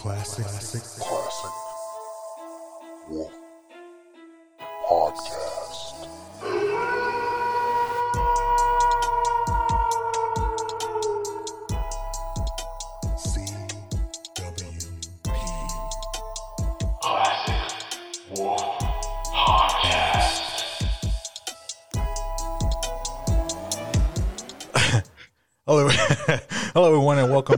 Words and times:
Classic. 0.00 0.46
Classic. 0.46 0.82
Classic 0.82 1.50
Wolf 3.10 3.39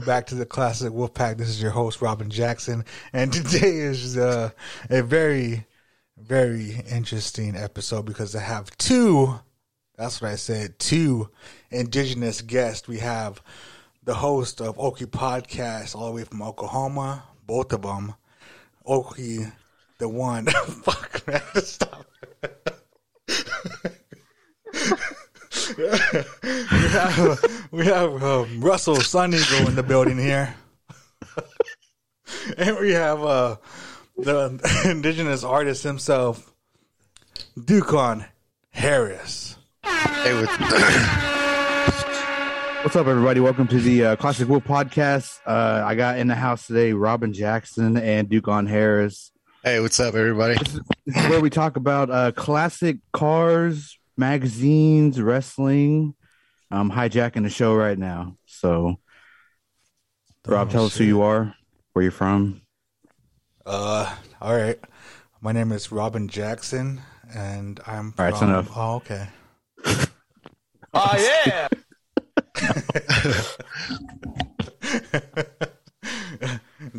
welcome 0.03 0.19
back 0.19 0.27
to 0.27 0.35
the 0.35 0.45
Classic 0.45 0.91
Wolfpack. 0.91 1.37
This 1.37 1.47
is 1.47 1.61
your 1.61 1.71
host 1.71 2.01
Robin 2.01 2.29
Jackson, 2.29 2.83
and 3.13 3.31
today 3.33 3.77
is 3.77 4.17
uh, 4.17 4.49
a 4.89 5.01
very, 5.01 5.65
very 6.17 6.75
interesting 6.91 7.55
episode 7.55 8.03
because 8.03 8.35
I 8.35 8.41
have 8.41 8.75
two. 8.75 9.39
That's 9.95 10.21
what 10.21 10.31
I 10.31 10.35
said. 10.35 10.77
Two 10.77 11.29
indigenous 11.71 12.41
guests. 12.41 12.85
We 12.85 12.99
have 12.99 13.41
the 14.03 14.15
host 14.15 14.59
of 14.59 14.75
Okie 14.75 15.05
Podcast, 15.05 15.95
all 15.95 16.07
the 16.07 16.11
way 16.11 16.25
from 16.25 16.41
Oklahoma. 16.41 17.23
Both 17.47 17.71
of 17.71 17.83
them, 17.83 18.13
Okie, 18.85 19.53
the 19.99 20.09
one. 20.09 20.47
Fuck 20.83 21.25
man, 21.25 21.41
stop. 21.63 22.05
we 26.43 26.49
have, 26.49 27.67
we 27.71 27.85
have 27.85 28.21
um, 28.21 28.59
Russell 28.59 28.97
Sun 28.97 29.33
Eagle 29.33 29.69
in 29.69 29.75
the 29.75 29.83
building 29.83 30.17
here. 30.17 30.53
and 32.57 32.77
we 32.77 32.91
have 32.91 33.23
uh, 33.23 33.55
the 34.17 34.59
indigenous 34.89 35.45
artist 35.45 35.83
himself, 35.83 36.53
Dukon 37.63 38.25
Harris. 38.71 39.55
Hey, 39.85 40.33
what's, 40.33 40.51
what's 42.83 42.97
up, 42.97 43.07
everybody? 43.07 43.39
Welcome 43.39 43.69
to 43.69 43.79
the 43.79 44.05
uh, 44.05 44.15
Classic 44.17 44.49
Wolf 44.49 44.65
Podcast. 44.65 45.39
Uh, 45.45 45.81
I 45.85 45.95
got 45.95 46.19
in 46.19 46.27
the 46.27 46.35
house 46.35 46.67
today 46.67 46.91
Robin 46.91 47.31
Jackson 47.31 47.95
and 47.95 48.27
Dukon 48.27 48.65
Harris. 48.65 49.31
Hey, 49.63 49.79
what's 49.79 49.97
up, 50.01 50.13
everybody? 50.13 50.55
This 51.05 51.15
is 51.15 51.29
where 51.29 51.39
we 51.39 51.49
talk 51.49 51.77
about 51.77 52.09
uh, 52.09 52.33
classic 52.33 52.97
cars, 53.13 53.97
magazines, 54.17 55.21
wrestling. 55.21 56.15
I'm 56.73 56.89
hijacking 56.91 57.43
the 57.43 57.49
show 57.49 57.75
right 57.75 57.97
now. 57.97 58.37
So, 58.45 58.97
Rob, 60.47 60.69
Oh, 60.69 60.71
tell 60.71 60.85
us 60.85 60.97
who 60.97 61.03
you 61.03 61.21
are, 61.21 61.53
where 61.93 62.03
you're 62.03 62.11
from. 62.11 62.61
Uh, 63.65 64.13
all 64.41 64.55
right. 64.55 64.79
My 65.39 65.51
name 65.51 65.71
is 65.71 65.91
Robin 65.91 66.27
Jackson, 66.27 67.01
and 67.33 67.79
I'm 67.85 68.13
All 68.17 68.25
right, 68.25 68.31
that's 68.31 68.39
from. 68.39 68.49
enough. 68.49 68.69
Oh, 68.75 68.95
okay. 68.95 69.27
Oh 70.95 71.15
yeah. 71.17 71.67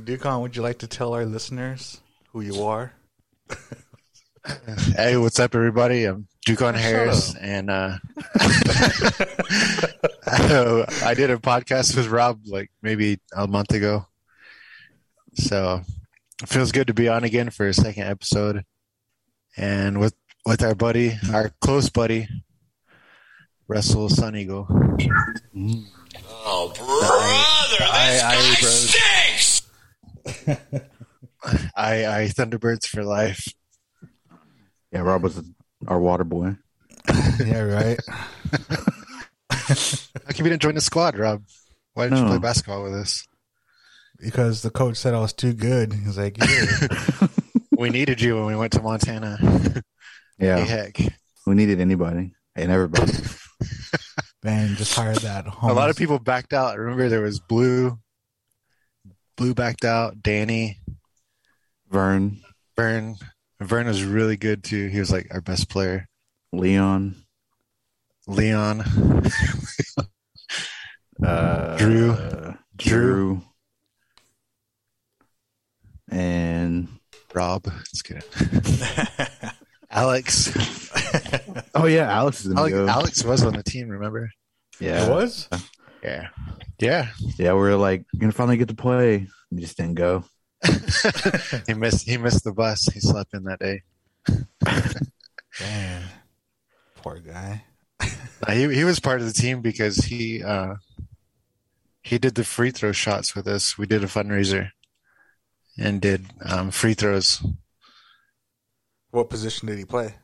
Dukon, 0.05 0.41
would 0.42 0.56
you 0.56 0.62
like 0.62 0.78
to 0.78 0.86
tell 0.86 1.14
our 1.14 1.25
listeners 1.25 2.00
who 2.33 2.41
you 2.41 2.62
are? 2.64 2.92
hey, 4.97 5.17
what's 5.17 5.41
up, 5.41 5.55
everybody? 5.55 6.05
I'm 6.05 6.28
Dukon 6.45 6.75
Harris, 6.75 7.34
up. 7.34 7.41
and 7.41 7.70
uh, 7.70 7.97
I 10.27 11.14
did 11.17 11.31
a 11.31 11.39
podcast 11.39 11.97
with 11.97 12.09
Rob 12.09 12.41
like 12.47 12.70
maybe 12.83 13.20
a 13.34 13.47
month 13.47 13.72
ago. 13.72 14.06
So 15.34 15.81
it 16.42 16.48
feels 16.48 16.72
good 16.72 16.89
to 16.89 16.95
be 16.95 17.09
on 17.09 17.25
again 17.25 17.48
for 17.48 17.67
a 17.67 17.72
second 17.72 18.03
episode, 18.03 18.65
and 19.56 19.98
with 19.98 20.15
with 20.45 20.62
our 20.62 20.75
buddy, 20.75 21.15
our 21.33 21.50
close 21.62 21.88
buddy, 21.88 22.28
Russell 23.66 24.10
Sun 24.10 24.37
Eagle. 24.37 24.66
Oh, 26.47 26.72
brother, 26.77 27.84
I, 27.91 28.21
I, 28.22 28.54
stinks! 28.60 29.62
bros. 30.44 30.81
I, 31.75 32.04
I 32.06 32.28
Thunderbirds 32.28 32.87
for 32.87 33.04
life. 33.04 33.49
Yeah, 34.94 35.00
Rob 35.00 35.25
was 35.25 35.43
our 35.88 35.99
water 35.99 36.22
boy. 36.22 36.56
yeah, 37.44 37.60
right. 37.62 37.99
How 39.50 39.75
come 40.32 40.47
you 40.47 40.50
didn't 40.50 40.62
join 40.62 40.77
the 40.77 40.81
squad, 40.81 41.19
Rob? 41.19 41.43
Why 41.94 42.05
didn't 42.05 42.19
you 42.21 42.27
play 42.28 42.38
basketball 42.38 42.84
with 42.84 42.94
us? 42.94 43.27
Because 44.21 44.62
the 44.62 44.71
coach 44.71 44.97
said 44.97 45.12
I 45.12 45.19
was 45.21 45.33
too 45.33 45.53
good. 45.53 45.93
He's 45.93 46.16
like, 46.16 46.38
yeah. 46.38 47.27
We 47.77 47.91
needed 47.91 48.21
you 48.21 48.37
when 48.37 48.47
we 48.47 48.54
went 48.54 48.72
to 48.75 48.83
Montana. 48.83 49.37
Yeah, 50.38 50.59
Hey, 50.59 50.65
heck. 50.65 50.97
we 51.44 51.56
needed 51.56 51.81
anybody 51.81 52.33
and 52.54 52.71
everybody. 52.71 53.12
man, 54.44 54.77
just 54.77 54.94
hired 54.94 55.16
that. 55.19 55.47
A 55.60 55.72
lot 55.72 55.91
of 55.91 55.97
people 55.97 56.21
backed 56.21 56.53
out. 56.53 56.75
I 56.75 56.77
remember 56.77 57.09
there 57.09 57.21
was 57.22 57.41
Blue. 57.41 57.99
Blue 59.37 59.54
backed 59.54 59.84
out. 59.84 60.22
Danny, 60.22 60.78
Vern, 61.91 62.43
Vern. 62.77 63.16
Vern 63.60 63.87
was 63.87 64.04
really 64.04 64.37
good 64.37 64.65
too. 64.65 64.88
He 64.88 64.98
was 64.98 65.10
like 65.10 65.28
our 65.32 65.41
best 65.41 65.69
player. 65.69 66.09
Leon, 66.53 67.16
Leon. 68.26 68.81
uh, 71.25 71.76
Drew. 71.78 72.12
uh, 72.12 72.54
Drew, 72.76 73.42
and 76.10 76.88
Rob. 77.34 77.66
Let's 77.66 78.03
get 78.03 78.25
it. 78.37 79.53
Alex. 79.91 80.50
oh 81.75 81.86
yeah, 81.86 82.10
Alex 82.10 82.44
is 82.44 82.54
Alex. 82.54 82.75
Alex 82.75 83.25
was 83.25 83.44
on 83.44 83.54
the 83.54 83.62
team, 83.62 83.88
remember? 83.88 84.31
yeah, 84.81 85.06
It 85.06 85.10
was? 85.10 85.48
Yeah. 86.03 86.28
Yeah. 86.81 87.09
yeah. 87.38 87.53
We 87.54 87.60
are 87.60 87.76
like, 87.76 88.04
gonna 88.19 88.32
finally 88.32 88.56
get 88.56 88.69
to 88.69 88.75
play. 88.75 89.28
We 89.50 89.60
just 89.60 89.76
didn't 89.76 89.94
go. 89.94 90.25
he 91.66 91.75
missed 91.75 92.06
he 92.08 92.16
missed 92.16 92.44
the 92.44 92.52
bus. 92.52 92.84
He 92.92 93.00
slept 93.00 93.34
in 93.34 93.44
that 93.44 93.58
day. 93.58 93.82
Man, 95.60 96.02
poor 96.97 97.19
guy. 97.20 97.64
He 98.50 98.74
he 98.74 98.84
was 98.84 99.00
part 99.00 99.20
of 99.20 99.26
the 99.26 99.32
team 99.32 99.62
because 99.62 99.97
he 99.97 100.42
uh 100.42 100.74
he 102.03 102.19
did 102.19 102.34
the 102.34 102.44
free 102.44 102.70
throw 102.70 102.92
shots 102.92 103.34
with 103.34 103.47
us. 103.47 103.78
We 103.78 103.86
did 103.86 104.04
a 104.04 104.06
fundraiser 104.06 104.69
and 105.78 105.98
did 106.00 106.26
um, 106.44 106.70
free 106.70 106.92
throws. 106.92 107.42
What 109.12 109.30
position 109.30 109.66
did 109.69 109.78
he 109.78 109.86
play? 109.86 110.14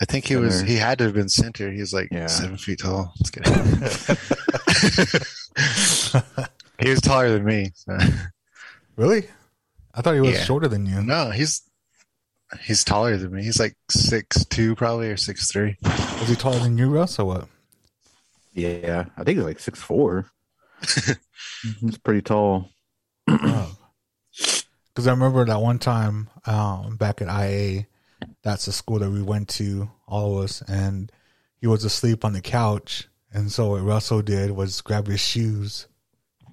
I 0.00 0.04
think 0.06 0.26
he 0.26 0.34
was 0.34 0.62
he 0.62 0.74
had 0.76 0.98
to 0.98 1.04
have 1.04 1.14
been 1.14 1.28
center. 1.28 1.70
He 1.70 1.78
was 1.80 1.92
like 1.94 2.08
Yeah. 2.10 2.26
seven 2.26 2.56
feet 2.56 2.80
tall. 2.80 3.12
Just 3.18 3.32
kidding. 3.32 3.52
he 6.80 6.90
was 6.90 7.00
taller 7.00 7.30
than 7.30 7.44
me. 7.44 7.70
so- 7.76 7.96
Really? 8.96 9.28
I 9.94 10.00
thought 10.02 10.14
he 10.14 10.20
was 10.20 10.32
Yeah. 10.32 10.44
shorter 10.44 10.68
than 10.68 10.86
you. 10.86 11.02
No, 11.02 11.30
he's 11.30 11.62
he's 12.62 12.84
taller 12.84 13.16
than 13.16 13.32
me. 13.32 13.42
He's 13.44 13.58
like 13.60 13.76
six 13.90 14.44
two 14.46 14.74
probably 14.74 15.08
or 15.08 15.16
six 15.16 15.50
three. 15.50 15.76
Was 15.82 16.28
he 16.28 16.34
taller 16.36 16.58
than 16.60 16.78
you, 16.78 16.88
Russ, 16.90 17.18
or 17.18 17.24
what? 17.26 17.48
Yeah, 18.52 19.06
I 19.16 19.24
think 19.24 19.36
he's 19.38 19.46
like 19.46 19.60
six 19.60 19.80
four. 19.80 20.30
He's 21.80 21.96
pretty 21.98 22.22
tall. 22.22 22.70
Because 23.26 25.06
I 25.06 25.10
remember 25.10 25.44
that 25.44 25.60
one 25.60 25.78
time 25.78 26.28
um, 26.44 26.96
back 26.96 27.22
at 27.22 27.28
IA, 27.28 27.86
that's 28.42 28.66
the 28.66 28.72
school 28.72 28.98
that 28.98 29.10
we 29.10 29.22
went 29.22 29.48
to, 29.50 29.90
all 30.06 30.38
of 30.38 30.44
us, 30.44 30.60
and 30.62 31.10
he 31.60 31.66
was 31.66 31.84
asleep 31.84 32.24
on 32.24 32.32
the 32.32 32.40
couch. 32.40 33.08
And 33.32 33.50
so 33.52 33.70
what 33.70 33.82
Russell 33.82 34.22
did 34.22 34.50
was 34.50 34.80
grab 34.80 35.06
his 35.06 35.20
shoes, 35.20 35.86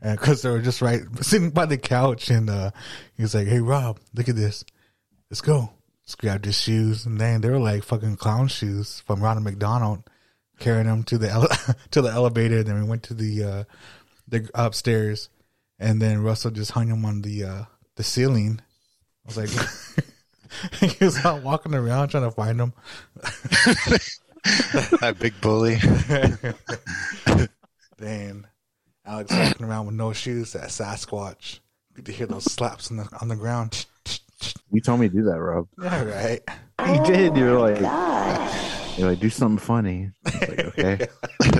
and 0.01 0.19
because 0.19 0.41
they 0.41 0.49
were 0.49 0.61
just 0.61 0.81
right 0.81 1.01
sitting 1.21 1.49
by 1.49 1.65
the 1.65 1.77
couch, 1.77 2.29
and 2.29 2.49
uh, 2.49 2.71
he 3.15 3.21
was 3.21 3.35
like, 3.35 3.47
"Hey 3.47 3.59
Rob, 3.59 3.99
look 4.13 4.29
at 4.29 4.35
this, 4.35 4.63
let's 5.29 5.41
go." 5.41 5.71
Just 6.05 6.17
grabbed 6.17 6.45
his 6.45 6.59
shoes, 6.59 7.05
and 7.05 7.19
then 7.19 7.41
they 7.41 7.49
were 7.49 7.59
like 7.59 7.83
fucking 7.83 8.15
clown 8.15 8.47
shoes 8.47 9.01
from 9.05 9.21
Ronald 9.21 9.43
McDonald, 9.43 10.03
carrying 10.59 10.87
them 10.87 11.03
to 11.03 11.17
the 11.17 11.29
ele- 11.29 11.47
to 11.91 12.01
the 12.01 12.09
elevator. 12.09 12.57
And 12.57 12.67
then 12.67 12.81
we 12.81 12.89
went 12.89 13.03
to 13.03 13.13
the 13.13 13.43
uh, 13.43 13.63
the 14.27 14.49
upstairs, 14.55 15.29
and 15.77 16.01
then 16.01 16.23
Russell 16.23 16.51
just 16.51 16.71
hung 16.71 16.87
him 16.87 17.05
on 17.05 17.21
the 17.21 17.43
uh, 17.43 17.63
the 17.95 18.03
ceiling. 18.03 18.61
I 19.25 19.27
was 19.27 19.37
like, 19.37 19.49
he 20.97 21.05
was 21.05 21.23
out 21.23 21.43
walking 21.43 21.75
around 21.75 22.09
trying 22.09 22.23
to 22.23 22.31
find 22.31 22.59
him. 22.59 22.73
that 25.01 25.17
big 25.19 25.39
bully. 25.41 25.75
Then 27.97 28.47
Alex 29.09 29.31
walking 29.31 29.65
around 29.65 29.87
with 29.87 29.95
no 29.95 30.13
shoes, 30.13 30.53
that 30.53 30.69
Sasquatch. 30.69 31.59
You 31.97 32.03
could 32.03 32.13
hear 32.13 32.27
those 32.27 32.45
slaps 32.45 32.91
on 32.91 32.97
the 32.97 33.09
on 33.19 33.27
the 33.27 33.35
ground. 33.35 33.85
You 34.71 34.79
told 34.81 34.99
me 34.99 35.09
to 35.09 35.15
do 35.15 35.23
that, 35.23 35.39
Rob. 35.39 35.67
Yeah, 35.81 36.03
right. 36.03 36.41
You 36.87 37.03
did. 37.05 37.35
You 37.35 37.45
were 37.45 37.59
like, 37.59 37.79
you're 38.97 39.09
like, 39.09 39.19
do 39.19 39.29
something 39.29 39.57
funny. 39.57 40.11
Like, 40.25 40.59
okay. 40.79 41.07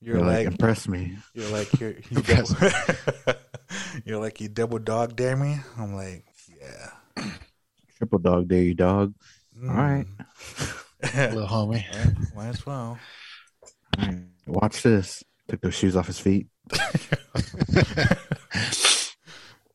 You're 0.00 0.16
You're 0.16 0.26
like, 0.26 0.38
like, 0.38 0.46
impress 0.48 0.88
me. 0.88 1.16
you're 1.34 1.48
like, 1.50 1.78
you're, 1.80 1.94
you 2.10 2.22
go. 2.22 2.42
You're 4.04 4.18
like 4.18 4.40
you 4.40 4.48
double 4.48 4.78
dog 4.80 5.14
dare 5.14 5.36
me. 5.36 5.58
I'm 5.78 5.94
like, 5.94 6.24
yeah. 6.60 7.24
Triple 7.96 8.18
dog 8.18 8.48
dare 8.48 8.62
you, 8.62 8.74
dog. 8.74 9.14
All 9.62 9.68
right. 9.74 10.06
Little 11.14 11.46
homie. 11.46 11.84
Mm. 11.84 12.34
Might 12.34 12.48
as 12.48 12.66
well. 12.66 12.98
All 13.98 14.06
right. 14.06 14.18
Watch 14.46 14.82
this. 14.82 15.22
Took 15.48 15.60
those 15.60 15.74
shoes 15.74 15.96
off 15.96 16.06
his 16.06 16.20
feet. 16.20 16.46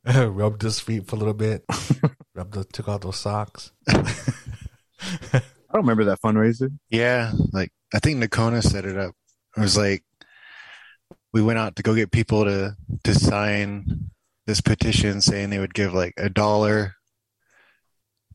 Rubbed 0.05 0.61
his 0.61 0.79
feet 0.79 1.05
for 1.07 1.15
a 1.15 1.19
little 1.19 1.33
bit. 1.33 1.65
Rubbed 2.35 2.53
the, 2.53 2.63
took 2.63 2.87
out 2.87 3.01
those 3.01 3.17
socks. 3.17 3.71
I 3.87 5.41
don't 5.73 5.81
remember 5.83 6.05
that 6.05 6.21
fundraiser. 6.21 6.71
Yeah, 6.89 7.33
like 7.51 7.71
I 7.93 7.99
think 7.99 8.23
Nakona 8.23 8.63
set 8.63 8.85
it 8.85 8.97
up. 8.97 9.13
It 9.55 9.59
was 9.59 9.77
like 9.77 10.03
we 11.33 11.41
went 11.41 11.59
out 11.59 11.75
to 11.75 11.83
go 11.83 11.93
get 11.93 12.11
people 12.11 12.45
to 12.45 12.75
to 13.03 13.13
sign 13.13 14.11
this 14.45 14.61
petition 14.61 15.21
saying 15.21 15.49
they 15.49 15.59
would 15.59 15.73
give 15.73 15.93
like 15.93 16.13
a 16.17 16.29
dollar 16.29 16.95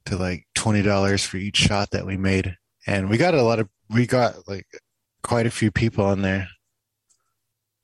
to 0.06 0.16
like 0.16 0.46
twenty 0.54 0.82
dollars 0.82 1.24
for 1.24 1.38
each 1.38 1.56
shot 1.56 1.90
that 1.92 2.06
we 2.06 2.16
made. 2.16 2.56
And 2.86 3.08
we 3.08 3.16
got 3.16 3.34
a 3.34 3.42
lot 3.42 3.60
of 3.60 3.68
we 3.88 4.06
got 4.06 4.46
like 4.46 4.66
quite 5.22 5.46
a 5.46 5.50
few 5.50 5.70
people 5.70 6.04
on 6.04 6.22
there 6.22 6.48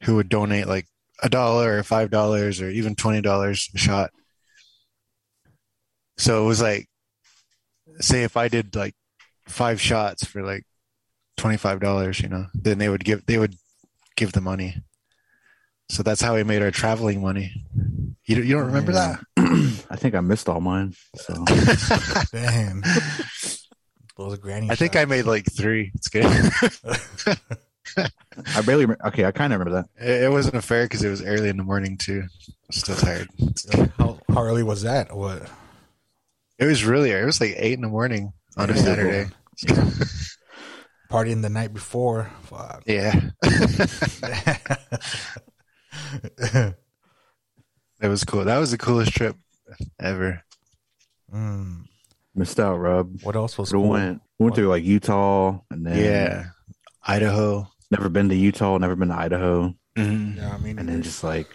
who 0.02 0.16
would 0.16 0.28
donate 0.28 0.66
like 0.66 0.86
a 1.22 1.28
dollar 1.28 1.78
or 1.78 1.82
five 1.82 2.10
dollars 2.10 2.60
or 2.60 2.70
even 2.70 2.94
twenty 2.94 3.20
dollars 3.20 3.70
a 3.74 3.78
shot. 3.78 4.10
So 6.16 6.42
it 6.42 6.46
was 6.46 6.60
like 6.60 6.88
say 8.00 8.22
if 8.22 8.36
I 8.36 8.48
did 8.48 8.74
like 8.76 8.94
five 9.46 9.80
shots 9.80 10.24
for 10.24 10.42
like 10.42 10.64
twenty 11.36 11.56
five 11.56 11.80
dollars, 11.80 12.20
you 12.20 12.28
know, 12.28 12.46
then 12.54 12.78
they 12.78 12.88
would 12.88 13.04
give 13.04 13.26
they 13.26 13.38
would 13.38 13.54
give 14.16 14.32
the 14.32 14.40
money. 14.40 14.82
So 15.90 16.02
that's 16.02 16.20
how 16.20 16.34
we 16.34 16.44
made 16.44 16.62
our 16.62 16.70
traveling 16.70 17.22
money. 17.22 17.64
You 18.26 18.42
you 18.42 18.54
don't 18.56 18.66
remember 18.66 18.92
that? 18.92 19.20
I 19.90 19.96
think 19.96 20.14
I 20.14 20.20
missed 20.20 20.48
all 20.48 20.60
mine. 20.60 20.94
So 21.16 21.44
Damn. 22.32 22.82
Those 24.18 24.36
granny 24.38 24.68
I 24.70 24.74
think 24.74 24.96
I 24.96 25.04
made 25.06 25.22
like 25.26 25.46
three. 25.50 25.92
It's 25.94 26.08
good. 26.08 26.26
I 27.96 28.60
barely. 28.62 28.84
Remember. 28.84 29.06
Okay, 29.06 29.24
I 29.24 29.30
kind 29.30 29.52
of 29.52 29.60
remember 29.60 29.82
that. 29.82 30.04
it, 30.04 30.24
it 30.24 30.30
wasn't 30.30 30.56
a 30.56 30.62
fair 30.62 30.84
because 30.84 31.02
it 31.04 31.08
was 31.08 31.22
early 31.24 31.48
in 31.48 31.56
the 31.56 31.62
morning 31.64 31.96
too. 31.96 32.24
Still 32.70 32.96
tired. 32.96 33.28
how, 33.96 34.18
how 34.28 34.42
early 34.42 34.62
was 34.64 34.82
that? 34.82 35.16
What? 35.16 35.48
It 36.58 36.66
was 36.66 36.84
really 36.84 37.12
early. 37.12 37.22
It 37.22 37.26
was 37.26 37.40
like 37.40 37.54
eight 37.56 37.74
in 37.74 37.80
the 37.80 37.88
morning 37.88 38.32
on 38.56 38.68
a 38.70 38.74
Yeah. 38.74 38.82
Saturday. 38.82 39.26
Partying 41.10 41.40
the 41.42 41.48
night 41.48 41.72
before. 41.72 42.30
Fuck. 42.42 42.82
Yeah, 42.86 43.30
it 46.38 46.74
was 48.02 48.24
cool. 48.24 48.44
That 48.44 48.58
was 48.58 48.70
the 48.72 48.78
coolest 48.78 49.12
trip 49.12 49.36
ever. 49.98 50.42
Mm. 51.34 51.84
Missed 52.38 52.60
out, 52.60 52.76
Rob. 52.76 53.20
What 53.22 53.36
else 53.36 53.58
was 53.58 53.72
We 53.72 53.78
cool? 53.80 53.88
went. 53.90 54.20
We 54.38 54.44
went 54.44 54.54
through 54.56 54.68
like 54.68 54.84
Utah, 54.84 55.58
and 55.70 55.84
then 55.86 55.96
Yeah, 55.96 56.44
Idaho. 57.02 57.68
never 57.90 58.08
been 58.08 58.28
to 58.28 58.34
Utah, 58.36 58.78
never 58.78 58.94
been 58.96 59.08
to 59.08 59.14
Idaho, 59.16 59.74
Mhm. 59.96 60.36
Yeah, 60.36 60.54
I 60.54 60.58
mean, 60.58 60.78
and 60.78 60.88
then 60.88 61.02
just 61.02 61.24
like, 61.24 61.48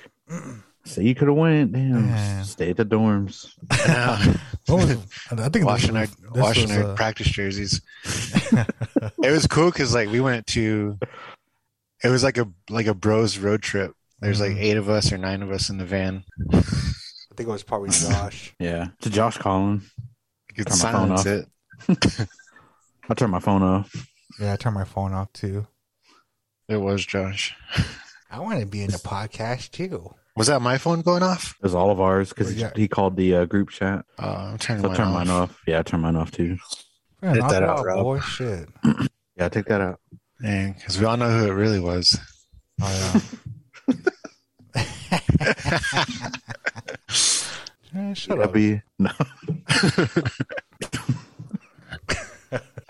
say 0.85 1.03
you 1.03 1.15
could 1.15 1.29
have 1.29 1.37
went. 1.37 1.71
Damn, 1.71 2.07
Yeah. 2.09 2.41
stay 2.43 2.71
at 2.71 2.77
the 2.77 2.85
dorms. 2.85 3.53
what 4.67 4.85
was, 4.87 4.97
I 5.31 5.47
think 5.49 5.65
washing 5.65 5.95
our 5.95 6.07
washing 6.35 6.67
was, 6.69 6.77
our 6.77 6.91
uh, 6.91 6.95
practice 6.95 7.27
jerseys. 7.27 7.79
it 8.03 9.31
was 9.31 9.47
cool 9.47 9.71
because 9.71 9.93
like 9.93 10.09
we 10.09 10.19
went 10.19 10.45
to 10.47 10.97
it 12.03 12.09
was 12.09 12.23
like 12.23 12.37
a 12.37 12.47
like 12.69 12.87
a 12.87 12.93
bros 12.93 13.37
road 13.37 13.61
trip 13.61 13.93
there's 14.19 14.41
like 14.41 14.51
Mhm. 14.51 14.59
eight 14.61 14.77
of 14.77 14.89
us 14.89 15.11
or 15.13 15.17
nine 15.17 15.41
of 15.41 15.51
us 15.51 15.69
in 15.69 15.77
the 15.77 15.85
van 15.85 16.23
I 16.51 16.61
think 17.35 17.47
it 17.49 17.51
was 17.51 17.63
probably 17.63 17.89
Josh. 17.89 18.53
Yeah, 18.59 18.89
to 19.01 19.09
Josh 19.09 19.37
Collin. 19.37 19.81
You 20.55 20.63
could 20.63 20.67
Turn 20.67 20.79
my 20.79 20.91
phone 20.91 21.17
silence 21.17 21.49
off. 21.89 21.89
it 21.89 22.27
I 23.09 23.13
turned 23.13 23.31
my 23.31 23.39
phone 23.39 23.63
off. 23.63 23.93
yeah, 24.39 24.53
I 24.53 24.55
turned 24.55 24.75
my 24.75 24.85
phone 24.85 25.13
off 25.13 25.31
too. 25.33 25.67
it 26.69 26.77
was 26.77 27.05
josh 27.05 27.55
I 28.31 28.39
want 28.39 28.59
to 28.61 28.65
be 28.65 28.81
in 28.81 28.89
the 28.91 28.97
podcast 28.97 29.71
too. 29.71 30.13
was 30.35 30.47
that 30.47 30.61
my 30.61 30.77
phone 30.77 31.01
going 31.01 31.23
off 31.23 31.55
It 31.59 31.63
was 31.63 31.75
all 31.75 31.91
of 31.91 31.99
ours 31.99 32.29
because 32.29 32.53
Yeah. 32.55 32.71
he 32.75 32.87
called 32.87 33.17
the 33.17 33.35
uh, 33.35 33.45
group 33.45 33.69
chat. 33.69 34.05
uh, 34.19 34.49
i'm 34.51 34.57
turning 34.57 34.83
So 34.83 34.89
I 34.89 34.89
mine, 34.89 34.97
turned 34.97 35.09
off. 35.09 35.15
mine 35.15 35.29
off. 35.29 35.61
Yeah, 35.67 35.79
I 35.79 35.83
turned 35.83 36.03
mine 36.03 36.15
off 36.15 36.31
too. 36.31 36.57
Man, 37.21 37.35
Hit 37.35 37.41
knock 37.41 37.51
that 37.51 37.63
it 37.63 37.69
out, 37.69 37.79
off, 37.79 37.85
Rob. 37.85 38.03
boy. 38.03 38.19
Shit. 38.19 38.69
Yeah, 39.35 39.49
take 39.49 39.65
that 39.65 39.81
out. 39.81 39.99
Dang, 40.43 40.73
because 40.73 40.99
we 40.99 41.05
all 41.05 41.17
know 41.17 41.27
who 41.39 41.47
it 41.47 41.55
really 41.55 41.79
was 41.79 42.19
Oh 42.81 43.21
yeah. 43.87 43.95
Eh, 47.95 48.13
shut 48.13 48.37
That'd 48.37 48.45
up. 48.49 48.53
be 48.53 48.81
no. 48.99 49.11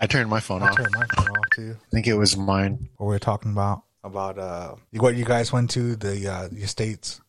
i 0.00 0.06
turned 0.06 0.28
my 0.28 0.40
phone 0.40 0.62
I 0.62 0.68
off 0.68 0.76
turned 0.76 0.88
my 0.94 1.06
phone 1.14 1.28
off 1.28 1.44
too. 1.54 1.76
i 1.78 1.90
think 1.90 2.06
it 2.06 2.14
was 2.14 2.36
mine 2.36 2.88
What 2.96 3.06
we 3.06 3.12
were 3.14 3.18
talking 3.18 3.52
about 3.52 3.82
about 4.02 4.38
uh 4.38 4.74
what 4.92 5.14
you 5.16 5.24
guys 5.24 5.52
went 5.52 5.70
to 5.70 5.96
the 5.96 6.28
uh 6.28 6.48
the 6.50 6.66
states 6.66 7.20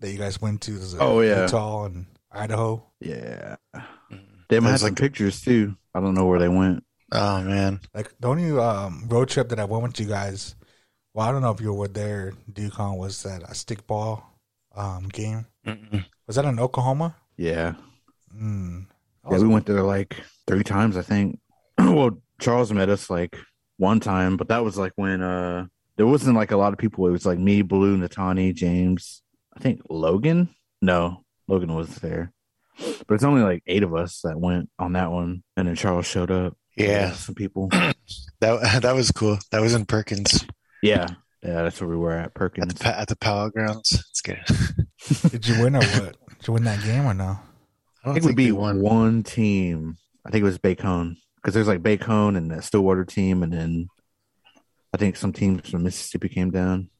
that 0.00 0.10
you 0.10 0.18
guys 0.18 0.40
went 0.42 0.62
to. 0.62 0.72
This 0.72 0.94
uh, 0.94 0.98
Oh, 0.98 1.20
yeah. 1.20 1.42
Utah 1.42 1.84
and 1.84 2.06
Idaho. 2.32 2.82
Yeah, 3.00 3.54
they 3.72 3.78
That 4.48 4.60
might 4.62 4.70
have 4.70 4.72
was 4.72 4.80
some 4.80 4.88
like- 4.90 4.96
pictures 4.98 5.40
too. 5.40 5.76
I 5.94 6.00
don't 6.00 6.14
know 6.14 6.26
where 6.26 6.40
they 6.40 6.48
went. 6.48 6.82
oh 7.12 7.40
man 7.42 7.80
Like 7.94 8.12
the 8.18 8.26
only 8.28 8.50
um, 8.58 9.04
road 9.08 9.28
trip 9.28 9.48
that 9.50 9.60
I 9.60 9.64
went 9.64 9.84
with 9.84 10.00
you 10.00 10.06
guys. 10.06 10.56
Well, 11.14 11.26
I 11.28 11.30
don't 11.32 11.40
know 11.40 11.52
if 11.52 11.60
you 11.60 11.72
were 11.72 11.86
there. 11.88 12.32
Dukon 12.52 12.98
was 12.98 13.22
that 13.22 13.42
a 13.44 13.52
stickball 13.54 14.22
um, 14.76 15.08
game. 15.08 15.46
Mm-mm. 15.66 16.04
Was 16.26 16.36
that 16.36 16.44
in 16.44 16.58
Oklahoma? 16.60 17.16
Yeah, 17.36 17.74
Mm. 18.36 18.86
Yeah, 19.30 19.38
we 19.38 19.48
went 19.48 19.66
there 19.66 19.82
like 19.82 20.16
three 20.46 20.62
times. 20.64 20.96
I 20.96 21.02
think. 21.02 21.38
well, 21.78 22.20
Charles 22.40 22.72
met 22.72 22.88
us 22.88 23.08
like 23.10 23.36
one 23.78 23.98
time, 24.00 24.36
but 24.36 24.48
that 24.48 24.62
was 24.64 24.76
like 24.78 24.92
when 24.96 25.22
uh 25.22 25.66
there 25.96 26.06
wasn't 26.06 26.36
like 26.36 26.50
a 26.52 26.56
lot 26.56 26.72
of 26.72 26.78
people. 26.78 27.06
It 27.06 27.10
was 27.12 27.26
like 27.26 27.38
me, 27.38 27.62
Blue, 27.62 27.96
Natani, 27.96 28.54
James. 28.54 29.22
I 29.56 29.60
think 29.60 29.80
Logan. 29.88 30.50
No, 30.82 31.24
Logan 31.48 31.74
was 31.74 31.88
there. 31.96 32.32
But 33.06 33.14
it's 33.14 33.24
only 33.24 33.42
like 33.42 33.62
eight 33.66 33.82
of 33.82 33.94
us 33.94 34.20
that 34.22 34.38
went 34.38 34.68
on 34.78 34.92
that 34.92 35.10
one, 35.10 35.42
and 35.56 35.66
then 35.66 35.76
Charles 35.76 36.06
showed 36.06 36.30
up. 36.30 36.56
yeah 36.76 37.12
some 37.12 37.34
people. 37.34 37.68
that 37.70 37.94
that 38.82 38.94
was 38.94 39.10
cool 39.12 39.38
that 39.50 39.62
was 39.62 39.74
in 39.74 39.86
perkins 39.86 40.46
Yeah, 40.82 41.06
yeah, 41.46 41.62
that's 41.62 41.80
where 41.80 41.88
we 41.90 41.96
were 41.96 42.12
at 42.12 42.26
at 42.26 42.34
Perkins. 42.34 42.74
the 42.74 42.98
at 42.98 43.08
the 43.08 43.16
powell 43.16 43.50
grounds 43.50 43.92
it's 44.10 44.20
good 44.22 44.40
Did 45.30 45.46
you 45.46 45.62
win 45.62 45.76
or 45.76 45.80
what? 45.84 46.16
Did 46.38 46.46
you 46.48 46.52
win 46.54 46.64
that 46.64 46.82
game 46.84 47.06
or 47.06 47.14
no? 47.14 47.24
i 48.04 48.10
I 48.10 48.12
don't 48.12 48.14
think 48.14 48.24
we 48.24 48.28
think 48.30 48.36
beat 48.36 48.52
we 48.52 48.52
won 48.52 48.80
one 48.80 49.22
team. 49.22 49.96
I 50.26 50.30
think 50.30 50.42
it 50.42 50.44
was 50.44 50.58
Bacone 50.58 51.16
because 51.36 51.54
there's 51.54 51.68
like 51.68 51.82
Bacone 51.82 52.36
and 52.36 52.50
the 52.50 52.60
Stillwater 52.62 53.04
team, 53.04 53.42
and 53.42 53.52
then 53.52 53.88
I 54.92 54.96
think 54.96 55.16
some 55.16 55.32
teams 55.32 55.68
from 55.70 55.82
Mississippi 55.84 56.28
came 56.28 56.50
down. 56.50 56.90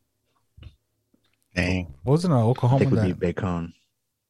dang 1.55 1.95
Wasn't 2.05 2.33
it 2.33 2.37
I 2.37 2.41
Oklahoma 2.41 2.79
think 2.79 2.91
we 2.93 2.99
that 2.99 3.19
beat 3.21 3.35
Bacone. 3.37 3.73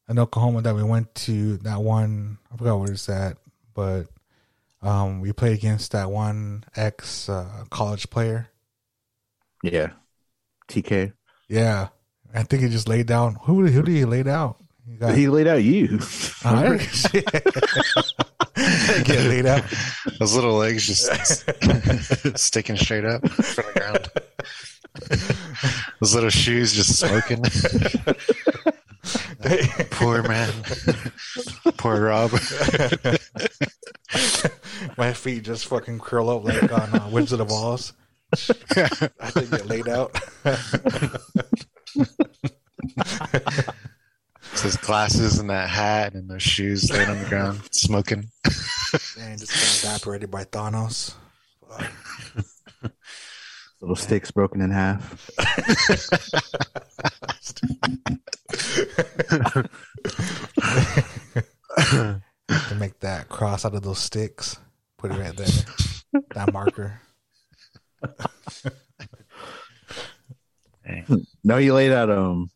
in 0.08 0.18
Oklahoma 0.18 0.62
that 0.62 0.74
we 0.74 0.82
went 0.82 1.14
to 1.26 1.56
that 1.58 1.80
one? 1.82 2.38
I 2.52 2.56
forgot 2.56 2.78
where 2.78 2.92
it's 2.92 3.08
at, 3.08 3.36
but 3.74 4.04
um, 4.82 5.20
we 5.20 5.32
played 5.32 5.54
against 5.58 5.92
that 5.92 6.10
one 6.10 6.64
ex 6.76 7.28
uh, 7.28 7.64
college 7.70 8.08
player. 8.10 8.48
Yeah, 9.62 9.92
TK. 10.68 11.12
Yeah, 11.48 11.88
I 12.34 12.42
think 12.42 12.62
he 12.62 12.68
just 12.68 12.88
laid 12.88 13.06
down. 13.06 13.36
Who 13.42 13.66
who 13.66 13.82
did 13.82 13.94
he 13.94 14.04
lay 14.04 14.22
down? 14.22 14.54
He 14.88 14.96
got, 14.96 15.14
He 15.14 15.28
laid 15.28 15.46
out 15.46 15.62
you. 15.62 15.98
I 16.44 16.76
get 19.04 19.26
laid 19.26 19.46
out. 19.46 19.64
Those 20.18 20.34
little 20.34 20.54
legs 20.54 20.86
just 20.86 21.44
sticking 22.38 22.76
straight 22.76 23.04
up 23.04 23.28
from 23.28 23.64
the 23.74 23.80
ground. 23.80 24.10
Those 26.00 26.14
little 26.14 26.30
shoes 26.30 26.72
just 26.72 26.98
smoking. 26.98 27.42
Poor 29.90 30.22
man. 30.22 30.52
Poor 31.76 32.00
Rob. 32.00 32.30
My 34.96 35.12
feet 35.12 35.42
just 35.44 35.66
fucking 35.66 35.98
curl 35.98 36.30
up 36.30 36.44
like 36.44 36.72
on 36.72 36.94
uh, 37.00 37.08
Wizard 37.10 37.40
of 37.40 37.50
Oz. 37.50 37.92
I 38.32 39.30
think 39.30 39.50
get 39.50 39.66
laid 39.66 39.88
out. 39.88 40.18
His 44.62 44.76
glasses 44.78 45.38
and 45.38 45.50
that 45.50 45.68
hat 45.68 46.14
and 46.14 46.28
those 46.28 46.42
shoes 46.42 46.90
laying 46.90 47.08
on 47.08 47.22
the 47.22 47.28
ground, 47.28 47.60
smoking. 47.72 48.30
and 49.18 49.38
just 49.38 49.82
got 49.84 49.90
evaporated 49.90 50.30
by 50.30 50.44
Thanos. 50.44 51.14
Fuck. 51.68 51.92
Little 53.80 53.96
sticks 53.96 54.30
broken 54.30 54.60
in 54.62 54.70
half. 54.70 55.30
to 62.48 62.74
make 62.76 62.98
that 63.00 63.28
cross 63.28 63.64
out 63.64 63.74
of 63.74 63.82
those 63.82 63.98
sticks. 63.98 64.58
Put 64.96 65.12
it 65.12 65.18
right 65.18 65.36
there. 65.36 66.22
that 66.34 66.52
marker. 66.52 67.00
No, 71.44 71.58
he 71.58 71.70
laid 71.70 71.92
out. 71.92 72.10
Um, 72.10 72.50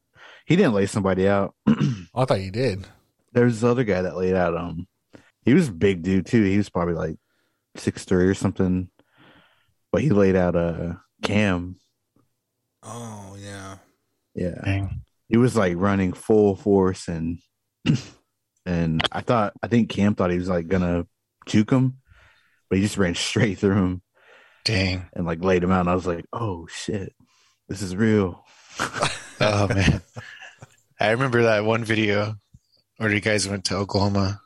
he 0.46 0.56
didn't 0.56 0.74
lay 0.74 0.86
somebody 0.86 1.28
out. 1.28 1.54
I 1.66 2.24
thought 2.24 2.40
you 2.40 2.50
did. 2.50 2.86
There's 3.32 3.60
this 3.60 3.68
other 3.68 3.84
guy 3.84 4.02
that 4.02 4.16
laid 4.16 4.34
out. 4.34 4.56
Um, 4.56 4.88
he 5.44 5.54
was 5.54 5.68
a 5.68 5.72
big 5.72 6.02
dude 6.02 6.26
too. 6.26 6.42
He 6.42 6.56
was 6.56 6.68
probably 6.68 6.94
like 6.94 7.16
six 7.76 8.04
three 8.04 8.26
or 8.26 8.34
something, 8.34 8.90
but 9.92 10.02
he 10.02 10.10
laid 10.10 10.36
out 10.36 10.56
a 10.56 11.00
cam. 11.22 11.76
Oh 12.82 13.36
yeah. 13.38 13.76
Yeah, 14.34 14.60
Dang. 14.64 15.02
he 15.28 15.36
was 15.36 15.56
like 15.56 15.74
running 15.76 16.12
full 16.12 16.56
force 16.56 17.08
and 17.08 17.38
and 18.66 19.06
I 19.12 19.20
thought 19.20 19.52
I 19.62 19.66
think 19.68 19.90
Cam 19.90 20.14
thought 20.14 20.30
he 20.30 20.38
was 20.38 20.48
like 20.48 20.68
gonna 20.68 21.06
juke 21.46 21.70
him, 21.70 21.98
but 22.68 22.78
he 22.78 22.82
just 22.82 22.98
ran 22.98 23.14
straight 23.16 23.58
through 23.58 23.76
him 23.76 24.02
Dang. 24.64 25.06
and 25.14 25.26
like 25.26 25.42
laid 25.42 25.62
him 25.64 25.72
out. 25.72 25.80
And 25.80 25.90
I 25.90 25.94
was 25.94 26.06
like, 26.06 26.26
oh 26.32 26.66
shit, 26.68 27.12
this 27.68 27.82
is 27.82 27.94
real. 27.96 28.44
Oh 29.42 29.68
man. 29.68 30.02
I 31.00 31.12
remember 31.12 31.44
that 31.44 31.64
one 31.64 31.82
video 31.82 32.34
where 32.98 33.10
you 33.10 33.20
guys 33.22 33.48
went 33.48 33.64
to 33.64 33.76
Oklahoma 33.76 34.38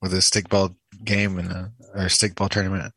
with 0.00 0.14
a 0.14 0.18
stickball 0.18 0.74
game 1.04 1.38
and 1.38 1.52
a 1.52 1.72
or 1.94 2.04
a 2.04 2.06
stickball 2.06 2.48
tournament. 2.48 2.94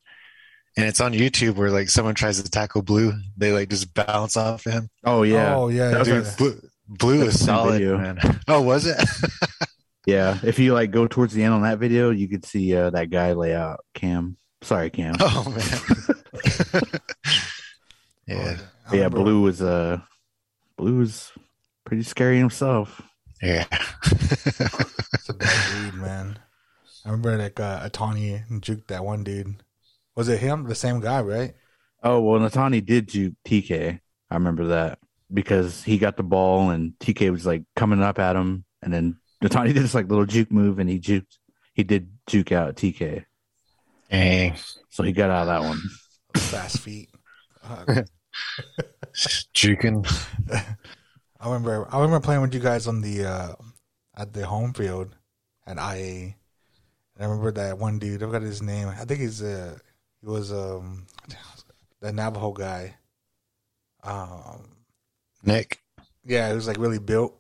And 0.78 0.86
it's 0.86 1.02
on 1.02 1.12
YouTube 1.12 1.56
where 1.56 1.72
like 1.72 1.90
someone 1.90 2.16
tries 2.16 2.42
to 2.42 2.50
tackle 2.50 2.84
Blue, 2.84 3.12
they 3.36 3.52
like 3.52 3.68
just 3.70 3.94
bounce 3.94 4.38
off 4.38 4.64
him. 4.64 4.90
Oh 5.04 5.24
yeah, 5.24 5.56
Oh 5.58 5.68
yeah. 5.68 5.90
That 5.90 6.00
was 6.00 6.08
yeah. 6.08 6.22
Dude, 6.22 6.38
Blue, 6.38 6.62
Blue 6.88 7.22
is 7.24 7.44
solid, 7.44 7.74
video. 7.74 7.98
man. 7.98 8.18
Oh, 8.48 8.62
was 8.62 8.86
it? 8.86 8.98
yeah. 10.06 10.38
If 10.42 10.58
you 10.58 10.74
like 10.74 10.92
go 10.92 11.06
towards 11.06 11.34
the 11.34 11.44
end 11.44 11.54
on 11.54 11.64
that 11.64 11.80
video, 11.80 12.12
you 12.12 12.30
could 12.30 12.46
see 12.46 12.74
uh, 12.78 12.92
that 12.92 13.10
guy 13.10 13.34
lay 13.34 13.54
out 13.54 13.82
Cam. 13.94 14.38
Sorry, 14.62 14.90
Cam. 14.90 15.16
oh 15.20 15.50
man. 15.54 16.16
yeah. 18.28 18.58
I 18.88 18.96
yeah, 18.96 19.04
remember- 19.04 19.18
Blue 19.24 19.42
was 19.42 19.62
uh, 19.62 20.00
Blue 20.78 20.98
was 21.00 21.32
pretty 21.86 22.04
scary 22.04 22.38
himself. 22.38 23.02
Yeah. 23.42 23.66
It's 25.12 25.30
a 25.30 25.34
bad 25.34 25.92
dude, 25.92 26.02
man. 26.02 26.40
I 27.06 27.10
remember 27.10 27.38
like 27.38 27.60
uh, 27.60 27.88
Natani 27.88 28.48
juked 28.62 28.88
that 28.88 29.04
one 29.04 29.24
dude. 29.24 29.64
Was 30.16 30.28
it 30.28 30.40
him? 30.40 30.66
The 30.66 30.76
same 30.76 31.00
guy, 31.00 31.22
right? 31.22 31.54
Oh 32.04 32.22
well, 32.22 32.40
Natani 32.40 32.86
did 32.86 33.10
juke 33.10 33.34
TK. 33.46 34.00
I 34.30 34.34
remember 34.34 34.68
that 34.68 35.00
because 35.34 35.84
he 35.84 35.98
got 35.98 36.18
the 36.18 36.24
ball 36.24 36.70
and 36.70 36.94
TK 37.00 37.32
was 37.32 37.46
like 37.46 37.64
coming 37.76 38.02
up 38.04 38.20
at 38.20 38.36
him, 38.36 38.66
and 38.82 38.94
then 38.94 39.18
Natani 39.44 39.68
did 39.74 39.84
this 39.84 39.94
like 39.96 40.10
little 40.10 40.26
juke 40.26 40.52
move, 40.52 40.80
and 40.80 40.90
he 40.90 41.00
juked. 41.00 41.38
He 41.74 41.84
did 41.84 42.12
juke 42.28 42.52
out 42.52 42.76
TK, 42.76 43.26
Dang. 44.12 44.56
so 44.90 45.04
he 45.04 45.12
got 45.12 45.30
out 45.30 45.42
of 45.42 45.48
that 45.48 45.62
one. 45.68 45.80
Fast 46.50 46.80
feet. 46.80 47.10
Uh, 47.64 47.86
Juking. 49.54 50.06
I 51.40 51.46
remember. 51.46 51.88
I 51.92 51.98
remember 51.98 52.20
playing 52.20 52.42
with 52.42 52.54
you 52.54 52.60
guys 52.60 52.88
on 52.88 53.02
the 53.02 53.26
uh, 53.26 53.54
at 54.16 54.34
the 54.34 54.46
home 54.46 54.74
field 54.74 55.16
at 55.66 55.78
IA. 55.78 56.36
And 57.16 57.20
I 57.20 57.24
remember 57.26 57.52
that 57.52 57.78
one 57.78 58.00
dude. 58.00 58.24
I 58.24 58.26
forgot 58.26 58.42
his 58.42 58.62
name. 58.62 58.88
I 58.88 59.06
think 59.06 59.20
he's 59.20 59.42
uh 59.44 59.78
he 60.22 60.28
was 60.28 60.52
um 60.52 61.06
the 62.00 62.12
Navajo 62.12 62.52
guy. 62.52 62.96
Um, 64.04 64.70
Nick. 65.44 65.80
yeah, 66.26 66.50
he 66.50 66.56
was 66.56 66.68
like 66.68 66.78
really 66.78 67.00
built. 67.00 67.36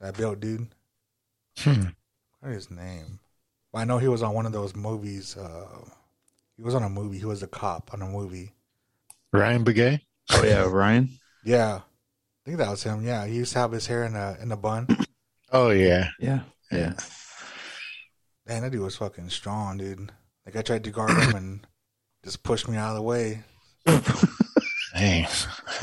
That 0.00 0.16
built 0.16 0.40
dude. 0.40 0.68
Hmm. 1.58 1.88
What 2.40 2.50
is 2.50 2.66
his 2.66 2.70
name? 2.70 3.20
I 3.74 3.84
know 3.84 3.98
he 3.98 4.08
was 4.08 4.22
on 4.22 4.34
one 4.34 4.46
of 4.46 4.52
those 4.52 4.74
movies. 4.74 5.36
Uh, 5.36 5.66
he 6.58 6.62
was 6.62 6.74
on 6.74 6.82
a 6.82 6.90
movie. 6.90 7.18
He 7.18 7.24
was 7.24 7.42
a 7.42 7.46
cop 7.46 7.94
on 7.94 8.02
a 8.02 8.06
movie. 8.06 8.52
Ryan 9.32 9.64
Begay. 9.64 10.00
Oh 10.30 10.44
yeah, 10.44 10.66
Ryan. 10.68 11.08
Yeah, 11.44 11.76
I 11.76 11.80
think 12.44 12.58
that 12.58 12.68
was 12.68 12.82
him. 12.82 13.06
Yeah, 13.06 13.24
he 13.26 13.36
used 13.36 13.54
to 13.54 13.60
have 13.60 13.72
his 13.72 13.86
hair 13.86 14.04
in 14.04 14.14
a 14.16 14.36
in 14.42 14.52
a 14.52 14.56
bun. 14.56 14.86
Oh 15.50 15.70
yeah. 15.70 16.10
Yeah, 16.20 16.40
yeah. 16.70 16.92
Man, 18.46 18.60
that 18.60 18.70
dude 18.70 18.82
was 18.82 18.96
fucking 18.96 19.30
strong, 19.30 19.78
dude. 19.78 20.12
Like 20.44 20.56
I 20.56 20.60
tried 20.60 20.84
to 20.84 20.90
guard 20.90 21.12
him 21.12 21.34
and 21.34 21.66
just 22.22 22.42
pushed 22.42 22.68
me 22.68 22.76
out 22.76 22.90
of 22.90 22.96
the 22.96 23.02
way. 23.02 23.44
Dang. 24.94 25.26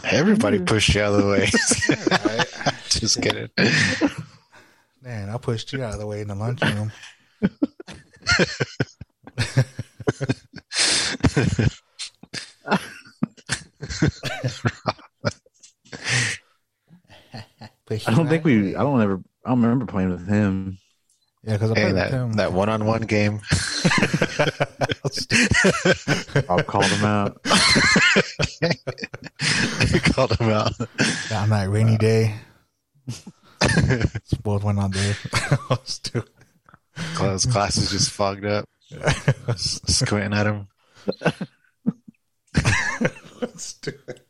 Everybody 0.03 0.59
pushed 0.59 0.93
you 0.93 1.01
out 1.01 1.15
of 1.15 1.23
the 1.23 1.27
way. 1.27 1.49
Right? 2.25 2.47
Just 2.89 3.19
kidding. 3.23 3.49
Man, 5.01 5.29
I 5.29 5.37
pushed 5.37 5.73
you 5.73 5.83
out 5.83 5.93
of 5.93 5.99
the 5.99 6.05
way 6.05 6.21
in 6.21 6.27
the 6.27 6.35
lunchroom. 6.35 6.91
Pushed 17.85 18.09
I 18.09 18.13
don't 18.15 18.27
think 18.27 18.43
we. 18.43 18.75
I 18.75 18.81
don't 18.81 18.99
ever. 19.01 19.21
I 19.45 19.49
don't 19.49 19.61
remember 19.61 19.85
playing 19.85 20.09
with 20.09 20.27
him. 20.27 20.79
Yeah, 21.43 21.53
because 21.53 21.71
I 21.71 21.75
Hey, 21.75 21.81
played 21.83 21.95
that 21.95 22.11
with 22.11 22.21
him. 22.21 22.33
that 22.33 22.51
one 22.53 22.69
on 22.69 22.85
one 22.85 23.01
game. 23.03 23.39
I'll 26.49 26.63
call 26.63 26.81
him 26.81 27.05
out. 27.05 27.39
you 29.93 29.99
called 29.99 30.35
him 30.39 30.49
out. 30.49 30.71
Yeah, 31.29 31.43
on 31.43 31.49
that 31.49 31.69
rainy 31.69 31.97
day. 31.97 32.33
Both 34.41 34.63
went 34.63 34.79
on 34.79 34.89
there. 34.91 35.15
Stupid. 35.83 36.29
His 37.19 37.45
glasses 37.45 37.91
just 37.91 38.09
fogged 38.09 38.45
up. 38.45 38.67
Squinting 39.57 40.33
at 40.33 40.47
him. 40.47 40.67
Stupid. 43.57 44.21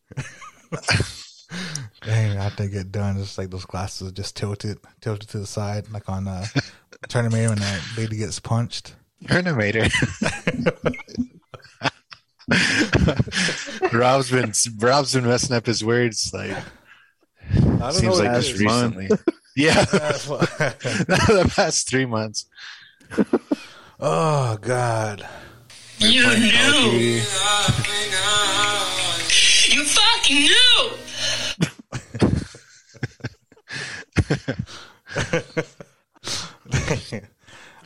Dang, 2.02 2.36
after 2.36 2.64
I 2.64 2.66
get 2.66 2.92
done, 2.92 3.16
it's 3.18 3.38
like 3.38 3.50
those 3.50 3.64
glasses 3.64 4.08
are 4.08 4.12
just 4.12 4.36
tilted, 4.36 4.78
tilted 5.00 5.28
to 5.30 5.38
the 5.38 5.46
side, 5.46 5.90
like 5.90 6.08
on 6.08 6.28
uh, 6.28 6.44
tournament 7.08 7.48
when 7.50 7.58
that 7.58 7.80
lady 7.96 8.16
gets 8.16 8.40
punched. 8.40 8.94
Hernimator. 9.28 9.88
Rob's 13.92 14.30
been 14.30 14.52
Rob's 14.78 15.14
been 15.14 15.26
messing 15.26 15.56
up 15.56 15.66
his 15.66 15.84
words 15.84 16.30
like 16.32 16.56
I 17.50 17.54
don't 17.56 17.92
seems 17.92 18.18
know 18.18 18.24
like 18.24 18.42
just 18.42 18.58
recently. 18.58 19.08
yeah, 19.56 19.74
the 19.84 21.52
past 21.54 21.88
three 21.88 22.06
months. 22.06 22.46
oh 24.00 24.56
God! 24.60 25.26
You 25.98 26.22
Call 26.24 26.32
of 26.32 26.38
knew. 26.38 26.90
Duty. 26.90 27.22
You 29.68 29.84
fucking 29.84 30.42
knew. 30.42 30.90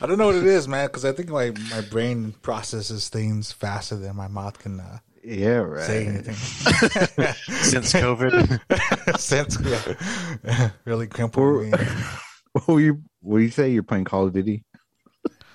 I 0.01 0.07
don't 0.07 0.17
know 0.17 0.27
what 0.27 0.35
it 0.35 0.45
is, 0.45 0.67
man, 0.67 0.87
because 0.87 1.05
I 1.05 1.11
think 1.11 1.29
my, 1.29 1.51
my 1.69 1.81
brain 1.81 2.33
processes 2.41 3.09
things 3.09 3.51
faster 3.51 3.95
than 3.95 4.15
my 4.15 4.27
mouth 4.27 4.57
can 4.57 4.79
uh, 4.79 4.97
Yeah, 5.23 5.77
say 5.85 6.07
anything. 6.07 6.33
Since 6.33 7.93
COVID, 7.93 9.19
Since 9.19 9.59
yeah. 9.61 10.69
really 10.85 11.07
crumpled 11.07 11.63
me. 11.63 11.71
What 12.53 12.67
were 12.67 12.79
you? 12.79 13.01
What 13.21 13.37
do 13.37 13.43
you 13.43 13.51
say? 13.51 13.69
You're 13.69 13.83
playing 13.83 14.05
Call 14.05 14.25
of 14.25 14.33
Duty? 14.33 14.63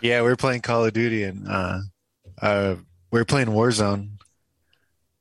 Yeah, 0.00 0.22
we 0.22 0.28
were 0.28 0.36
playing 0.36 0.60
Call 0.60 0.84
of 0.84 0.92
Duty 0.92 1.24
and 1.24 1.48
uh, 1.48 1.78
uh, 2.40 2.76
we 3.10 3.20
were 3.20 3.24
playing 3.24 3.48
Warzone, 3.48 4.18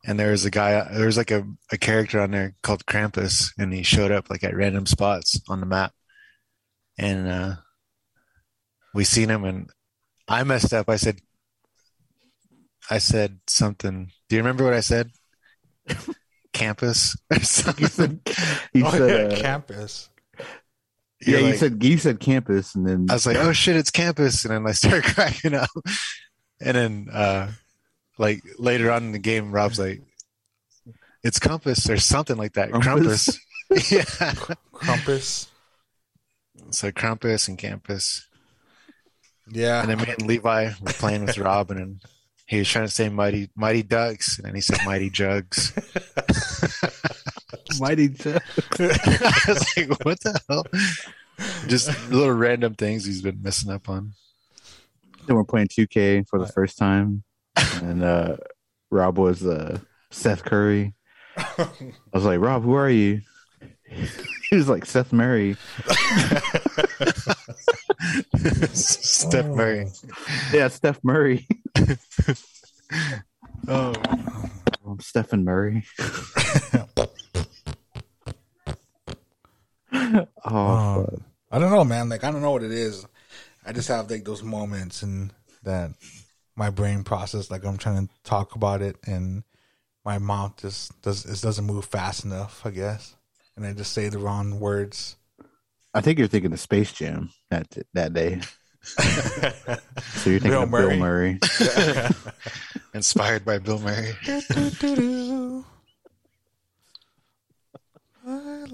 and 0.05 0.19
there 0.19 0.31
was 0.31 0.45
a 0.45 0.51
guy, 0.51 0.83
there 0.93 1.05
was 1.05 1.17
like 1.17 1.31
a, 1.31 1.45
a 1.71 1.77
character 1.77 2.19
on 2.19 2.31
there 2.31 2.55
called 2.61 2.85
Krampus, 2.85 3.51
and 3.57 3.73
he 3.73 3.83
showed 3.83 4.11
up 4.11 4.29
like 4.29 4.43
at 4.43 4.55
random 4.55 4.85
spots 4.85 5.39
on 5.47 5.59
the 5.59 5.65
map, 5.65 5.93
and 6.97 7.27
uh, 7.27 7.55
we 8.93 9.03
seen 9.03 9.29
him, 9.29 9.43
and 9.43 9.69
I 10.27 10.43
messed 10.43 10.73
up. 10.73 10.89
I 10.89 10.97
said, 10.97 11.19
I 12.89 12.97
said 12.97 13.39
something. 13.47 14.11
Do 14.29 14.35
you 14.35 14.41
remember 14.41 14.63
what 14.63 14.73
I 14.73 14.81
said? 14.81 15.11
Campus 16.53 17.15
or 17.31 17.39
something. 17.39 17.87
said. 17.87 18.19
You 18.73 18.85
oh, 18.85 18.91
said. 18.91 19.31
yeah, 19.31 19.37
uh, 19.37 19.41
campus. 19.41 20.09
Yeah, 21.21 21.29
You're 21.31 21.39
you 21.39 21.45
like- 21.47 21.55
said. 21.55 21.83
You 21.83 21.97
said 21.97 22.19
campus, 22.19 22.75
and 22.75 22.87
then 22.87 23.07
I 23.09 23.13
was 23.13 23.25
like, 23.25 23.37
"Oh 23.37 23.51
shit, 23.53 23.75
it's 23.75 23.91
campus!" 23.91 24.43
And 24.45 24.53
then 24.53 24.67
I 24.67 24.71
started 24.73 25.03
cracking 25.13 25.53
up. 25.53 25.69
And 26.61 26.75
then, 26.77 27.07
uh, 27.11 27.51
like 28.17 28.41
later 28.57 28.91
on 28.91 29.03
in 29.03 29.11
the 29.11 29.19
game, 29.19 29.51
Rob's 29.51 29.79
like, 29.79 30.01
"It's 31.23 31.39
compass 31.39 31.89
or 31.89 31.97
something 31.97 32.37
like 32.37 32.53
that." 32.53 32.71
Crumpus? 32.71 33.39
Crumpus. 33.69 33.91
yeah. 33.91 34.33
Crumpus. 34.71 35.47
So 36.71 36.91
Crumpus 36.91 37.47
and 37.47 37.57
campus, 37.57 38.27
Yeah. 39.49 39.81
and 39.81 39.89
then 39.89 39.97
me 39.99 40.09
and 40.09 40.25
Levi 40.27 40.71
were 40.81 40.93
playing 40.93 41.25
with 41.25 41.37
Rob, 41.37 41.71
and 41.71 42.01
he 42.47 42.59
was 42.59 42.67
trying 42.69 42.85
to 42.87 42.91
say 42.91 43.09
"mighty, 43.09 43.49
mighty 43.55 43.83
ducks," 43.83 44.37
and 44.37 44.47
then 44.47 44.55
he 44.55 44.61
said 44.61 44.79
"mighty 44.85 45.09
jugs." 45.09 45.71
Mighty. 47.79 48.05
I 48.25 49.39
was 49.47 49.77
like, 49.77 50.05
"What 50.05 50.19
the 50.21 50.39
hell?" 50.49 50.65
Just 51.67 52.11
little 52.11 52.33
random 52.33 52.75
things 52.75 53.05
he's 53.05 53.21
been 53.21 53.41
messing 53.41 53.71
up 53.71 53.89
on. 53.89 54.13
Then 55.25 55.35
we're 55.35 55.43
playing 55.43 55.67
2K 55.67 56.27
for 56.29 56.39
the 56.39 56.47
first 56.47 56.77
time, 56.77 57.23
and 57.81 58.03
uh, 58.03 58.37
Rob 58.91 59.17
was 59.17 59.45
uh, 59.45 59.79
Seth 60.11 60.43
Curry. 60.43 60.93
I 61.37 61.67
was 62.13 62.23
like, 62.23 62.39
Rob, 62.39 62.63
who 62.63 62.73
are 62.73 62.89
you? 62.89 63.21
he 64.49 64.55
was 64.55 64.69
like 64.69 64.85
Seth 64.85 65.11
Murray. 65.11 65.57
Steph 68.73 69.45
Murray. 69.47 69.87
Yeah, 70.53 70.67
Steph 70.69 71.03
Murray. 71.03 71.47
Oh, 73.67 73.93
I'm 74.85 74.99
Stephen 74.99 75.43
Murray. 75.43 75.83
oh. 80.45 81.05
Um, 81.07 81.23
I 81.51 81.59
don't 81.59 81.71
know, 81.71 81.83
man. 81.83 82.09
Like 82.09 82.23
I 82.23 82.31
don't 82.31 82.41
know 82.41 82.51
what 82.51 82.63
it 82.63 82.71
is. 82.71 83.05
I 83.65 83.71
just 83.71 83.87
have 83.87 84.09
like 84.09 84.25
those 84.25 84.43
moments 84.43 85.01
and 85.01 85.33
that 85.63 85.91
my 86.55 86.69
brain 86.69 87.03
process 87.03 87.49
like 87.49 87.65
I'm 87.65 87.77
trying 87.77 88.07
to 88.07 88.13
talk 88.23 88.55
about 88.55 88.81
it 88.81 88.97
and 89.05 89.43
my 90.03 90.19
mouth 90.19 90.57
just 90.57 91.01
does 91.01 91.25
it 91.25 91.41
doesn't 91.41 91.65
move 91.65 91.85
fast 91.85 92.25
enough, 92.25 92.65
I 92.65 92.71
guess. 92.71 93.15
And 93.55 93.65
I 93.65 93.73
just 93.73 93.93
say 93.93 94.09
the 94.09 94.19
wrong 94.19 94.59
words. 94.59 95.15
I 95.93 96.01
think 96.01 96.19
you're 96.19 96.27
thinking 96.27 96.51
of 96.51 96.59
Space 96.59 96.91
Jam 96.91 97.31
that 97.49 97.75
that 97.93 98.13
day. 98.13 98.41
So 98.87 100.29
you're 100.29 100.39
thinking 100.39 100.51
Bill 100.51 100.63
of 100.63 100.69
Murray. 100.69 100.89
Bill 100.89 100.99
Murray. 100.99 101.39
inspired 102.93 103.43
by 103.43 103.57
Bill 103.57 103.79
Murray. 103.79 104.13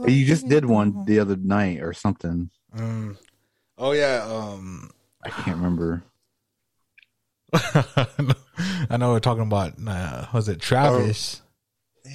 You 0.08 0.26
just 0.26 0.48
did 0.48 0.66
one 0.66 1.06
the 1.06 1.20
other 1.20 1.36
night 1.36 1.82
or 1.82 1.94
something. 1.94 2.50
Mm. 2.76 3.18
Oh 3.78 3.92
yeah, 3.92 4.26
um 4.30 4.90
I 5.24 5.30
can't 5.30 5.58
remember. 5.58 6.04
I 7.54 8.98
know 8.98 9.12
we're 9.12 9.20
talking 9.20 9.44
about 9.44 9.74
uh, 9.86 10.26
was 10.34 10.48
it 10.50 10.60
Travis? 10.62 11.42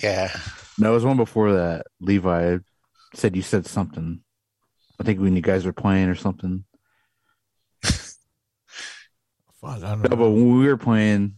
Yeah. 0.03 0.31
No, 0.79 0.91
it 0.91 0.95
was 0.95 1.05
one 1.05 1.17
before 1.17 1.53
that. 1.53 1.87
Levi 2.01 2.59
said 3.15 3.37
you 3.37 3.43
said 3.43 3.67
something. 3.67 4.21
I 5.01 5.05
think 5.05 5.21
when 5.21 5.37
you 5.37 5.43
guys 5.43 5.65
were 5.67 5.73
playing 5.73 6.09
or 6.09 6.15
something. 6.15 6.65
Fuck, 7.83 8.09
I 9.63 9.79
don't 9.79 10.03
No, 10.03 10.09
know. 10.09 10.17
but 10.17 10.31
when 10.31 10.59
we 10.59 10.67
were 10.67 10.77
playing, 10.77 11.35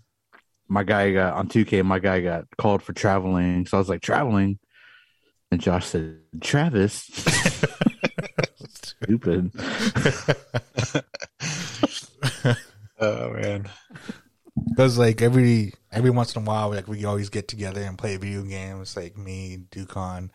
my 0.68 0.83
guy 0.85 1.12
got 1.12 1.35
on 1.35 1.49
2K. 1.49 1.85
My 1.85 1.99
guy 1.99 2.21
got 2.21 2.45
called 2.57 2.83
for 2.83 2.92
traveling, 2.92 3.66
so 3.66 3.76
I 3.76 3.80
was 3.80 3.88
like 3.88 4.00
traveling, 4.02 4.59
and 5.50 5.61
Josh 5.61 5.87
said 5.87 6.19
Travis. 6.40 7.11
Stupid. 8.69 9.52
Oh 13.00 13.33
man. 13.33 13.69
Because 14.71 14.99
like 14.99 15.23
every 15.23 15.73
every 15.93 16.11
once 16.11 16.35
in 16.35 16.43
a 16.43 16.45
while, 16.45 16.71
like 16.71 16.88
we 16.88 17.05
always 17.05 17.28
get 17.28 17.49
together 17.49 17.81
and 17.81 17.97
play 17.97 18.17
video 18.17 18.43
games. 18.43 18.97
Like 18.97 19.17
me, 19.17 19.59
Dukon, 19.71 20.33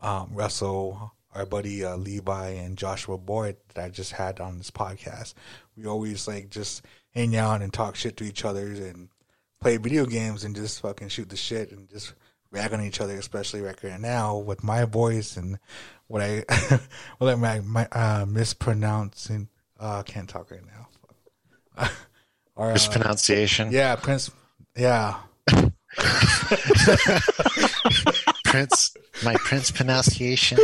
um, 0.00 0.30
Russell, 0.32 1.12
our 1.34 1.44
buddy 1.44 1.84
uh, 1.84 1.96
Levi, 1.96 2.48
and 2.50 2.78
Joshua 2.78 3.18
Boyd 3.18 3.56
that 3.74 3.84
I 3.84 3.88
just 3.90 4.12
had 4.12 4.40
on 4.40 4.58
this 4.58 4.70
podcast. 4.70 5.34
We 5.76 5.86
always 5.86 6.26
like 6.26 6.48
just 6.50 6.82
hang 7.10 7.36
out 7.36 7.60
and 7.60 7.72
talk 7.72 7.96
shit 7.96 8.16
to 8.18 8.24
each 8.24 8.44
other 8.44 8.66
and 8.66 9.08
play 9.60 9.76
video 9.76 10.06
games 10.06 10.44
and 10.44 10.56
just 10.56 10.80
fucking 10.80 11.08
shoot 11.08 11.28
the 11.28 11.36
shit 11.36 11.70
and 11.70 11.88
just 11.88 12.14
rag 12.56 12.72
on 12.72 12.80
each 12.82 13.00
other. 13.00 13.16
Especially 13.16 13.60
right 13.60 13.78
here 13.78 13.98
now 13.98 14.36
with 14.36 14.64
my 14.64 14.84
voice 14.84 15.36
and 15.36 15.58
what 16.08 16.22
I 16.22 16.44
what 17.18 17.30
I 17.30 17.34
my, 17.36 17.60
my 17.60 17.86
uh, 17.92 18.26
mispronouncing. 18.26 19.48
Uh, 19.78 20.02
can't 20.02 20.28
talk 20.28 20.50
right 20.50 20.62
now. 20.66 20.88
Or, 22.58 22.70
uh, 22.70 22.72
Mispronunciation. 22.72 23.70
yeah, 23.70 23.96
Prince. 23.96 24.30
Yeah, 24.74 25.16
Prince. 28.46 28.96
My 29.22 29.34
Prince 29.34 29.70
pronunciation. 29.70 30.58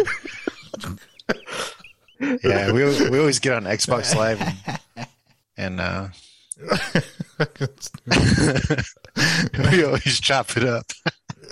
Yeah, 2.43 2.73
we 2.73 2.85
we 3.11 3.19
always 3.19 3.41
get 3.41 3.53
on 3.53 3.65
Xbox 3.65 4.15
Live 4.15 4.41
and, 4.97 5.07
and 5.57 5.81
uh, 5.81 6.09
we 9.71 9.85
always 9.85 10.21
chop 10.21 10.57
it 10.57 10.65
up. 10.65 10.87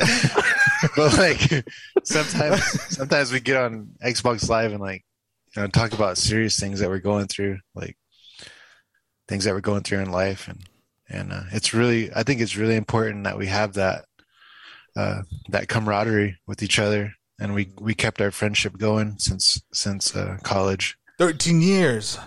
but 0.96 1.16
like 1.18 1.64
sometimes 2.04 2.62
sometimes 2.94 3.32
we 3.32 3.40
get 3.40 3.56
on 3.56 3.90
Xbox 4.04 4.48
Live 4.48 4.72
and 4.72 4.80
like 4.80 5.04
you 5.54 5.62
know 5.62 5.68
talk 5.68 5.92
about 5.92 6.18
serious 6.18 6.58
things 6.58 6.80
that 6.80 6.88
we're 6.88 6.98
going 6.98 7.26
through, 7.26 7.58
like 7.74 7.96
things 9.28 9.44
that 9.44 9.54
we're 9.54 9.60
going 9.60 9.82
through 9.82 10.00
in 10.00 10.10
life 10.10 10.48
and 10.48 10.64
and 11.08 11.32
uh, 11.32 11.42
it's 11.52 11.74
really 11.74 12.10
I 12.14 12.22
think 12.22 12.40
it's 12.40 12.56
really 12.56 12.76
important 12.76 13.24
that 13.24 13.38
we 13.38 13.46
have 13.46 13.74
that 13.74 14.04
uh, 14.96 15.22
that 15.48 15.68
camaraderie 15.68 16.38
with 16.46 16.62
each 16.62 16.78
other 16.78 17.14
and 17.40 17.54
we 17.54 17.72
we 17.80 17.94
kept 17.94 18.20
our 18.20 18.30
friendship 18.30 18.78
going 18.78 19.18
since 19.18 19.60
since 19.72 20.14
uh, 20.14 20.36
college. 20.42 20.96
thirteen 21.18 21.62
years. 21.62 22.18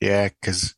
Yeah, 0.00 0.28
because 0.28 0.74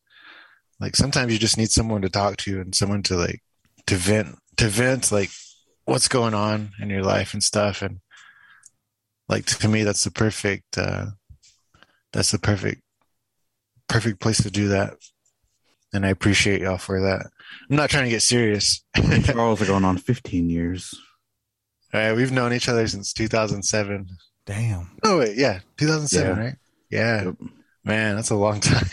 like 0.78 0.94
sometimes 0.94 1.32
you 1.32 1.38
just 1.38 1.56
need 1.56 1.70
someone 1.70 2.02
to 2.02 2.08
talk 2.08 2.36
to 2.38 2.60
and 2.60 2.74
someone 2.74 3.02
to 3.04 3.16
like 3.16 3.42
to 3.86 3.96
vent 3.96 4.38
to 4.56 4.68
vent 4.68 5.10
like 5.10 5.30
what's 5.84 6.08
going 6.08 6.34
on 6.34 6.70
in 6.80 6.90
your 6.90 7.02
life 7.02 7.32
and 7.32 7.42
stuff. 7.42 7.82
And 7.82 8.00
like 9.28 9.46
to 9.46 9.68
me 9.68 9.82
that's 9.84 10.04
the 10.04 10.10
perfect 10.10 10.76
uh 10.78 11.06
that's 12.12 12.30
the 12.30 12.38
perfect 12.38 12.82
perfect 13.88 14.20
place 14.20 14.42
to 14.42 14.50
do 14.50 14.68
that. 14.68 14.94
And 15.94 16.06
i 16.06 16.08
appreciate 16.08 16.60
y'all 16.62 16.78
for 16.78 17.00
that. 17.02 17.26
I'm 17.70 17.76
not 17.76 17.90
trying 17.90 18.04
to 18.04 18.10
get 18.10 18.22
serious. 18.22 18.82
Me 18.96 19.16
and 19.16 19.24
Charles 19.24 19.60
are 19.60 19.66
going 19.66 19.84
on 19.84 19.98
15 19.98 20.48
years. 20.48 20.94
All 21.92 22.00
right, 22.00 22.16
we've 22.16 22.32
known 22.32 22.52
each 22.54 22.68
other 22.68 22.86
since 22.86 23.12
2007 23.12 24.08
Damn. 24.46 24.90
oh 25.04 25.18
wait 25.20 25.36
yeah 25.36 25.60
2007 25.76 26.36
Yeah. 26.36 26.42
right? 26.44 26.56
Yeah. 26.90 27.24
Yep. 27.24 27.34
man 27.84 28.16
that's 28.16 28.30
a 28.30 28.36
long 28.36 28.60
time. 28.60 28.86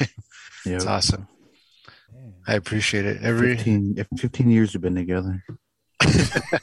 Yeah, 0.65 0.75
it's 0.75 0.86
awesome. 0.86 1.28
I 2.47 2.54
appreciate 2.56 3.06
it. 3.06 3.21
Every 3.21 3.56
15, 3.56 4.06
15 4.17 4.49
years 4.52 4.73
we've 4.73 4.82
been 4.82 4.95
together. 4.95 5.43
Damn. 6.00 6.60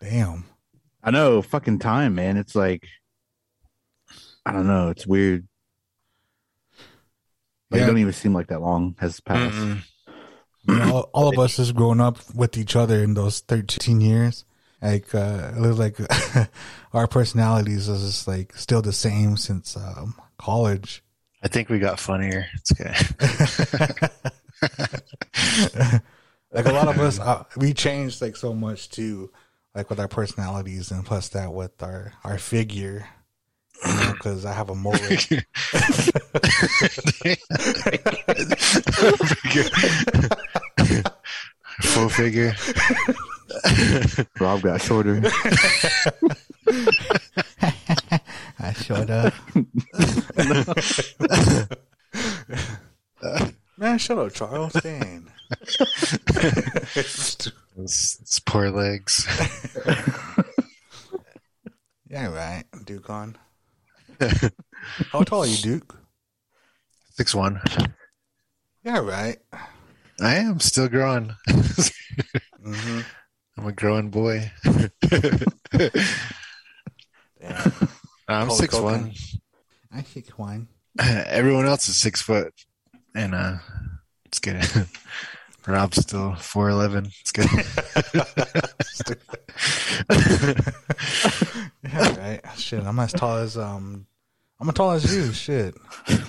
Damn. 0.00 0.44
I 1.02 1.10
know, 1.10 1.42
fucking 1.42 1.80
time, 1.80 2.14
man. 2.14 2.36
It's 2.36 2.54
like, 2.54 2.86
I 4.46 4.52
don't 4.52 4.66
know. 4.66 4.88
It's 4.88 5.06
weird. 5.06 5.46
Like, 7.70 7.80
Yeah. 7.80 7.84
It 7.84 7.86
don't 7.88 7.98
even 7.98 8.12
seem 8.12 8.32
like 8.32 8.48
that 8.48 8.60
long 8.60 8.96
has 9.00 9.20
passed. 9.20 9.56
Mm-mm. 9.56 9.82
You 10.66 10.76
know, 10.76 10.94
all, 10.94 11.10
all 11.12 11.28
of 11.28 11.38
us 11.38 11.58
has 11.58 11.72
grown 11.72 12.00
up 12.00 12.18
with 12.34 12.56
each 12.56 12.74
other 12.74 13.02
in 13.02 13.12
those 13.14 13.40
thirteen 13.40 14.00
years. 14.00 14.46
Like 14.80 15.14
uh, 15.14 15.52
it 15.54 15.60
looks 15.60 15.78
like 15.78 16.48
our 16.94 17.06
personalities 17.06 17.86
is 17.88 18.00
just 18.00 18.26
like 18.26 18.56
still 18.56 18.80
the 18.80 18.92
same 18.92 19.36
since 19.36 19.76
um, 19.76 20.14
college. 20.38 21.02
I 21.42 21.48
think 21.48 21.68
we 21.68 21.78
got 21.78 22.00
funnier. 22.00 22.46
It's 22.54 22.72
good. 22.72 22.96
like 26.54 26.66
a 26.66 26.72
lot 26.72 26.88
of 26.88 26.98
us, 26.98 27.18
uh, 27.20 27.44
we 27.56 27.74
changed 27.74 28.22
like 28.22 28.36
so 28.36 28.54
much 28.54 28.88
too, 28.88 29.30
like 29.74 29.90
with 29.90 29.98
our 30.00 30.08
personalities, 30.08 30.90
and 30.90 31.04
plus 31.04 31.28
that 31.30 31.52
with 31.52 31.82
our 31.82 32.12
our 32.22 32.38
figure. 32.38 33.06
You 33.84 33.92
know, 33.92 34.12
because 34.14 34.46
I 34.46 34.52
have 34.52 34.70
a 34.70 34.74
mullet. 34.74 35.00
Full 41.82 42.08
figure. 42.08 42.54
Rob 44.40 44.62
got 44.62 44.80
shorter. 44.80 45.20
I 48.60 48.72
showed 48.74 49.10
up. 49.10 49.34
Man, 53.76 53.98
shut 53.98 54.18
up, 54.18 54.32
Charles. 54.32 54.72
Dang. 54.74 55.33
It's, 57.76 58.20
it's 58.20 58.38
poor 58.38 58.70
legs. 58.70 59.26
yeah, 62.08 62.28
right, 62.28 62.62
Dukon. 62.84 63.36
How 65.10 65.22
tall 65.24 65.42
are 65.42 65.46
you, 65.46 65.56
Duke? 65.56 65.98
Six 67.14 67.34
one. 67.34 67.60
Yeah, 68.84 69.00
right. 69.00 69.38
I 70.20 70.36
am 70.36 70.60
still 70.60 70.88
growing. 70.88 71.34
Mm-hmm. 72.64 73.00
I'm 73.58 73.66
a 73.66 73.72
growing 73.72 74.10
boy. 74.10 74.50
I'm 78.28 78.50
six 78.50 78.78
one. 78.78 79.12
I 79.92 80.02
think 80.02 80.38
wine. 80.38 80.68
Everyone 80.98 81.66
else 81.66 81.88
is 81.88 82.00
six 82.00 82.22
foot, 82.22 82.54
and 83.14 83.34
uh, 83.34 83.56
it's 84.24 84.38
good. 84.38 84.64
Rob's 85.66 85.96
still 85.98 86.34
four 86.36 86.68
eleven. 86.68 87.10
It's 87.20 87.32
good. 87.32 87.48
Yeah, 91.84 92.18
right. 92.18 92.40
Shit, 92.56 92.82
I'm 92.82 92.98
as 92.98 93.12
tall 93.12 93.36
as 93.36 93.56
um, 93.56 94.06
I'm 94.58 94.68
as 94.68 94.74
tall 94.74 94.90
as 94.92 95.14
you. 95.14 95.32
Shit. 95.32 95.74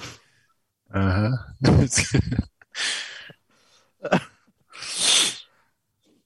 Uh 0.93 1.31
huh. 1.61 1.77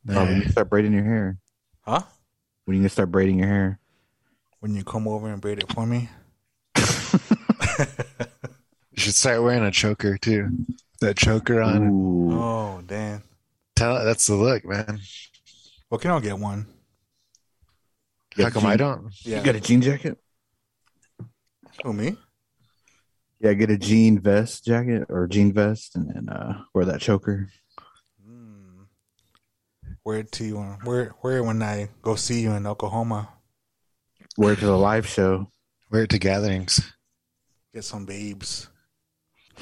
When 0.03 0.41
you 0.41 0.49
start 0.49 0.69
braiding 0.69 0.93
your 0.93 1.03
hair. 1.03 1.37
Huh? 1.81 2.01
When 2.65 2.83
you 2.83 2.89
start 2.89 3.09
braiding 3.09 3.39
your 3.39 3.47
hair? 3.47 3.79
When 4.59 4.75
you 4.75 4.83
come 4.83 5.07
over 5.07 5.27
and 5.27 5.41
braid 5.41 5.57
it 5.57 5.73
for 5.73 5.87
me. 5.87 6.09
You 6.77 6.83
should 8.95 9.15
start 9.15 9.41
wearing 9.41 9.63
a 9.63 9.71
choker 9.71 10.19
too. 10.19 10.49
That 11.01 11.17
choker 11.17 11.61
on. 11.61 11.87
Ooh. 11.87 12.31
Oh 12.33 12.81
damn. 12.85 13.23
Tell 13.75 14.03
that's 14.03 14.27
the 14.27 14.35
look, 14.35 14.65
man. 14.65 14.99
Well, 15.89 15.99
can 15.99 16.11
I 16.11 16.19
get 16.19 16.37
one? 16.37 16.67
You 18.35 18.43
How 18.43 18.49
got 18.49 18.61
come 18.61 18.69
I 18.69 18.75
don't? 18.77 19.07
Yeah. 19.23 19.39
You 19.39 19.43
got 19.45 19.55
a 19.55 19.61
jean 19.61 19.81
jacket? 19.81 20.17
Who 21.83 21.93
me? 21.93 22.17
Yeah, 23.39 23.53
get 23.53 23.69
a 23.69 23.77
jean 23.77 24.19
vest 24.19 24.65
jacket 24.65 25.05
or 25.09 25.25
jean 25.27 25.53
vest, 25.53 25.95
and 25.95 26.09
then 26.13 26.27
uh, 26.29 26.61
wear 26.73 26.83
that 26.85 26.99
choker. 26.99 27.47
Hmm. 28.23 28.81
Where 30.03 30.23
to? 30.23 30.57
Uh, 30.59 30.75
where? 30.83 31.15
Where? 31.21 31.41
When 31.43 31.63
I 31.63 31.87
go 32.01 32.15
see 32.15 32.41
you 32.41 32.51
in 32.51 32.67
Oklahoma, 32.67 33.29
Wear 34.37 34.53
it 34.53 34.59
to 34.59 34.65
the 34.65 34.77
live 34.77 35.07
show. 35.07 35.49
Wear 35.89 36.03
it 36.03 36.09
to 36.11 36.19
gatherings. 36.19 36.93
get 37.73 37.83
some 37.85 38.05
babes. 38.05 38.67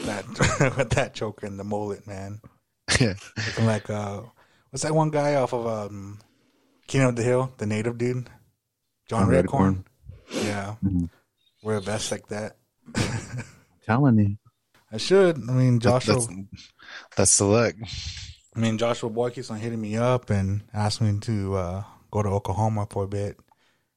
That 0.05 0.25
with 0.77 0.89
that 0.91 1.13
choker 1.13 1.45
and 1.45 1.60
the 1.60 1.63
mullet, 1.63 2.05
man. 2.07 2.41
Yeah. 3.01 3.15
Looking 3.45 3.65
like 3.65 3.89
uh, 3.89 4.21
what's 4.69 4.83
that 4.83 4.95
one 4.95 5.10
guy 5.10 5.36
off 5.36 5.53
of 5.53 5.67
um, 5.67 6.19
King 6.88 7.01
of 7.01 7.15
the 7.17 7.21
Hill, 7.23 7.51
the 7.57 7.65
native 7.65 7.97
dude, 7.97 8.29
John 9.10 9.25
John 9.25 9.29
Redcorn. 9.29 9.83
Yeah, 10.31 10.75
Mhm. 10.83 11.10
wear 11.62 11.77
a 11.77 11.81
vest 11.81 12.12
like 12.12 12.27
that. 12.29 12.55
telling 13.86 14.17
you. 14.19 14.38
I 14.91 14.97
should. 14.97 15.38
I 15.38 15.51
mean, 15.51 15.79
Joshua. 15.79 16.15
That's, 16.15 16.27
that's 17.15 17.38
the 17.38 17.45
look. 17.45 17.75
I 18.55 18.60
mean, 18.60 18.77
Joshua 18.77 19.10
Boyd 19.10 19.33
keeps 19.33 19.51
on 19.51 19.60
hitting 19.60 19.81
me 19.81 19.97
up 19.97 20.29
and 20.29 20.63
asked 20.73 21.01
me 21.01 21.19
to 21.19 21.55
uh, 21.55 21.83
go 22.10 22.23
to 22.23 22.29
Oklahoma 22.29 22.88
for 22.89 23.03
a 23.03 23.07
bit, 23.07 23.38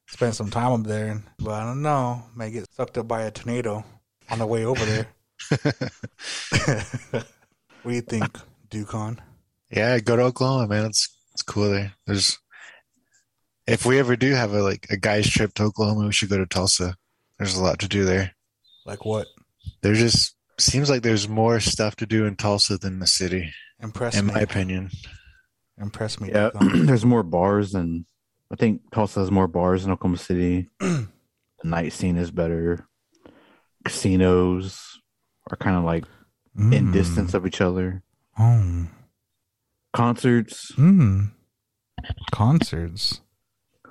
spend 0.09 0.35
some 0.35 0.51
time 0.51 0.73
up 0.73 0.83
there. 0.85 1.23
But 1.39 1.53
I 1.53 1.65
don't 1.65 1.83
know, 1.83 2.25
may 2.37 2.51
get 2.51 2.67
sucked 2.73 2.99
up 2.99 3.07
by 3.07 3.23
a 3.23 3.31
tornado 3.31 3.85
on 4.29 4.41
the 4.41 4.47
way 4.47 4.65
over 4.65 4.85
there. 4.85 5.07
What 5.49 7.25
do 7.85 7.91
you 7.91 8.01
think, 8.01 8.39
Dukon? 8.69 9.21
Yeah, 9.71 9.99
go 10.01 10.17
to 10.17 10.23
Oklahoma, 10.23 10.69
man. 10.69 10.87
It's 10.87 11.09
it's 11.33 11.43
cool 11.43 11.71
there. 11.71 11.93
There's 12.07 12.39
if 13.67 13.87
we 13.87 13.99
ever 13.99 14.17
do 14.17 14.33
have 14.35 14.53
a 14.53 14.63
like 14.63 14.87
a 14.91 14.97
guys 14.97 15.29
trip 15.29 15.55
to 15.55 15.65
Oklahoma, 15.65 16.07
we 16.07 16.13
should 16.13 16.29
go 16.31 16.39
to 16.39 16.47
Tulsa. 16.47 16.97
There's 17.39 17.57
a 17.57 17.63
lot 17.63 17.79
to 17.81 17.89
do 17.89 18.05
there. 18.05 18.33
Like 18.85 19.05
what? 19.05 19.27
There 19.83 19.95
just 19.95 20.35
seems 20.59 20.91
like 20.91 21.03
there's 21.03 21.29
more 21.29 21.61
stuff 21.61 21.97
to 21.97 22.07
do 22.07 22.27
in 22.27 22.37
Tulsa 22.37 22.77
than 22.79 22.99
the 22.99 23.07
city, 23.07 23.53
Impress 23.81 24.17
in 24.19 24.27
me. 24.27 24.35
my 24.35 24.41
opinion. 24.41 24.91
Impress 25.81 26.21
me. 26.21 26.31
Yeah, 26.31 26.51
there's 26.61 27.07
more 27.07 27.23
bars 27.23 27.73
than 27.73 28.05
I 28.53 28.57
think 28.57 28.83
Tulsa 28.93 29.21
has 29.21 29.31
more 29.31 29.47
bars 29.49 29.83
than 29.85 29.93
Oklahoma 29.93 30.19
City. 30.19 30.69
the 30.81 31.09
night 31.65 31.93
scene 31.93 32.17
is 32.17 32.31
better. 32.31 32.87
Casinos 33.85 35.00
are 35.53 35.57
kind 35.57 35.77
of 35.77 35.85
like 35.85 36.05
in 36.57 36.71
Mm. 36.89 36.93
distance 36.93 37.35
of 37.35 37.47
each 37.47 37.61
other. 37.61 38.03
Oh. 38.39 38.87
Concerts, 39.93 40.73
Hmm. 40.75 41.27
Concerts. 42.33 43.21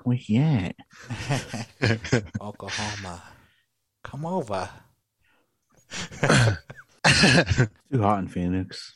well, 0.04 0.18
yeah. 0.26 0.72
Oklahoma. 2.40 3.22
Come 4.02 4.24
over. 4.26 4.68
Too 7.92 8.00
hot 8.02 8.18
in 8.20 8.28
Phoenix. 8.28 8.94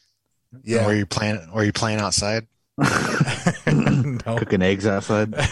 Yeah. 0.62 0.86
Were 0.86 0.94
you 0.94 1.06
playing? 1.06 1.50
Were 1.52 1.64
you 1.64 1.72
playing 1.72 1.98
outside? 2.00 2.46
no. 3.66 4.36
Cooking 4.36 4.62
eggs 4.62 4.86
outside. 4.86 5.34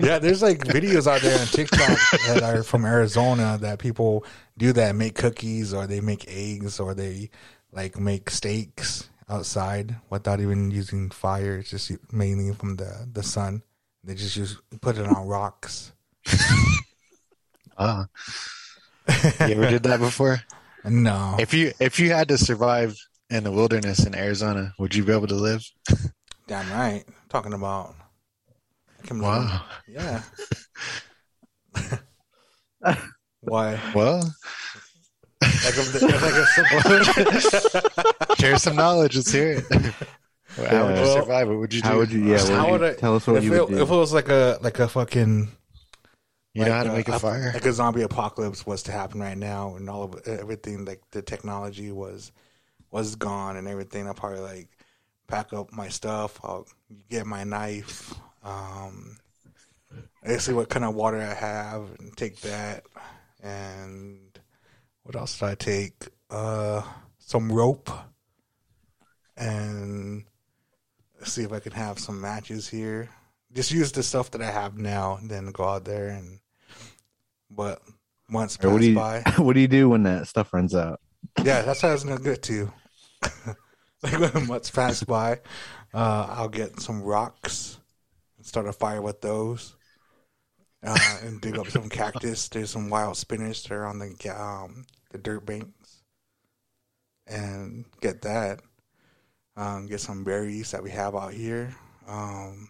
Yeah, 0.00 0.18
there's 0.18 0.40
like 0.40 0.60
videos 0.60 1.06
out 1.06 1.20
there 1.20 1.38
on 1.38 1.46
TikTok 1.46 1.98
that 2.28 2.42
are 2.42 2.62
from 2.62 2.86
Arizona 2.86 3.58
that 3.60 3.78
people 3.78 4.24
do 4.56 4.72
that, 4.72 4.94
make 4.96 5.14
cookies 5.14 5.74
or 5.74 5.86
they 5.86 6.00
make 6.00 6.24
eggs 6.28 6.80
or 6.80 6.94
they 6.94 7.28
like 7.72 7.98
make 7.98 8.30
steaks 8.30 9.10
outside 9.28 9.96
without 10.08 10.40
even 10.40 10.70
using 10.70 11.10
fire. 11.10 11.58
It's 11.58 11.68
just 11.68 11.92
mainly 12.10 12.54
from 12.54 12.76
the 12.76 13.06
the 13.12 13.22
sun. 13.22 13.62
They 14.02 14.14
just 14.14 14.36
use 14.36 14.56
put 14.80 14.96
it 14.96 15.06
on 15.06 15.26
rocks. 15.26 15.92
Oh, 17.76 18.06
you 19.40 19.54
ever 19.56 19.68
did 19.68 19.82
that 19.82 20.00
before? 20.00 20.40
No, 20.84 21.36
If 21.38 21.52
you 21.52 21.72
if 21.80 22.00
you 22.00 22.12
had 22.12 22.28
to 22.28 22.38
survive 22.38 22.96
in 23.28 23.44
the 23.44 23.52
wilderness 23.52 24.06
in 24.06 24.14
Arizona, 24.14 24.72
would 24.78 24.94
you 24.94 25.04
be 25.04 25.12
able 25.12 25.26
to 25.26 25.34
live? 25.34 25.62
damn 26.46 26.70
right. 26.70 27.04
Talking 27.28 27.52
about. 27.52 27.94
I 29.02 29.06
can 29.06 29.20
Wow. 29.20 29.62
Yeah. 29.86 30.22
Why? 33.40 33.78
Well, 33.94 34.18
Like 35.42 35.74
if, 35.78 35.92
the, 35.92 35.98
if 36.08 36.22
like 36.22 36.34
if 37.36 37.42
some, 38.24 38.36
share 38.38 38.58
some 38.58 38.76
knowledge. 38.76 39.16
Let's 39.16 39.30
hear 39.32 39.52
it. 39.52 39.64
How 40.56 40.86
would 40.86 40.96
you 40.96 41.02
Well, 41.02 41.16
survive? 41.22 41.48
What 41.48 41.58
would 41.58 41.74
you 41.74 41.82
do? 41.82 41.88
How 41.88 41.96
would 41.98 42.10
you? 42.12 42.24
Yeah, 42.24 42.38
How 42.46 42.70
would 42.70 42.80
would 42.80 42.86
you, 42.88 42.96
I- 42.96 43.00
tell 43.00 43.16
us 43.16 43.26
what 43.26 43.36
if, 43.36 43.44
you 43.44 43.54
it, 43.54 43.60
would 43.68 43.76
do. 43.76 43.82
if 43.82 43.90
it 43.90 43.94
was 43.94 44.12
like 44.12 44.28
a 44.28 44.58
like 44.62 44.78
a 44.78 44.88
fucking 44.88 45.48
You 46.54 46.64
know 46.64 46.70
like, 46.70 46.72
how 46.72 46.82
to 46.84 46.90
uh, 46.90 46.94
make 46.94 47.08
a 47.08 47.14
up- 47.14 47.20
fire? 47.22 47.50
Like 47.54 47.66
a 47.66 47.72
zombie 47.72 48.02
apocalypse 48.02 48.66
was 48.66 48.82
to 48.84 48.92
happen 48.92 49.20
right 49.20 49.38
now, 49.38 49.76
and 49.76 49.88
all 49.90 50.04
of 50.04 50.26
everything, 50.26 50.84
like 50.84 51.02
the 51.12 51.22
technology 51.22 51.92
was 51.92 52.32
was 52.90 53.16
gone, 53.16 53.56
and 53.56 53.68
everything. 53.68 54.06
I'll 54.06 54.14
probably 54.14 54.40
like 54.40 54.68
pack 55.26 55.52
up 55.52 55.72
my 55.72 55.88
stuff. 55.88 56.38
I'll 56.42 56.66
get 57.08 57.26
my 57.26 57.44
knife. 57.44 58.14
Um, 58.42 59.18
I 60.24 60.36
see 60.38 60.52
what 60.52 60.68
kind 60.68 60.84
of 60.84 60.94
water 60.94 61.18
I 61.18 61.34
have, 61.34 61.88
and 61.98 62.16
take 62.16 62.40
that. 62.40 62.84
And 63.42 64.38
what 65.02 65.16
else 65.16 65.38
did 65.38 65.48
I 65.48 65.54
take? 65.54 66.08
Uh, 66.30 66.82
some 67.18 67.50
rope, 67.52 67.90
and 69.36 70.24
see 71.24 71.42
if 71.42 71.52
I 71.52 71.60
can 71.60 71.72
have 71.72 71.98
some 71.98 72.20
matches 72.20 72.68
here. 72.68 73.08
Just 73.52 73.70
use 73.70 73.92
the 73.92 74.02
stuff 74.02 74.30
that 74.32 74.42
I 74.42 74.50
have 74.50 74.76
now, 74.76 75.16
and 75.16 75.30
then 75.30 75.50
go 75.52 75.64
out 75.64 75.84
there 75.84 76.08
and. 76.08 76.40
But 77.48 77.80
months 78.28 78.56
Or 78.56 78.62
pass 78.62 78.72
what 78.72 78.80
do 78.80 78.88
you 78.88 78.94
by. 78.94 79.22
What 79.38 79.52
do 79.54 79.60
you 79.60 79.68
do 79.68 79.88
when 79.88 80.02
that 80.02 80.26
stuff 80.26 80.52
runs 80.52 80.74
out? 80.74 81.00
Yeah, 81.44 81.62
that's 81.62 81.80
how 81.80 81.88
I 81.88 81.92
was 81.92 82.04
gonna 82.04 82.20
get 82.20 82.42
to. 82.44 82.72
like 84.02 84.18
when 84.18 84.46
months 84.46 84.70
pass 84.70 85.02
by, 85.02 85.40
uh, 85.94 86.26
I'll 86.30 86.48
get 86.48 86.80
some 86.80 87.02
rocks 87.02 87.78
and 88.36 88.46
start 88.46 88.66
a 88.66 88.72
fire 88.72 89.00
with 89.02 89.20
those, 89.20 89.76
uh, 90.82 91.18
and 91.22 91.40
dig 91.40 91.58
up 91.58 91.68
some 91.68 91.88
cactus. 91.88 92.48
There's 92.48 92.70
some 92.70 92.90
wild 92.90 93.16
spinach 93.16 93.64
there 93.64 93.86
on 93.86 93.98
the 93.98 94.30
um, 94.30 94.86
the 95.10 95.18
dirt 95.18 95.46
banks, 95.46 96.02
and 97.26 97.84
get 98.00 98.22
that. 98.22 98.60
Um, 99.58 99.86
get 99.86 100.00
some 100.00 100.22
berries 100.22 100.72
that 100.72 100.82
we 100.82 100.90
have 100.90 101.14
out 101.14 101.32
here, 101.32 101.74
um, 102.06 102.68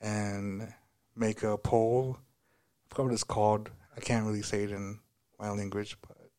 and 0.00 0.72
make 1.16 1.42
a 1.42 1.58
pole. 1.58 2.16
I 2.20 2.94
forgot 2.94 3.06
what 3.06 3.12
it's 3.14 3.24
called. 3.24 3.70
I 3.96 4.00
can't 4.00 4.24
really 4.24 4.42
say 4.42 4.62
it 4.62 4.70
in 4.70 5.00
my 5.40 5.50
language, 5.50 5.96
but 6.06 6.30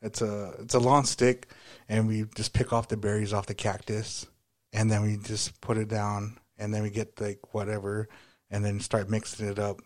it's 0.00 0.22
a 0.22 0.54
it's 0.60 0.74
a 0.74 0.78
long 0.78 1.04
stick, 1.04 1.50
and 1.88 2.08
we 2.08 2.24
just 2.34 2.52
pick 2.52 2.72
off 2.72 2.88
the 2.88 2.96
berries 2.96 3.32
off 3.32 3.46
the 3.46 3.54
cactus, 3.54 4.26
and 4.72 4.90
then 4.90 5.02
we 5.02 5.16
just 5.16 5.60
put 5.60 5.76
it 5.78 5.88
down, 5.88 6.38
and 6.58 6.72
then 6.72 6.82
we 6.82 6.90
get 6.90 7.20
like 7.20 7.54
whatever, 7.54 8.08
and 8.50 8.64
then 8.64 8.80
start 8.80 9.10
mixing 9.10 9.48
it 9.48 9.58
up, 9.58 9.80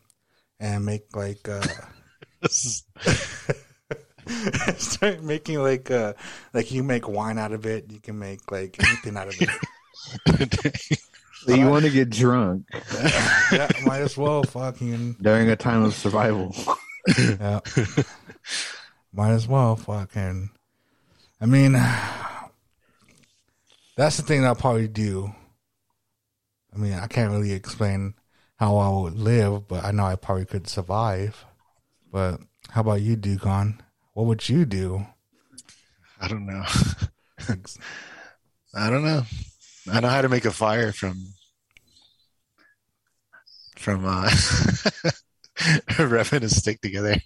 and 0.60 0.84
make 0.84 1.14
like 1.16 1.48
uh, 1.48 1.62
start 4.76 5.22
making 5.22 5.62
like 5.62 5.90
uh 5.90 6.12
like 6.52 6.70
you 6.70 6.82
make 6.82 7.08
wine 7.08 7.38
out 7.38 7.52
of 7.52 7.66
it, 7.66 7.90
you 7.90 8.00
can 8.00 8.18
make 8.18 8.50
like 8.50 8.76
anything 8.84 9.16
out 9.16 9.28
of 9.28 9.36
it. 9.40 10.98
So 11.42 11.54
you 11.54 11.68
want 11.68 11.84
to 11.84 11.90
get 11.90 12.10
drunk 12.10 12.66
yeah, 13.52 13.70
might 13.84 14.00
as 14.00 14.16
well 14.16 14.42
fucking 14.42 15.14
during 15.22 15.48
a 15.48 15.56
time 15.56 15.84
of 15.84 15.94
survival. 15.94 16.54
yeah. 17.16 17.60
Might 19.12 19.30
as 19.30 19.46
well 19.48 19.76
fucking. 19.76 20.50
I 21.40 21.46
mean, 21.46 21.72
that's 23.96 24.16
the 24.16 24.22
thing 24.22 24.44
I'll 24.44 24.54
probably 24.56 24.88
do. 24.88 25.32
I 26.74 26.78
mean, 26.78 26.94
I 26.94 27.06
can't 27.06 27.30
really 27.30 27.52
explain 27.52 28.14
how 28.56 28.76
I 28.76 28.88
would 28.88 29.18
live, 29.18 29.68
but 29.68 29.84
I 29.84 29.92
know 29.92 30.04
I 30.04 30.16
probably 30.16 30.46
could 30.46 30.68
survive. 30.68 31.44
But 32.10 32.40
how 32.70 32.80
about 32.80 33.02
you, 33.02 33.14
Dukon? 33.16 33.80
What 34.14 34.26
would 34.26 34.48
you 34.48 34.64
do? 34.64 35.06
I 36.20 36.26
don't 36.26 36.46
know. 36.46 36.64
I 38.74 38.90
don't 38.90 39.04
know. 39.04 39.22
I 39.92 40.00
know 40.00 40.08
how 40.08 40.22
to 40.22 40.28
make 40.28 40.44
a 40.44 40.50
fire 40.50 40.92
from 40.92 41.18
from 43.76 44.04
uh 44.04 44.28
rubbing 45.98 46.42
a 46.42 46.48
stick 46.48 46.80
together. 46.80 47.16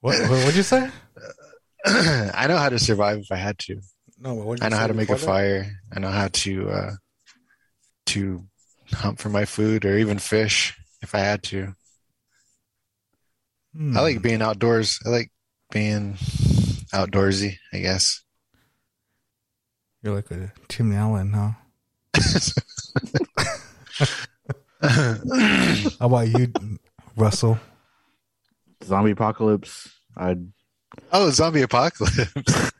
What 0.00 0.20
what 0.28 0.44
would 0.44 0.54
you 0.54 0.62
say? 0.62 0.90
I 2.34 2.46
know 2.48 2.56
how 2.56 2.70
to 2.70 2.78
survive 2.78 3.18
if 3.18 3.30
I 3.30 3.36
had 3.36 3.58
to. 3.60 3.80
No, 4.18 4.36
but 4.36 4.46
what 4.46 4.64
I 4.64 4.70
know 4.70 4.76
how 4.76 4.86
to 4.86 4.94
make 4.94 5.10
a 5.10 5.18
fire. 5.18 5.70
I 5.94 6.00
know 6.00 6.08
how 6.08 6.28
to 6.28 6.70
uh 6.70 6.90
to 8.06 8.44
hunt 8.92 9.18
for 9.18 9.28
my 9.28 9.44
food 9.44 9.84
or 9.84 9.98
even 9.98 10.18
fish 10.18 10.74
if 11.02 11.14
I 11.14 11.18
had 11.18 11.42
to. 11.44 11.74
Hmm. 13.76 13.96
I 13.96 14.00
like 14.00 14.22
being 14.22 14.40
outdoors. 14.40 14.98
I 15.04 15.10
like 15.10 15.30
being 15.70 16.14
outdoorsy, 16.92 17.58
I 17.72 17.78
guess. 17.78 18.22
You're 20.02 20.14
like 20.14 20.30
a 20.30 20.52
Tim 20.68 20.92
Allen, 20.92 21.32
huh? 21.32 21.50
How 25.98 26.06
about 26.06 26.28
you, 26.28 26.52
Russell? 27.16 27.58
Zombie 28.84 29.12
apocalypse. 29.12 29.90
I'd 30.16 30.46
oh, 31.12 31.30
zombie 31.30 31.62
apocalypse. 31.62 32.72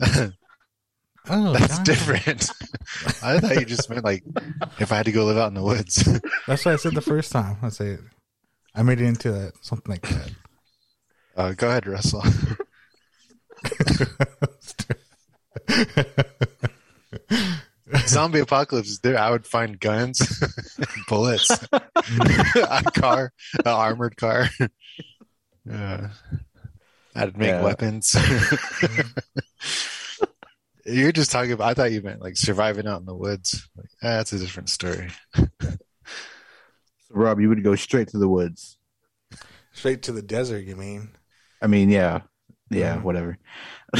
Oh, 1.28 1.52
That's 1.52 1.76
God. 1.76 1.86
different. 1.86 2.50
I 3.22 3.38
thought 3.38 3.54
you 3.60 3.64
just 3.64 3.88
meant 3.88 4.04
like 4.04 4.24
if 4.80 4.90
I 4.90 4.96
had 4.96 5.04
to 5.06 5.12
go 5.12 5.26
live 5.26 5.36
out 5.36 5.48
in 5.48 5.54
the 5.54 5.62
woods. 5.62 5.96
That's 6.48 6.64
what 6.64 6.72
I 6.72 6.76
said 6.76 6.94
the 6.94 7.00
first 7.00 7.30
time. 7.30 7.58
I 7.62 7.68
say 7.68 7.88
it. 7.90 8.00
I 8.74 8.82
made 8.82 9.00
it 9.00 9.06
into 9.06 9.30
that, 9.30 9.52
something 9.60 9.92
like 9.92 10.08
that. 10.08 10.30
Uh, 11.36 11.52
go 11.52 11.68
ahead, 11.68 11.86
Russell. 11.86 12.24
Zombie 18.06 18.40
apocalypse. 18.40 18.98
There, 18.98 19.18
I 19.18 19.30
would 19.30 19.46
find 19.46 19.78
guns, 19.78 20.42
bullets, 21.08 21.50
a 21.72 22.82
car, 22.94 23.32
an 23.58 23.66
armored 23.66 24.16
car. 24.16 24.48
Uh, 25.70 26.08
I'd 27.14 27.36
make 27.36 27.48
Yeah. 27.48 27.62
weapons. 27.62 28.14
You're 30.86 31.12
just 31.12 31.30
talking 31.30 31.52
about. 31.52 31.68
I 31.68 31.74
thought 31.74 31.92
you 31.92 32.00
meant 32.02 32.22
like 32.22 32.36
surviving 32.36 32.86
out 32.86 33.00
in 33.00 33.06
the 33.06 33.14
woods. 33.14 33.68
Like, 33.76 33.90
ah, 34.02 34.16
that's 34.16 34.32
a 34.32 34.38
different 34.38 34.70
story. 34.70 35.10
so 35.34 35.46
Rob, 37.10 37.38
you 37.40 37.48
would 37.48 37.62
go 37.62 37.74
straight 37.76 38.08
to 38.08 38.18
the 38.18 38.28
woods. 38.28 38.78
Straight 39.72 40.02
to 40.04 40.12
the 40.12 40.22
desert, 40.22 40.64
you 40.64 40.76
mean? 40.76 41.10
I 41.62 41.66
mean, 41.66 41.90
yeah, 41.90 42.22
yeah, 42.70 42.96
Mhm. 42.96 43.02
whatever. 43.02 43.38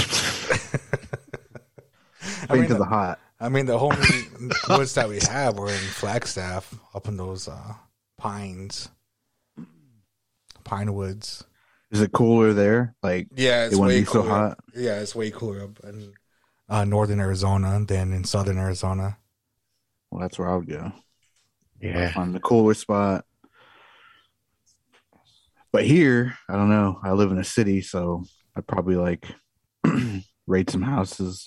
I 2.49 2.55
mean, 2.55 2.63
to 2.69 2.75
the, 2.75 2.79
the 2.81 2.85
hot. 2.87 3.19
I 3.39 3.49
mean, 3.49 3.67
the 3.67 3.79
only 3.79 4.29
woods 4.69 4.95
that 4.95 5.09
we 5.09 5.19
have 5.21 5.57
were 5.59 5.69
in 5.71 5.77
Flagstaff, 5.79 6.75
up 6.95 7.09
in 7.09 7.17
those 7.17 7.47
uh, 7.49 7.75
pines, 8.19 8.89
pine 10.65 10.93
woods. 10.95 11.45
Is 11.91 12.01
it 12.01 12.13
cooler 12.13 12.53
there? 12.53 12.95
Like 13.03 13.29
Yeah, 13.35 13.65
it's 13.65 13.75
it 13.75 13.79
wouldn't 13.79 13.97
way 13.97 14.01
be 14.01 14.07
so 14.07 14.23
hot. 14.23 14.59
Yeah, 14.75 15.01
it's 15.01 15.15
way 15.15 15.31
cooler 15.31 15.65
up 15.65 15.81
in 15.85 16.13
uh, 16.69 16.85
northern 16.85 17.21
Arizona 17.21 17.85
than 17.87 18.13
in 18.13 18.25
southern 18.25 18.59
Arizona. 18.59 19.19
Well, 20.11 20.21
that's 20.21 20.39
where 20.39 20.49
I 20.49 20.57
would 20.57 20.69
go. 20.69 20.93
Yeah. 21.81 22.13
Find 22.13 22.35
the 22.35 22.41
cooler 22.41 22.75
spot. 22.75 23.25
But 25.73 25.85
here, 25.85 26.37
I 26.49 26.55
don't 26.55 26.69
know. 26.71 27.01
I 27.03 27.13
live 27.13 27.31
in 27.31 27.39
a 27.39 27.45
city, 27.45 27.81
so 27.81 28.25
I'd 28.57 28.67
probably 28.67 28.97
like 28.97 29.25
raid 30.47 30.69
some 30.69 30.83
houses, 30.83 31.47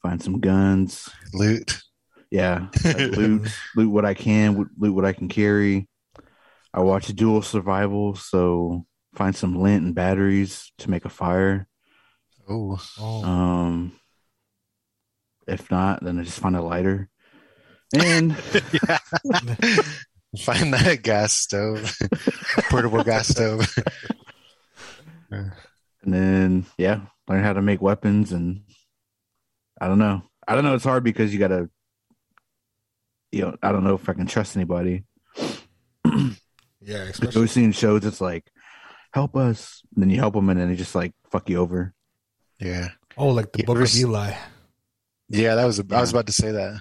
find 0.00 0.22
some 0.22 0.40
guns. 0.40 1.08
Loot. 1.32 1.80
Yeah, 2.30 2.68
like 2.84 2.96
loot, 3.16 3.48
loot 3.74 3.90
what 3.90 4.04
I 4.04 4.14
can, 4.14 4.68
loot 4.78 4.94
what 4.94 5.04
I 5.04 5.12
can 5.12 5.28
carry. 5.28 5.88
I 6.72 6.80
watch 6.80 7.08
dual 7.08 7.42
survival, 7.42 8.14
so 8.14 8.86
find 9.16 9.34
some 9.34 9.60
lint 9.60 9.84
and 9.84 9.94
batteries 9.94 10.70
to 10.78 10.90
make 10.90 11.04
a 11.04 11.08
fire. 11.10 11.66
Oh, 12.48 12.80
Oh, 13.00 13.24
Um, 13.24 13.92
if 15.48 15.70
not, 15.70 16.04
then 16.04 16.18
I 16.18 16.22
just 16.22 16.38
find 16.38 16.54
a 16.56 16.62
lighter. 16.62 17.08
And. 17.94 18.36
Find 20.40 20.74
that 20.74 21.02
gas 21.02 21.32
stove, 21.32 21.96
portable 22.68 23.02
gas 23.02 23.28
stove. 23.28 23.66
and 25.30 25.52
then 26.02 26.66
yeah, 26.76 27.02
learn 27.26 27.42
how 27.42 27.54
to 27.54 27.62
make 27.62 27.80
weapons. 27.80 28.32
And 28.32 28.62
I 29.80 29.88
don't 29.88 29.98
know. 29.98 30.22
I 30.46 30.54
don't 30.54 30.64
know. 30.64 30.74
It's 30.74 30.84
hard 30.84 31.04
because 31.04 31.32
you 31.32 31.38
gotta, 31.38 31.70
you 33.32 33.42
know, 33.42 33.56
I 33.62 33.72
don't 33.72 33.84
know 33.84 33.94
if 33.94 34.06
I 34.10 34.12
can 34.12 34.26
trust 34.26 34.56
anybody. 34.56 35.04
yeah, 35.38 35.44
I've 36.04 37.10
especially 37.10 37.36
always 37.36 37.52
seen 37.52 37.72
shows. 37.72 38.04
It's 38.04 38.20
like, 38.20 38.44
help 39.16 39.34
us. 39.34 39.82
And 39.94 40.02
then 40.02 40.10
you 40.10 40.18
help 40.18 40.34
them, 40.34 40.48
and 40.50 40.60
then 40.60 40.68
they 40.68 40.76
just 40.76 40.94
like 40.94 41.12
fuck 41.30 41.48
you 41.48 41.56
over. 41.58 41.94
Yeah, 42.60 42.88
oh, 43.16 43.28
like 43.28 43.52
the 43.52 43.60
You 43.60 43.64
Book 43.64 43.76
ever 43.76 43.84
of 43.84 43.88
s- 43.88 43.98
Eli. 43.98 44.32
yeah. 45.28 45.54
That 45.56 45.64
was. 45.64 45.80
I 45.80 46.00
was 46.00 46.10
about 46.12 46.26
to 46.26 46.32
say 46.32 46.52
that. 46.52 46.80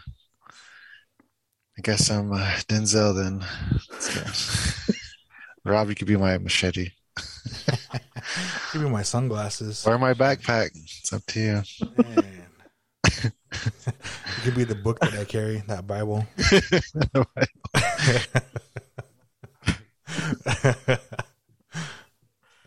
I 1.78 1.82
guess 1.82 2.10
I'm 2.12 2.32
uh, 2.32 2.60
Denzel 2.68 3.16
then. 3.16 3.46
Let's. 3.92 4.92
Rob, 5.66 5.90
you 5.90 5.96
could 5.96 6.08
be 6.08 6.16
my 6.16 6.38
machete 6.38 6.92
Give 8.72 8.84
me 8.84 8.90
my 8.90 9.02
sunglasses. 9.02 9.88
or 9.88 9.98
my 9.98 10.14
backpack. 10.14 10.70
It's 10.76 11.12
up 11.12 11.26
to 11.28 11.40
you. 11.40 11.64
Man. 11.98 12.46
it 13.06 13.34
could 14.44 14.56
be 14.56 14.64
the 14.64 14.76
book 14.76 15.00
that 15.00 15.14
I 15.16 15.24
carry, 15.26 15.64
that 15.68 15.88
Bible. 15.88 16.28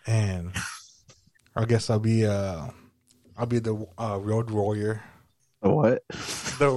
And 0.08 0.52
I 1.54 1.64
guess 1.66 1.90
I'll 1.90 1.98
be 2.00 2.26
uh 2.26 2.68
I'll 3.36 3.46
be 3.46 3.58
the 3.60 3.86
uh, 3.98 4.18
road 4.20 4.50
warrior. 4.50 5.02
The 5.62 5.70
what? 5.70 6.02
The 6.58 6.70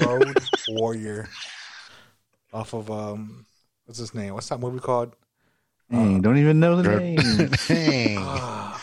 road 0.00 0.38
warrior 0.68 1.28
off 2.52 2.72
of 2.72 2.90
um 2.90 3.44
what's 3.84 3.98
his 3.98 4.14
name? 4.14 4.34
What's 4.34 4.48
that 4.48 4.60
movie 4.60 4.78
called? 4.80 5.14
Dang, 5.90 6.20
don't 6.22 6.36
even 6.38 6.60
know 6.60 6.76
the 6.76 6.82
Dr- 6.82 7.00
name. 7.00 7.50
Dang. 7.68 8.18
Ah, 8.20 8.82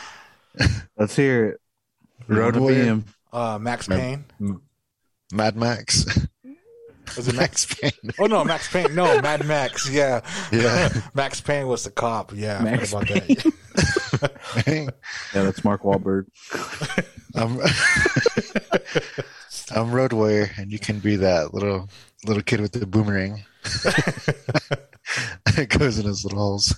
Let's 0.97 1.15
hear 1.15 1.45
it. 1.49 1.62
Road 2.27 2.55
Wanna 2.55 2.62
Warrior? 2.62 3.03
uh 3.31 3.58
Max 3.60 3.88
Mem- 3.88 3.99
Payne. 4.39 4.60
Mad 5.31 5.55
Max. 5.55 6.05
Was 7.17 7.28
it 7.28 7.36
Max? 7.36 7.67
Max 7.69 7.80
Payne. 7.80 8.12
Oh 8.19 8.25
no, 8.25 8.43
Max 8.43 8.71
Payne. 8.71 8.93
No, 8.95 9.21
Mad 9.21 9.45
Max. 9.45 9.89
Yeah, 9.89 10.21
Yeah. 10.51 10.89
Max 11.13 11.41
Payne 11.41 11.67
was 11.67 11.84
the 11.84 11.91
cop. 11.91 12.32
Yeah, 12.34 12.60
Max 12.62 12.93
I 12.93 12.99
forgot 12.99 13.17
about 13.23 13.28
that. 13.36 13.54
Yeah, 15.34 15.43
that's 15.43 15.63
Mark 15.63 15.84
Wahlberg. 15.84 16.25
I'm 17.36 17.60
I'm 19.75 19.91
Road 19.91 20.13
Warrior, 20.13 20.51
and 20.58 20.71
you 20.71 20.80
can 20.80 20.99
be 20.99 21.17
that 21.17 21.54
little 21.54 21.89
little 22.25 22.41
kid 22.43 22.62
with 22.62 22.71
the 22.71 22.86
boomerang. 22.88 23.43
it 25.58 25.69
goes 25.69 25.99
in 25.99 26.06
his 26.06 26.23
little 26.23 26.39
holes. 26.39 26.73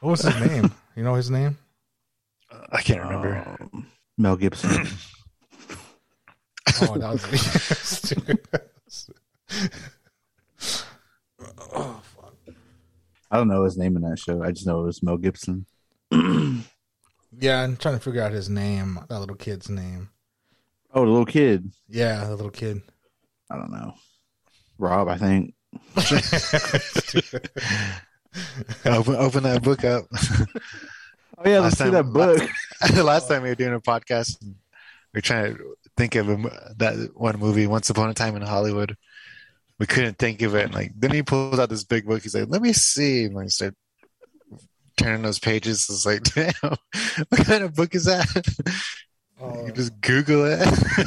what 0.00 0.10
was 0.10 0.22
his 0.22 0.40
name? 0.40 0.72
You 0.94 1.02
know 1.04 1.14
his 1.14 1.30
name? 1.30 1.58
I 2.72 2.80
can't 2.80 3.02
remember. 3.02 3.56
Um, 3.60 3.86
Mel 4.16 4.36
Gibson. 4.36 4.86
Oh, 6.82 6.98
that 6.98 7.12
was. 7.12 9.10
oh, 11.74 12.02
fuck. 12.02 12.34
I 13.30 13.36
don't 13.36 13.48
know 13.48 13.64
his 13.64 13.76
name 13.76 13.96
in 13.96 14.02
that 14.02 14.18
show. 14.18 14.42
I 14.42 14.50
just 14.50 14.66
know 14.66 14.82
it 14.82 14.86
was 14.86 15.02
Mel 15.02 15.16
Gibson. 15.16 15.66
Yeah, 17.38 17.62
I'm 17.62 17.76
trying 17.76 17.96
to 17.96 18.00
figure 18.00 18.22
out 18.22 18.32
his 18.32 18.48
name. 18.48 18.98
That 19.08 19.20
little 19.20 19.36
kid's 19.36 19.68
name. 19.68 20.08
Oh, 20.94 21.04
the 21.04 21.10
little 21.10 21.26
kid. 21.26 21.70
Yeah, 21.88 22.24
the 22.24 22.34
little 22.34 22.50
kid. 22.50 22.80
I 23.50 23.56
don't 23.56 23.70
know. 23.70 23.92
Rob, 24.78 25.08
I 25.08 25.18
think. 25.18 25.54
open 28.86 29.16
open 29.16 29.42
that 29.42 29.62
book 29.62 29.84
up. 29.84 30.04
Oh 31.38 31.48
yeah, 31.48 31.60
let's 31.60 31.78
Last 31.78 31.90
see 31.90 31.90
that 31.90 32.04
book. 32.04 32.40
the 32.94 33.04
last 33.04 33.28
time 33.28 33.42
we 33.42 33.50
were 33.50 33.54
doing 33.54 33.74
a 33.74 33.80
podcast, 33.80 34.42
we 34.42 34.54
were 35.14 35.20
trying 35.20 35.54
to 35.56 35.74
think 35.96 36.14
of 36.14 36.26
mo- 36.26 36.50
that 36.76 37.10
one 37.14 37.38
movie, 37.38 37.66
Once 37.66 37.90
Upon 37.90 38.10
a 38.10 38.14
Time 38.14 38.36
in 38.36 38.42
Hollywood. 38.42 38.96
We 39.78 39.86
couldn't 39.86 40.18
think 40.18 40.40
of 40.42 40.54
it. 40.54 40.64
And 40.66 40.74
like 40.74 40.92
then 40.96 41.10
he 41.10 41.22
pulls 41.22 41.58
out 41.58 41.68
this 41.68 41.84
big 41.84 42.06
book. 42.06 42.22
He's 42.22 42.34
like, 42.34 42.48
"Let 42.48 42.62
me 42.62 42.72
see." 42.72 43.24
And 43.24 43.38
I 43.38 43.46
start 43.46 43.74
turning 44.96 45.22
those 45.22 45.38
pages. 45.38 45.86
It's 45.90 46.06
like, 46.06 46.22
damn, 46.34 46.76
what 47.28 47.46
kind 47.46 47.62
of 47.62 47.74
book 47.74 47.94
is 47.94 48.04
that? 48.04 48.26
Oh, 49.38 49.66
you 49.66 49.72
just 49.72 50.00
Google 50.00 50.46
it. 50.46 50.60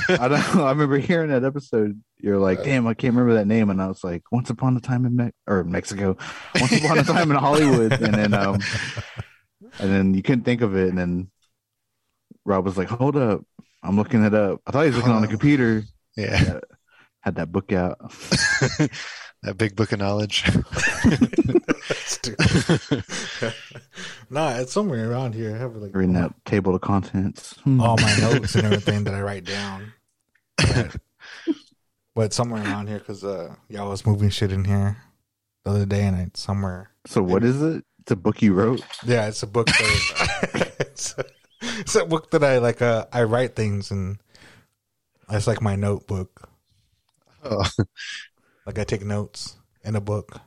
I 0.10 0.28
don't 0.28 0.56
know. 0.56 0.66
I 0.66 0.70
remember 0.70 1.00
hearing 1.00 1.32
that 1.32 1.44
episode. 1.44 2.00
You're 2.20 2.38
like, 2.38 2.64
damn, 2.64 2.86
I 2.86 2.94
can't 2.94 3.16
remember 3.16 3.34
that 3.36 3.48
name, 3.48 3.72
and 3.72 3.82
I 3.82 3.88
was 3.88 4.04
like, 4.04 4.22
Once 4.32 4.52
Upon 4.52 4.78
a 4.78 4.80
Time 4.80 5.06
in 5.08 5.16
Me- 5.16 5.32
or 5.48 5.64
Mexico, 5.64 6.16
Once 6.60 6.78
Upon 6.78 7.00
a 7.00 7.04
Time 7.04 7.32
in 7.32 7.38
Hollywood, 7.38 7.94
and 7.94 8.14
then 8.14 8.34
um, 8.36 8.60
and 9.80 9.92
then 9.92 10.14
you 10.14 10.22
couldn't 10.22 10.44
think 10.44 10.62
of 10.62 10.76
it, 10.76 10.90
and 10.90 10.98
then 10.98 11.32
Rob 12.46 12.66
was 12.66 12.78
like, 12.78 12.88
hold 12.90 13.18
up, 13.18 13.42
I'm 13.84 13.96
looking 13.96 14.24
it 14.24 14.34
up. 14.34 14.62
I 14.68 14.72
thought 14.72 14.82
he 14.82 14.88
was 14.90 14.98
looking 14.98 15.12
on 15.12 15.22
the 15.22 15.28
Oh. 15.28 15.32
computer. 15.32 15.84
yeah, 16.18 16.60
Had 17.22 17.36
that 17.36 17.52
book 17.52 17.72
out. 17.72 17.98
that 19.44 19.58
big 19.58 19.76
book 19.76 19.92
of 19.94 20.00
knowledge. 20.00 20.44
nah, 24.30 24.58
it's 24.58 24.74
somewhere 24.74 25.10
around 25.10 25.36
here. 25.36 25.56
I 25.56 25.60
have 25.60 25.76
like 25.76 25.96
Reading 25.96 26.14
that 26.14 26.34
table 26.46 26.76
of 26.76 26.82
contents. 26.82 27.56
All 27.66 27.98
my 27.98 28.16
notes 28.22 28.56
and 28.56 28.66
everything 28.66 29.04
that 29.06 29.14
I 29.14 29.22
write 29.22 29.46
down. 29.46 29.94
But, 30.58 30.96
but 32.16 32.34
somewhere 32.34 32.64
around 32.64 32.88
here 32.88 33.00
because 33.00 33.24
uh, 33.24 33.56
yeah, 33.70 33.84
I 33.84 33.88
was 33.88 34.06
moving 34.06 34.30
shit 34.30 34.52
in 34.52 34.66
here 34.66 34.98
the 35.64 35.72
other 35.72 35.86
day, 35.86 36.06
and 36.06 36.16
I 36.16 36.28
somewhere. 36.34 36.92
So 37.06 37.22
what 37.24 37.44
is 37.44 37.62
it? 37.62 37.84
It's 38.02 38.12
a 38.12 38.16
book 38.16 38.42
you 38.42 38.54
wrote. 38.54 38.82
Yeah, 39.06 39.28
it's 39.28 39.44
a 39.44 39.48
book. 39.48 39.68
That, 39.68 40.76
it's, 40.80 41.16
a, 41.18 41.26
it's 41.62 41.96
a 41.96 42.06
book 42.06 42.32
that 42.32 42.44
I 42.44 42.58
like. 42.60 42.82
Uh, 42.82 43.06
I 43.12 43.24
write 43.24 43.56
things, 43.56 43.92
and 43.92 44.18
it's 45.30 45.48
like 45.48 45.62
my 45.62 45.76
notebook. 45.76 46.50
Oh, 47.44 47.70
Like 48.66 48.80
I 48.80 48.84
take 48.86 49.04
notes 49.04 49.58
in 49.84 49.96
a 49.96 50.02
book. 50.02 50.40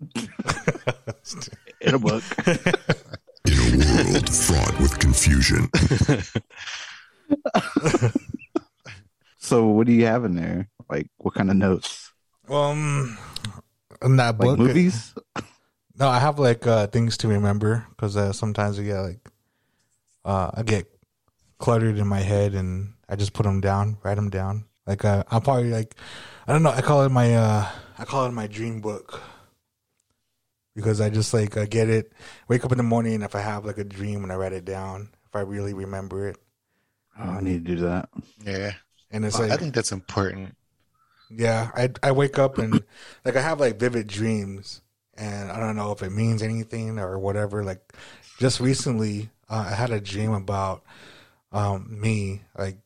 In 1.80 1.94
a 1.94 1.98
book. 1.98 2.22
In 3.46 3.54
a 3.54 3.78
world 3.78 4.28
fraught 4.32 4.78
with 4.80 4.98
confusion, 4.98 5.68
so 9.38 9.66
what 9.66 9.86
do 9.86 9.92
you 9.92 10.06
have 10.06 10.24
in 10.24 10.34
there? 10.34 10.68
Like 10.88 11.08
what 11.18 11.34
kind 11.34 11.50
of 11.50 11.56
notes? 11.56 12.12
um, 12.48 13.18
in 14.02 14.16
that 14.16 14.38
Like 14.38 14.40
book, 14.40 14.58
movies? 14.58 15.14
No, 15.98 16.08
I 16.08 16.18
have 16.20 16.38
like 16.38 16.66
uh, 16.66 16.86
things 16.86 17.16
to 17.18 17.28
remember 17.28 17.86
because 17.90 18.16
uh, 18.16 18.32
sometimes 18.32 18.78
I 18.78 18.84
get 18.84 19.00
like 19.00 19.28
uh, 20.28 20.50
I 20.54 20.62
get 20.62 20.86
cluttered 21.58 21.98
in 21.98 22.06
my 22.06 22.20
head 22.20 22.54
and 22.54 22.92
I 23.08 23.16
just 23.16 23.32
put 23.32 23.44
them 23.44 23.60
down, 23.60 23.96
write 24.04 24.14
them 24.16 24.28
down. 24.30 24.66
Like 24.86 25.04
uh, 25.04 25.24
I'm 25.30 25.42
probably 25.42 25.70
like 25.70 25.96
I 26.46 26.52
don't 26.52 26.62
know. 26.62 26.70
I 26.70 26.82
call 26.82 27.02
it 27.02 27.10
my 27.10 27.34
uh, 27.34 27.66
I 27.98 28.04
call 28.04 28.26
it 28.26 28.32
my 28.32 28.46
dream 28.46 28.80
book 28.80 29.20
because 30.74 31.00
I 31.00 31.10
just 31.10 31.34
like 31.34 31.56
I 31.56 31.66
get 31.66 31.88
it. 31.88 32.12
Wake 32.48 32.64
up 32.64 32.72
in 32.72 32.78
the 32.78 32.84
morning 32.84 33.14
and 33.14 33.24
if 33.24 33.34
I 33.34 33.40
have 33.40 33.64
like 33.64 33.78
a 33.78 33.84
dream 33.84 34.22
and 34.22 34.32
I 34.32 34.36
write 34.36 34.52
it 34.52 34.64
down, 34.64 35.10
if 35.26 35.34
I 35.36 35.40
really 35.40 35.74
remember 35.74 36.28
it, 36.28 36.36
Oh, 37.18 37.24
I 37.30 37.40
need 37.40 37.64
to 37.66 37.74
do 37.76 37.80
that. 37.82 38.08
yeah. 38.44 38.72
and 39.10 39.24
it's 39.24 39.36
I 39.36 39.42
like 39.44 39.50
I 39.52 39.56
think 39.56 39.74
that's 39.74 39.92
important. 39.92 40.54
Yeah, 41.30 41.70
I 41.74 41.90
I 42.02 42.12
wake 42.12 42.38
up 42.38 42.58
and 42.58 42.72
like 43.24 43.36
I 43.36 43.42
have 43.42 43.60
like 43.60 43.78
vivid 43.78 44.06
dreams, 44.06 44.80
and 45.16 45.50
I 45.50 45.58
don't 45.58 45.76
know 45.76 45.92
if 45.92 46.02
it 46.02 46.10
means 46.12 46.42
anything 46.42 46.98
or 46.98 47.18
whatever. 47.18 47.64
Like 47.64 47.92
just 48.38 48.60
recently, 48.60 49.28
uh, 49.48 49.66
I 49.70 49.74
had 49.74 49.90
a 49.90 50.00
dream 50.00 50.32
about 50.32 50.82
um 51.52 52.00
me 52.00 52.42
like 52.56 52.78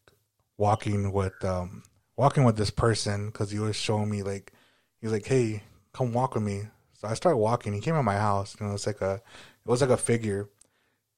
walking 0.57 1.12
with 1.12 1.44
um 1.44 1.83
walking 2.16 2.44
with 2.44 2.57
this 2.57 2.70
person 2.70 3.27
because 3.27 3.51
he 3.51 3.59
was 3.59 3.77
showing 3.77 4.11
me 4.11 4.22
like 4.22 4.53
he 5.01 5.07
was 5.07 5.12
like, 5.12 5.27
"Hey, 5.27 5.62
come 5.92 6.12
walk 6.12 6.35
with 6.35 6.44
me." 6.44 6.62
So 6.94 7.09
I 7.09 7.14
started 7.14 7.38
walking. 7.38 7.72
He 7.72 7.81
came 7.81 7.96
in 7.96 8.05
my 8.05 8.16
house, 8.18 8.55
and 8.59 8.68
it 8.68 8.72
was 8.72 8.87
like 8.87 9.01
a 9.01 9.14
it 9.14 9.68
was 9.68 9.81
like 9.81 9.90
a 9.90 9.96
figure. 9.96 10.48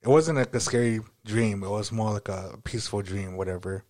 It 0.02 0.08
wasn't 0.08 0.38
like 0.38 0.54
a 0.54 0.60
scary 0.60 1.00
dream. 1.24 1.62
It 1.64 1.70
was 1.70 1.92
more 1.92 2.12
like 2.12 2.28
a 2.28 2.58
peaceful 2.64 3.02
dream, 3.02 3.36
whatever. 3.36 3.84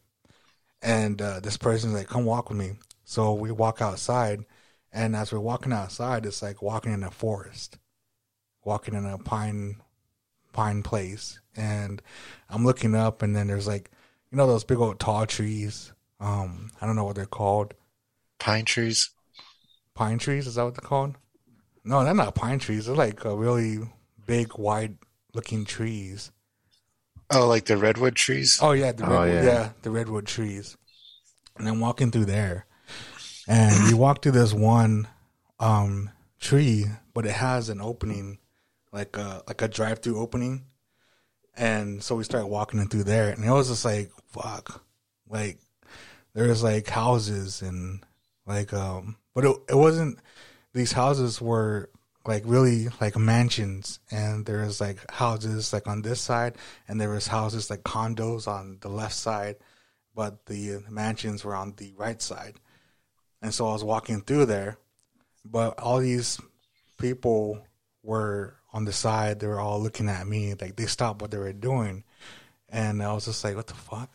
And 0.83 1.21
uh, 1.23 1.41
this 1.41 1.57
person's 1.57 1.95
like, 1.95 2.09
"Come 2.09 2.25
walk 2.25 2.49
with 2.51 2.59
me." 2.59 2.75
So 3.05 3.33
we 3.35 3.51
walk 3.53 3.81
outside, 3.83 4.45
and 4.93 5.17
as 5.17 5.33
we're 5.33 5.41
walking 5.41 5.73
outside, 5.73 6.27
it's 6.27 6.43
like 6.43 6.63
walking 6.63 6.93
in 6.93 7.03
a 7.05 7.11
forest, 7.11 7.79
walking 8.65 8.95
in 8.95 9.07
a 9.07 9.19
pine 9.19 9.77
pine 10.53 10.83
place. 10.83 11.41
And 11.57 12.03
I'm 12.49 12.65
looking 12.65 12.95
up, 12.95 13.23
and 13.23 13.35
then 13.35 13.47
there's 13.47 13.67
like, 13.67 13.91
you 14.31 14.37
know, 14.39 14.47
those 14.47 14.65
big 14.65 14.79
old 14.79 14.99
tall 15.01 15.27
trees. 15.27 15.93
Um, 16.21 16.71
I 16.81 16.87
don't 16.87 16.97
know 16.97 17.05
what 17.05 17.17
they're 17.17 17.27
called. 17.27 17.75
Pine 18.39 18.65
trees. 18.65 19.11
Pine 19.95 20.19
trees 20.19 20.47
is 20.47 20.57
that 20.57 20.65
what 20.65 20.75
they're 20.75 20.89
called? 20.89 21.17
No, 21.85 22.03
they're 22.03 22.15
not 22.15 22.35
pine 22.35 22.59
trees. 22.59 22.87
They're 22.87 22.97
like 22.97 23.25
uh, 23.25 23.37
really 23.37 23.79
big, 24.27 24.57
wide 24.59 24.97
looking 25.35 25.65
trees. 25.65 26.31
Oh, 27.31 27.47
like 27.47 27.67
the 27.67 27.77
redwood 27.77 28.17
trees. 28.17 28.59
Oh 28.61 28.73
yeah, 28.73 28.93
the 28.93 29.05
Oh, 29.07 29.23
redwood, 29.23 29.29
yeah. 29.35 29.43
yeah. 29.45 29.71
the 29.83 29.91
redwood 29.91 30.27
trees. 30.27 30.77
And 31.57 31.67
then 31.67 31.79
walking 31.81 32.11
through 32.11 32.25
there, 32.25 32.67
and 33.47 33.89
you 33.89 33.97
walk 33.97 34.23
through 34.23 34.33
this 34.33 34.53
one 34.53 35.07
um, 35.61 36.11
tree, 36.41 36.87
but 37.13 37.27
it 37.27 37.33
has 37.33 37.69
an 37.69 37.81
opening, 37.81 38.39
like 38.93 39.17
a 39.17 39.43
like 39.47 39.63
a 39.63 39.69
drive 39.69 40.01
through 40.01 40.19
opening. 40.19 40.65
And 41.57 42.03
so 42.03 42.17
we 42.17 42.25
started 42.25 42.49
walking 42.49 42.81
in 42.81 42.89
through 42.89 43.05
there, 43.05 43.31
and 43.31 43.45
it 43.45 43.51
was 43.51 43.69
just 43.69 43.85
like 43.85 44.11
fuck, 44.29 44.85
like 45.29 45.59
there's 46.35 46.63
like 46.63 46.89
houses 46.89 47.63
and 47.63 48.05
like 48.47 48.73
um, 48.73 49.17
but 49.35 49.45
it 49.45 49.57
it 49.69 49.77
wasn't. 49.77 50.19
These 50.73 50.93
houses 50.93 51.41
were 51.41 51.91
like 52.27 52.43
really 52.47 52.89
like 53.01 53.17
mansions 53.17 54.01
and 54.11 54.47
there 54.47 54.65
was 54.65 54.81
like 54.81 55.11
houses 55.11 55.73
like 55.73 55.87
on 55.87 56.03
this 56.03 56.21
side 56.21 56.57
and 56.89 57.01
there 57.01 57.11
was 57.11 57.27
houses 57.27 57.71
like 57.71 57.83
condos 57.83 58.49
on 58.49 58.79
the 58.81 58.89
left 58.89 59.15
side 59.15 59.57
but 60.15 60.47
the 60.47 60.83
mansions 60.89 61.45
were 61.45 61.55
on 61.55 61.75
the 61.77 61.93
right 61.97 62.23
side 62.23 62.55
and 63.43 63.53
so 63.53 63.69
i 63.69 63.73
was 63.73 63.85
walking 63.85 64.23
through 64.23 64.47
there 64.47 64.79
but 65.45 65.79
all 65.79 65.99
these 65.99 66.41
people 66.99 67.61
were 68.03 68.57
on 68.75 68.85
the 68.85 68.93
side 68.93 69.41
they 69.41 69.47
were 69.47 69.61
all 69.61 69.81
looking 69.81 70.11
at 70.11 70.27
me 70.27 70.55
like 70.61 70.77
they 70.77 70.85
stopped 70.85 71.23
what 71.23 71.31
they 71.31 71.39
were 71.39 71.53
doing 71.53 72.05
and 72.69 73.03
i 73.03 73.11
was 73.13 73.25
just 73.25 73.43
like 73.43 73.57
what 73.57 73.67
the 73.67 73.75
fuck 73.75 74.11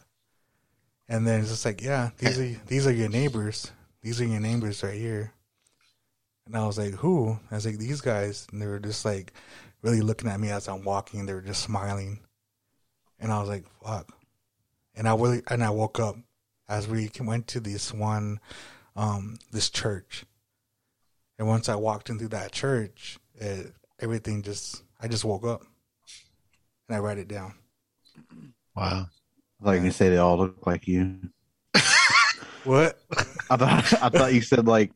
and 1.07 1.25
then 1.25 1.39
it's 1.39 1.49
just 1.49 1.65
like 1.65 1.81
yeah 1.81 2.11
these 2.19 2.39
are 2.39 2.61
these 2.67 2.85
are 2.85 2.93
your 2.93 3.09
neighbors 3.09 3.71
these 4.03 4.21
are 4.21 4.25
your 4.25 4.39
neighbors 4.39 4.83
right 4.83 4.99
here 4.99 5.33
and 6.49 6.57
I 6.57 6.65
was 6.65 6.79
like, 6.79 6.95
who? 6.95 7.37
I 7.51 7.55
was 7.55 7.65
like, 7.67 7.77
these 7.77 8.01
guys. 8.01 8.47
And 8.51 8.59
they 8.59 8.65
were 8.65 8.79
just 8.79 9.05
like 9.05 9.33
really 9.83 10.01
looking 10.01 10.27
at 10.27 10.39
me 10.39 10.49
as 10.49 10.67
I'm 10.67 10.83
walking. 10.83 11.25
They 11.27 11.33
were 11.33 11.41
just 11.41 11.61
smiling. 11.61 12.21
And 13.19 13.31
I 13.31 13.39
was 13.39 13.49
like, 13.49 13.65
fuck. 13.85 14.11
And 14.95 15.07
I 15.07 15.13
really, 15.13 15.43
and 15.47 15.63
I 15.63 15.69
woke 15.69 15.99
up 15.99 16.15
as 16.67 16.87
we 16.87 17.11
went 17.19 17.45
to 17.49 17.59
this 17.59 17.93
one, 17.93 18.39
um, 18.95 19.37
this 19.51 19.69
church. 19.69 20.25
And 21.37 21.47
once 21.47 21.69
I 21.69 21.75
walked 21.75 22.09
into 22.09 22.27
that 22.29 22.51
church, 22.51 23.19
it, 23.35 23.71
everything 23.99 24.41
just, 24.41 24.83
I 25.01 25.07
just 25.07 25.25
woke 25.25 25.45
up 25.45 25.63
and 26.87 26.95
I 26.95 26.99
write 26.99 27.17
it 27.17 27.27
down. 27.27 27.53
Wow. 28.75 29.07
Like 29.61 29.81
you 29.81 29.91
say, 29.91 30.09
they 30.09 30.17
all 30.17 30.37
look 30.37 30.65
like 30.65 30.87
you. 30.87 31.19
What? 32.63 32.99
I 33.49 33.57
thought 33.57 33.93
I 34.03 34.09
thought 34.09 34.33
you 34.33 34.41
said 34.41 34.67
like 34.67 34.91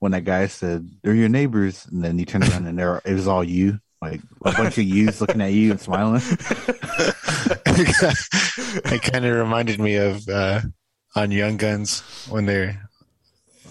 when 0.00 0.12
that 0.12 0.24
guy 0.24 0.46
said 0.48 0.90
they're 1.02 1.14
your 1.14 1.28
neighbors, 1.28 1.86
and 1.86 2.04
then 2.04 2.18
you 2.18 2.24
turned 2.24 2.48
around 2.48 2.66
and 2.66 2.78
there 2.78 3.00
it 3.04 3.14
was 3.14 3.28
all 3.28 3.44
you, 3.44 3.78
like 4.02 4.20
a 4.44 4.52
bunch 4.52 4.78
of 4.78 4.84
yous 4.84 5.20
looking 5.22 5.40
at 5.40 5.52
you 5.52 5.70
and 5.70 5.80
smiling. 5.80 6.20
it 8.84 9.02
kind 9.02 9.24
of 9.24 9.36
reminded 9.36 9.80
me 9.80 9.96
of 9.96 10.28
uh, 10.28 10.60
on 11.14 11.30
Young 11.30 11.56
Guns 11.56 12.00
when 12.28 12.46
they're 12.46 12.88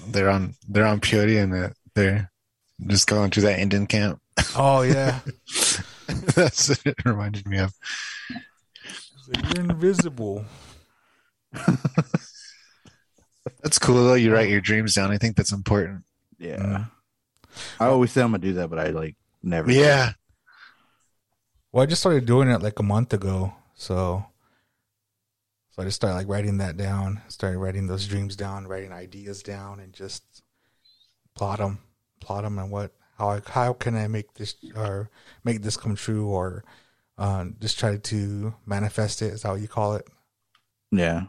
they're 0.07 0.29
on 0.29 0.55
they're 0.67 0.85
on 0.85 1.01
peyote 1.01 1.41
and 1.41 1.53
they're, 1.53 1.73
they're 1.93 2.31
just 2.87 3.07
going 3.07 3.31
to 3.31 3.41
that 3.41 3.59
Indian 3.59 3.85
camp. 3.85 4.19
Oh, 4.55 4.81
yeah. 4.81 5.19
That's 6.07 6.69
what 6.69 6.81
it 6.85 7.05
reminded 7.05 7.47
me 7.47 7.57
of. 7.59 7.73
Like, 9.33 9.55
You're 9.55 9.65
invisible. 9.65 10.45
That's 13.63 13.79
cool 13.79 14.03
though. 14.05 14.13
You 14.15 14.33
write 14.33 14.49
your 14.49 14.61
dreams 14.61 14.93
down. 14.95 15.11
I 15.11 15.17
think 15.17 15.35
that's 15.35 15.51
important. 15.51 16.03
Yeah, 16.37 16.57
Mm. 16.57 16.91
I 17.79 17.85
always 17.85 18.11
say 18.11 18.21
I'm 18.21 18.31
gonna 18.31 18.39
do 18.39 18.53
that, 18.53 18.69
but 18.69 18.79
I 18.79 18.89
like 18.89 19.15
never. 19.41 19.71
Yeah. 19.71 20.13
Well, 21.71 21.83
I 21.83 21.85
just 21.85 22.01
started 22.01 22.25
doing 22.25 22.49
it 22.49 22.61
like 22.61 22.79
a 22.79 22.83
month 22.83 23.13
ago, 23.13 23.53
so 23.75 24.25
so 25.71 25.81
I 25.81 25.85
just 25.85 25.95
started 25.95 26.15
like 26.15 26.27
writing 26.27 26.57
that 26.57 26.75
down. 26.77 27.21
Started 27.27 27.59
writing 27.59 27.87
those 27.87 28.07
dreams 28.07 28.35
down, 28.35 28.67
writing 28.67 28.91
ideas 28.91 29.41
down, 29.43 29.79
and 29.79 29.93
just 29.93 30.23
plot 31.35 31.59
them, 31.59 31.79
plot 32.19 32.43
them, 32.43 32.59
and 32.59 32.69
what 32.71 32.91
how 33.17 33.29
I, 33.29 33.41
how 33.45 33.73
can 33.73 33.95
I 33.95 34.07
make 34.07 34.33
this 34.33 34.55
or 34.75 35.09
make 35.43 35.61
this 35.61 35.77
come 35.77 35.95
true, 35.95 36.27
or 36.27 36.63
uh, 37.17 37.45
just 37.59 37.79
try 37.79 37.97
to 37.97 38.53
manifest 38.65 39.21
it. 39.21 39.33
Is 39.33 39.41
that 39.43 39.51
what 39.51 39.61
you 39.61 39.67
call 39.67 39.95
it? 39.95 40.07
yeah. 40.91 41.23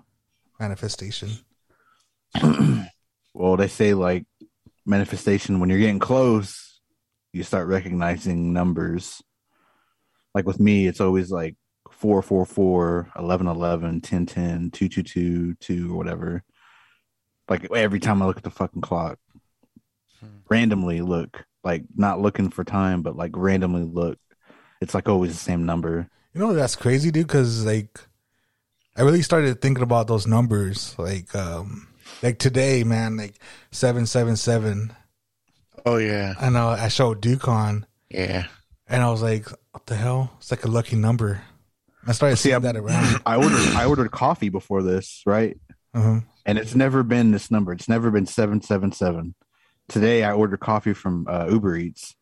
Manifestation. 0.59 1.31
Well, 3.37 3.59
they 3.59 3.69
say 3.69 3.93
like 3.93 4.25
manifestation 4.87 5.61
when 5.61 5.69
you're 5.69 5.79
getting 5.79 5.99
close, 5.99 6.81
you 7.35 7.43
start 7.43 7.69
recognizing 7.69 8.55
numbers. 8.55 9.23
Like 10.35 10.47
with 10.47 10.59
me, 10.59 10.87
it's 10.87 11.03
always 11.03 11.31
like 11.31 11.55
444, 11.91 13.11
1111, 13.15 13.91
1010, 13.97 14.71
222, 14.71 15.55
2 15.55 15.93
or 15.93 15.97
whatever. 15.99 16.45
Like 17.47 17.71
every 17.71 18.01
time 18.01 18.23
I 18.23 18.27
look 18.27 18.39
at 18.39 18.43
the 18.43 18.51
fucking 18.51 18.81
clock, 18.81 19.19
randomly 20.49 21.03
look, 21.03 21.45
like 21.67 21.85
not 21.95 22.21
looking 22.21 22.49
for 22.51 22.65
time, 22.65 23.03
but 23.03 23.17
like 23.17 23.33
randomly 23.35 23.83
look. 23.83 24.19
It's 24.81 24.95
like 24.95 25.09
always 25.09 25.33
the 25.33 25.39
same 25.39 25.67
number. 25.67 26.09
You 26.33 26.41
know 26.41 26.55
that's 26.55 26.77
crazy, 26.77 27.11
dude. 27.11 27.27
Because 27.27 27.67
like, 27.67 27.99
I 28.97 29.03
really 29.03 29.23
started 29.23 29.61
thinking 29.61 29.83
about 29.83 30.07
those 30.07 30.27
numbers. 30.27 30.95
Like, 30.99 31.35
um, 31.35 31.89
like 32.23 32.39
today, 32.39 32.85
man, 32.85 33.17
like 33.17 33.35
seven 33.73 34.07
seven 34.07 34.37
seven. 34.37 34.95
Oh 35.85 35.97
yeah. 35.97 36.35
I 36.41 36.49
know 36.51 36.69
I 36.69 36.89
showed 36.89 37.21
Dukon, 37.21 37.87
Yeah. 38.11 38.47
and 38.89 39.03
I 39.03 39.11
was 39.11 39.23
like, 39.23 39.47
"What 39.73 39.87
the 39.87 39.97
hell? 39.97 40.33
It's 40.39 40.51
like 40.51 40.65
a 40.65 40.69
lucky 40.71 40.97
number." 40.97 41.43
I 42.07 42.13
started 42.13 42.37
See, 42.37 42.43
seeing 42.45 42.55
I'm- 42.55 42.63
that 42.63 42.77
around. 42.77 43.21
I 43.27 43.37
ordered 43.37 43.75
I 43.75 43.85
ordered 43.87 44.11
coffee 44.13 44.49
before 44.49 44.83
this, 44.83 45.23
right? 45.27 45.59
Uh-huh. 45.95 46.21
and 46.45 46.59
it's 46.59 46.75
never 46.75 47.03
been 47.03 47.31
this 47.31 47.51
number. 47.51 47.73
It's 47.73 47.89
never 47.89 48.11
been 48.11 48.27
seven 48.27 48.61
seven 48.61 48.93
seven. 48.93 49.35
Today 49.89 50.25
I 50.25 50.33
ordered 50.33 50.61
coffee 50.61 50.95
from 50.95 51.27
uh, 51.29 51.47
Uber 51.51 51.77
Eats, 51.77 52.15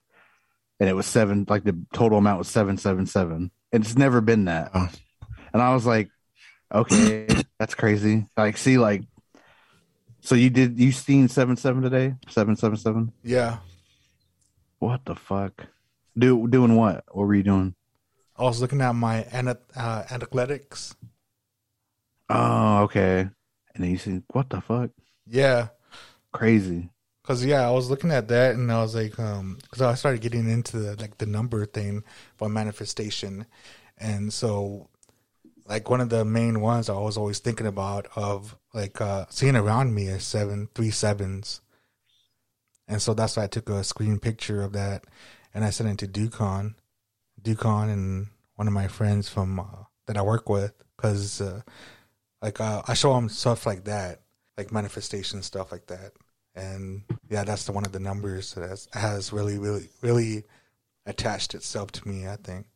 and 0.81 0.89
it 0.89 0.93
was 0.95 1.07
seven. 1.07 1.47
Like 1.49 1.65
the 1.65 1.79
total 1.93 2.19
amount 2.19 2.39
was 2.39 2.49
seven 2.49 2.77
seven 2.77 3.07
seven. 3.07 3.51
And 3.73 3.85
it's 3.85 3.97
never 3.97 4.21
been 4.21 4.45
that. 4.45 4.71
Oh. 4.75 4.89
And 5.53 5.63
I 5.63 5.75
was 5.75 5.87
like, 5.87 6.11
okay, 6.73 7.27
that's 7.59 7.75
crazy. 7.75 8.27
Like, 8.37 8.57
see, 8.57 8.79
like, 8.79 9.03
so 10.21 10.35
you 10.35 10.51
did 10.51 10.79
you 10.79 10.93
seen 10.93 11.29
seven 11.29 11.57
seven 11.57 11.83
today? 11.83 12.15
Seven 12.29 12.57
seven 12.57 12.77
seven. 12.77 13.13
Yeah, 13.23 13.59
What 14.79 15.05
the 15.05 15.15
fuck? 15.15 15.67
Do 16.17 16.47
doing 16.49 16.77
what? 16.77 17.05
What 17.11 17.27
were 17.27 17.35
you 17.35 17.43
doing? 17.43 17.75
I 18.37 18.43
was 18.43 18.61
looking 18.61 18.81
at 18.81 18.95
my 18.95 19.23
ana- 19.33 19.59
uh, 19.77 20.03
analytics. 20.05 20.95
Oh, 22.29 22.83
okay. 22.85 23.21
And 23.21 23.85
then 23.85 23.91
you 23.91 23.99
see 23.99 24.23
what 24.33 24.51
the 24.51 24.61
fuck? 24.61 24.91
Yeah, 25.27 25.69
Crazy. 26.33 26.91
Cause 27.25 27.43
yeah, 27.43 27.67
I 27.67 27.71
was 27.71 27.89
looking 27.89 28.11
at 28.11 28.29
that 28.29 28.55
and 28.55 28.71
I 28.71 28.83
was 28.83 28.95
like, 28.95 29.19
um, 29.19 29.59
cause 29.71 29.81
I 29.81 29.95
started 29.95 30.21
getting 30.21 30.47
into 30.47 30.79
the, 30.79 30.95
like 31.01 31.17
the 31.17 31.25
number 31.25 31.65
thing 31.65 32.05
for 32.37 32.51
manifestation, 32.51 33.47
and 33.97 34.31
so 34.31 34.91
like 35.67 35.89
one 35.89 36.03
of 36.03 36.11
the 36.11 36.23
main 36.27 36.61
ones 36.61 36.91
I 36.91 36.99
was 36.99 37.17
always 37.17 37.39
thinking 37.39 37.67
about 37.67 38.09
of 38.15 38.57
like 38.75 39.01
uh 39.01 39.25
seeing 39.31 39.57
around 39.57 39.95
me 39.95 40.09
is 40.09 40.23
seven 40.25 40.69
three 40.75 40.91
sevens, 40.91 41.63
and 42.87 43.01
so 43.01 43.15
that's 43.15 43.39
why 43.39 43.45
I 43.45 43.47
took 43.47 43.71
a 43.71 43.85
screen 43.85 44.19
picture 44.19 44.63
of 44.63 44.75
that 44.75 45.07
and 45.55 45.65
I 45.65 45.71
sent 45.71 45.89
it 45.89 45.99
to 46.01 46.07
Dukon, 46.07 46.75
Dukon 47.41 47.89
and 47.89 48.27
one 48.57 48.69
of 48.69 48.75
my 48.75 48.87
friends 48.87 49.31
from 49.31 49.61
uh, 49.61 49.85
that 50.07 50.19
I 50.19 50.23
work 50.23 50.51
with, 50.51 50.75
cause 50.99 51.41
uh, 51.41 51.63
like 52.43 52.61
uh, 52.61 52.83
I 52.87 52.93
show 52.93 53.15
them 53.15 53.31
stuff 53.31 53.65
like 53.65 53.85
that, 53.85 54.21
like 54.59 54.71
manifestation 54.71 55.43
stuff 55.43 55.73
like 55.73 55.87
that 55.87 56.13
and 56.55 57.03
yeah, 57.31 57.45
that's 57.45 57.65
the 57.65 57.73
one 57.73 57.85
of 57.85 57.93
the 57.93 58.01
numbers 58.01 58.55
that 58.55 58.69
has, 58.69 58.89
has 58.93 59.33
really, 59.33 59.59
really, 59.59 59.89
really 60.03 60.45
attached 61.07 61.55
itself 61.55 61.91
to 61.93 62.09
me. 62.09 62.27
I 62.29 62.37
think. 62.37 62.67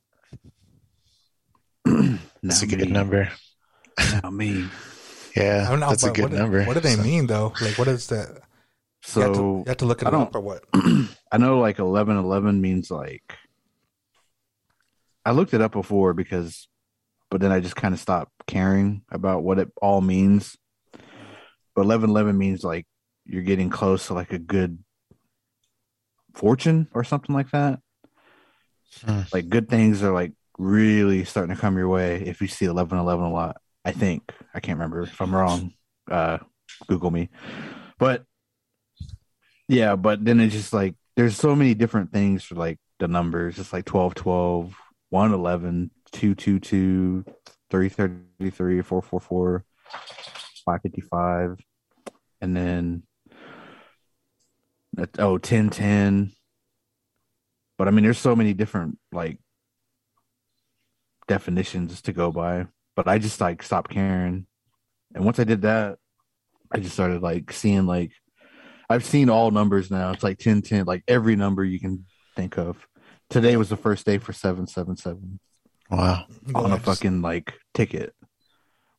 That's 2.42 2.62
a 2.62 2.66
Not 2.66 2.68
good 2.78 2.80
me. 2.86 2.92
number. 2.92 3.30
Not 4.22 4.32
me. 4.32 4.66
Yeah, 5.36 5.66
I 5.68 5.70
don't 5.70 5.78
know, 5.78 5.90
that's 5.90 6.02
a 6.02 6.10
good 6.10 6.22
what, 6.22 6.30
do- 6.32 6.38
number. 6.38 6.64
What 6.64 6.74
do 6.74 6.80
they 6.80 6.96
So- 6.96 7.02
mean 7.02 7.28
though? 7.28 7.52
Like, 7.60 7.78
what 7.78 7.86
is 7.86 8.08
that? 8.08 8.28
You 9.14 9.22
have 9.22 9.32
to, 9.32 9.36
So 9.36 9.56
you 9.58 9.64
have 9.68 9.76
to 9.76 9.84
look 9.86 10.02
it 10.02 10.08
I 10.08 10.10
don't- 10.10 10.22
up 10.22 10.34
or 10.34 10.40
what? 10.40 10.64
I 11.30 11.38
know 11.38 11.60
like 11.60 11.78
eleven 11.78 12.16
eleven 12.16 12.60
means 12.60 12.90
like 12.90 13.22
I 15.24 15.30
looked 15.30 15.54
it 15.54 15.60
up 15.60 15.72
before 15.72 16.12
because 16.12 16.66
but 17.30 17.40
then 17.40 17.52
I 17.52 17.60
just 17.60 17.76
kind 17.76 17.94
of 17.94 18.00
stopped 18.00 18.32
caring 18.48 19.02
about 19.12 19.44
what 19.44 19.60
it 19.60 19.70
all 19.80 20.00
means. 20.00 20.56
But 21.76 21.82
eleven 21.82 22.10
eleven 22.10 22.36
means 22.36 22.64
like 22.64 22.86
you're 23.28 23.42
getting 23.42 23.70
close 23.70 24.06
to 24.06 24.14
like 24.14 24.32
a 24.32 24.38
good 24.38 24.78
fortune 26.34 26.88
or 26.94 27.04
something 27.04 27.34
like 27.34 27.50
that. 27.50 27.80
Hmm. 29.04 29.20
Like 29.32 29.48
good 29.48 29.68
things 29.68 30.02
are 30.02 30.12
like 30.12 30.32
really 30.58 31.24
starting 31.24 31.54
to 31.54 31.60
come 31.60 31.76
your 31.76 31.88
way 31.88 32.22
if 32.22 32.40
you 32.40 32.48
see 32.48 32.64
eleven 32.64 32.98
eleven 32.98 33.26
a 33.26 33.32
lot. 33.32 33.60
I 33.84 33.92
think. 33.92 34.32
I 34.54 34.60
can't 34.60 34.78
remember 34.78 35.02
if 35.02 35.20
I'm 35.20 35.34
wrong. 35.34 35.74
Uh 36.10 36.38
Google 36.86 37.10
me. 37.10 37.28
But 37.98 38.24
yeah, 39.68 39.96
but 39.96 40.24
then 40.24 40.40
it's 40.40 40.54
just 40.54 40.72
like 40.72 40.94
there's 41.16 41.36
so 41.36 41.54
many 41.54 41.74
different 41.74 42.12
things 42.12 42.44
for 42.44 42.54
like 42.54 42.78
the 42.98 43.08
numbers. 43.08 43.58
It's 43.58 43.72
like 43.72 43.84
12, 43.84 44.14
12, 44.14 44.74
1, 45.10 45.32
11, 45.34 45.90
2, 46.12 46.34
2, 46.34 46.60
2, 46.60 47.24
333, 47.70 48.82
444, 48.82 49.64
555, 50.64 51.60
and 52.40 52.56
then 52.56 53.02
oh 55.18 55.38
10, 55.38 55.70
10. 55.70 56.32
But 57.76 57.88
I 57.88 57.90
mean, 57.92 58.04
there's 58.04 58.18
so 58.18 58.34
many 58.36 58.54
different 58.54 58.98
like 59.12 59.38
definitions 61.26 62.00
to 62.02 62.12
go 62.12 62.30
by. 62.32 62.66
But 62.96 63.06
I 63.08 63.18
just 63.18 63.40
like 63.40 63.62
stopped 63.62 63.90
caring. 63.90 64.46
And 65.14 65.24
once 65.24 65.38
I 65.38 65.44
did 65.44 65.62
that, 65.62 65.98
I 66.72 66.78
just 66.80 66.94
started 66.94 67.22
like 67.22 67.52
seeing 67.52 67.86
like 67.86 68.12
I've 68.90 69.04
seen 69.04 69.30
all 69.30 69.50
numbers 69.50 69.90
now. 69.90 70.10
It's 70.12 70.22
like 70.22 70.38
10 70.38 70.62
10, 70.62 70.86
like 70.86 71.04
every 71.08 71.36
number 71.36 71.64
you 71.64 71.78
can 71.80 72.04
think 72.36 72.58
of. 72.58 72.86
Today 73.30 73.56
was 73.56 73.68
the 73.68 73.76
first 73.76 74.06
day 74.06 74.18
for 74.18 74.32
777 74.32 75.38
Wow. 75.90 76.26
Well, 76.52 76.64
on 76.64 76.72
I 76.72 76.74
a 76.74 76.78
just- 76.78 76.86
fucking 77.00 77.22
like 77.22 77.54
ticket. 77.74 78.14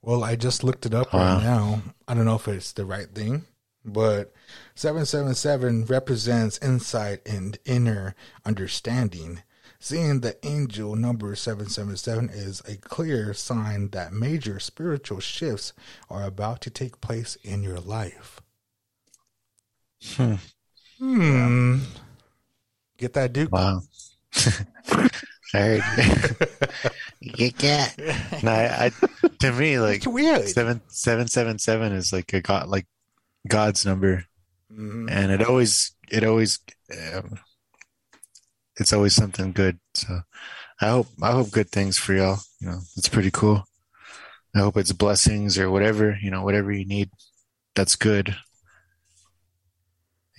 Well, 0.01 0.23
I 0.23 0.37
just 0.37 0.63
looked 0.63 0.85
it 0.85 0.93
up 0.93 1.11
Wow. 1.13 1.35
right 1.35 1.43
now. 1.43 1.81
I 2.07 2.13
don't 2.13 2.23
know 2.25 2.35
if 2.35 2.47
it's 2.47 2.71
the 2.71 2.85
right 2.85 3.09
thing, 3.13 3.43
but 3.85 4.33
777 4.75 5.85
represents 5.85 6.59
insight 6.59 7.21
and 7.25 7.57
inner 7.65 8.15
understanding. 8.45 9.41
Seeing 9.79 10.19
the 10.19 10.37
angel 10.45 10.95
number 10.95 11.33
777 11.35 12.29
is 12.29 12.61
a 12.67 12.75
clear 12.75 13.33
sign 13.33 13.89
that 13.89 14.11
major 14.11 14.59
spiritual 14.59 15.21
shifts 15.21 15.71
are 16.09 16.23
about 16.23 16.59
to 16.61 16.69
take 16.69 16.99
place 16.99 17.37
in 17.43 17.63
your 17.63 17.79
life. 17.79 18.41
Hmm. 20.15 20.35
Hmm. 20.97 21.77
Get 22.97 23.13
that, 23.13 23.31
Duke? 23.31 23.53
Wow. 23.53 23.81
All 24.91 24.99
right. 25.53 25.81
yeah. 27.21 27.89
No, 28.43 28.51
I, 28.51 28.85
I, 28.85 28.91
to 29.39 29.51
me, 29.53 29.79
like 29.79 30.03
seven 30.03 30.81
seven 30.89 31.27
seven 31.27 31.57
seven 31.57 31.93
is 31.93 32.11
like 32.11 32.33
a 32.33 32.41
god, 32.41 32.67
like 32.67 32.85
God's 33.47 33.85
number, 33.85 34.25
Mhm. 34.71 35.09
and 35.09 35.31
it 35.31 35.41
always, 35.41 35.95
it 36.11 36.23
always, 36.23 36.59
um, 37.13 37.39
it's 38.77 38.93
always 38.93 39.13
something 39.15 39.51
good. 39.51 39.79
So, 39.93 40.21
I 40.81 40.89
hope, 40.89 41.07
I 41.21 41.31
hope 41.31 41.51
good 41.51 41.69
things 41.69 41.97
for 41.97 42.13
y'all. 42.13 42.39
You 42.59 42.67
know, 42.69 42.79
it's 42.95 43.09
pretty 43.09 43.31
cool. 43.31 43.63
I 44.55 44.59
hope 44.59 44.77
it's 44.77 44.91
blessings 44.93 45.57
or 45.57 45.69
whatever. 45.69 46.17
You 46.21 46.31
know, 46.31 46.43
whatever 46.43 46.71
you 46.71 46.85
need, 46.85 47.09
that's 47.75 47.95
good. 47.95 48.35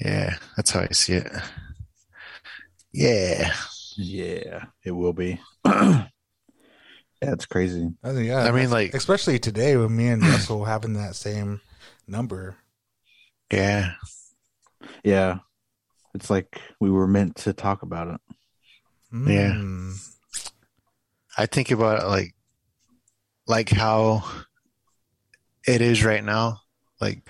Yeah, 0.01 0.37
that's 0.57 0.71
how 0.71 0.81
I 0.81 0.89
see 0.93 1.15
it. 1.15 1.31
Yeah. 2.93 3.55
Yeah, 3.97 4.65
it 4.85 4.93
will 4.93 5.13
be. 5.13 5.41
yeah, 5.65 6.07
it's 7.21 7.47
crazy. 7.47 7.91
I 8.03 8.13
think, 8.13 8.29
yeah, 8.29 8.45
I 8.45 8.51
mean, 8.51 8.71
like- 8.71 8.95
especially 8.95 9.39
today 9.39 9.77
with 9.77 9.91
me 9.91 10.09
and 10.09 10.23
Russell 10.23 10.65
having 10.65 10.95
that 10.95 11.15
same 11.17 11.61
number. 12.07 12.57
Yeah. 13.51 13.93
Yeah. 15.05 15.39
It's 16.15 16.31
like 16.31 16.61
we 16.81 16.91
were 16.91 17.07
meant 17.07 17.37
to 17.37 17.53
talk 17.53 17.83
about 17.83 18.09
it. 18.09 18.21
Yeah. 19.13 19.53
Mm. 19.53 20.17
I 21.37 21.47
think 21.47 21.71
about 21.71 22.03
it 22.03 22.07
like 22.07 22.35
like 23.47 23.71
how 23.71 24.25
it 25.67 25.81
is 25.81 26.05
right 26.05 26.23
now. 26.23 26.61
Like 27.01 27.29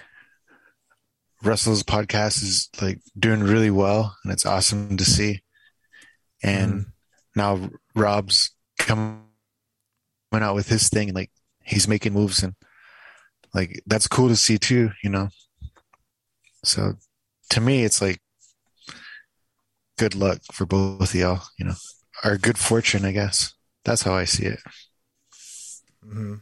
Russell's 1.42 1.82
podcast 1.82 2.42
is 2.42 2.68
like 2.82 3.00
doing 3.18 3.40
really 3.40 3.70
well 3.70 4.16
and 4.22 4.32
it's 4.32 4.46
awesome 4.46 4.96
to 4.96 5.04
see. 5.04 5.42
And 6.42 6.86
now 7.34 7.70
Rob's 7.94 8.50
coming 8.78 9.22
out 10.32 10.54
with 10.54 10.68
his 10.68 10.88
thing 10.88 11.08
and 11.08 11.16
like 11.16 11.30
he's 11.62 11.88
making 11.88 12.12
moves 12.12 12.42
and 12.42 12.54
like 13.54 13.82
that's 13.86 14.08
cool 14.08 14.28
to 14.28 14.36
see 14.36 14.58
too, 14.58 14.90
you 15.02 15.10
know. 15.10 15.28
So 16.64 16.94
to 17.50 17.60
me 17.60 17.84
it's 17.84 18.00
like 18.02 18.20
good 19.98 20.14
luck 20.14 20.40
for 20.52 20.66
both 20.66 21.14
of 21.14 21.14
y'all, 21.14 21.42
you 21.58 21.64
know. 21.66 21.74
Or 22.24 22.36
good 22.36 22.58
fortune, 22.58 23.04
I 23.04 23.12
guess. 23.12 23.54
That's 23.84 24.02
how 24.02 24.14
I 24.14 24.24
see 24.26 24.46
it. 24.46 24.60
hmm 26.02 26.36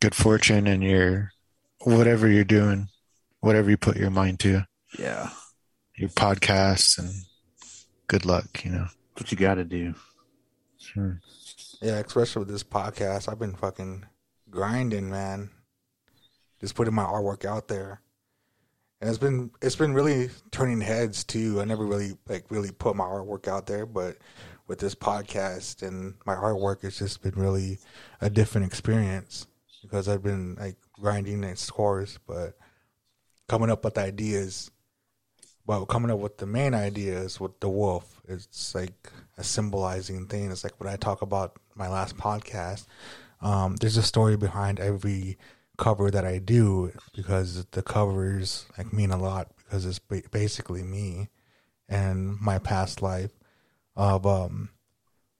Good 0.00 0.14
fortune 0.14 0.66
and 0.66 0.82
your 0.82 1.32
whatever 1.80 2.28
you're 2.28 2.44
doing, 2.44 2.88
whatever 3.40 3.68
you 3.70 3.76
put 3.76 3.96
your 3.96 4.10
mind 4.10 4.40
to, 4.40 4.64
Yeah. 4.98 5.30
your 5.96 6.08
podcasts 6.10 6.98
and 6.98 7.10
good 8.06 8.24
luck, 8.24 8.64
you 8.64 8.70
know. 8.70 8.86
What 9.14 9.30
you 9.30 9.36
got 9.36 9.54
to 9.56 9.64
do. 9.64 9.94
Hmm. 10.94 11.12
Yeah, 11.82 11.98
especially 11.98 12.40
with 12.40 12.48
this 12.48 12.64
podcast, 12.64 13.28
I've 13.30 13.38
been 13.38 13.54
fucking 13.54 14.06
grinding, 14.50 15.10
man. 15.10 15.50
Just 16.60 16.74
putting 16.74 16.94
my 16.94 17.04
artwork 17.04 17.44
out 17.44 17.68
there, 17.68 18.00
and 19.00 19.08
it's 19.08 19.18
been 19.18 19.50
it's 19.62 19.76
been 19.76 19.94
really 19.94 20.30
turning 20.50 20.80
heads 20.80 21.24
too. 21.24 21.60
I 21.60 21.64
never 21.64 21.86
really 21.86 22.16
like 22.28 22.44
really 22.50 22.70
put 22.70 22.96
my 22.96 23.04
artwork 23.04 23.48
out 23.48 23.66
there, 23.66 23.86
but 23.86 24.18
with 24.66 24.78
this 24.78 24.94
podcast 24.94 25.86
and 25.86 26.14
my 26.26 26.34
artwork, 26.34 26.84
it's 26.84 26.98
just 26.98 27.22
been 27.22 27.34
really 27.34 27.78
a 28.20 28.30
different 28.30 28.66
experience 28.66 29.46
because 29.82 30.08
I've 30.08 30.22
been 30.22 30.54
like 30.56 30.76
grinding 30.92 31.44
at 31.44 31.58
scores, 31.58 32.18
but 32.26 32.56
coming 33.48 33.70
up 33.70 33.84
with 33.84 33.98
ideas. 33.98 34.70
But 35.66 35.84
coming 35.86 36.10
up 36.10 36.18
with 36.18 36.38
the 36.38 36.46
main 36.46 36.74
ideas 36.74 37.38
with 37.38 37.60
the 37.60 37.68
wolf, 37.68 38.20
it's 38.28 38.74
like 38.74 39.10
a 39.38 39.44
symbolizing 39.44 40.26
thing. 40.26 40.50
It's 40.50 40.64
like 40.64 40.78
when 40.80 40.92
I 40.92 40.96
talk 40.96 41.22
about 41.22 41.58
my 41.74 41.88
last 41.88 42.16
podcast. 42.16 42.86
Um, 43.40 43.76
there's 43.76 43.96
a 43.96 44.02
story 44.02 44.36
behind 44.36 44.80
every 44.80 45.38
cover 45.80 46.10
that 46.10 46.26
I 46.26 46.38
do 46.38 46.92
because 47.16 47.64
the 47.72 47.82
covers 47.82 48.66
like 48.76 48.92
mean 48.92 49.10
a 49.10 49.16
lot 49.16 49.48
because 49.56 49.86
it's 49.86 49.98
ba- 49.98 50.22
basically 50.30 50.82
me 50.82 51.30
and 51.88 52.38
my 52.38 52.58
past 52.58 53.00
life 53.00 53.32
of 53.96 54.26
um 54.26 54.68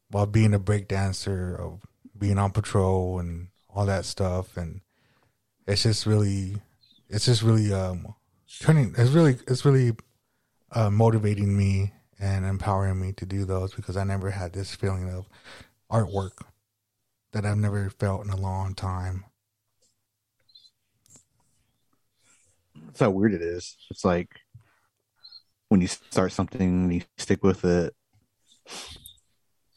while 0.09 0.27
being 0.27 0.55
a 0.55 0.59
break 0.59 0.89
dancer 0.89 1.55
of 1.55 1.83
being 2.19 2.39
on 2.39 2.53
patrol 2.53 3.19
and 3.19 3.49
all 3.69 3.85
that 3.85 4.07
stuff 4.07 4.57
and 4.57 4.81
it's 5.67 5.83
just 5.83 6.07
really 6.07 6.57
it's 7.11 7.27
just 7.27 7.43
really 7.43 7.73
um 7.73 8.15
turning 8.61 8.95
it's 8.97 9.11
really 9.11 9.37
it's 9.47 9.65
really 9.65 9.93
uh, 10.73 10.91
motivating 10.91 11.57
me 11.57 11.93
and 12.19 12.47
empowering 12.47 12.99
me 12.99 13.13
to 13.13 13.27
do 13.27 13.45
those 13.45 13.75
because 13.75 13.97
I 13.97 14.05
never 14.05 14.31
had 14.31 14.55
this 14.55 14.75
feeling 14.75 15.11
of 15.11 15.29
artwork 15.91 16.43
that 17.33 17.45
I've 17.45 17.59
never 17.59 17.91
felt 17.91 18.25
in 18.25 18.31
a 18.31 18.37
long 18.37 18.75
time. 18.75 19.25
That's 22.87 23.01
how 23.01 23.11
weird 23.11 23.35
it 23.35 23.43
is. 23.43 23.77
It's 23.91 24.05
like 24.05 24.29
when 25.69 25.81
you 25.81 25.87
start 25.87 26.33
something 26.33 26.61
and 26.61 26.95
you 26.95 27.03
stick 27.19 27.43
with 27.43 27.65
it, 27.65 27.95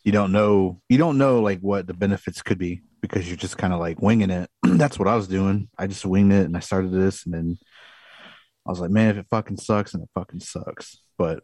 you 0.03 0.11
don't 0.11 0.31
know 0.31 0.81
you 0.89 0.97
don't 0.97 1.17
know 1.17 1.41
like 1.41 1.59
what 1.59 1.87
the 1.87 1.93
benefits 1.93 2.41
could 2.41 2.57
be 2.57 2.81
because 3.01 3.27
you're 3.27 3.37
just 3.37 3.57
kind 3.57 3.73
of 3.73 3.79
like 3.79 4.01
winging 4.01 4.29
it. 4.29 4.49
That's 4.63 4.99
what 4.99 5.07
I 5.07 5.15
was 5.15 5.27
doing. 5.27 5.69
I 5.77 5.87
just 5.87 6.05
winged 6.05 6.33
it 6.33 6.45
and 6.45 6.57
I 6.57 6.59
started 6.59 6.91
this 6.91 7.25
and 7.25 7.33
then 7.33 7.57
I 8.65 8.69
was 8.69 8.79
like, 8.79 8.91
man, 8.91 9.09
if 9.09 9.17
it 9.17 9.25
fucking 9.29 9.57
sucks, 9.57 9.93
and 9.93 10.03
it 10.03 10.09
fucking 10.15 10.39
sucks. 10.39 11.01
But 11.17 11.43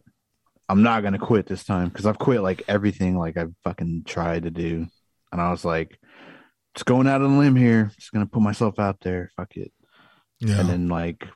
I'm 0.69 0.83
not 0.83 1.03
gonna 1.03 1.19
quit 1.19 1.47
this 1.47 1.63
time 1.63 1.89
because 1.89 2.05
I've 2.05 2.19
quit 2.19 2.41
like 2.41 2.63
everything 2.67 3.17
like 3.17 3.37
I've 3.37 3.53
fucking 3.63 4.03
tried 4.05 4.43
to 4.43 4.51
do. 4.51 4.87
And 5.31 5.41
I 5.41 5.51
was 5.51 5.65
like, 5.65 5.99
just 6.75 6.85
going 6.85 7.07
out 7.07 7.21
on 7.21 7.33
a 7.33 7.39
limb 7.39 7.55
here, 7.55 7.91
just 7.97 8.11
gonna 8.11 8.25
put 8.25 8.41
myself 8.41 8.79
out 8.79 8.99
there. 9.01 9.31
Fuck 9.35 9.57
it. 9.57 9.71
Yeah. 10.39 10.61
and 10.61 10.69
then 10.69 10.87
like 10.87 11.27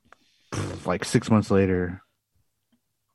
like 0.85 1.05
six 1.05 1.29
months 1.29 1.51
later. 1.51 2.01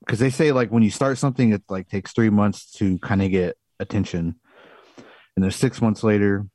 Because 0.01 0.19
they 0.19 0.31
say 0.31 0.53
like 0.53 0.71
when 0.71 0.83
you 0.83 0.91
start 0.91 1.19
something 1.19 1.53
it 1.53 1.63
like 1.69 1.89
takes 1.89 2.13
three 2.13 2.31
months 2.31 2.71
to 2.73 2.99
kind 2.99 3.23
of 3.23 3.31
get 3.31 3.57
attention. 3.79 4.37
And 5.37 5.45
then 5.45 5.51
six 5.51 5.81
months 5.83 6.03
later 6.03 6.47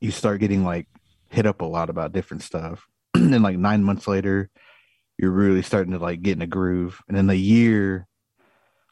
you 0.00 0.10
start 0.10 0.40
getting 0.40 0.64
like 0.64 0.86
hit 1.28 1.46
up 1.46 1.60
a 1.60 1.66
lot 1.66 1.90
about 1.90 2.12
different 2.12 2.42
stuff. 2.42 2.86
And 3.14 3.32
then 3.34 3.42
like 3.42 3.58
nine 3.58 3.84
months 3.84 4.08
later 4.08 4.50
you're 5.18 5.30
really 5.30 5.62
starting 5.62 5.92
to 5.92 5.98
like 5.98 6.22
get 6.22 6.36
in 6.36 6.42
a 6.42 6.46
groove. 6.46 7.00
And 7.06 7.16
then 7.16 7.26
the 7.26 7.36
year 7.36 8.06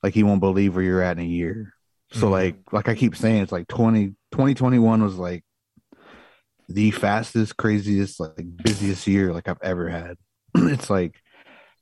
like 0.02 0.14
you 0.14 0.26
won't 0.26 0.40
believe 0.40 0.74
where 0.74 0.84
you're 0.84 1.02
at 1.02 1.18
in 1.18 1.24
a 1.24 1.26
year. 1.26 1.72
So 2.12 2.28
Mhm. 2.28 2.30
like 2.30 2.56
like 2.72 2.88
i 2.88 2.94
keep 2.94 3.16
saying 3.16 3.42
it's 3.42 3.52
like 3.52 3.66
20 3.68 4.14
2021 4.30 5.02
was 5.02 5.16
like 5.16 5.44
the 6.68 6.90
fastest, 6.90 7.56
craziest, 7.56 8.20
like 8.20 8.44
busiest 8.62 9.06
year 9.06 9.32
like 9.32 9.48
I've 9.48 9.62
ever 9.62 9.88
had. 9.88 10.16
it's 10.72 10.90
like 10.90 11.14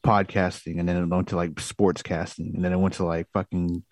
podcasting, 0.04 0.78
and 0.78 0.88
then 0.88 0.96
it 0.96 1.06
went 1.06 1.28
to 1.28 1.36
like 1.36 1.58
sports 1.60 2.02
casting, 2.02 2.52
and 2.54 2.64
then 2.64 2.72
it 2.72 2.78
went 2.78 2.94
to 2.94 3.04
like 3.04 3.26
fucking 3.32 3.84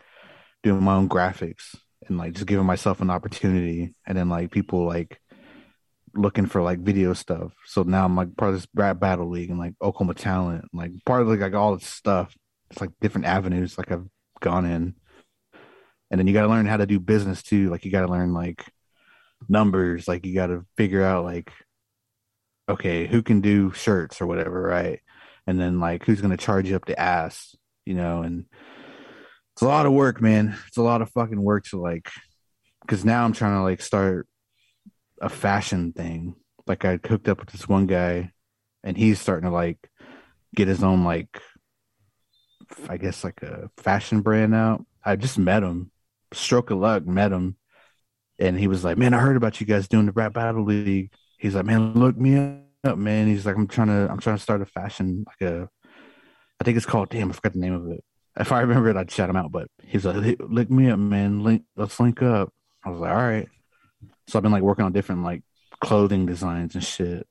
doing 0.62 0.82
my 0.82 0.94
own 0.94 1.08
graphics 1.08 1.74
and 2.08 2.18
like 2.18 2.32
just 2.34 2.46
giving 2.46 2.66
myself 2.66 3.00
an 3.00 3.10
opportunity, 3.10 3.94
and 4.06 4.16
then 4.16 4.28
like 4.28 4.50
people 4.50 4.86
like 4.86 5.20
looking 6.14 6.46
for 6.46 6.62
like 6.62 6.78
video 6.78 7.12
stuff. 7.12 7.52
So 7.66 7.82
now 7.82 8.04
I'm 8.04 8.16
like 8.16 8.36
part 8.36 8.50
of 8.50 8.56
this 8.56 8.68
rap 8.74 9.00
battle 9.00 9.28
league 9.28 9.50
and 9.50 9.58
like 9.58 9.74
Oklahoma 9.82 10.14
talent, 10.14 10.66
like 10.72 10.92
part 11.04 11.22
of 11.22 11.28
like, 11.28 11.40
like 11.40 11.54
all 11.54 11.76
this 11.76 11.88
stuff. 11.88 12.34
It's 12.70 12.80
like 12.80 12.90
different 13.00 13.26
avenues 13.26 13.76
like 13.76 13.90
I've 13.90 14.06
gone 14.40 14.64
in. 14.64 14.94
And 16.10 16.18
then 16.18 16.26
you 16.26 16.32
got 16.32 16.42
to 16.42 16.48
learn 16.48 16.66
how 16.66 16.76
to 16.76 16.86
do 16.86 17.00
business 17.00 17.42
too. 17.42 17.68
Like 17.70 17.84
you 17.84 17.90
got 17.90 18.02
to 18.02 18.12
learn 18.12 18.32
like 18.32 18.64
numbers 19.48 20.08
like 20.08 20.24
you 20.24 20.34
got 20.34 20.46
to 20.46 20.64
figure 20.76 21.02
out 21.02 21.24
like 21.24 21.50
okay 22.68 23.06
who 23.06 23.22
can 23.22 23.40
do 23.40 23.70
shirts 23.72 24.20
or 24.20 24.26
whatever 24.26 24.62
right? 24.62 25.00
And 25.46 25.60
then 25.60 25.80
like 25.80 26.04
who's 26.04 26.20
to 26.22 26.36
charge 26.36 26.68
you 26.68 26.76
up 26.76 26.86
the 26.86 26.98
ass 26.98 27.54
you 27.84 27.94
know? 27.94 28.22
And 28.22 28.46
it's 29.52 29.62
a 29.62 29.68
lot 29.68 29.86
of 29.86 29.92
work 29.92 30.20
man. 30.20 30.56
It's 30.68 30.76
a 30.76 30.82
lot 30.82 31.02
of 31.02 31.10
fucking 31.10 31.42
work 31.42 31.64
to 31.66 31.80
like 31.80 32.10
because 32.80 33.04
now 33.04 33.24
i'm 33.24 33.32
trying 33.32 33.56
to 33.56 33.62
like 33.62 33.80
start 33.80 34.26
a 35.20 35.28
fashion 35.28 35.92
thing. 35.92 36.34
Like 36.66 36.84
i 36.84 36.98
hooked 37.06 37.28
up 37.28 37.40
with 37.40 37.50
this 37.50 37.68
one 37.68 37.86
guy 37.86 38.32
and 38.82 38.96
he's 38.96 39.20
starting 39.20 39.48
to 39.48 39.54
like 39.54 39.78
get 40.54 40.68
his 40.68 40.82
own 40.84 41.04
like 41.04 41.40
i 42.88 42.96
guess 42.96 43.24
like 43.24 43.42
a 43.42 43.70
fashion 43.76 44.20
brand 44.20 44.54
out. 44.54 44.84
I 45.04 45.16
just 45.16 45.38
met 45.38 45.62
him. 45.62 45.90
Stroke 46.32 46.70
of 46.70 46.78
luck 46.78 47.06
met 47.06 47.32
him. 47.32 47.56
And 48.38 48.58
he 48.58 48.66
was 48.66 48.82
like, 48.82 48.98
"Man, 48.98 49.14
I 49.14 49.20
heard 49.20 49.36
about 49.36 49.60
you 49.60 49.66
guys 49.66 49.86
doing 49.86 50.06
the 50.06 50.12
rap 50.12 50.32
battle 50.32 50.64
league." 50.64 51.12
He's 51.44 51.54
like, 51.54 51.66
"Man, 51.66 51.92
look 51.92 52.16
me 52.16 52.56
up, 52.84 52.96
man." 52.96 53.26
He's 53.26 53.44
like, 53.44 53.54
"I'm 53.54 53.66
trying 53.66 53.88
to, 53.88 54.08
I'm 54.10 54.18
trying 54.18 54.36
to 54.36 54.42
start 54.42 54.62
a 54.62 54.64
fashion 54.64 55.26
like 55.26 55.46
a, 55.46 55.68
I 56.58 56.64
think 56.64 56.78
it's 56.78 56.86
called. 56.86 57.10
Damn, 57.10 57.28
I 57.28 57.34
forgot 57.34 57.52
the 57.52 57.58
name 57.58 57.74
of 57.74 57.86
it. 57.90 58.02
If 58.40 58.50
I 58.50 58.62
remember 58.62 58.88
it, 58.88 58.96
I'd 58.96 59.10
shout 59.10 59.28
him 59.28 59.36
out. 59.36 59.52
But 59.52 59.68
he's 59.82 60.06
like, 60.06 60.22
"Hey, 60.24 60.36
"Look 60.40 60.70
me 60.70 60.88
up, 60.88 60.98
man. 60.98 61.44
Link, 61.44 61.64
let's 61.76 62.00
link 62.00 62.22
up." 62.22 62.50
I 62.82 62.88
was 62.88 62.98
like, 62.98 63.10
"All 63.10 63.16
right." 63.18 63.46
So 64.26 64.38
I've 64.38 64.42
been 64.42 64.52
like 64.52 64.62
working 64.62 64.86
on 64.86 64.92
different 64.92 65.22
like 65.22 65.42
clothing 65.82 66.24
designs 66.24 66.74
and 66.76 66.82
shit. 66.82 67.26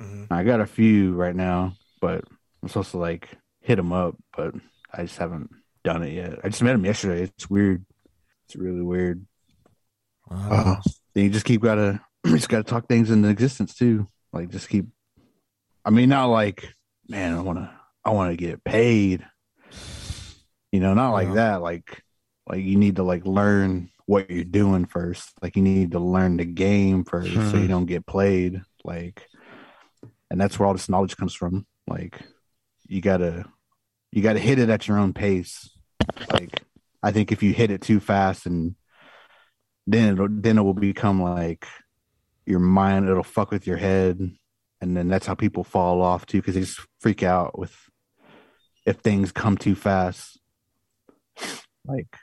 Mhm. 0.00 0.28
I 0.30 0.44
got 0.44 0.60
a 0.60 0.66
few 0.66 1.14
right 1.14 1.34
now, 1.34 1.74
but 2.00 2.22
I'm 2.62 2.68
supposed 2.68 2.92
to 2.92 2.98
like 2.98 3.30
hit 3.62 3.80
him 3.80 3.92
up, 3.92 4.14
but 4.36 4.54
I 4.92 5.02
just 5.02 5.18
haven't 5.18 5.50
done 5.82 6.04
it 6.04 6.12
yet. 6.12 6.38
I 6.44 6.50
just 6.50 6.62
met 6.62 6.76
him 6.76 6.84
yesterday. 6.84 7.22
It's 7.24 7.50
weird. 7.50 7.84
It's 8.46 8.54
really 8.54 8.82
weird. 8.82 9.26
Wow. 10.30 10.80
then 11.14 11.24
you 11.24 11.30
just 11.30 11.46
keep 11.46 11.62
gotta 11.62 12.00
you 12.30 12.36
just 12.36 12.48
gotta 12.48 12.64
talk 12.64 12.88
things 12.88 13.10
into 13.10 13.28
existence 13.28 13.74
too. 13.74 14.08
Like 14.32 14.50
just 14.50 14.68
keep 14.68 14.86
I 15.84 15.90
mean 15.90 16.08
not 16.08 16.26
like, 16.26 16.74
man, 17.08 17.34
I 17.36 17.40
wanna 17.42 17.78
I 18.04 18.10
wanna 18.10 18.36
get 18.36 18.64
paid. 18.64 19.24
You 20.72 20.80
know, 20.80 20.94
not 20.94 21.12
like 21.12 21.28
Yeah. 21.28 21.34
that. 21.34 21.62
Like 21.62 22.02
like 22.48 22.64
you 22.64 22.76
need 22.76 22.96
to 22.96 23.02
like 23.02 23.24
learn 23.26 23.90
what 24.06 24.30
you're 24.30 24.44
doing 24.44 24.84
first. 24.86 25.30
Like 25.40 25.56
you 25.56 25.62
need 25.62 25.92
to 25.92 25.98
learn 25.98 26.36
the 26.36 26.44
game 26.44 27.04
first 27.04 27.32
so 27.32 27.38
you 27.56 27.64
Mhm. 27.64 27.68
don't 27.68 27.86
get 27.86 28.06
played. 28.06 28.62
Like 28.84 29.26
and 30.30 30.40
that's 30.40 30.58
where 30.58 30.66
all 30.66 30.74
this 30.74 30.88
knowledge 30.88 31.16
comes 31.16 31.34
from. 31.34 31.66
Like 31.86 32.20
you 32.86 33.00
gotta 33.00 33.44
you 34.10 34.22
gotta 34.22 34.38
hit 34.38 34.58
it 34.58 34.68
at 34.70 34.88
your 34.88 34.98
own 34.98 35.12
pace. 35.12 35.70
Like 36.32 36.62
I 37.02 37.12
think 37.12 37.30
if 37.32 37.42
you 37.42 37.52
hit 37.52 37.70
it 37.70 37.82
too 37.82 38.00
fast 38.00 38.46
and 38.46 38.74
then 39.86 40.14
it'll, 40.14 40.28
then 40.30 40.56
it 40.58 40.62
will 40.62 40.72
become 40.74 41.20
like 41.22 41.66
your 42.46 42.60
mind 42.60 43.08
it'll 43.08 43.22
fuck 43.22 43.50
with 43.50 43.66
your 43.66 43.76
head. 43.76 44.18
And 44.80 44.96
then 44.96 45.08
that's 45.08 45.26
how 45.26 45.34
people 45.34 45.64
fall 45.64 46.02
off 46.02 46.26
too 46.26 46.38
because 46.38 46.54
they 46.54 46.60
just 46.60 46.80
freak 47.00 47.22
out 47.22 47.58
with 47.58 47.74
if 48.86 48.98
things 48.98 49.32
come 49.32 49.56
too 49.56 49.74
fast. 49.74 50.38
Like 51.86 52.16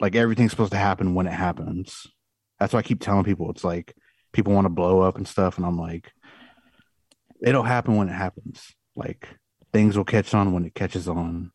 like 0.00 0.14
everything's 0.14 0.52
supposed 0.52 0.72
to 0.72 0.78
happen 0.78 1.14
when 1.14 1.26
it 1.26 1.32
happens. 1.32 2.06
That's 2.58 2.72
why 2.72 2.80
i 2.80 2.82
keep 2.82 3.00
telling 3.00 3.24
people 3.24 3.50
it's 3.50 3.64
like 3.64 3.94
people 4.32 4.52
want 4.52 4.66
to 4.66 4.70
blow 4.70 5.00
up 5.00 5.16
and 5.16 5.26
stuff 5.26 5.56
and 5.56 5.64
i'm 5.64 5.78
like 5.78 6.12
it'll 7.42 7.62
happen 7.62 7.96
when 7.96 8.08
it 8.08 8.14
happens. 8.14 8.74
Like 8.96 9.28
things 9.72 9.96
will 9.96 10.04
catch 10.04 10.34
on 10.34 10.52
when 10.52 10.64
it 10.64 10.74
catches 10.74 11.08
on. 11.08 11.52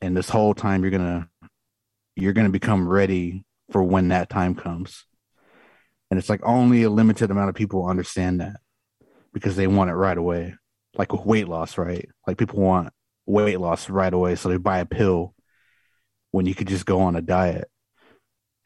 And 0.00 0.16
this 0.16 0.28
whole 0.28 0.54
time 0.54 0.82
you're 0.82 0.90
gonna 0.90 1.28
you're 2.16 2.32
gonna 2.32 2.50
become 2.50 2.88
ready 2.88 3.44
for 3.70 3.82
when 3.82 4.08
that 4.08 4.28
time 4.28 4.54
comes. 4.54 5.04
And 6.12 6.18
it's 6.18 6.28
like 6.28 6.42
only 6.44 6.82
a 6.82 6.90
limited 6.90 7.30
amount 7.30 7.48
of 7.48 7.54
people 7.54 7.86
understand 7.86 8.42
that 8.42 8.56
because 9.32 9.56
they 9.56 9.66
want 9.66 9.88
it 9.88 9.94
right 9.94 10.18
away. 10.18 10.54
Like 10.94 11.10
with 11.10 11.24
weight 11.24 11.48
loss, 11.48 11.78
right? 11.78 12.06
Like 12.26 12.36
people 12.36 12.60
want 12.60 12.92
weight 13.24 13.58
loss 13.58 13.88
right 13.88 14.12
away. 14.12 14.34
So 14.34 14.50
they 14.50 14.58
buy 14.58 14.80
a 14.80 14.84
pill 14.84 15.34
when 16.30 16.44
you 16.44 16.54
could 16.54 16.68
just 16.68 16.84
go 16.84 17.00
on 17.00 17.16
a 17.16 17.22
diet 17.22 17.66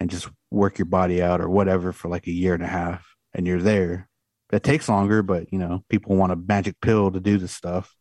and 0.01 0.11
just 0.11 0.29
work 0.51 0.79
your 0.79 0.87
body 0.87 1.23
out 1.23 1.41
or 1.41 1.49
whatever 1.49 1.93
for 1.93 2.09
like 2.09 2.27
a 2.27 2.33
year 2.33 2.53
and 2.53 2.65
a 2.65 2.67
half 2.67 3.07
and 3.33 3.47
you're 3.47 3.63
there. 3.63 4.09
It 4.53 4.65
takes 4.65 4.89
longer, 4.89 5.23
but 5.23 5.53
you 5.53 5.61
know, 5.61 5.85
people 5.89 6.17
want 6.17 6.33
a 6.33 6.37
magic 6.37 6.81
pill 6.81 7.13
to 7.13 7.21
do 7.21 7.39
this 7.39 7.53
stuff. 7.53 7.95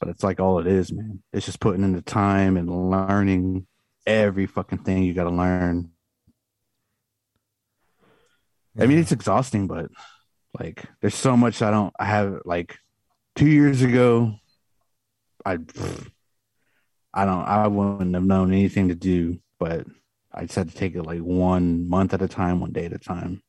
But 0.00 0.08
it's 0.08 0.24
like 0.24 0.40
all 0.40 0.58
it 0.58 0.66
is, 0.66 0.90
man. 0.90 1.22
It's 1.34 1.44
just 1.44 1.60
putting 1.60 1.84
in 1.84 1.92
the 1.92 2.00
time 2.00 2.56
and 2.56 2.90
learning 2.90 3.66
every 4.06 4.46
fucking 4.46 4.84
thing 4.84 5.02
you 5.02 5.12
got 5.12 5.24
to 5.24 5.30
learn. 5.30 5.90
I 8.78 8.86
mean, 8.86 8.98
it's 8.98 9.12
exhausting, 9.12 9.66
but 9.66 9.90
like, 10.58 10.84
there's 11.00 11.14
so 11.14 11.36
much 11.36 11.62
I 11.62 11.70
don't. 11.70 11.92
I 11.98 12.04
have 12.04 12.42
like 12.44 12.78
two 13.36 13.48
years 13.48 13.82
ago. 13.82 14.34
I, 15.44 15.58
I 17.12 17.24
don't. 17.24 17.44
I 17.44 17.66
wouldn't 17.66 18.14
have 18.14 18.24
known 18.24 18.52
anything 18.52 18.88
to 18.88 18.94
do, 18.94 19.38
but 19.58 19.86
I 20.32 20.42
just 20.42 20.54
had 20.54 20.70
to 20.70 20.76
take 20.76 20.94
it 20.94 21.02
like 21.02 21.20
one 21.20 21.88
month 21.88 22.14
at 22.14 22.22
a 22.22 22.28
time, 22.28 22.60
one 22.60 22.72
day 22.72 22.86
at 22.86 22.92
a 22.92 22.98
time, 22.98 23.42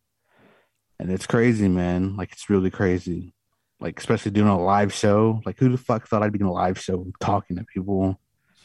and 0.99 1.11
it's 1.11 1.27
crazy, 1.27 1.67
man. 1.67 2.15
Like, 2.17 2.31
it's 2.31 2.49
really 2.49 2.71
crazy. 2.71 3.33
Like, 3.79 3.99
especially 3.99 4.31
doing 4.31 4.47
a 4.47 4.59
live 4.59 4.93
show. 4.93 5.41
Like, 5.45 5.57
who 5.59 5.69
the 5.69 5.77
fuck 5.77 6.07
thought 6.07 6.23
I'd 6.23 6.33
be 6.33 6.39
in 6.39 6.45
a 6.45 6.51
live 6.51 6.79
show 6.79 7.07
talking 7.19 7.57
to 7.57 7.63
people? 7.63 8.19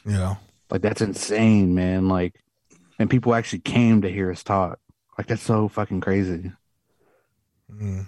yeah. 0.06 0.36
Like 0.70 0.82
that's 0.82 1.00
insane, 1.00 1.74
man. 1.74 2.08
Like, 2.08 2.34
and 2.98 3.10
people 3.10 3.34
actually 3.34 3.60
came 3.60 4.02
to 4.02 4.10
hear 4.10 4.30
us 4.30 4.42
talk. 4.42 4.78
Like 5.16 5.26
that's 5.26 5.42
so 5.42 5.68
fucking 5.68 6.00
crazy. 6.00 6.52
Mm. 7.72 8.06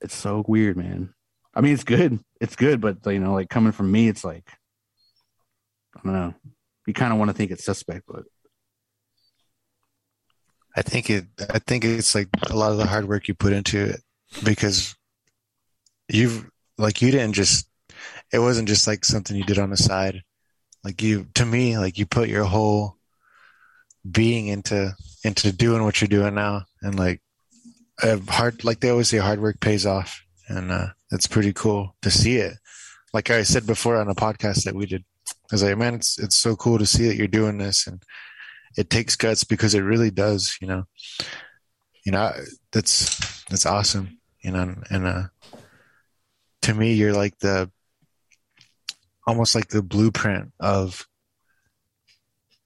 It's 0.00 0.14
so 0.14 0.44
weird, 0.48 0.76
man. 0.76 1.14
I 1.54 1.60
mean, 1.60 1.74
it's 1.74 1.84
good. 1.84 2.18
It's 2.40 2.56
good, 2.56 2.80
but 2.80 2.98
you 3.06 3.18
know, 3.18 3.34
like 3.34 3.50
coming 3.50 3.72
from 3.72 3.92
me, 3.92 4.08
it's 4.08 4.24
like 4.24 4.50
I 5.96 6.00
don't 6.04 6.12
know. 6.12 6.34
You 6.86 6.94
kind 6.94 7.12
of 7.12 7.18
want 7.18 7.30
to 7.30 7.36
think 7.36 7.50
it's 7.50 7.64
suspect, 7.64 8.04
but 8.08 8.24
I 10.76 10.82
think 10.82 11.10
it. 11.10 11.26
I 11.50 11.58
think 11.58 11.84
it's 11.84 12.14
like 12.14 12.28
a 12.48 12.56
lot 12.56 12.72
of 12.72 12.78
the 12.78 12.86
hard 12.86 13.08
work 13.08 13.28
you 13.28 13.34
put 13.34 13.52
into 13.52 13.84
it 13.84 14.00
because 14.44 14.94
you've 16.08 16.48
like 16.78 17.02
you 17.02 17.10
didn't 17.10 17.34
just. 17.34 17.66
It 18.32 18.38
wasn't 18.38 18.68
just 18.68 18.86
like 18.86 19.04
something 19.04 19.36
you 19.36 19.44
did 19.44 19.58
on 19.58 19.70
the 19.70 19.76
side. 19.76 20.22
Like 20.84 21.02
you, 21.02 21.26
to 21.34 21.44
me, 21.44 21.76
like 21.76 21.98
you 21.98 22.06
put 22.06 22.28
your 22.28 22.44
whole 22.44 22.96
being 24.10 24.46
into 24.46 24.94
into 25.24 25.52
doing 25.52 25.84
what 25.84 26.00
you're 26.00 26.08
doing 26.08 26.34
now, 26.34 26.64
and 26.82 26.98
like 26.98 27.20
hard. 28.28 28.64
Like 28.64 28.80
they 28.80 28.90
always 28.90 29.08
say, 29.08 29.18
hard 29.18 29.40
work 29.40 29.60
pays 29.60 29.86
off, 29.86 30.22
and 30.48 30.70
uh, 30.70 30.88
it's 31.10 31.26
pretty 31.26 31.52
cool 31.52 31.96
to 32.02 32.10
see 32.10 32.36
it. 32.36 32.54
Like 33.12 33.30
I 33.30 33.42
said 33.42 33.66
before 33.66 33.96
on 33.96 34.08
a 34.08 34.14
podcast 34.14 34.64
that 34.64 34.74
we 34.74 34.86
did, 34.86 35.04
I 35.28 35.54
was 35.54 35.62
like, 35.62 35.76
man, 35.76 35.94
it's 35.94 36.18
it's 36.18 36.36
so 36.36 36.56
cool 36.56 36.78
to 36.78 36.86
see 36.86 37.08
that 37.08 37.16
you're 37.16 37.28
doing 37.28 37.58
this, 37.58 37.86
and 37.86 38.02
it 38.76 38.90
takes 38.90 39.16
guts 39.16 39.44
because 39.44 39.74
it 39.74 39.80
really 39.80 40.10
does. 40.10 40.56
You 40.60 40.68
know, 40.68 40.84
you 42.04 42.12
know 42.12 42.32
that's 42.72 43.44
that's 43.44 43.66
awesome. 43.66 44.18
You 44.42 44.52
know, 44.52 44.74
and 44.90 45.06
uh, 45.06 45.22
to 46.62 46.74
me, 46.74 46.94
you're 46.94 47.12
like 47.12 47.38
the 47.40 47.70
almost 49.26 49.54
like 49.54 49.68
the 49.68 49.82
blueprint 49.82 50.52
of 50.58 51.06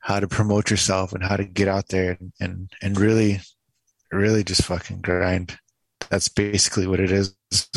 how 0.05 0.21
to 0.21 0.29
promote 0.29 0.71
yourself 0.71 1.15
and 1.15 1.25
how 1.25 1.35
to 1.35 1.45
get 1.45 1.67
out 1.67 1.89
there 1.89 2.19
and 2.21 2.33
and, 2.39 2.73
and 2.83 3.01
really 3.01 3.41
really 4.13 4.45
just 4.45 4.63
fucking 4.63 5.01
grind. 5.01 5.57
That's 6.11 6.29
basically 6.29 6.87
what 6.87 7.01
it 7.01 7.11
is 7.11 7.35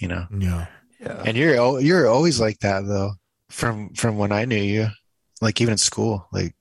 you 0.00 0.08
know? 0.08 0.26
Yeah. 0.36 0.66
yeah, 1.00 1.22
and 1.24 1.36
you're 1.36 1.80
you're 1.80 2.08
always 2.08 2.40
like 2.40 2.58
that 2.60 2.86
though 2.86 3.12
from 3.50 3.90
from 3.94 4.16
when 4.16 4.32
i 4.32 4.44
knew 4.44 4.56
you 4.56 4.88
like 5.40 5.60
even 5.60 5.72
in 5.72 5.78
school 5.78 6.26
like 6.32 6.54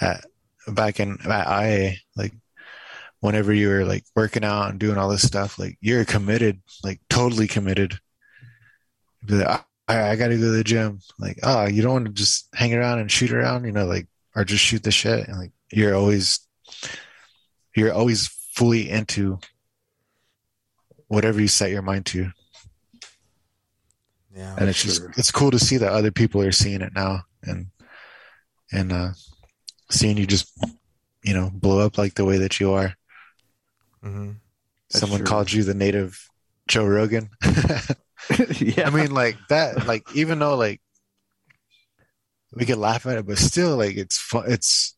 at 0.00 0.24
back 0.66 1.00
in 1.00 1.16
at 1.24 1.64
ia 1.64 1.94
like 2.16 2.34
whenever 3.20 3.54
you 3.54 3.68
were 3.68 3.84
like 3.84 4.04
working 4.14 4.44
out 4.44 4.68
and 4.68 4.78
doing 4.78 4.98
all 4.98 5.08
this 5.08 5.26
stuff 5.26 5.58
like 5.58 5.78
you're 5.80 6.04
committed 6.04 6.60
like 6.84 7.00
totally 7.08 7.48
committed. 7.48 7.98
Like, 9.28 9.64
I, 9.88 10.10
I 10.10 10.16
gotta 10.16 10.36
go 10.36 10.42
to 10.42 10.50
the 10.50 10.64
gym. 10.64 11.00
Like 11.18 11.38
oh 11.42 11.66
you 11.66 11.82
don't 11.82 11.92
want 11.92 12.06
to 12.06 12.12
just 12.12 12.48
hang 12.54 12.74
around 12.74 12.98
and 12.98 13.10
shoot 13.10 13.32
around 13.32 13.64
you 13.64 13.72
know 13.72 13.86
like 13.86 14.06
or 14.36 14.44
just 14.44 14.64
shoot 14.64 14.82
the 14.82 14.90
shit. 14.90 15.28
And 15.28 15.38
like 15.38 15.52
you're 15.72 15.94
always 15.94 16.40
you're 17.74 17.92
always 17.92 18.28
fully 18.54 18.88
into 18.90 19.38
whatever 21.08 21.40
you 21.40 21.48
set 21.48 21.70
your 21.70 21.82
mind 21.82 22.06
to. 22.06 22.30
Yeah. 24.34 24.54
and 24.56 24.68
it's 24.68 24.82
just 24.82 25.02
it's 25.16 25.32
cool 25.32 25.50
to 25.50 25.58
see 25.58 25.78
that 25.78 25.92
other 25.92 26.12
people 26.12 26.42
are 26.42 26.52
seeing 26.52 26.80
it 26.80 26.92
now 26.94 27.22
and 27.42 27.66
and 28.70 28.92
uh 28.92 29.08
seeing 29.90 30.16
you 30.16 30.26
just 30.26 30.52
you 31.24 31.34
know 31.34 31.50
blow 31.52 31.84
up 31.84 31.98
like 31.98 32.14
the 32.14 32.24
way 32.24 32.38
that 32.38 32.60
you 32.60 32.72
are. 32.72 32.94
Hmm 34.02 34.32
someone 34.90 35.20
true. 35.20 35.26
called 35.26 35.52
you 35.52 35.62
the 35.62 35.74
native 35.74 36.28
joe 36.66 36.86
rogan 36.86 37.30
yeah. 38.60 38.86
i 38.86 38.90
mean 38.90 39.10
like 39.12 39.36
that 39.48 39.86
like 39.86 40.04
even 40.14 40.38
though 40.38 40.56
like 40.56 40.80
we 42.54 42.64
could 42.66 42.78
laugh 42.78 43.06
at 43.06 43.18
it 43.18 43.26
but 43.26 43.38
still 43.38 43.76
like 43.76 43.96
it's 43.96 44.18
fun 44.18 44.44
it's 44.50 44.96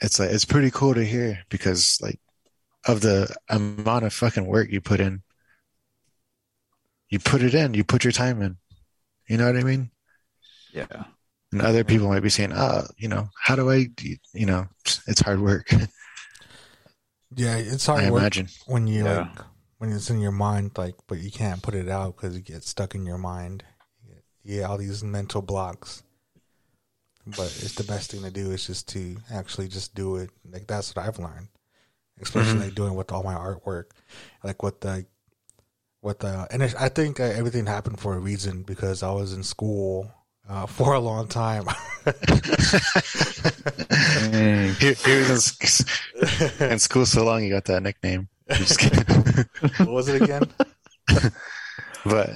it's 0.00 0.18
like 0.18 0.30
it's 0.30 0.44
pretty 0.44 0.70
cool 0.70 0.94
to 0.94 1.04
hear 1.04 1.40
because 1.48 1.98
like 2.02 2.18
of 2.86 3.00
the 3.00 3.32
amount 3.48 4.04
of 4.04 4.12
fucking 4.12 4.44
work 4.46 4.68
you 4.72 4.80
put 4.80 4.98
in. 4.98 5.22
You 7.10 7.20
put 7.20 7.42
it 7.42 7.54
in 7.54 7.74
you 7.74 7.84
put 7.84 8.02
your 8.02 8.10
time 8.12 8.42
in. 8.42 8.56
You 9.28 9.36
know 9.36 9.46
what 9.46 9.56
i 9.56 9.62
mean? 9.62 9.90
Yeah, 10.72 11.04
and 11.52 11.62
other 11.62 11.84
people 11.84 12.08
might 12.08 12.24
be 12.24 12.30
saying 12.30 12.52
oh 12.54 12.82
you 12.96 13.06
know 13.08 13.28
how 13.40 13.54
do 13.54 13.70
i 13.70 13.86
you 14.34 14.46
know 14.46 14.66
it's 15.06 15.20
hard 15.20 15.40
work. 15.40 15.68
Yeah, 17.34 17.56
it's 17.56 17.86
hard 17.86 18.04
i 18.04 18.10
work 18.10 18.20
imagine. 18.20 18.48
when 18.66 18.86
you 18.86 19.04
Yeah. 19.04 19.28
like 19.36 19.46
when 19.82 19.90
it's 19.90 20.10
in 20.10 20.20
your 20.20 20.30
mind, 20.30 20.70
like, 20.78 20.94
but 21.08 21.18
you 21.18 21.28
can't 21.28 21.60
put 21.60 21.74
it 21.74 21.88
out 21.88 22.14
because 22.14 22.36
you 22.36 22.40
get 22.40 22.62
stuck 22.62 22.94
in 22.94 23.04
your 23.04 23.18
mind. 23.18 23.64
You 24.44 24.58
get, 24.58 24.70
all 24.70 24.78
these 24.78 25.02
mental 25.02 25.42
blocks. 25.42 26.04
But 27.26 27.46
it's 27.46 27.74
the 27.74 27.82
best 27.82 28.12
thing 28.12 28.22
to 28.22 28.30
do 28.30 28.52
is 28.52 28.64
just 28.64 28.86
to 28.90 29.16
actually 29.28 29.66
just 29.66 29.92
do 29.96 30.18
it. 30.18 30.30
Like 30.48 30.68
that's 30.68 30.94
what 30.94 31.04
I've 31.04 31.18
learned, 31.18 31.48
especially 32.20 32.60
Mhm. 32.60 32.64
like 32.66 32.74
doing 32.76 32.94
with 32.94 33.10
all 33.10 33.24
my 33.24 33.34
artwork, 33.34 33.86
like 34.44 34.62
with 34.62 34.82
the, 34.82 35.04
with 36.00 36.20
the, 36.20 36.46
and 36.52 36.62
I 36.62 36.88
think 36.88 37.18
uh, 37.18 37.24
everything 37.24 37.66
happened 37.66 37.98
for 37.98 38.14
a 38.14 38.20
reason 38.20 38.62
because 38.62 39.02
I 39.02 39.10
was 39.10 39.32
in 39.32 39.42
school 39.42 40.12
uh, 40.48 40.66
for 40.76 40.94
a 40.94 41.00
long 41.00 41.26
time. 41.26 41.64
He, 44.22 44.94
he 44.94 45.16
was 45.28 45.84
in, 46.60 46.66
in 46.70 46.78
school 46.78 47.04
so 47.04 47.24
long, 47.24 47.42
he 47.42 47.50
got 47.50 47.64
that 47.66 47.82
nickname. 47.82 48.28
I'm 48.52 48.58
just 48.58 48.78
kidding. 48.78 49.04
what 49.78 49.88
was 49.88 50.08
it 50.08 50.22
again? 50.22 50.42
but 52.04 52.30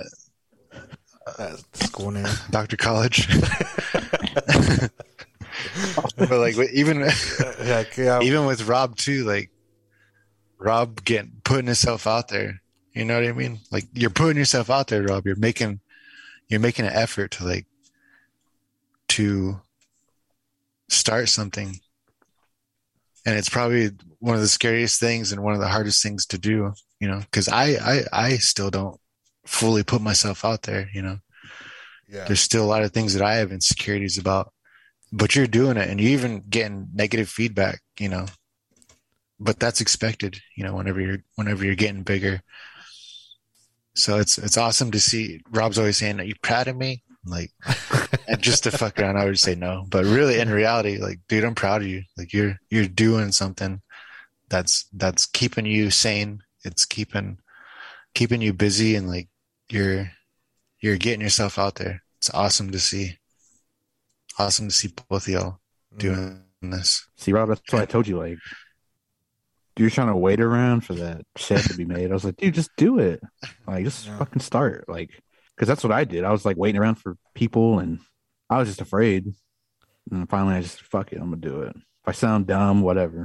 the 1.37 1.65
school 1.75 2.11
name. 2.11 2.27
Doctor 2.51 2.77
College. 2.77 3.29
but 6.17 6.31
like 6.31 6.57
even 6.73 7.01
Like, 7.01 7.97
yeah, 7.97 8.21
even 8.23 8.47
with 8.47 8.67
Rob 8.67 8.97
too, 8.97 9.25
like 9.25 9.51
Rob 10.59 11.05
getting 11.05 11.41
putting 11.45 11.67
himself 11.67 12.07
out 12.07 12.29
there. 12.29 12.63
You 12.93 13.05
know 13.05 13.21
what 13.21 13.29
I 13.29 13.33
mean? 13.33 13.61
Like 13.71 13.85
you're 13.93 14.11
putting 14.11 14.39
yourself 14.39 14.71
out 14.71 14.89
there, 14.89 15.03
Rob. 15.03 15.27
You're 15.27 15.37
making 15.37 15.81
you're 16.49 16.61
making 16.61 16.87
an 16.87 16.93
effort 16.93 17.33
to 17.33 17.45
like 17.45 17.67
to 19.09 19.61
start 20.89 21.29
something. 21.29 21.81
And 23.27 23.37
it's 23.37 23.51
probably 23.51 23.91
one 24.21 24.37
of 24.37 24.41
the 24.41 24.49
scariest 24.49 24.99
things 25.01 25.33
and 25.33 25.43
one 25.43 25.53
of 25.53 25.61
the 25.61 25.69
hardest 25.69 26.03
things 26.03 26.25
to 26.27 26.39
do, 26.39 26.73
you 27.01 27.09
know, 27.09 27.21
because 27.21 27.49
I, 27.49 27.75
I 27.75 28.05
I 28.13 28.37
still 28.37 28.71
don't 28.71 28.99
fully 29.45 29.83
put 29.83 30.01
myself 30.01 30.45
out 30.45 30.63
there, 30.63 30.89
you 30.95 31.03
know. 31.03 31.19
yeah. 32.09 32.25
there's 32.25 32.41
still 32.41 32.65
a 32.65 32.67
lot 32.67 32.83
of 32.83 32.93
things 32.93 33.15
that 33.15 33.23
I 33.23 33.35
have 33.37 33.53
insecurities 33.53 34.17
about. 34.19 34.53
But 35.13 35.37
you're 35.37 35.47
doing 35.47 35.77
it 35.77 35.89
and 35.89 36.01
you're 36.01 36.13
even 36.13 36.43
getting 36.49 36.89
negative 36.95 37.29
feedback, 37.29 37.81
you 37.99 38.09
know. 38.09 38.27
But 39.39 39.59
that's 39.61 39.81
expected, 39.81 40.41
you 40.57 40.65
know, 40.65 40.75
whenever 40.75 41.01
you're 41.01 41.23
whenever 41.35 41.65
you're 41.65 41.75
getting 41.75 42.03
bigger. 42.03 42.43
So 43.95 44.19
it's 44.19 44.39
it's 44.39 44.57
awesome 44.57 44.91
to 44.93 45.01
see 45.01 45.41
Rob's 45.51 45.79
always 45.79 45.97
saying, 45.97 46.21
Are 46.21 46.25
you 46.25 46.35
proud 46.43 46.69
of 46.69 46.77
me? 46.77 47.03
Like 47.27 47.53
and 48.29 48.41
just 48.41 48.65
to 48.65 48.71
fuck 48.71 48.99
around, 48.99 49.17
I 49.17 49.25
would 49.25 49.39
say 49.39 49.55
no. 49.55 49.85
But 49.89 50.05
really 50.05 50.39
in 50.39 50.51
reality, 50.51 50.99
like, 50.99 51.21
dude, 51.29 51.45
I'm 51.45 51.55
proud 51.55 51.83
of 51.83 51.89
you. 51.89 52.03
Like 52.17 52.33
you're 52.33 52.59
you're 52.71 52.89
doing 52.89 53.33
something 53.33 53.83
that's 54.49 54.87
that's 54.93 55.27
keeping 55.27 55.67
you 55.67 55.91
sane. 55.91 56.43
It's 56.65 56.85
keeping 56.85 57.39
keeping 58.15 58.41
you 58.41 58.53
busy 58.53 58.97
and 58.97 59.09
like 59.09 59.29
you're 59.69 60.11
you're 60.81 60.97
getting 60.97 61.21
yourself 61.21 61.59
out 61.59 61.77
there. 61.77 62.03
It's 62.19 62.31
awesome 62.31 62.71
to 62.71 62.79
see. 62.79 63.19
Awesome 64.39 64.69
to 64.69 64.75
see 64.75 64.93
both 65.09 65.27
of 65.27 65.33
y'all 65.33 65.59
mm. 65.95 65.99
doing 65.99 66.43
this. 66.63 67.07
See, 67.17 67.33
Rob, 67.33 67.49
that's 67.49 67.61
why 67.71 67.83
I 67.83 67.87
told 67.87 68.07
you, 68.07 68.19
like, 68.19 68.39
you're 69.77 69.91
trying 69.91 70.09
to 70.09 70.17
wait 70.17 70.41
around 70.41 70.83
for 70.83 70.95
that 70.95 71.23
shit 71.37 71.63
to 71.65 71.75
be 71.75 71.85
made. 71.85 72.11
I 72.11 72.15
was 72.15 72.25
like, 72.25 72.37
dude, 72.37 72.55
just 72.55 72.71
do 72.77 72.99
it. 72.99 73.21
Like, 73.67 73.85
just 73.85 74.07
Yeah. 74.07 74.19
fucking 74.19 74.43
start. 74.43 74.89
Like, 74.89 75.11
because 75.57 75.69
that's 75.69 75.83
what 75.83 75.93
I 75.93 76.05
did. 76.05 76.25
I 76.25 76.33
was 76.33 76.45
like 76.45 76.57
waiting 76.57 76.81
around 76.81 76.97
for 76.97 77.17
people, 77.35 77.79
and 77.79 78.01
I 78.51 78.59
was 78.59 78.69
just 78.69 78.81
afraid. 78.81 79.33
And 80.11 80.29
finally, 80.29 80.55
I 80.55 80.63
just 80.63 80.83
fuck 80.83 81.13
it. 81.13 81.17
I'm 81.17 81.31
gonna 81.31 81.37
do 81.37 81.63
it. 81.63 81.75
If 81.77 82.09
I 82.09 82.13
sound 82.13 82.47
dumb, 82.47 82.83
whatever. 82.83 83.25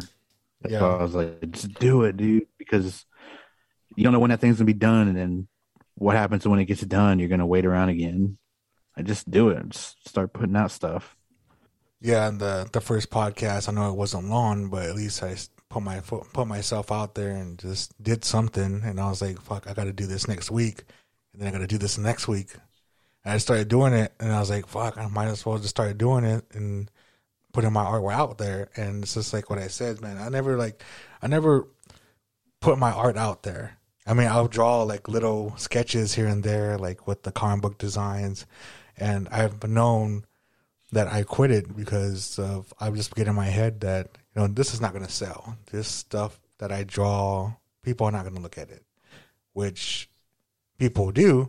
Yeah. 0.68 0.80
So 0.80 0.92
I 0.92 1.04
was 1.04 1.16
like, 1.16 1.52
just 1.52 1.74
do 1.76 2.04
it, 2.04 2.18
dude, 2.18 2.48
because 2.58 3.06
you 3.96 4.04
don't 4.04 4.14
know 4.14 4.20
when 4.20 4.30
that 4.30 4.40
thing's 4.40 4.58
gonna 4.58 4.66
be 4.66 4.74
done, 4.74 5.08
and 5.08 5.18
then 5.18 5.48
what 5.96 6.16
happens 6.16 6.48
when 6.48 6.60
it 6.60 6.66
gets 6.66 6.82
done? 6.82 7.20
You're 7.20 7.30
gonna 7.30 7.46
wait 7.46 7.66
around 7.66 7.90
again. 7.90 8.38
I 8.96 9.02
just 9.02 9.30
do 9.30 9.50
it. 9.50 9.70
Just 9.70 10.08
start 10.08 10.34
putting 10.34 10.56
out 10.56 10.72
stuff. 10.72 11.16
Yeah, 12.00 12.28
and 12.28 12.40
the 12.40 12.68
the 12.72 12.82
first 12.82 13.10
podcast, 13.12 13.70
I 13.70 13.74
know 13.74 13.92
it 13.92 13.98
wasn't 13.98 14.30
long, 14.30 14.70
but 14.70 14.86
at 14.88 14.96
least 14.96 15.22
I 15.22 15.36
put 15.70 15.84
my 15.84 16.00
put 16.00 16.48
myself 16.48 16.92
out 16.92 17.16
there 17.16 17.32
and 17.32 17.60
just 17.60 18.02
did 18.02 18.26
something. 18.26 18.82
And 18.84 19.00
I 19.00 19.10
was 19.10 19.22
like, 19.22 19.40
"Fuck, 19.40 19.68
I 19.70 19.74
got 19.74 19.84
to 19.84 19.94
do 19.94 20.08
this 20.08 20.28
next 20.28 20.50
week," 20.50 20.84
and 21.34 21.42
then 21.42 21.50
I 21.50 21.52
got 21.52 21.60
to 21.60 21.68
do 21.68 21.78
this 21.78 21.98
next 21.98 22.28
week. 22.28 22.50
And 23.24 23.34
I 23.34 23.38
started 23.38 23.68
doing 23.68 23.94
it, 23.94 24.14
and 24.20 24.32
I 24.32 24.40
was 24.40 24.50
like, 24.50 24.68
"Fuck, 24.68 24.98
I 24.98 25.08
might 25.08 25.28
as 25.28 25.46
well 25.46 25.58
just 25.58 25.70
start 25.70 25.98
doing 25.98 26.24
it 26.26 26.46
and 26.54 26.90
putting 27.54 27.74
my 27.74 27.84
artwork 27.86 28.14
out 28.14 28.38
there." 28.38 28.70
And 28.76 29.04
it's 29.04 29.14
just 29.14 29.34
like 29.34 29.50
what 29.50 29.60
I 29.60 29.68
said, 29.68 30.02
man. 30.02 30.18
I 30.18 30.30
never 30.30 30.58
like, 30.58 30.84
I 31.22 31.28
never 31.28 31.68
put 32.62 32.78
my 32.80 32.92
art 32.92 33.18
out 33.18 33.44
there. 33.44 33.78
I 34.08 34.14
mean, 34.14 34.28
I'll 34.28 34.48
draw 34.48 34.84
like 34.84 35.08
little 35.08 35.56
sketches 35.58 36.16
here 36.16 36.28
and 36.28 36.44
there, 36.44 36.78
like 36.78 37.08
with 37.08 37.24
the 37.24 37.32
comic 37.32 37.62
book 37.62 37.78
designs, 37.78 38.46
and 38.98 39.28
I've 39.30 39.64
known 39.68 40.26
that 40.92 41.08
I 41.08 41.24
quit 41.24 41.52
it 41.52 41.76
because 41.76 42.38
of 42.40 42.74
I 42.80 42.90
just 42.92 43.16
get 43.16 43.28
in 43.28 43.36
my 43.36 43.46
head 43.46 43.82
that 43.82 44.18
you 44.36 44.42
know 44.42 44.48
this 44.48 44.74
is 44.74 44.82
not 44.82 44.94
going 44.94 45.06
to 45.06 45.12
sell. 45.12 45.58
This 45.72 45.88
stuff 45.88 46.40
that 46.58 46.72
I 46.72 46.84
draw, 46.84 47.54
people 47.84 48.08
are 48.08 48.12
not 48.12 48.24
going 48.24 48.36
to 48.36 48.42
look 48.42 48.58
at 48.58 48.70
it. 48.72 48.84
which 49.54 50.10
people 50.82 51.12
do. 51.12 51.48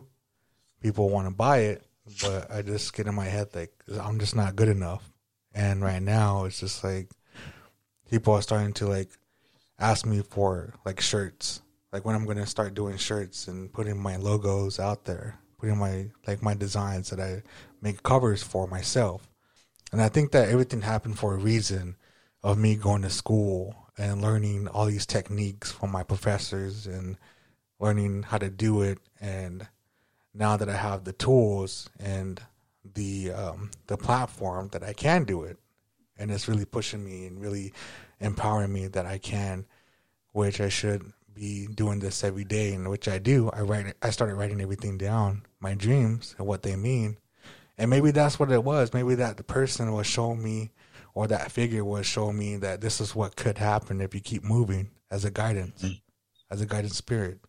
People 0.79 1.09
want 1.09 1.27
to 1.27 1.33
buy 1.33 1.57
it, 1.73 1.83
but 2.21 2.51
I 2.51 2.61
just 2.61 2.93
get 2.93 3.07
in 3.07 3.15
my 3.15 3.25
head 3.25 3.47
like 3.55 3.73
I'm 3.99 4.19
just 4.19 4.35
not 4.35 4.55
good 4.55 4.67
enough. 4.67 5.11
And 5.55 5.81
right 5.81 6.03
now, 6.03 6.45
it's 6.45 6.59
just 6.59 6.83
like 6.83 7.09
people 8.11 8.33
are 8.35 8.43
starting 8.43 8.73
to 8.73 8.85
like 8.85 9.09
ask 9.79 10.05
me 10.05 10.21
for 10.21 10.75
like 10.85 11.01
shirts, 11.01 11.63
like 11.91 12.05
when 12.05 12.15
I'm 12.15 12.27
gonna 12.27 12.45
start 12.45 12.75
doing 12.75 12.97
shirts 12.97 13.47
and 13.47 13.73
putting 13.73 13.99
my 13.99 14.17
logos 14.17 14.79
out 14.79 15.05
there, 15.05 15.39
putting 15.57 15.79
my 15.79 16.11
like 16.27 16.43
my 16.43 16.53
designs 16.53 17.09
that 17.09 17.19
I 17.19 17.41
make 17.81 18.03
covers 18.03 18.43
for 18.43 18.67
myself. 18.67 19.27
And 19.91 19.99
I 19.99 20.09
think 20.09 20.31
that 20.33 20.49
everything 20.49 20.81
happened 20.81 21.17
for 21.17 21.33
a 21.33 21.37
reason 21.39 21.95
of 22.43 22.59
me 22.59 22.75
going 22.75 23.01
to 23.01 23.09
school 23.09 23.75
and 23.97 24.21
learning 24.21 24.67
all 24.67 24.85
these 24.85 25.07
techniques 25.07 25.71
from 25.71 25.91
my 25.91 26.03
professors 26.03 26.85
and 26.85 27.17
learning 27.83 28.23
how 28.23 28.37
to 28.37 28.49
do 28.49 28.81
it 28.81 28.97
and 29.19 29.67
now 30.33 30.57
that 30.57 30.69
I 30.69 30.75
have 30.75 31.03
the 31.03 31.13
tools 31.13 31.89
and 31.99 32.41
the 32.95 33.31
um, 33.31 33.71
the 33.87 33.97
platform 33.97 34.69
that 34.71 34.83
I 34.83 34.93
can 34.93 35.23
do 35.23 35.43
it, 35.43 35.57
and 36.17 36.31
it's 36.31 36.47
really 36.47 36.65
pushing 36.65 37.03
me 37.03 37.27
and 37.27 37.39
really 37.39 37.73
empowering 38.19 38.73
me 38.73 38.87
that 38.87 39.05
I 39.05 39.17
can, 39.17 39.65
which 40.31 40.59
I 40.59 40.69
should 40.69 41.13
be 41.33 41.67
doing 41.67 41.99
this 41.99 42.23
every 42.23 42.43
day, 42.43 42.73
and 42.73 42.89
which 42.89 43.07
I 43.07 43.19
do. 43.19 43.49
I 43.53 43.61
write. 43.61 43.93
I 44.01 44.09
started 44.09 44.35
writing 44.35 44.61
everything 44.61 44.97
down, 44.97 45.43
my 45.59 45.75
dreams 45.75 46.35
and 46.37 46.47
what 46.47 46.63
they 46.63 46.75
mean, 46.75 47.17
and 47.77 47.89
maybe 47.89 48.11
that's 48.11 48.39
what 48.39 48.51
it 48.51 48.63
was. 48.63 48.93
Maybe 48.93 49.15
that 49.15 49.37
the 49.37 49.43
person 49.43 49.93
was 49.93 50.07
showing 50.07 50.43
me, 50.43 50.71
or 51.13 51.27
that 51.27 51.51
figure 51.51 51.85
was 51.85 52.05
showing 52.05 52.37
me 52.37 52.57
that 52.57 52.81
this 52.81 52.99
is 52.99 53.15
what 53.15 53.35
could 53.35 53.57
happen 53.59 54.01
if 54.01 54.15
you 54.15 54.21
keep 54.21 54.43
moving 54.43 54.89
as 55.11 55.25
a 55.25 55.31
guidance, 55.31 55.83
as 56.49 56.61
a 56.61 56.65
guidance 56.65 56.97
spirit. 56.97 57.39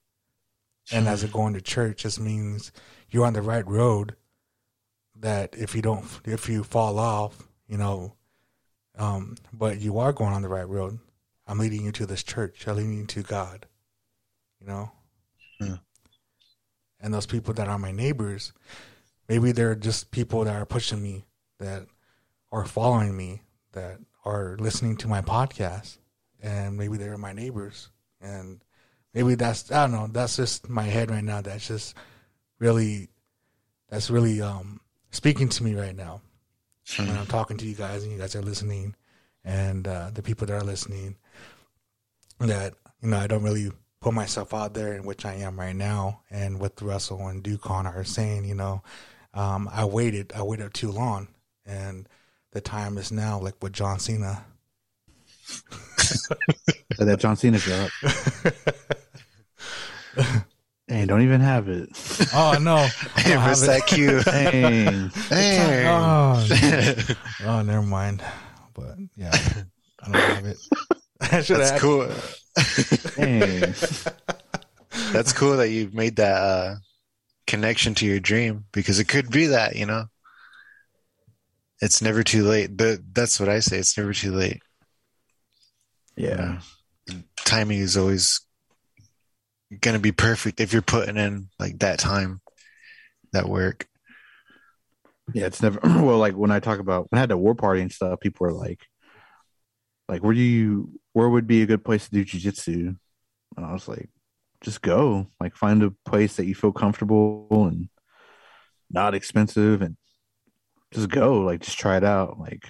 And 0.92 1.08
as 1.08 1.22
a 1.24 1.28
going 1.28 1.54
to 1.54 1.60
church, 1.60 2.02
just 2.02 2.20
means 2.20 2.72
you're 3.10 3.24
on 3.26 3.32
the 3.32 3.42
right 3.42 3.66
road. 3.66 4.16
That 5.16 5.54
if 5.56 5.74
you 5.74 5.82
don't, 5.82 6.04
if 6.24 6.48
you 6.48 6.64
fall 6.64 6.98
off, 6.98 7.48
you 7.68 7.78
know, 7.78 8.14
um, 8.98 9.36
but 9.52 9.80
you 9.80 9.98
are 9.98 10.12
going 10.12 10.32
on 10.34 10.42
the 10.42 10.48
right 10.48 10.68
road. 10.68 10.98
I'm 11.46 11.58
leading 11.58 11.84
you 11.84 11.92
to 11.92 12.06
this 12.06 12.22
church. 12.22 12.66
I'm 12.66 12.76
leading 12.76 12.98
you 12.98 13.06
to 13.06 13.22
God. 13.22 13.66
You 14.60 14.66
know, 14.66 14.92
Hmm. 15.60 15.74
and 17.00 17.12
those 17.14 17.26
people 17.26 17.54
that 17.54 17.68
are 17.68 17.78
my 17.78 17.92
neighbors, 17.92 18.52
maybe 19.28 19.52
they're 19.52 19.74
just 19.74 20.10
people 20.10 20.44
that 20.44 20.56
are 20.56 20.66
pushing 20.66 21.02
me, 21.02 21.26
that 21.58 21.86
are 22.50 22.64
following 22.64 23.16
me, 23.16 23.42
that 23.72 23.98
are 24.24 24.56
listening 24.58 24.96
to 24.98 25.08
my 25.08 25.20
podcast, 25.20 25.98
and 26.42 26.76
maybe 26.76 26.96
they're 26.96 27.18
my 27.18 27.32
neighbors, 27.32 27.90
and 28.20 28.64
maybe 29.14 29.34
that's 29.36 29.70
I 29.70 29.86
don't 29.86 29.92
know. 29.92 30.08
That's 30.08 30.36
just 30.36 30.68
my 30.68 30.82
head 30.82 31.10
right 31.10 31.24
now. 31.24 31.40
That's 31.40 31.66
just 31.66 31.94
really, 32.58 33.08
that's 33.88 34.10
really 34.10 34.40
um 34.42 34.80
speaking 35.10 35.48
to 35.48 35.64
me 35.64 35.74
right 35.74 35.94
now 35.94 36.20
when 36.98 37.10
I'm 37.10 37.26
talking 37.26 37.56
to 37.56 37.66
you 37.66 37.74
guys 37.74 38.02
and 38.02 38.12
you 38.12 38.18
guys 38.18 38.34
are 38.36 38.42
listening, 38.42 38.94
and 39.44 39.86
uh, 39.88 40.10
the 40.12 40.22
people 40.22 40.46
that 40.46 40.54
are 40.54 40.64
listening. 40.64 41.16
That 42.40 42.74
you 43.00 43.08
know, 43.10 43.18
I 43.18 43.26
don't 43.26 43.44
really 43.44 43.70
put 44.00 44.12
myself 44.12 44.52
out 44.52 44.74
there, 44.74 44.94
in 44.94 45.04
which 45.04 45.24
I 45.24 45.34
am 45.34 45.58
right 45.58 45.76
now, 45.76 46.20
and 46.30 46.60
what 46.60 46.80
Russell 46.82 47.28
and 47.28 47.42
Dukon 47.42 47.86
are 47.86 48.04
saying. 48.04 48.44
You 48.44 48.56
know, 48.56 48.82
um, 49.32 49.68
I 49.72 49.84
waited, 49.84 50.32
I 50.34 50.42
waited 50.42 50.74
too 50.74 50.90
long, 50.90 51.28
and 51.64 52.08
the 52.50 52.60
time 52.60 52.98
is 52.98 53.12
now. 53.12 53.38
Like 53.38 53.62
with 53.62 53.72
John 53.72 53.98
Cena. 53.98 54.44
So 55.46 56.34
that 56.98 57.20
John 57.20 57.36
Cena 57.36 57.58
drop. 57.58 57.90
Hey, 60.86 61.06
don't 61.06 61.22
even 61.22 61.40
have 61.40 61.68
it. 61.70 61.88
Oh 62.34 62.58
no! 62.60 62.76
I 62.76 62.88
Hey, 63.16 63.30
don't 63.32 63.40
have 63.40 63.44
where's 63.46 63.62
it. 63.62 63.66
that 63.68 63.86
cue? 63.86 64.20
Dang. 64.24 65.08
Hey. 65.30 65.86
Oh, 65.88 66.46
oh, 67.46 67.62
never 67.62 67.80
mind. 67.80 68.22
But 68.74 68.96
yeah, 69.16 69.30
I 69.32 70.04
don't 70.04 70.14
have 70.14 70.44
it. 70.44 70.58
I 71.22 71.40
should 71.40 71.56
That's 71.56 71.70
have. 71.70 71.80
cool. 71.80 72.06
Dang. 73.16 73.74
That's 75.12 75.32
cool 75.32 75.56
that 75.56 75.70
you've 75.70 75.94
made 75.94 76.16
that 76.16 76.36
uh, 76.36 76.74
connection 77.46 77.94
to 77.94 78.06
your 78.06 78.20
dream 78.20 78.66
because 78.72 78.98
it 78.98 79.08
could 79.08 79.30
be 79.30 79.46
that, 79.46 79.76
you 79.76 79.86
know. 79.86 80.04
It's 81.80 82.02
never 82.02 82.22
too 82.22 82.44
late. 82.44 82.76
But 82.76 83.00
that's 83.14 83.40
what 83.40 83.48
I 83.48 83.60
say. 83.60 83.78
It's 83.78 83.96
never 83.96 84.12
too 84.12 84.32
late. 84.32 84.60
Yeah. 86.16 86.60
Timing 87.44 87.78
is 87.78 87.96
always 87.96 88.40
gonna 89.74 89.98
be 89.98 90.12
perfect 90.12 90.60
if 90.60 90.72
you're 90.72 90.82
putting 90.82 91.16
in 91.16 91.48
like 91.58 91.78
that 91.80 91.98
time, 91.98 92.40
that 93.32 93.48
work. 93.48 93.86
Yeah, 95.32 95.46
it's 95.46 95.62
never 95.62 95.80
well. 95.84 96.18
Like 96.18 96.34
when 96.34 96.50
I 96.50 96.60
talk 96.60 96.78
about 96.78 97.10
when 97.10 97.18
I 97.18 97.20
had 97.20 97.30
the 97.30 97.36
war 97.36 97.54
party 97.54 97.80
and 97.80 97.92
stuff, 97.92 98.20
people 98.20 98.46
were 98.46 98.52
like, 98.52 98.80
"Like, 100.08 100.22
where 100.22 100.34
do 100.34 100.40
you? 100.40 101.00
Where 101.12 101.28
would 101.28 101.46
be 101.46 101.62
a 101.62 101.66
good 101.66 101.84
place 101.84 102.08
to 102.08 102.10
do 102.10 102.24
jujitsu?" 102.24 102.96
And 103.56 103.66
I 103.66 103.72
was 103.72 103.88
like, 103.88 104.10
"Just 104.60 104.82
go. 104.82 105.28
Like, 105.40 105.56
find 105.56 105.82
a 105.82 105.92
place 106.04 106.36
that 106.36 106.46
you 106.46 106.54
feel 106.54 106.72
comfortable 106.72 107.48
and 107.50 107.88
not 108.90 109.14
expensive, 109.14 109.80
and 109.82 109.96
just 110.92 111.08
go. 111.08 111.40
Like, 111.40 111.60
just 111.60 111.78
try 111.78 111.96
it 111.96 112.04
out. 112.04 112.38
Like, 112.38 112.64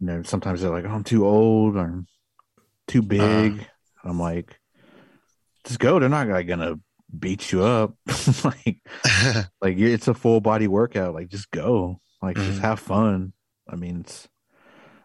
you 0.00 0.06
know, 0.06 0.22
sometimes 0.22 0.60
they're 0.60 0.70
like, 0.70 0.84
oh, 0.84 0.90
I'm 0.90 1.04
too 1.04 1.26
old 1.26 1.76
or 1.76 1.80
I'm 1.80 2.06
too 2.88 3.00
uh-huh. 3.00 3.08
big. 3.08 3.66
I'm 4.04 4.18
like, 4.18 4.59
just 5.70 5.80
go. 5.80 5.98
They're 5.98 6.08
not 6.08 6.28
like 6.28 6.46
gonna 6.46 6.78
beat 7.18 7.50
you 7.52 7.62
up. 7.64 7.94
like, 8.44 8.82
like 9.62 9.78
it's 9.78 10.08
a 10.08 10.14
full 10.14 10.40
body 10.40 10.68
workout. 10.68 11.14
Like 11.14 11.28
just 11.28 11.50
go. 11.50 12.00
Like 12.22 12.36
just 12.36 12.58
Mhm. 12.58 12.62
have 12.62 12.80
fun. 12.80 13.32
I 13.68 13.76
mean, 13.76 14.00
it's. 14.00 14.28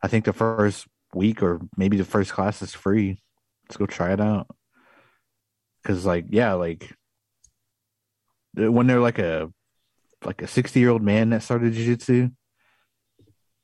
I 0.04 0.08
think 0.08 0.26
the 0.26 0.34
first 0.34 0.88
week 1.14 1.42
or 1.42 1.62
maybe 1.78 1.98
the 1.98 2.04
first 2.06 2.32
class 2.34 2.62
is 2.62 2.74
free. 2.74 3.22
Let's 3.64 3.78
go 3.78 3.86
try 3.86 4.12
it 4.14 4.20
out. 4.20 4.48
Cause 5.86 6.06
like 6.06 6.26
yeah, 6.30 6.54
like 6.54 6.94
when 8.54 8.88
they're 8.88 9.00
like 9.00 9.20
a 9.20 9.52
like 10.24 10.42
a 10.42 10.48
sixty 10.48 10.80
year 10.80 10.90
old 10.90 11.02
man 11.04 11.30
that 11.30 11.44
started 11.44 11.74
jiu-jitsu 11.74 12.30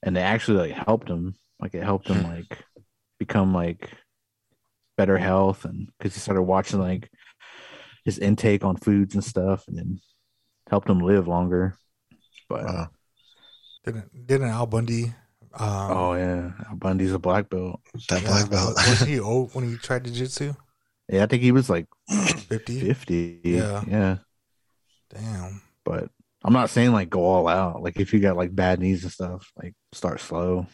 and 0.04 0.16
they 0.16 0.22
actually 0.22 0.70
like 0.70 0.86
helped 0.86 1.10
him. 1.10 1.36
Like 1.60 1.74
it 1.76 1.84
helped 1.84 2.08
him 2.08 2.24
like 2.24 2.58
become 3.20 3.54
like 3.54 3.89
better 5.02 5.18
health 5.18 5.66
and 5.66 5.89
because 5.97 6.14
he 6.14 6.20
started 6.20 6.43
watching 6.43 6.80
like 6.80 7.10
his 8.06 8.20
intake 8.20 8.64
on 8.64 8.76
foods 8.76 9.16
and 9.16 9.24
stuff 9.24 9.68
and 9.68 9.76
then 9.76 9.99
helped 10.70 10.88
him 10.88 10.99
live 10.99 11.28
longer. 11.28 11.76
But 12.47 12.66
Wow. 12.66 12.89
Didn't 13.84 14.28
didn't 14.28 14.49
Al 14.49 14.68
Bundy? 14.68 15.06
Um, 15.56 15.91
oh 15.97 16.14
yeah, 16.14 16.52
Al 16.70 16.76
Bundy's 16.76 17.14
a 17.14 17.18
black 17.20 17.49
belt. 17.49 17.82
That 18.10 18.22
yeah, 18.22 18.28
black 18.28 18.49
belt. 18.52 18.76
Was 18.76 18.99
he 18.99 19.20
old 19.32 19.56
when 19.56 19.68
he 19.68 19.76
tried 19.78 20.06
jiu-jitsu? 20.06 20.54
Yeah, 21.10 21.24
I 21.24 21.26
think 21.26 21.41
he 21.41 21.52
was 21.52 21.68
like 21.68 21.88
50? 22.08 22.80
fifty. 22.82 23.41
Yeah. 23.43 23.84
yeah. 23.88 24.18
Damn. 25.10 25.64
But 25.84 26.10
I'm 26.43 26.54
not 26.54 26.70
saying 26.70 26.91
like 26.91 27.10
go 27.10 27.26
all 27.26 27.47
out. 27.47 27.82
Like 27.82 27.99
if 27.99 28.14
you 28.14 28.20
got 28.20 28.38
like 28.38 28.56
bad 28.56 28.80
knees 28.80 29.02
and 29.02 29.12
stuff, 29.12 29.52
like 29.60 29.74
start 29.93 30.20
slow. 30.20 30.68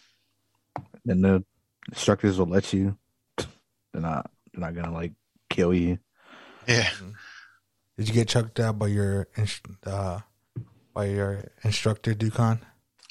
Then 1.05 1.21
the 1.21 1.45
instructors 1.87 2.37
will 2.37 2.47
let 2.47 2.73
you. 2.73 2.97
They're 3.97 4.03
not. 4.03 4.29
They're 4.53 4.61
not 4.61 4.75
gonna 4.75 4.93
like 4.93 5.13
kill 5.49 5.73
you. 5.73 5.97
yeah. 6.67 6.87
Did 7.97 8.07
you 8.07 8.13
get 8.13 8.27
choked 8.27 8.59
out 8.59 8.77
by 8.77 8.87
your 8.87 9.27
uh, 9.87 10.19
by 10.93 11.05
your 11.05 11.45
instructor, 11.63 12.13
Dukon? 12.13 12.59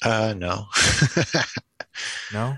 Uh 0.01 0.33
no. 0.37 0.67
No. 2.31 2.57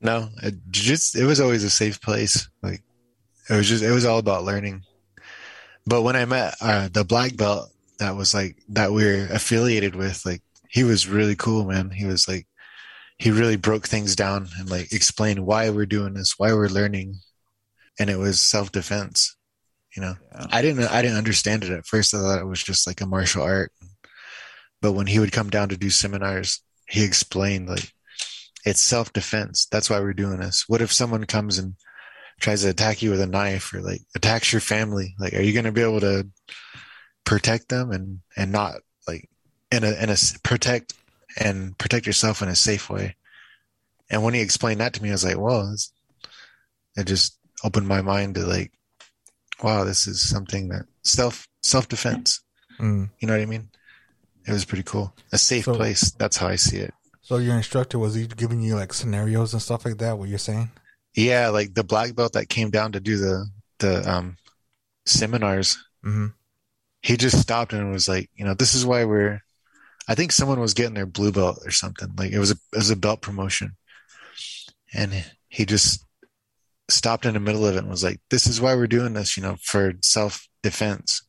No, 0.00 0.28
it 0.42 0.54
just 0.70 1.16
it 1.16 1.26
was 1.26 1.38
always 1.38 1.62
a 1.62 1.68
safe 1.68 2.00
place. 2.00 2.48
Like 2.62 2.82
it 3.50 3.56
was 3.56 3.68
just 3.68 3.84
it 3.84 3.90
was 3.90 4.06
all 4.06 4.18
about 4.18 4.44
learning. 4.44 4.84
But 5.84 6.00
when 6.00 6.16
I 6.16 6.24
met 6.24 6.54
uh, 6.62 6.88
the 6.90 7.04
black 7.04 7.36
belt 7.36 7.68
that 7.98 8.16
was 8.16 8.32
like 8.32 8.56
that 8.70 8.92
we 8.92 9.04
are 9.04 9.26
affiliated 9.26 9.94
with, 9.96 10.24
like 10.24 10.40
he 10.70 10.82
was 10.82 11.08
really 11.08 11.36
cool, 11.36 11.66
man. 11.66 11.90
He 11.90 12.06
was 12.06 12.26
like 12.26 12.46
he 13.18 13.30
really 13.30 13.56
broke 13.56 13.86
things 13.86 14.16
down 14.16 14.48
and 14.58 14.70
like 14.70 14.92
explained 14.94 15.44
why 15.44 15.68
we're 15.68 15.84
doing 15.84 16.14
this, 16.14 16.38
why 16.38 16.54
we're 16.54 16.68
learning, 16.68 17.16
and 18.00 18.10
it 18.10 18.16
was 18.16 18.40
self 18.40 18.72
defense. 18.72 19.36
You 19.94 20.02
know, 20.02 20.14
Yeah. 20.32 20.46
I 20.50 20.62
didn't 20.62 20.84
I 20.88 21.02
didn't 21.02 21.18
understand 21.18 21.62
it 21.62 21.70
at 21.70 21.86
first. 21.86 22.14
I 22.14 22.18
thought 22.18 22.40
it 22.40 22.46
was 22.46 22.62
just 22.62 22.86
like 22.86 23.00
a 23.00 23.06
martial 23.06 23.42
art. 23.42 23.72
But 24.80 24.92
when 24.92 25.06
he 25.06 25.18
would 25.18 25.32
come 25.32 25.50
down 25.50 25.68
to 25.68 25.76
do 25.76 25.90
seminars, 25.90 26.62
he 26.88 27.04
explained 27.04 27.68
like 27.68 27.92
it's 28.64 28.80
self 28.80 29.12
defense. 29.12 29.66
That's 29.70 29.90
why 29.90 30.00
we're 30.00 30.14
doing 30.14 30.40
this. 30.40 30.64
What 30.66 30.80
if 30.80 30.92
someone 30.92 31.24
comes 31.24 31.58
and 31.58 31.74
tries 32.40 32.62
to 32.62 32.70
attack 32.70 33.02
you 33.02 33.10
with 33.10 33.20
a 33.20 33.26
knife 33.26 33.74
or 33.74 33.82
like 33.82 34.00
attacks 34.16 34.52
your 34.52 34.60
family? 34.60 35.14
Like, 35.18 35.34
are 35.34 35.42
you 35.42 35.52
going 35.52 35.66
to 35.66 35.72
be 35.72 35.82
able 35.82 36.00
to 36.00 36.26
protect 37.24 37.68
them 37.68 37.90
and 37.90 38.20
and 38.36 38.50
not 38.50 38.76
like 39.06 39.28
in 39.70 39.84
a 39.84 39.92
in 40.02 40.08
a 40.08 40.16
protect 40.42 40.94
and 41.38 41.76
protect 41.76 42.06
yourself 42.06 42.40
in 42.40 42.48
a 42.48 42.56
safe 42.56 42.88
way? 42.88 43.16
And 44.08 44.22
when 44.22 44.34
he 44.34 44.40
explained 44.40 44.80
that 44.80 44.94
to 44.94 45.02
me, 45.02 45.10
I 45.10 45.12
was 45.12 45.24
like, 45.24 45.38
well, 45.38 45.74
it 46.96 47.06
just 47.06 47.36
opened 47.64 47.86
my 47.88 48.02
mind 48.02 48.34
to 48.36 48.46
like, 48.46 48.72
wow, 49.62 49.84
this 49.84 50.06
is 50.06 50.20
something 50.20 50.68
that 50.68 50.86
self 51.04 51.46
self 51.62 51.88
defense. 51.88 52.40
Mm. 52.78 53.10
You 53.18 53.28
know 53.28 53.34
what 53.34 53.42
I 53.42 53.46
mean? 53.46 53.68
It 54.46 54.52
was 54.52 54.64
pretty 54.64 54.84
cool. 54.84 55.14
A 55.32 55.38
safe 55.38 55.64
So- 55.66 55.74
place. 55.74 56.10
That's 56.12 56.36
how 56.38 56.48
I 56.48 56.56
see 56.56 56.78
it. 56.78 56.94
So 57.22 57.36
your 57.36 57.54
instructor 57.56 57.98
was 57.98 58.14
he 58.14 58.26
giving 58.26 58.60
you 58.60 58.74
like 58.74 58.92
scenarios 58.92 59.52
and 59.52 59.62
stuff 59.62 59.84
like 59.84 59.98
that? 59.98 60.18
What 60.18 60.28
you're 60.28 60.38
saying? 60.38 60.70
Yeah, 61.14 61.50
like 61.50 61.74
the 61.74 61.84
black 61.84 62.14
belt 62.16 62.32
that 62.32 62.48
came 62.48 62.70
down 62.70 62.92
to 62.92 63.00
do 63.00 63.16
the 63.18 63.46
the 63.78 64.10
um 64.10 64.36
seminars. 65.06 65.76
hmm 66.02 66.28
He 67.02 67.16
just 67.16 67.40
stopped 67.40 67.72
and 67.72 67.92
was 67.92 68.08
like, 68.08 68.30
you 68.34 68.44
know, 68.44 68.54
this 68.54 68.74
is 68.74 68.84
why 68.86 69.04
we're. 69.04 69.42
I 70.08 70.14
think 70.16 70.32
someone 70.32 70.58
was 70.58 70.74
getting 70.74 70.94
their 70.94 71.06
blue 71.06 71.30
belt 71.30 71.60
or 71.64 71.70
something. 71.70 72.08
Like 72.16 72.32
it 72.32 72.38
was 72.40 72.50
a 72.50 72.56
it 72.72 72.78
was 72.78 72.90
a 72.90 72.96
belt 72.96 73.22
promotion, 73.22 73.76
and 74.92 75.12
he 75.48 75.64
just 75.66 76.04
stopped 76.90 77.26
in 77.26 77.34
the 77.34 77.40
middle 77.40 77.66
of 77.66 77.74
it 77.76 77.78
and 77.78 77.88
was 77.88 78.04
like, 78.04 78.20
"This 78.30 78.46
is 78.46 78.60
why 78.60 78.74
we're 78.74 78.86
doing 78.86 79.14
this, 79.14 79.36
you 79.36 79.42
know, 79.42 79.56
for 79.62 79.94
self 80.02 80.48
defense." 80.62 81.22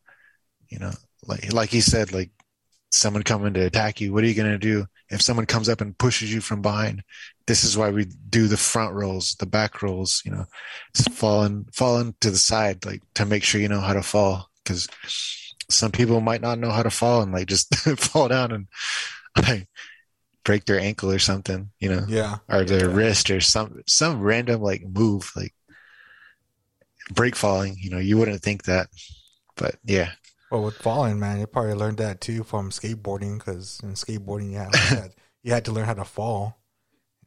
You 0.69 0.79
know, 0.79 0.91
like 1.27 1.51
like 1.53 1.69
he 1.69 1.81
said, 1.81 2.13
like 2.13 2.31
someone 2.91 3.23
coming 3.23 3.53
to 3.53 3.65
attack 3.65 4.01
you, 4.01 4.13
what 4.13 4.23
are 4.23 4.27
you 4.27 4.33
gonna 4.33 4.57
do 4.57 4.85
if 5.09 5.21
someone 5.21 5.45
comes 5.45 5.69
up 5.69 5.81
and 5.81 5.97
pushes 5.97 6.33
you 6.33 6.41
from 6.41 6.61
behind? 6.61 7.03
This 7.47 7.63
is 7.63 7.77
why 7.77 7.89
we 7.89 8.05
do 8.29 8.47
the 8.47 8.57
front 8.57 8.93
rolls, 8.93 9.35
the 9.35 9.45
back 9.45 9.81
rolls, 9.81 10.21
you 10.25 10.31
know, 10.31 10.45
falling 11.11 11.65
falling 11.73 12.15
to 12.21 12.31
the 12.31 12.37
side, 12.37 12.85
like 12.85 13.01
to 13.15 13.25
make 13.25 13.43
sure 13.43 13.61
you 13.61 13.69
know 13.69 13.81
how 13.81 13.93
to 13.93 14.03
fall, 14.03 14.49
because 14.63 14.87
some 15.69 15.91
people 15.91 16.21
might 16.21 16.41
not 16.41 16.59
know 16.59 16.71
how 16.71 16.83
to 16.83 16.89
fall 16.89 17.21
and 17.21 17.31
like 17.31 17.47
just 17.47 17.73
fall 17.97 18.27
down 18.27 18.51
and 18.51 18.67
like 19.47 19.67
break 20.43 20.65
their 20.65 20.79
ankle 20.79 21.11
or 21.11 21.19
something, 21.19 21.71
you 21.79 21.89
know 21.89 22.07
Yeah. 22.07 22.39
or 22.49 22.63
their 22.65 22.89
wrist 22.89 23.31
or 23.31 23.41
some 23.41 23.81
some 23.87 24.21
random 24.21 24.61
like 24.61 24.83
move 24.85 25.31
like 25.35 25.53
break 27.11 27.35
falling 27.35 27.75
you 27.79 27.89
know 27.89 27.97
you 27.97 28.17
wouldn't 28.17 28.41
think 28.41 28.63
that 28.63 28.87
but 29.55 29.75
yeah 29.85 30.11
Well, 30.51 30.63
with 30.63 30.77
falling, 30.77 31.19
man, 31.19 31.39
you 31.39 31.47
probably 31.47 31.73
learned 31.73 31.97
that 31.97 32.21
too 32.21 32.43
from 32.43 32.69
skateboarding 32.71 33.39
because 33.39 33.79
in 33.81 33.93
skateboarding, 33.93 34.51
you 34.51 34.57
had, 34.59 34.77
you 34.83 34.91
had 34.91 35.15
you 35.43 35.51
had 35.53 35.65
to 35.65 35.71
learn 35.71 35.85
how 35.85 35.93
to 35.95 36.05
fall. 36.05 36.61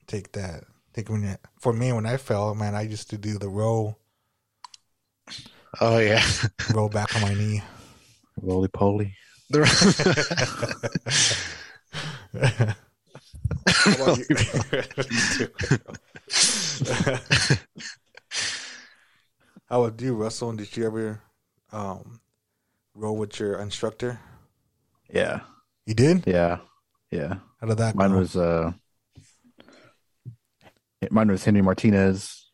Take 0.07 0.33
that. 0.33 0.65
Take 0.95 1.09
when 1.11 1.23
you, 1.25 1.37
for 1.61 1.73
me 1.75 1.93
when 1.93 2.07
I 2.07 2.17
fell, 2.19 2.55
man, 2.55 2.75
I 2.77 2.83
used 2.83 3.11
to 3.11 3.19
do 3.19 3.39
the 3.39 3.49
roll, 3.51 4.01
oh 5.81 5.99
yeah 5.99 6.23
roll 6.69 6.89
back 6.89 7.15
on 7.15 7.21
my 7.23 7.35
knee. 7.35 7.63
Roly 8.41 8.69
poly. 8.69 9.17
How 19.69 19.83
would 19.83 20.01
you, 20.01 20.15
Russell? 20.15 20.51
And 20.51 20.59
did 20.59 20.77
you 20.77 20.87
ever 20.87 21.21
um, 21.73 22.21
roll 22.95 23.17
with 23.17 23.39
your 23.41 23.59
instructor? 23.59 24.21
Yeah, 25.11 25.41
You 25.87 25.95
did. 25.95 26.25
yeah, 26.27 26.59
yeah. 27.11 27.37
How 27.61 27.67
did 27.67 27.79
that 27.79 27.95
Mine 27.95 28.11
go? 28.13 28.19
was 28.19 28.37
uh, 28.37 28.73
mine 31.11 31.31
was 31.31 31.45
Henry 31.45 31.63
Martinez, 31.63 32.51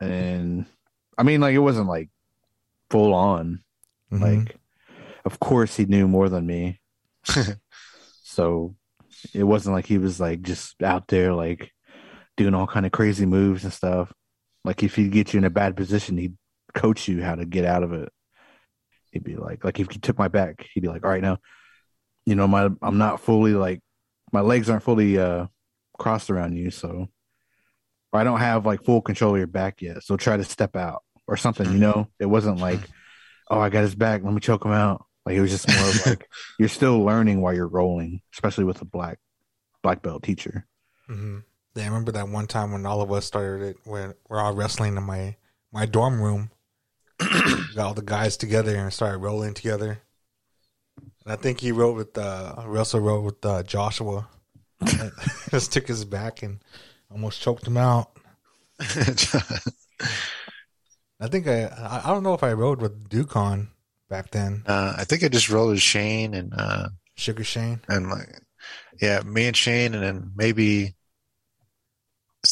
and 0.00 0.66
I 1.18 1.22
mean, 1.22 1.40
like 1.40 1.54
it 1.54 1.58
wasn't 1.58 1.88
like 1.88 2.08
full 2.90 3.14
on. 3.14 3.60
Mhm. 4.12 4.20
Like, 4.44 4.56
of 5.24 5.38
course, 5.40 5.76
he 5.76 5.84
knew 5.84 6.08
more 6.08 6.28
than 6.28 6.46
me, 6.46 6.80
so 8.22 8.74
it 9.34 9.44
wasn't 9.44 9.74
like 9.74 9.86
he 9.86 9.98
was 9.98 10.20
like 10.20 10.42
just 10.42 10.82
out 10.82 11.08
there 11.08 11.32
like 11.32 11.72
doing 12.36 12.54
all 12.54 12.66
kind 12.66 12.86
of 12.86 12.92
crazy 12.92 13.26
moves 13.26 13.64
and 13.64 13.72
stuff. 13.72 14.12
Like 14.64 14.82
if 14.82 14.94
he'd 14.94 15.12
get 15.12 15.32
you 15.32 15.38
in 15.38 15.44
a 15.44 15.50
bad 15.50 15.76
position, 15.76 16.16
he'd 16.18 16.36
coach 16.74 17.08
you 17.08 17.22
how 17.22 17.34
to 17.34 17.44
get 17.44 17.64
out 17.64 17.82
of 17.82 17.92
it. 17.92 18.10
He'd 19.12 19.24
be 19.24 19.36
like, 19.36 19.64
like 19.64 19.80
if 19.80 19.90
he 19.90 19.98
took 19.98 20.18
my 20.18 20.28
back, 20.28 20.66
he'd 20.72 20.80
be 20.80 20.88
like, 20.88 21.04
all 21.04 21.10
right, 21.10 21.22
now, 21.22 21.38
you 22.26 22.34
know, 22.34 22.46
my 22.46 22.68
I'm 22.82 22.98
not 22.98 23.20
fully 23.20 23.54
like 23.54 23.80
my 24.32 24.40
legs 24.40 24.70
aren't 24.70 24.84
fully 24.84 25.18
uh 25.18 25.46
crossed 25.98 26.30
around 26.30 26.56
you, 26.56 26.70
so 26.70 27.08
or 28.12 28.20
I 28.20 28.24
don't 28.24 28.40
have 28.40 28.66
like 28.66 28.84
full 28.84 29.00
control 29.00 29.34
of 29.34 29.38
your 29.38 29.46
back 29.46 29.82
yet. 29.82 30.02
So 30.02 30.16
try 30.16 30.36
to 30.36 30.44
step 30.44 30.76
out 30.76 31.02
or 31.26 31.36
something, 31.36 31.70
you 31.72 31.78
know? 31.78 32.08
It 32.18 32.26
wasn't 32.26 32.58
like, 32.58 32.80
oh, 33.50 33.60
I 33.60 33.68
got 33.68 33.82
his 33.82 33.94
back, 33.94 34.22
let 34.24 34.32
me 34.32 34.40
choke 34.40 34.64
him 34.64 34.72
out. 34.72 35.04
Like 35.30 35.38
it 35.38 35.42
was 35.42 35.52
just 35.52 35.68
more 35.68 35.88
of 35.88 36.06
like 36.06 36.28
you're 36.58 36.68
still 36.68 37.04
learning 37.04 37.40
while 37.40 37.54
you're 37.54 37.68
rolling, 37.68 38.20
especially 38.32 38.64
with 38.64 38.82
a 38.82 38.84
black 38.84 39.20
black 39.80 40.02
belt 40.02 40.24
teacher. 40.24 40.66
hmm 41.06 41.38
Yeah, 41.76 41.84
I 41.84 41.86
remember 41.86 42.10
that 42.12 42.28
one 42.28 42.48
time 42.48 42.72
when 42.72 42.84
all 42.84 43.00
of 43.00 43.12
us 43.12 43.26
started 43.26 43.64
it 43.64 43.76
when 43.84 44.14
we're 44.28 44.40
all 44.40 44.54
wrestling 44.54 44.96
in 44.96 45.04
my 45.04 45.36
my 45.72 45.86
dorm 45.86 46.20
room. 46.20 46.50
Got 47.74 47.86
all 47.86 47.94
the 47.94 48.02
guys 48.02 48.36
together 48.36 48.74
and 48.74 48.92
started 48.92 49.18
rolling 49.18 49.54
together. 49.54 50.00
And 51.24 51.32
I 51.32 51.36
think 51.36 51.60
he 51.60 51.72
rode 51.72 51.96
with 51.96 52.16
uh 52.18 52.62
Russell 52.66 53.00
rode 53.00 53.24
with 53.24 53.44
uh, 53.44 53.62
Joshua. 53.62 54.28
Just 55.50 55.72
took 55.72 55.86
his 55.86 56.04
back 56.04 56.42
and 56.42 56.58
almost 57.10 57.40
choked 57.40 57.66
him 57.66 57.76
out. 57.76 58.10
I 58.80 58.84
think 61.28 61.46
I 61.46 61.64
I 61.66 62.00
I 62.04 62.06
don't 62.08 62.22
know 62.22 62.34
if 62.34 62.42
I 62.42 62.52
rode 62.52 62.80
with 62.80 63.08
Dukon 63.08 63.70
back 64.10 64.30
then. 64.32 64.62
uh, 64.66 64.94
i 64.98 65.04
think 65.04 65.24
i 65.24 65.28
just 65.28 65.48
rolled 65.48 65.70
with 65.70 65.80
shane 65.80 66.34
and 66.34 66.52
uh 66.54 66.88
Sugar 67.16 67.44
Shane. 67.44 67.80
and 67.88 68.10
like 68.10 68.28
yeah 69.00 69.20
me 69.20 69.46
and 69.46 69.56
shane 69.56 69.94
and 69.94 70.02
then 70.02 70.32
maybe 70.36 70.94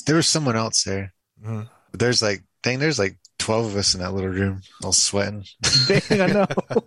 there 0.06 0.16
was 0.16 0.26
someone 0.28 0.56
else 0.56 0.84
there 0.84 1.12
hmm 1.42 1.62
but 1.90 2.00
there's 2.00 2.22
like 2.22 2.42
dang 2.62 2.78
there's 2.78 2.98
like 2.98 3.16
12 3.38 3.66
of 3.66 3.76
us 3.76 3.94
in 3.94 4.00
that 4.00 4.12
little 4.12 4.30
room 4.30 4.60
all 4.84 4.92
sweating 4.92 5.44
Dang, 5.86 6.20
I 6.20 6.26
know. 6.26 6.46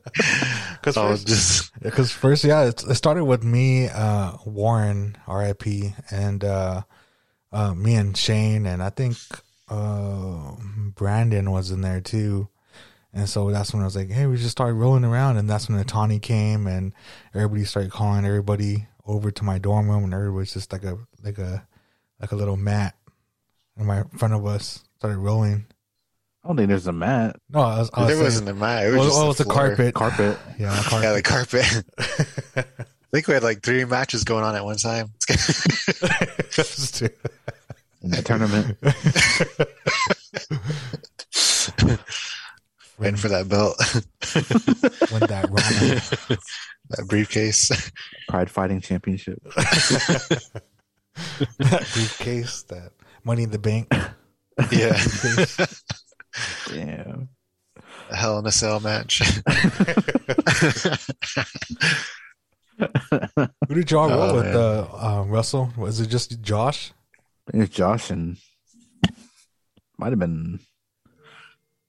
Because 0.74 0.98
was 0.98 1.24
just 1.24 1.72
Because 1.82 2.12
first, 2.12 2.44
yeah, 2.44 2.64
it, 2.66 2.84
it 2.84 2.96
started 2.96 3.26
with 3.26 3.44
me, 3.44 3.88
uh, 3.88 4.34
Warren, 4.46 5.18
R.I.P., 5.28 5.94
and 6.12 6.44
uh, 6.44 6.82
uh, 7.52 7.74
me 7.74 7.96
and 7.96 8.16
Shane, 8.18 8.66
and 8.66 8.82
I 8.82 8.90
think 8.90 9.18
uh, 9.70 10.56
Brandon 10.96 11.52
was 11.52 11.72
in 11.72 11.82
there 11.82 12.02
too. 12.02 12.50
And 13.14 13.28
so 13.28 13.52
that's 13.52 13.74
when 13.74 13.82
I 13.82 13.86
was 13.86 13.96
like, 13.96 14.10
"Hey, 14.10 14.26
we 14.26 14.38
just 14.38 14.52
started 14.52 14.76
rolling 14.76 15.04
around," 15.04 15.38
and 15.38 15.50
that's 15.50 15.68
when 15.68 15.78
the 15.78 15.84
Tawny 15.84 16.20
came, 16.20 16.66
and 16.68 16.94
everybody 17.34 17.66
started 17.66 17.92
calling 17.92 18.26
everybody 18.26 18.88
over 19.06 19.32
to 19.32 19.44
my 19.44 19.58
dorm 19.58 19.90
room, 19.90 20.06
and 20.06 20.14
everybody 20.14 20.38
was 20.38 20.54
just 20.54 20.72
like 20.72 20.84
a 20.86 20.98
like 21.24 21.38
a 21.38 21.68
like 22.22 22.32
a 22.32 22.36
little 22.38 22.56
mat 22.56 22.96
in 23.78 23.86
my 23.86 24.00
in 24.02 24.18
front 24.18 24.34
of 24.34 24.46
us 24.46 24.84
started 24.98 25.18
rolling. 25.18 25.66
I 26.44 26.48
don't 26.48 26.58
think 26.58 26.70
there's 26.70 26.88
a 26.88 26.94
mat. 26.94 27.36
No, 27.50 27.60
I 27.60 27.80
was, 27.80 27.90
I 27.94 28.00
was 28.00 28.08
there 28.08 28.16
saying- 28.16 28.24
wasn't 28.24 28.50
a 28.50 28.54
mat 28.54 28.86
it 28.86 28.92
was 28.92 29.00
Oh, 29.00 29.04
just 29.04 29.18
oh, 29.18 29.24
the 29.26 29.30
it's 29.32 29.40
a 29.42 29.46
carpet. 29.46 29.94
Carpet. 29.94 30.38
Yeah, 30.58 30.80
a 30.80 30.84
carpet. 30.84 31.04
yeah 31.04 31.14
the 31.14 31.22
carpet 31.22 31.86
I 32.56 33.12
think 33.12 33.28
we 33.28 33.34
had 33.34 33.44
like 33.44 33.62
three 33.62 33.84
matches 33.86 34.24
going 34.24 34.44
on 34.46 34.56
at 34.56 34.64
one 34.64 34.78
time. 34.78 35.12
in 38.02 38.10
the 38.10 38.22
tournament. 38.24 38.78
Waiting 43.02 43.18
for 43.18 43.30
that 43.30 43.50
belt, 43.50 43.76
when 45.12 45.22
that 45.22 45.46
ramen. 45.50 46.40
that 46.90 47.08
briefcase. 47.08 47.92
Pride 48.30 48.50
Fighting 48.52 48.80
Championship. 48.82 49.42
that 49.56 50.62
briefcase, 51.94 52.64
that 52.70 52.92
money 53.24 53.44
in 53.44 53.52
the 53.52 53.60
bank. 53.60 53.92
Yeah. 54.72 54.98
Damn. 56.68 57.30
a 58.10 58.16
Hell 58.16 58.38
in 58.40 58.46
a 58.46 58.52
Cell 58.52 58.80
match. 58.80 59.20
Who 63.68 63.76
did 63.76 63.92
y'all 63.92 64.10
roll 64.10 64.22
Oh, 64.22 64.36
with? 64.36 64.46
man. 64.46 64.56
Uh, 64.56 64.88
uh, 64.92 65.24
Russell? 65.28 65.72
Was 65.78 66.00
it 66.00 66.08
just 66.08 66.42
Josh? 66.42 66.92
I 67.48 67.52
think 67.52 67.64
it's 67.66 67.76
Josh 67.76 68.10
and 68.10 68.38
might 69.98 70.12
have 70.12 70.20
been. 70.20 70.60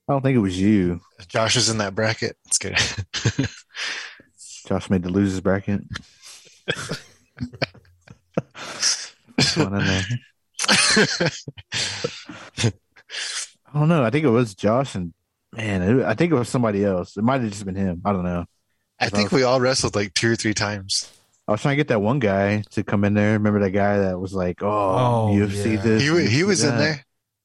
I 0.08 0.12
don't 0.12 0.22
think 0.22 0.36
it 0.36 0.40
was 0.40 0.60
you. 0.60 1.00
Josh 1.28 1.56
is 1.56 1.68
in 1.68 1.78
that 1.78 1.94
bracket. 1.94 2.36
It's 2.46 2.58
good. 2.58 2.76
Josh 4.66 4.90
made 4.90 5.02
the 5.02 5.10
losers 5.10 5.40
bracket. 5.40 5.82
There. 9.56 10.02
I 13.74 13.78
don't 13.78 13.88
know. 13.88 14.04
I 14.04 14.10
think 14.10 14.24
it 14.24 14.28
was 14.30 14.54
Josh 14.54 14.94
and 14.94 15.12
man, 15.54 15.82
it, 15.82 16.04
I 16.04 16.14
think 16.14 16.32
it 16.32 16.36
was 16.36 16.48
somebody 16.48 16.84
else. 16.84 17.16
It 17.16 17.22
might 17.24 17.40
have 17.40 17.50
just 17.50 17.64
been 17.64 17.74
him. 17.74 18.02
I 18.04 18.12
don't 18.12 18.24
know. 18.24 18.44
I 19.00 19.08
think 19.08 19.32
we 19.32 19.42
all 19.42 19.60
wrestled 19.60 19.96
like 19.96 20.14
two 20.14 20.30
or 20.32 20.36
three 20.36 20.54
times. 20.54 21.10
I 21.48 21.52
was 21.52 21.60
trying 21.62 21.72
to 21.72 21.76
get 21.76 21.88
that 21.88 22.00
one 22.00 22.20
guy 22.20 22.62
to 22.70 22.84
come 22.84 23.04
in 23.04 23.14
there. 23.14 23.32
Remember 23.32 23.58
that 23.60 23.70
guy 23.70 23.98
that 23.98 24.18
was 24.20 24.32
like, 24.32 24.62
"Oh, 24.62 24.68
Oh, 24.68 25.30
UFC 25.34 25.74
yeah. 25.74 25.82
this." 25.82 26.02
He 26.02 26.08
he 26.28 26.42
UFC 26.42 26.46
was 26.46 26.62
in 26.64 26.78
there. 26.78 27.04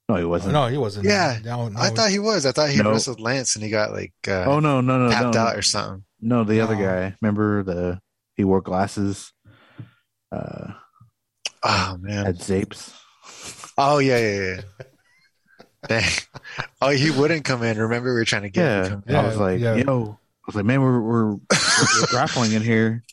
No, 0.09 0.15
he 0.15 0.23
wasn't. 0.23 0.53
No, 0.53 0.67
he 0.67 0.77
wasn't. 0.77 1.05
Yeah. 1.05 1.39
No, 1.43 1.67
no, 1.67 1.79
I 1.79 1.89
thought 1.89 2.09
he 2.09 2.19
was. 2.19 2.45
I 2.45 2.51
thought 2.53 2.69
he 2.69 2.77
No. 2.81 2.91
wrestled 2.91 3.19
Lance 3.19 3.55
and 3.55 3.63
he 3.63 3.69
got 3.69 3.91
like 3.91 4.13
uh, 4.27 4.45
Oh 4.45 4.59
no, 4.59 4.79
no, 4.81 4.97
no, 4.99 5.09
tapped 5.11 5.35
no, 5.35 5.39
out 5.41 5.55
or 5.57 5.61
something. 5.61 6.03
no. 6.21 6.43
The 6.45 6.61
other 6.61 6.75
guy. 6.75 7.13
Remember 7.21 7.63
the 7.63 7.99
he 8.35 8.43
wore 8.43 8.61
glasses. 8.61 9.33
Uh, 10.31 10.73
Oh 11.63 11.97
man. 11.99 12.25
had 12.25 12.37
zapes. 12.39 12.93
Oh 13.77 13.97
yeah, 13.99 14.17
yeah, 14.17 14.39
yeah. 14.55 14.61
Dang. 15.87 16.09
Oh, 16.81 16.89
he 16.89 17.11
wouldn't 17.11 17.43
come 17.45 17.63
in. 17.63 17.77
Remember, 17.77 18.09
we 18.09 18.19
were 18.19 18.25
trying 18.25 18.41
to 18.43 18.49
get 18.49 18.63
him 18.65 18.67
to 18.67 18.83
Yeah, 18.83 18.89
come 18.89 19.03
in. 19.07 19.13
Yeah, 19.13 19.21
I 19.21 19.27
was 19.27 19.37
like, 19.37 19.59
yeah. 19.59 19.75
yo, 19.75 20.17
I 20.19 20.43
was 20.47 20.55
like, 20.55 20.65
man, 20.65 20.81
we're 20.81 20.99
we're, 21.01 21.33
we're 21.33 21.39
grappling 22.07 22.53
in 22.53 22.61
here. 22.61 23.03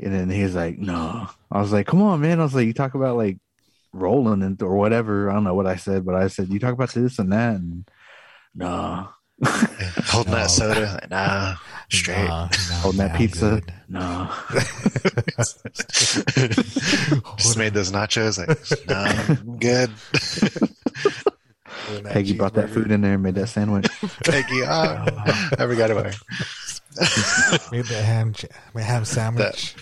And 0.00 0.12
then 0.12 0.28
he's 0.30 0.54
like, 0.56 0.78
no. 0.78 1.28
I 1.52 1.60
was 1.60 1.72
like, 1.72 1.86
come 1.86 2.02
on, 2.02 2.20
man. 2.20 2.40
I 2.40 2.42
was 2.42 2.54
like, 2.54 2.66
you 2.66 2.72
talk 2.74 2.94
about 2.94 3.16
like 3.16 3.38
rolling 3.94 4.42
and 4.42 4.60
or 4.62 4.76
whatever. 4.76 5.30
I 5.30 5.34
don't 5.34 5.44
know 5.44 5.54
what 5.54 5.66
I 5.66 5.76
said, 5.76 6.04
but 6.04 6.14
I 6.14 6.28
said 6.28 6.48
you 6.52 6.58
talk 6.58 6.74
about 6.74 6.92
this 6.92 7.18
and 7.18 7.32
that, 7.32 7.54
and 7.56 7.88
no, 8.54 9.08
Holding 10.06 10.32
No. 10.32 10.38
that 10.38 10.50
soda, 10.50 10.92
like, 11.00 11.10
nah, 11.10 11.56
straight. 11.90 12.24
Nah, 12.24 12.44
nah, 12.44 12.48
holding 12.76 12.98
that 12.98 13.16
pizza, 13.16 13.60
good. 13.60 13.74
no. 13.88 14.30
Just 17.36 17.58
made 17.58 17.74
those 17.74 17.90
nachos. 17.90 18.38
Like, 18.38 18.56
nah, 18.88 19.10
I'm 19.28 19.58
good. 19.58 19.90
Peggy 22.04 22.34
brought 22.34 22.54
that 22.54 22.70
food 22.70 22.92
in 22.92 23.00
there 23.00 23.14
and 23.14 23.22
made 23.22 23.34
that 23.34 23.48
sandwich. 23.48 23.86
Peggy, 24.24 24.62
ah, 24.64 25.04
I 25.58 25.66
forgot 25.66 25.90
about 25.90 26.14
her. 26.14 26.20
Made 27.72 27.86
the 27.86 28.00
ham, 28.02 28.32
ch- 28.32 28.46
ham 28.76 29.04
sandwich. 29.04 29.74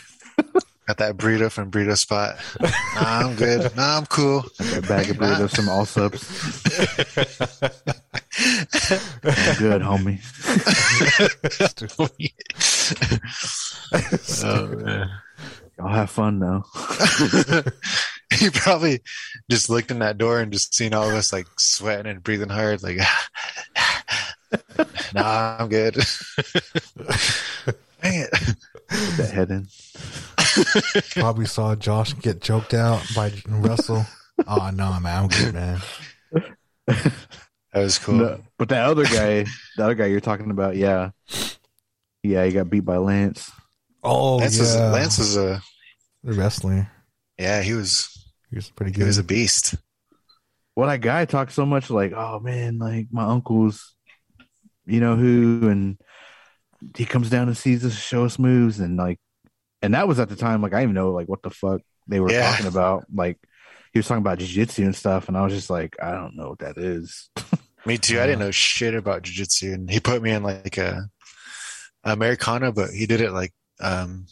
Got 0.93 0.99
that 0.99 1.17
burrito 1.17 1.51
from 1.51 1.71
Burrito 1.71 1.97
Spot. 1.97 2.37
Nah, 2.61 2.69
I'm 3.01 3.35
good. 3.35 3.75
Nah, 3.75 3.97
I'm 3.97 4.05
cool. 4.05 4.45
That 4.59 4.87
bag 4.87 5.09
of 5.09 5.17
burritos, 5.17 5.53
some 5.53 5.71
all 5.71 5.87
subs. 5.87 6.21
Good, 9.59 9.81
homie. 9.81 10.21
oh. 14.45 15.07
Y'all 15.79 15.89
have 15.89 16.11
fun 16.11 16.41
though. 16.41 16.63
he 18.39 18.51
probably 18.51 19.01
just 19.51 19.71
looked 19.71 19.91
in 19.91 20.01
that 20.01 20.19
door 20.19 20.41
and 20.41 20.53
just 20.53 20.75
seen 20.75 20.93
all 20.93 21.09
of 21.09 21.15
us 21.15 21.33
like 21.33 21.47
sweating 21.57 22.07
and 22.07 22.23
breathing 22.23 22.51
hard, 22.51 22.83
like, 22.83 22.99
nah, 25.15 25.57
I'm 25.59 25.71
good. 25.71 25.95
Dang 28.03 28.21
it. 28.21 28.31
Put 28.89 29.17
that 29.17 29.31
head 29.33 29.51
in. 29.51 29.69
Probably 31.11 31.47
saw 31.47 31.75
Josh 31.75 32.15
get 32.21 32.41
choked 32.41 32.75
out 32.75 33.03
by 33.15 33.33
Russell. 33.49 34.05
Oh 34.47 34.71
no, 34.75 34.99
man, 34.99 35.23
I'm 35.25 35.29
good, 35.29 35.55
man. 35.55 35.81
That 36.87 37.15
was 37.75 37.99
cool. 37.99 38.15
No, 38.15 38.41
but 38.59 38.69
that 38.71 38.87
other 38.87 39.05
guy, 39.05 39.45
the 39.77 39.85
other 39.85 39.95
guy 39.95 40.07
you're 40.07 40.21
talking 40.21 40.51
about, 40.51 40.75
yeah, 40.75 41.11
yeah, 42.23 42.45
he 42.45 42.51
got 42.53 42.69
beat 42.69 42.85
by 42.85 42.97
Lance. 42.97 43.53
Oh 44.03 44.37
Lance, 44.39 44.57
yeah, 44.57 44.63
was, 44.63 44.77
Lance 44.77 45.19
was 45.19 45.37
a, 45.37 45.63
the 46.25 46.33
wrestler. 46.33 46.91
yeah, 47.39 47.63
he 47.63 47.75
was, 47.75 48.27
He 48.51 48.57
was 48.57 48.71
pretty 48.71 48.91
good. 48.93 49.03
he 49.03 49.07
was 49.07 49.19
a 49.19 49.23
beast. 49.23 49.77
Well, 50.75 50.89
that 50.89 51.03
guy 51.03 51.25
talked 51.25 51.53
so 51.53 51.67
much 51.67 51.89
like, 51.89 52.13
oh 52.13 52.41
man, 52.41 52.79
like 52.79 53.07
my 53.13 53.25
uncle's, 53.25 53.95
you 54.87 54.99
know 54.99 55.15
who, 55.15 55.69
and 55.69 55.99
he 56.97 57.05
comes 57.05 57.31
down 57.31 57.47
and 57.49 57.57
sees 57.57 57.85
us, 57.85 57.95
show 57.95 58.25
us 58.25 58.39
moves, 58.41 58.81
and 58.81 58.97
like, 58.97 59.21
and 59.83 59.95
that 59.95 60.07
was 60.09 60.19
at 60.21 60.29
the 60.29 60.37
time 60.37 60.63
like 60.63 60.73
I 60.73 60.77
didn't 60.81 60.91
even 60.93 60.95
know 61.03 61.13
like 61.13 61.29
what 61.29 61.43
the 61.43 61.51
fuck 61.51 61.81
they 62.07 62.21
were 62.21 62.31
Yeah. 62.31 62.51
talking 62.51 62.67
about. 62.67 63.05
Like 63.13 63.39
he 63.93 63.99
was 63.99 64.07
talking 64.09 64.23
about 64.23 64.39
jiu-jitsu 64.39 64.85
and 64.85 64.97
stuff, 64.97 65.29
and 65.29 65.37
I 65.37 65.43
was 65.43 65.53
just 65.53 65.69
like, 65.71 65.97
I 66.03 66.13
don't 66.13 66.37
know 66.37 66.49
what 66.51 66.61
that 66.61 66.79
is. 66.79 67.29
Me 67.87 67.99
too. 67.99 68.21
I 68.21 68.27
didn't 68.27 68.39
know 68.39 68.51
shit 68.53 68.95
about 68.95 69.23
jujitsu, 69.25 69.75
and 69.75 69.91
he 69.91 69.99
put 70.01 70.23
me 70.23 70.31
in 70.31 70.43
like 70.45 70.79
a 70.79 71.03
Americana, 72.05 72.73
but 72.73 72.91
he 72.91 73.07
did 73.07 73.21
it 73.21 73.33
like 73.33 73.53
um 73.81 74.27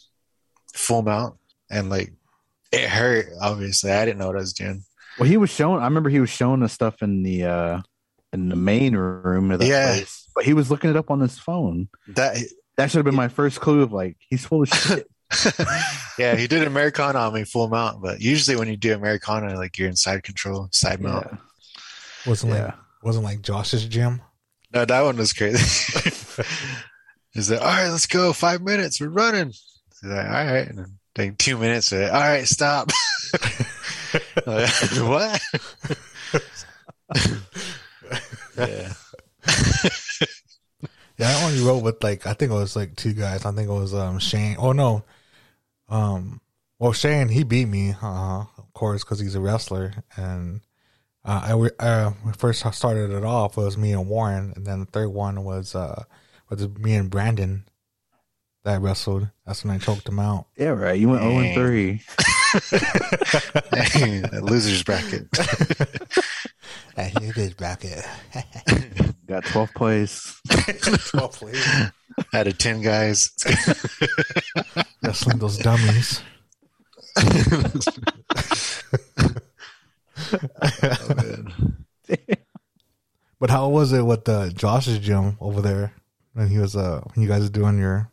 full 0.73 1.01
mount, 1.01 1.35
and 1.69 1.89
like 1.89 2.13
it 2.71 2.89
hurt. 2.89 3.27
Obviously, 3.41 3.91
I 3.91 4.05
didn't 4.05 4.19
know 4.19 4.27
what 4.27 4.37
I 4.37 4.39
was 4.39 4.53
doing. 4.53 4.83
Well, 5.19 5.27
he 5.29 5.37
was 5.37 5.49
showing. 5.49 5.81
I 5.81 5.85
remember 5.85 6.09
he 6.09 6.19
was 6.19 6.29
showing 6.29 6.63
us 6.63 6.73
stuff 6.73 7.01
in 7.01 7.23
the 7.23 7.43
uh 7.45 7.81
in 8.33 8.47
the 8.49 8.55
main 8.55 8.95
room 8.95 9.51
of 9.51 9.59
the 9.59 9.67
Yeah. 9.67 9.93
place, 9.95 10.29
but 10.33 10.45
he 10.45 10.53
was 10.53 10.71
looking 10.71 10.89
it 10.89 10.95
up 10.95 11.11
on 11.11 11.19
his 11.19 11.37
phone. 11.37 11.89
That 12.15 12.37
That 12.77 12.89
should 12.89 12.99
have 12.99 13.05
been 13.05 13.15
my 13.15 13.27
first 13.27 13.59
clue 13.59 13.81
of 13.81 13.91
like 13.91 14.15
he's 14.19 14.45
full 14.45 14.63
of 14.63 14.69
shit. 14.73 15.09
yeah, 16.17 16.35
he 16.35 16.47
did 16.47 16.63
Americana 16.63 17.19
on 17.19 17.33
me 17.33 17.43
full 17.43 17.67
mount, 17.67 18.01
but 18.01 18.21
usually 18.21 18.57
when 18.57 18.67
you 18.67 18.77
do 18.77 18.93
Americana, 18.93 19.55
like 19.55 19.77
you're 19.77 19.87
in 19.87 19.95
side 19.95 20.23
control, 20.23 20.67
side 20.71 20.99
mount. 20.99 21.27
yeah, 21.29 21.37
wasn't 22.25 22.53
yeah. 22.53 22.65
like 22.65 22.75
wasn't 23.03 23.25
like 23.25 23.41
Josh's 23.41 23.85
gym. 23.85 24.21
No, 24.73 24.85
that 24.85 25.01
one 25.01 25.17
was 25.17 25.33
crazy. 25.33 25.59
He's 27.33 27.49
like, 27.49 27.61
all 27.61 27.67
right, 27.67 27.89
let's 27.89 28.07
go. 28.07 28.33
Five 28.33 28.61
minutes. 28.61 28.99
We're 28.99 29.09
running. 29.09 29.47
He's 29.47 30.03
like, 30.03 30.25
all 30.25 30.31
right. 30.31 30.67
And 30.67 30.79
then 30.79 30.97
take 31.15 31.37
two 31.37 31.57
minutes. 31.57 31.91
Like, 31.91 32.11
all 32.11 32.19
right, 32.19 32.47
stop. 32.47 32.91
Like, 34.45 34.69
what? 34.97 35.41
yeah. 38.57 38.93
Yeah, 41.21 41.37
I 41.37 41.45
only 41.45 41.61
rode 41.63 41.83
with 41.83 42.03
like 42.03 42.25
I 42.25 42.33
think 42.33 42.51
it 42.51 42.55
was 42.55 42.75
like 42.75 42.95
two 42.95 43.13
guys. 43.13 43.45
I 43.45 43.51
think 43.51 43.69
it 43.69 43.73
was 43.73 43.93
um 43.93 44.17
Shane. 44.17 44.55
Oh 44.57 44.71
no, 44.71 45.03
um, 45.91 46.41
well 46.79 46.93
Shane 46.93 47.27
he 47.27 47.43
beat 47.43 47.67
me, 47.67 47.93
uh, 48.01 48.45
of 48.57 48.73
course, 48.73 49.03
because 49.03 49.19
he's 49.19 49.35
a 49.35 49.41
wrestler. 49.41 49.93
And 50.15 50.61
uh, 51.23 51.41
I 51.45 51.53
re- 51.53 51.69
uh, 51.79 52.11
first 52.37 52.65
started 52.73 53.11
it 53.11 53.23
off 53.23 53.57
it 53.57 53.61
was 53.61 53.77
me 53.77 53.91
and 53.91 54.07
Warren, 54.07 54.53
and 54.55 54.65
then 54.65 54.79
the 54.79 54.85
third 54.87 55.09
one 55.09 55.43
was 55.43 55.75
uh 55.75 56.03
was 56.49 56.67
me 56.69 56.95
and 56.95 57.09
Brandon 57.09 57.65
that 58.63 58.81
wrestled. 58.81 59.27
That's 59.45 59.63
when 59.63 59.73
I 59.73 59.77
choked 59.79 60.07
him 60.07 60.19
out. 60.19 60.47
Yeah, 60.57 60.69
right. 60.69 60.99
You 60.99 61.09
went 61.09 61.21
zero 61.23 61.37
and 61.39 61.43
Dang. 61.43 61.55
three. 61.55 62.01
Dang, 63.71 64.21
that 64.23 64.43
loser's 64.43 64.83
bracket. 64.83 65.27
Hey, 66.95 67.11
you 67.21 67.33
did 67.33 67.57
bracket. 67.57 68.05
Got 69.27 69.45
twelfth 69.45 69.73
place. 69.73 70.39
Out 72.33 72.47
of 72.47 72.57
10 72.57 72.81
guys. 72.81 73.31
Wrestling 75.03 75.39
those 75.39 75.57
dummies. 75.57 76.21
Oh. 77.17 77.71
But 83.39 83.49
how 83.49 83.69
was 83.69 83.91
it 83.91 84.03
with 84.03 84.29
uh, 84.29 84.49
Josh's 84.49 84.99
gym 84.99 85.37
over 85.41 85.61
there 85.61 85.93
when 86.33 86.47
he 86.47 86.59
was 86.59 86.75
uh 86.75 87.01
when 87.13 87.23
you 87.23 87.27
guys 87.27 87.41
were 87.41 87.49
doing 87.49 87.79
your 87.79 88.11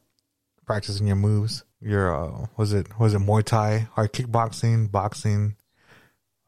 practicing 0.64 1.06
your 1.06 1.16
moves? 1.16 1.64
Your 1.80 2.14
uh 2.14 2.46
was 2.56 2.72
it 2.72 2.98
was 2.98 3.14
it 3.14 3.18
Muay 3.20 3.44
Thai 3.44 3.88
or 3.96 4.08
kickboxing, 4.08 4.90
boxing? 4.90 5.56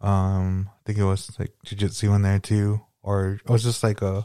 Um, 0.00 0.70
I 0.72 0.78
think 0.86 0.98
it 0.98 1.04
was 1.04 1.30
like 1.38 1.52
jiu-jitsu 1.66 2.14
in 2.14 2.22
there 2.22 2.38
too, 2.38 2.80
or 3.02 3.32
it 3.44 3.50
was 3.50 3.62
just 3.62 3.82
like 3.82 4.00
a 4.00 4.24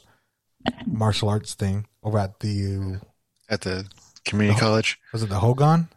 martial 0.88 1.28
arts 1.28 1.54
thing 1.54 1.86
over 2.02 2.18
at 2.18 2.40
the 2.40 3.02
At 3.50 3.62
the 3.62 3.86
community 4.24 4.58
Oh. 4.58 4.62
college. 4.62 5.00
was 5.12 5.22
it 5.22 5.28
the 5.30 5.40
Hogan 5.40 5.90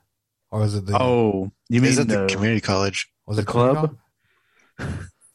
or 0.50 0.60
was 0.60 0.74
it 0.74 0.86
the 0.86 0.96
Oh, 1.00 1.50
you 1.68 1.80
mean 1.80 1.90
Is 1.92 1.98
it 1.98 2.08
the 2.08 2.18
the, 2.18 2.26
community 2.26 2.60
college? 2.60 3.08
was 3.26 3.36
the 3.36 3.42
it 3.42 3.46
club? 3.46 3.96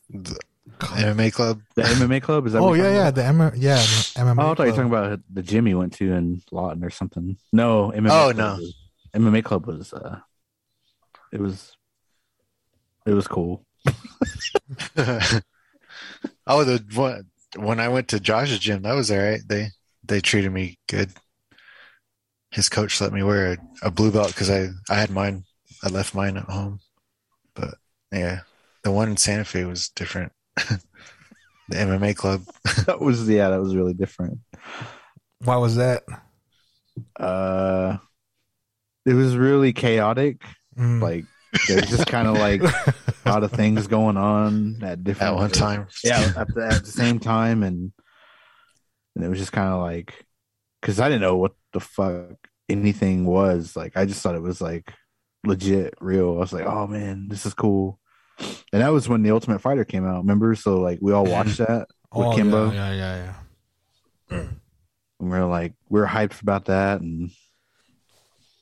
The 0.10 0.40
MMA 0.80 1.32
club? 1.34 1.62
the 1.76 1.82
MMA 1.84 2.22
club? 2.22 2.46
Is 2.48 2.54
that? 2.54 2.60
Oh 2.60 2.74
yeah, 2.74 2.84
yeah, 2.92 3.08
about? 3.10 3.16
the 3.16 3.26
M- 3.26 3.52
yeah 3.56 3.76
the 3.78 4.12
MMA. 4.22 4.44
Oh, 4.44 4.52
I 4.52 4.56
thought 4.56 4.64
you 4.64 4.66
were 4.66 4.72
club. 4.74 4.76
talking 4.76 4.88
about 4.88 5.20
the 5.32 5.44
gym 5.44 5.68
you 5.68 5.78
went 5.78 5.94
to 5.94 6.12
in 6.14 6.42
Lawton 6.52 6.84
or 6.84 6.90
something. 6.90 7.38
No, 7.52 7.92
MMA. 7.96 8.10
Oh, 8.10 8.34
club 8.34 8.36
no. 8.38 8.56
was- 8.56 8.76
MMA 9.16 9.44
club 9.44 9.66
was. 9.68 9.94
uh 9.94 10.20
It 11.32 11.40
was. 11.40 11.76
It 13.06 13.14
was 13.14 13.28
cool. 13.28 13.66
oh, 14.98 16.64
the 16.64 16.84
one 16.94 17.26
when 17.58 17.80
I 17.80 17.90
went 17.90 18.08
to 18.10 18.20
Josh's 18.20 18.60
gym, 18.60 18.82
that 18.84 18.94
was 18.94 19.12
all 19.12 19.18
right. 19.18 19.42
They 19.46 19.68
they 20.04 20.22
treated 20.22 20.52
me 20.52 20.78
good. 20.88 21.12
His 22.54 22.70
coach 22.70 23.02
let 23.02 23.12
me 23.12 23.24
wear 23.24 23.54
a, 23.54 23.88
a 23.88 23.92
blue 23.92 24.12
belt 24.12 24.28
because 24.28 24.50
I 24.50 24.70
I 24.90 24.96
had 24.96 25.10
mine. 25.10 25.44
I 25.84 25.90
left 25.90 26.16
mine 26.16 26.38
at 26.38 26.46
home, 26.46 26.80
but 27.56 27.76
yeah, 28.12 28.42
the 28.84 28.92
one 28.92 29.10
in 29.10 29.18
Santa 29.18 29.44
Fe 29.44 29.66
was 29.66 29.90
different. 29.90 30.32
the 30.56 30.82
MMA 31.72 32.16
club. 32.16 32.44
That 32.86 33.00
was 33.00 33.28
yeah. 33.28 33.50
That 33.50 33.62
was 33.62 33.76
really 33.76 33.94
different. 33.94 34.40
Why 35.40 35.58
was 35.58 35.78
that? 35.78 36.04
Uh, 37.20 37.98
it 39.06 39.14
was 39.14 39.36
really 39.36 39.74
chaotic. 39.74 40.42
Mm. 40.78 41.02
Like 41.02 41.26
there's 41.68 41.90
just 41.90 42.08
kind 42.08 42.28
of 42.28 42.36
like 42.38 42.62
a 43.26 43.30
lot 43.30 43.44
of 43.44 43.52
things 43.52 43.88
going 43.88 44.18
on 44.18 44.84
at 44.84 45.04
different 45.04 45.34
At 45.34 45.40
one 45.40 45.52
time, 45.52 45.88
yeah 46.04 46.34
at 46.36 46.54
the, 46.54 46.66
at 46.66 46.84
the 46.84 46.92
same 46.92 47.20
time 47.20 47.64
and 47.64 47.92
and 49.16 49.24
it 49.24 49.28
was 49.28 49.40
just 49.40 49.52
kind 49.52 49.72
of 49.72 49.82
like 49.82 50.26
because 50.84 51.00
i 51.00 51.08
didn't 51.08 51.22
know 51.22 51.38
what 51.38 51.54
the 51.72 51.80
fuck 51.80 52.36
anything 52.68 53.26
was. 53.26 53.76
Like 53.76 53.96
i 53.96 54.06
just 54.06 54.22
thought 54.22 54.36
it 54.36 54.42
was 54.42 54.62
like 54.62 54.94
legit 55.46 55.94
real. 56.00 56.36
I 56.36 56.40
was 56.40 56.54
like 56.54 56.66
oh 56.66 56.88
man 56.88 57.28
this 57.30 57.46
is 57.46 57.54
cool. 57.54 58.00
And 58.40 58.82
that 58.82 58.92
was 58.92 59.08
when 59.08 59.24
the 59.24 59.32
ultimate 59.32 59.60
fighter 59.60 59.86
came 59.86 60.06
out 60.06 60.20
remember? 60.20 60.56
So 60.56 60.80
like 60.80 61.00
we 61.02 61.14
all 61.14 61.26
watched 61.26 61.58
that 61.60 61.88
with 62.14 62.28
oh, 62.28 62.36
kimbo. 62.36 62.72
Yeah, 62.72 62.92
yeah, 62.92 63.16
yeah, 63.16 63.34
yeah. 64.32 64.38
and 65.20 65.32
we 65.32 65.38
are 65.38 65.46
like 65.46 65.74
we 65.90 66.02
are 66.02 66.08
hyped 66.08 66.42
about 66.42 66.66
that 66.66 67.00
and 67.00 67.32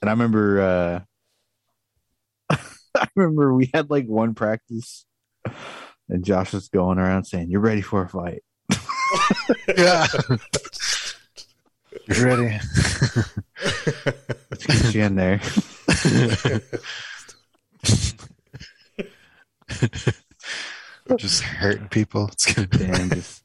and 0.01 0.09
i 0.09 0.13
remember 0.13 1.05
uh 2.49 2.55
i 2.95 3.07
remember 3.15 3.53
we 3.53 3.69
had 3.73 3.89
like 3.89 4.05
one 4.05 4.35
practice 4.35 5.05
and 6.09 6.23
josh 6.23 6.53
was 6.53 6.69
going 6.69 6.99
around 6.99 7.23
saying 7.23 7.49
you're 7.49 7.61
ready 7.61 7.81
for 7.81 8.03
a 8.03 8.09
fight. 8.09 8.43
Yeah. 9.77 10.07
You 12.07 12.25
ready? 12.25 12.43
Let's 14.49 14.65
get 14.65 14.93
you 14.95 15.03
in 15.03 15.15
there. 15.15 15.39
Just 21.17 21.41
hurting 21.43 21.87
people. 21.89 22.29
It's 22.31 22.53
gonna 22.53 22.67
Damn, 22.67 23.09
just 23.09 23.43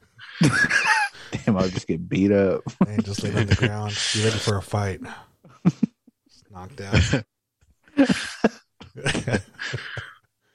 damn, 1.32 1.56
I'll 1.56 1.68
just 1.68 1.86
get 1.86 2.08
beat 2.08 2.30
up. 2.30 2.62
And 2.86 3.04
just 3.04 3.22
lay 3.24 3.34
on 3.34 3.46
the 3.46 3.54
ground. 3.56 3.98
Be 4.14 4.24
ready 4.24 4.38
for 4.38 4.56
a 4.56 4.62
fight. 4.62 5.00
Just 5.64 6.50
knocked 6.50 6.80
out. 6.80 7.24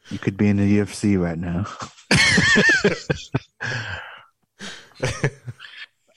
You 0.10 0.20
could 0.20 0.38
be 0.38 0.47
in 0.47 0.58
the 0.58 0.80
UFC 0.80 1.20
right 1.20 1.38
now. 1.38 1.66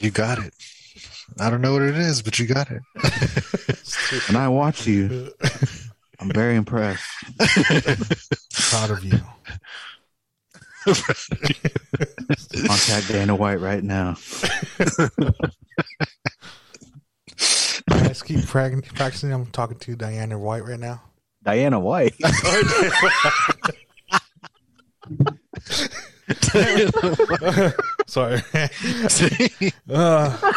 You 0.01 0.11
got 0.11 0.39
it. 0.39 0.53
I 1.39 1.51
don't 1.51 1.61
know 1.61 1.73
what 1.73 1.83
it 1.83 1.97
is, 1.97 2.23
but 2.23 2.39
you 2.39 2.47
got 2.47 2.71
it. 2.71 2.83
and 4.29 4.37
I 4.37 4.49
watch 4.49 4.87
you, 4.87 5.33
I'm 6.21 6.31
very 6.31 6.57
impressed. 6.57 7.03
Proud 8.71 8.91
of 8.91 9.05
you. 9.05 9.19
Contact 12.67 13.09
Dana 13.09 13.35
White 13.35 13.61
right 13.61 13.83
now. 13.83 14.17
I 17.91 18.09
just 18.09 18.25
keep 18.27 18.47
prag- 18.47 18.85
practicing. 18.95 19.33
I'm 19.33 19.47
talking 19.47 19.79
to 19.79 19.97
Diana 19.97 20.39
White 20.39 20.65
right 20.65 20.79
now. 20.79 21.03
Diana 21.43 21.81
White. 21.81 22.15
Sorry. 28.07 28.43
uh, 29.91 30.53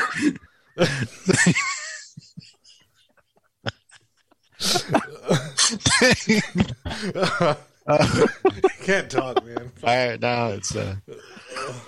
can't 8.83 9.09
talk, 9.09 9.43
man. 9.43 9.71
All 9.83 9.95
right, 10.09 10.19
now 10.19 10.47
it's 10.49 10.75
uh, 10.75 10.95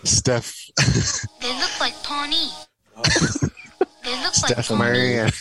Steph, 0.03 0.55
They 1.41 1.53
look 1.59 1.79
like 1.79 1.93
Pawnee. 2.03 2.49
they 4.03 4.15
look 4.23 4.23
like 4.23 4.33
Steph 4.33 4.67
Pawnee. 4.69 4.79
Murray, 4.79 5.17
and 5.19 5.33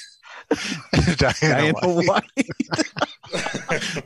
Diana, 1.17 1.73
Diana 1.73 1.73
White. 1.83 2.25
White. 3.67 4.03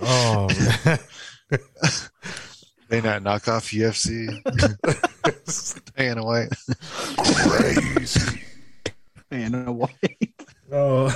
Oh, 0.00 0.48
man. 0.84 0.98
They 2.88 3.00
not 3.00 3.22
knock 3.22 3.48
off 3.48 3.70
UFC. 3.70 4.28
Diana 5.96 6.24
White. 6.24 6.52
Crazy. 7.16 8.42
Diana 9.30 9.72
White. 9.72 10.34
Oh. 10.72 11.12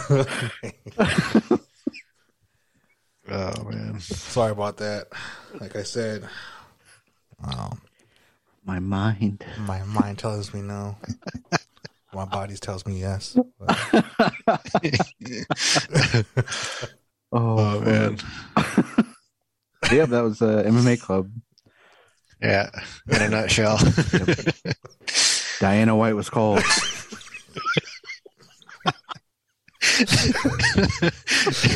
Oh 3.30 3.64
man, 3.64 4.00
Sorry 4.00 4.52
about 4.52 4.78
that. 4.78 5.08
Like 5.60 5.76
I 5.76 5.82
said, 5.82 6.26
um, 7.44 7.78
My 8.64 8.78
mind. 8.78 9.44
my 9.60 9.82
mind 9.84 10.18
tells 10.18 10.54
me 10.54 10.62
no. 10.62 10.96
My 12.14 12.24
body 12.24 12.56
tells 12.56 12.86
me 12.86 13.00
yes. 13.00 13.36
But 13.58 13.68
Oh, 17.30 17.58
oh 17.58 17.80
man, 17.80 18.16
yeah, 19.92 20.06
that 20.06 20.22
was 20.22 20.40
uh, 20.40 20.62
MMA 20.66 20.98
Club. 20.98 21.30
Yeah. 22.43 22.70
In 23.09 23.22
a 23.22 23.28
nutshell, 23.28 23.78
Diana 25.61 25.97
White 25.97 26.14
was 26.14 26.30
called. 26.30 26.62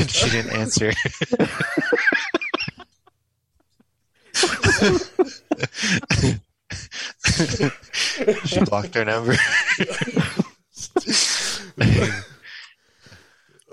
she 0.09 0.31
didn't 0.31 0.53
answer. 0.53 0.93
she 8.45 8.61
blocked 8.61 8.95
her 8.95 9.05
number. 9.05 9.35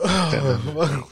Oh. 0.02 1.10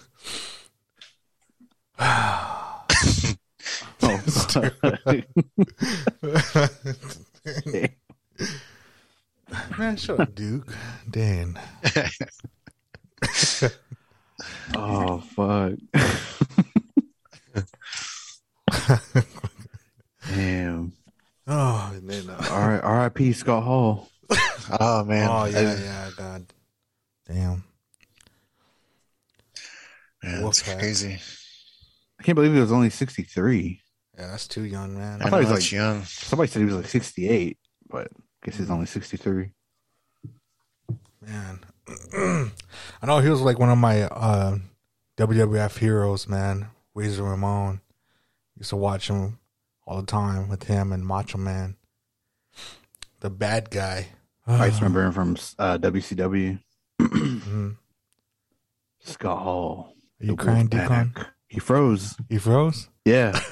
man, 9.77 9.96
shut 10.07 10.19
up, 10.21 10.33
Duke. 10.35 10.73
Dan. 11.09 11.59
oh 14.75 15.19
fuck. 15.35 15.73
Damn. 20.29 20.93
Oh, 21.49 21.91
and 21.93 22.09
then, 22.09 22.29
uh, 22.29 22.47
All 22.51 22.67
right, 22.67 22.83
R.I.P. 22.83 23.31
Scott 23.33 23.63
Hall. 23.63 24.09
Oh 24.79 25.05
man, 25.05 25.29
oh 25.31 25.45
yeah, 25.45 25.77
yeah, 25.79 26.09
God, 26.17 26.45
damn. 27.25 27.63
Yeah, 30.21 30.41
that's 30.41 30.61
Wolfpack. 30.61 30.79
crazy. 30.79 31.19
I 32.19 32.23
can't 32.23 32.35
believe 32.35 32.53
he 32.53 32.59
was 32.59 32.73
only 32.73 32.89
63. 32.89 33.81
Yeah, 34.17 34.27
that's 34.27 34.45
too 34.47 34.63
young, 34.63 34.97
man. 34.97 35.21
I 35.21 35.29
thought 35.29 35.43
he 35.43 35.49
was 35.49 35.63
like- 35.63 35.71
young. 35.71 36.03
Somebody 36.03 36.49
said 36.51 36.59
he 36.59 36.65
was 36.65 36.75
like 36.75 36.87
68, 36.87 37.57
but 37.89 38.07
I 38.11 38.45
guess 38.45 38.57
he's 38.57 38.69
only 38.69 38.87
63. 38.87 39.51
Man. 41.27 41.59
I 43.01 43.05
know 43.05 43.19
he 43.19 43.29
was 43.29 43.41
like 43.41 43.59
one 43.59 43.69
of 43.69 43.77
my 43.77 44.03
uh, 44.03 44.57
WWF 45.17 45.77
heroes, 45.77 46.27
man. 46.27 46.69
Razor 46.95 47.23
Ramon. 47.23 47.81
Used 48.57 48.69
to 48.71 48.75
watch 48.75 49.09
him 49.09 49.39
all 49.85 49.99
the 49.99 50.07
time 50.07 50.49
with 50.49 50.63
him 50.63 50.91
and 50.91 51.05
Macho 51.05 51.37
Man. 51.37 51.75
The 53.19 53.29
bad 53.29 53.69
guy. 53.69 54.07
I 54.47 54.69
just 54.69 54.81
remember 54.81 55.03
him 55.05 55.11
from 55.11 55.37
uh, 55.59 55.77
WCW. 55.77 56.59
Scott 58.99 59.39
Hall. 59.39 59.93
Are 60.19 60.25
you 60.25 60.35
crying. 60.35 60.67
Deacon? 60.67 61.13
He 61.47 61.59
froze. 61.59 62.15
He 62.29 62.37
froze? 62.37 62.89
Yeah. 63.05 63.39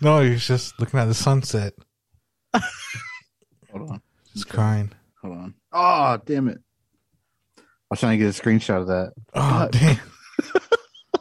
No, 0.00 0.20
he's 0.22 0.46
just 0.46 0.78
looking 0.78 1.00
at 1.00 1.06
the 1.06 1.14
sunset. 1.14 1.74
Hold 3.72 3.90
on. 3.90 4.02
Just 4.32 4.48
crying. 4.48 4.92
Hold 5.20 5.36
on. 5.36 5.54
Oh, 5.72 6.18
damn 6.24 6.48
it. 6.48 6.58
I 7.58 7.62
was 7.90 8.00
trying 8.00 8.18
to 8.18 8.24
get 8.24 8.36
a 8.36 8.42
screenshot 8.42 8.80
of 8.82 8.86
that. 8.88 9.12
Oh, 9.34 9.68
damn. 9.70 9.98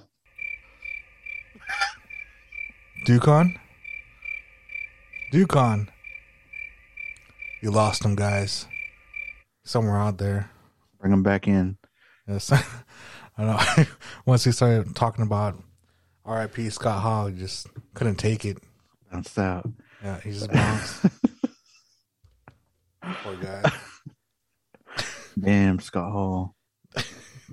Dukon? 3.05 3.59
Dukon. 5.31 5.89
You 7.61 7.71
lost 7.71 8.05
him, 8.05 8.15
guys. 8.15 8.67
Somewhere 9.63 9.97
out 9.97 10.17
there. 10.17 10.49
Bring 10.99 11.13
him 11.13 11.23
back 11.23 11.47
in. 11.47 11.77
Yes. 12.27 12.51
I 13.37 13.43
know. 13.43 13.59
Once 14.25 14.43
he 14.43 14.51
started 14.51 14.95
talking 14.95 15.23
about 15.23 15.61
R.I.P. 16.25 16.69
Scott 16.69 17.01
Hall, 17.01 17.27
he 17.27 17.35
just 17.35 17.67
couldn't 17.93 18.17
take 18.17 18.45
it. 18.45 18.57
Bounced 19.11 19.39
out. 19.39 19.67
Yeah, 20.03 20.19
he 20.21 20.31
just 20.31 20.51
bounced. 20.51 21.05
Poor 23.01 23.35
guy. 23.37 23.71
Damn, 25.39 25.79
Scott 25.79 26.11
Hall. 26.11 26.55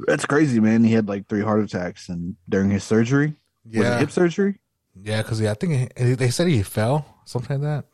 That's 0.06 0.26
crazy, 0.26 0.60
man. 0.60 0.84
He 0.84 0.92
had 0.92 1.08
like 1.08 1.26
three 1.28 1.40
heart 1.42 1.62
attacks 1.64 2.08
and 2.08 2.36
during 2.48 2.70
his 2.70 2.84
surgery. 2.84 3.34
Was 3.64 3.74
it 3.76 3.80
Yeah, 3.80 3.98
hip 3.98 4.10
surgery? 4.10 4.58
yeah, 5.02 5.22
because 5.22 5.40
yeah, 5.40 5.50
I 5.52 5.54
think 5.54 5.92
he, 5.98 6.14
they 6.14 6.30
said 6.30 6.48
he 6.48 6.62
fell, 6.62 7.06
something 7.24 7.60
like 7.60 7.62
that. 7.62 7.84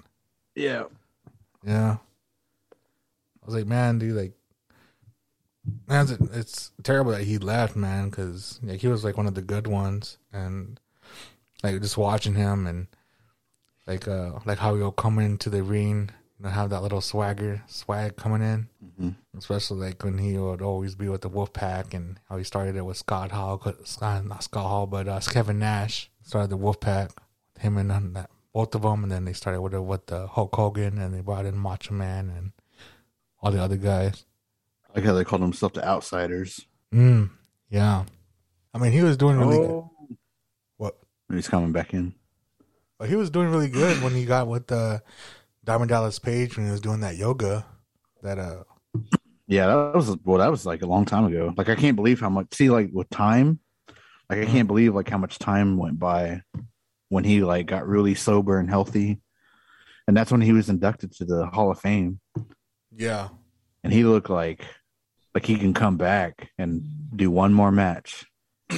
Yeah. 0.54 0.84
Yeah. 1.64 1.96
I 3.42 3.46
was 3.46 3.54
like, 3.54 3.66
man, 3.66 3.98
dude, 3.98 4.16
like, 4.16 4.32
man, 5.88 6.02
it's, 6.08 6.36
it's 6.36 6.70
terrible 6.82 7.12
that 7.12 7.22
he 7.24 7.38
left, 7.38 7.76
man, 7.76 8.08
because 8.10 8.58
like 8.62 8.80
he 8.80 8.88
was 8.88 9.04
like 9.04 9.16
one 9.16 9.26
of 9.26 9.34
the 9.34 9.42
good 9.42 9.66
ones, 9.66 10.18
and 10.32 10.78
like 11.62 11.80
just 11.80 11.96
watching 11.96 12.34
him 12.34 12.66
and 12.66 12.88
like 13.86 14.06
uh 14.08 14.32
like 14.44 14.58
how 14.58 14.74
he'll 14.74 14.92
come 14.92 15.18
into 15.18 15.50
the 15.50 15.62
ring, 15.62 16.10
know, 16.42 16.48
have 16.50 16.70
that 16.70 16.82
little 16.82 17.00
swagger 17.00 17.62
swag 17.66 18.16
coming 18.16 18.42
in, 18.42 18.68
Mhm. 19.00 19.14
especially 19.38 19.78
like 19.88 20.02
when 20.04 20.18
he 20.18 20.36
would 20.38 20.62
always 20.62 20.94
be 20.94 21.08
with 21.08 21.20
the 21.22 21.30
Wolfpack 21.30 21.94
and 21.94 22.18
how 22.28 22.36
he 22.36 22.44
started 22.44 22.76
it 22.76 22.82
with 22.84 22.96
Scott 22.96 23.30
Hall, 23.32 23.60
Scott, 23.84 24.24
not 24.24 24.42
Scott 24.44 24.66
Hall, 24.66 24.86
but 24.86 25.08
uh, 25.08 25.20
Kevin 25.20 25.58
Nash 25.58 26.10
started 26.22 26.50
the 26.50 26.58
Wolfpack, 26.58 27.10
him 27.58 27.76
and 27.78 27.92
um, 27.92 28.12
that 28.14 28.30
both 28.52 28.74
of 28.74 28.82
them, 28.82 29.02
and 29.02 29.10
then 29.12 29.24
they 29.24 29.32
started 29.32 29.62
with 29.62 29.72
the, 29.72 29.80
with 29.80 30.06
the 30.06 30.26
Hulk 30.26 30.54
Hogan, 30.54 30.98
and 30.98 31.14
they 31.14 31.20
brought 31.22 31.46
in 31.46 31.56
Macho 31.56 31.94
Man 31.94 32.28
and 32.28 32.52
all 33.40 33.50
the 33.50 33.62
other 33.62 33.76
guys. 33.76 34.24
I 34.90 34.98
like 34.98 35.04
how 35.06 35.14
they 35.14 35.24
called 35.24 35.42
themselves 35.42 35.74
the 35.74 35.86
outsiders. 35.88 36.66
Mm, 36.92 37.30
yeah, 37.70 38.04
I 38.74 38.78
mean 38.78 38.92
he 38.92 39.02
was 39.02 39.16
doing 39.16 39.38
really 39.38 39.56
good. 39.56 39.70
Oh. 39.70 39.90
What? 40.76 40.98
He's 41.30 41.48
coming 41.48 41.72
back 41.72 41.94
in. 41.94 42.14
But 42.98 43.08
he 43.08 43.16
was 43.16 43.30
doing 43.30 43.48
really 43.50 43.68
good 43.70 44.02
when 44.02 44.12
he 44.12 44.24
got 44.26 44.46
with 44.48 44.70
uh, 44.70 45.00
Diamond 45.64 45.90
Dallas 45.90 46.18
Page 46.18 46.56
when 46.56 46.66
he 46.66 46.72
was 46.72 46.80
doing 46.80 47.00
that 47.00 47.16
yoga. 47.16 47.64
that 48.22 48.38
uh 48.38 48.64
Yeah, 49.46 49.66
that 49.66 49.94
was 49.94 50.16
well, 50.24 50.38
that 50.38 50.50
was 50.50 50.66
like 50.66 50.82
a 50.82 50.86
long 50.86 51.04
time 51.04 51.24
ago. 51.24 51.54
Like 51.56 51.68
I 51.68 51.76
can't 51.76 51.96
believe 51.96 52.20
how 52.20 52.30
much 52.30 52.54
see 52.54 52.70
like 52.70 52.90
with 52.92 53.08
time, 53.10 53.60
like 54.28 54.40
I 54.40 54.46
can't 54.46 54.66
believe 54.66 54.94
like 54.94 55.08
how 55.08 55.18
much 55.18 55.38
time 55.38 55.76
went 55.76 55.98
by 55.98 56.42
when 57.10 57.24
he 57.24 57.44
like 57.44 57.66
got 57.66 57.86
really 57.86 58.14
sober 58.14 58.58
and 58.58 58.68
healthy. 58.68 59.20
And 60.08 60.16
that's 60.16 60.32
when 60.32 60.40
he 60.40 60.52
was 60.52 60.68
inducted 60.68 61.12
to 61.12 61.24
the 61.24 61.46
Hall 61.46 61.70
of 61.70 61.78
Fame. 61.78 62.18
yeah 62.90 63.28
And 63.84 63.92
he 63.92 64.02
looked 64.04 64.30
like 64.30 64.66
like 65.34 65.46
he 65.46 65.56
can 65.56 65.74
come 65.74 65.96
back 65.96 66.50
and 66.58 66.82
do 67.14 67.30
one 67.30 67.52
more 67.52 67.70
match. 67.70 68.24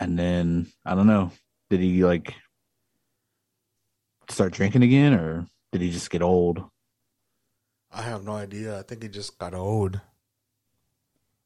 and 0.00 0.18
then 0.18 0.66
I 0.84 0.96
don't 0.96 1.06
know, 1.06 1.30
did 1.70 1.80
he 1.80 2.04
like 2.04 2.34
start 4.28 4.52
drinking 4.52 4.82
again 4.82 5.14
or 5.14 5.46
did 5.72 5.80
he 5.80 5.90
just 5.90 6.10
get 6.10 6.22
old? 6.22 6.62
I 7.90 8.02
have 8.02 8.24
no 8.24 8.32
idea. 8.32 8.78
I 8.78 8.82
think 8.82 9.02
he 9.02 9.08
just 9.08 9.38
got 9.38 9.54
old. 9.54 10.00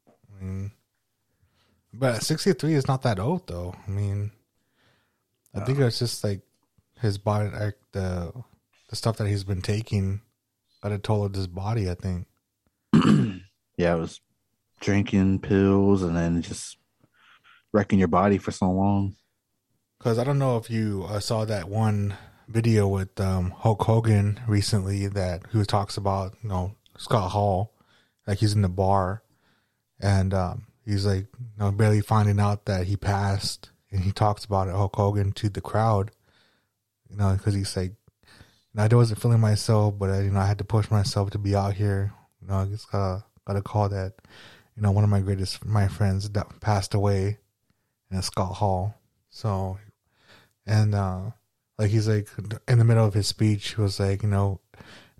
I 0.07 0.43
mean, 0.43 0.71
but 1.93 2.23
63 2.23 2.73
is 2.73 2.87
not 2.87 3.01
that 3.01 3.19
old 3.19 3.47
though. 3.47 3.75
I 3.87 3.89
mean, 3.89 4.31
I 5.53 5.61
think 5.61 5.79
it's 5.79 5.99
just 5.99 6.23
like 6.23 6.41
his 7.01 7.17
body, 7.17 7.49
like 7.49 7.77
the 7.91 8.31
the 8.89 8.95
stuff 8.95 9.17
that 9.17 9.27
he's 9.27 9.43
been 9.43 9.61
taking, 9.61 10.21
a 10.83 10.97
toll 10.97 11.25
of 11.25 11.33
his 11.33 11.47
body. 11.47 11.89
I 11.89 11.95
think. 11.95 12.27
yeah, 13.77 13.95
it 13.95 13.99
was 13.99 14.21
drinking 14.79 15.39
pills 15.39 16.03
and 16.03 16.15
then 16.15 16.41
just 16.41 16.77
wrecking 17.73 17.99
your 17.99 18.07
body 18.07 18.37
for 18.37 18.51
so 18.51 18.69
long. 18.69 19.15
Because 19.97 20.19
I 20.19 20.23
don't 20.23 20.39
know 20.39 20.57
if 20.57 20.69
you 20.69 21.05
uh, 21.09 21.19
saw 21.19 21.45
that 21.45 21.67
one 21.67 22.15
video 22.47 22.87
with 22.87 23.19
um, 23.19 23.51
Hulk 23.51 23.83
Hogan 23.83 24.39
recently 24.47 25.07
that 25.07 25.43
who 25.49 25.63
talks 25.65 25.97
about 25.97 26.35
you 26.41 26.49
know 26.49 26.75
Scott 26.97 27.31
Hall, 27.31 27.73
like 28.25 28.39
he's 28.39 28.53
in 28.53 28.61
the 28.61 28.69
bar, 28.69 29.23
and 29.99 30.33
um, 30.33 30.67
he's 30.85 31.05
like 31.05 31.25
you 31.39 31.57
know 31.57 31.71
barely 31.71 32.01
finding 32.01 32.39
out 32.39 32.65
that 32.65 32.87
he 32.87 32.95
passed, 32.95 33.69
and 33.91 34.03
he 34.03 34.11
talks 34.11 34.45
about 34.45 34.67
it 34.67 34.71
Hulk 34.75 34.95
Hogan 34.95 35.31
to 35.33 35.49
the 35.49 35.61
crowd, 35.61 36.11
you 37.09 37.17
know, 37.17 37.33
because 37.33 37.53
he's 37.53 37.75
like, 37.75 37.93
I 38.77 38.87
wasn't 38.87 39.21
feeling 39.21 39.41
myself, 39.41 39.95
but 39.97 40.09
I, 40.09 40.21
you 40.21 40.31
know 40.31 40.39
I 40.39 40.47
had 40.47 40.59
to 40.59 40.63
push 40.63 40.89
myself 40.89 41.31
to 41.31 41.37
be 41.37 41.55
out 41.55 41.73
here. 41.73 42.13
You 42.41 42.47
know, 42.47 42.55
I 42.55 42.65
just 42.65 42.91
gotta 42.91 43.25
got 43.45 43.57
a 43.57 43.61
call 43.61 43.89
that 43.89 44.13
you 44.75 44.81
know 44.81 44.91
one 44.91 45.03
of 45.03 45.09
my 45.09 45.19
greatest 45.19 45.65
my 45.65 45.87
friends 45.87 46.29
that 46.29 46.59
passed 46.61 46.93
away, 46.93 47.37
and 48.09 48.19
it's 48.19 48.27
Scott 48.27 48.55
Hall. 48.55 48.95
So, 49.29 49.77
and 50.65 50.95
uh, 50.95 51.31
like 51.77 51.91
he's 51.91 52.07
like 52.07 52.27
in 52.67 52.79
the 52.79 52.83
middle 52.83 53.05
of 53.05 53.13
his 53.13 53.27
speech, 53.27 53.75
he 53.75 53.81
was 53.81 53.99
like, 53.99 54.23
you 54.23 54.29
know, 54.29 54.59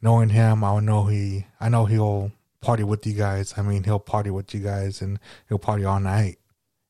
knowing 0.01 0.29
him, 0.29 0.63
I 0.63 0.79
know 0.79 1.05
he, 1.05 1.45
I 1.59 1.69
know 1.69 1.85
he'll 1.85 2.31
party 2.61 2.83
with 2.83 3.05
you 3.05 3.13
guys. 3.13 3.53
I 3.57 3.61
mean, 3.61 3.83
he'll 3.83 3.99
party 3.99 4.29
with 4.29 4.53
you 4.53 4.59
guys, 4.59 5.01
and 5.01 5.19
he'll 5.47 5.59
party 5.59 5.85
all 5.85 5.99
night 5.99 6.39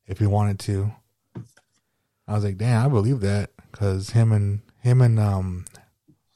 if 0.05 0.19
he 0.19 0.27
wanted 0.27 0.59
to. 0.59 0.91
I 2.27 2.33
was 2.33 2.43
like, 2.43 2.57
damn, 2.57 2.85
I 2.85 2.89
believe 2.89 3.21
that 3.21 3.51
because 3.71 4.11
him 4.11 4.31
and 4.31 4.61
him 4.79 5.01
and 5.01 5.19
um, 5.19 5.65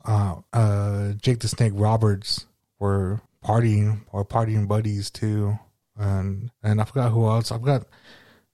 uh, 0.05 0.35
uh, 0.53 1.13
Jake 1.13 1.39
the 1.39 1.47
Snake 1.47 1.73
Roberts 1.75 2.45
were 2.79 3.21
partying 3.43 4.01
or 4.11 4.23
partying 4.25 4.67
buddies 4.67 5.09
too, 5.09 5.57
and 5.97 6.51
and 6.63 6.81
I 6.81 6.85
forgot 6.85 7.11
who 7.11 7.27
else. 7.27 7.51
i've 7.51 7.61
got 7.61 7.85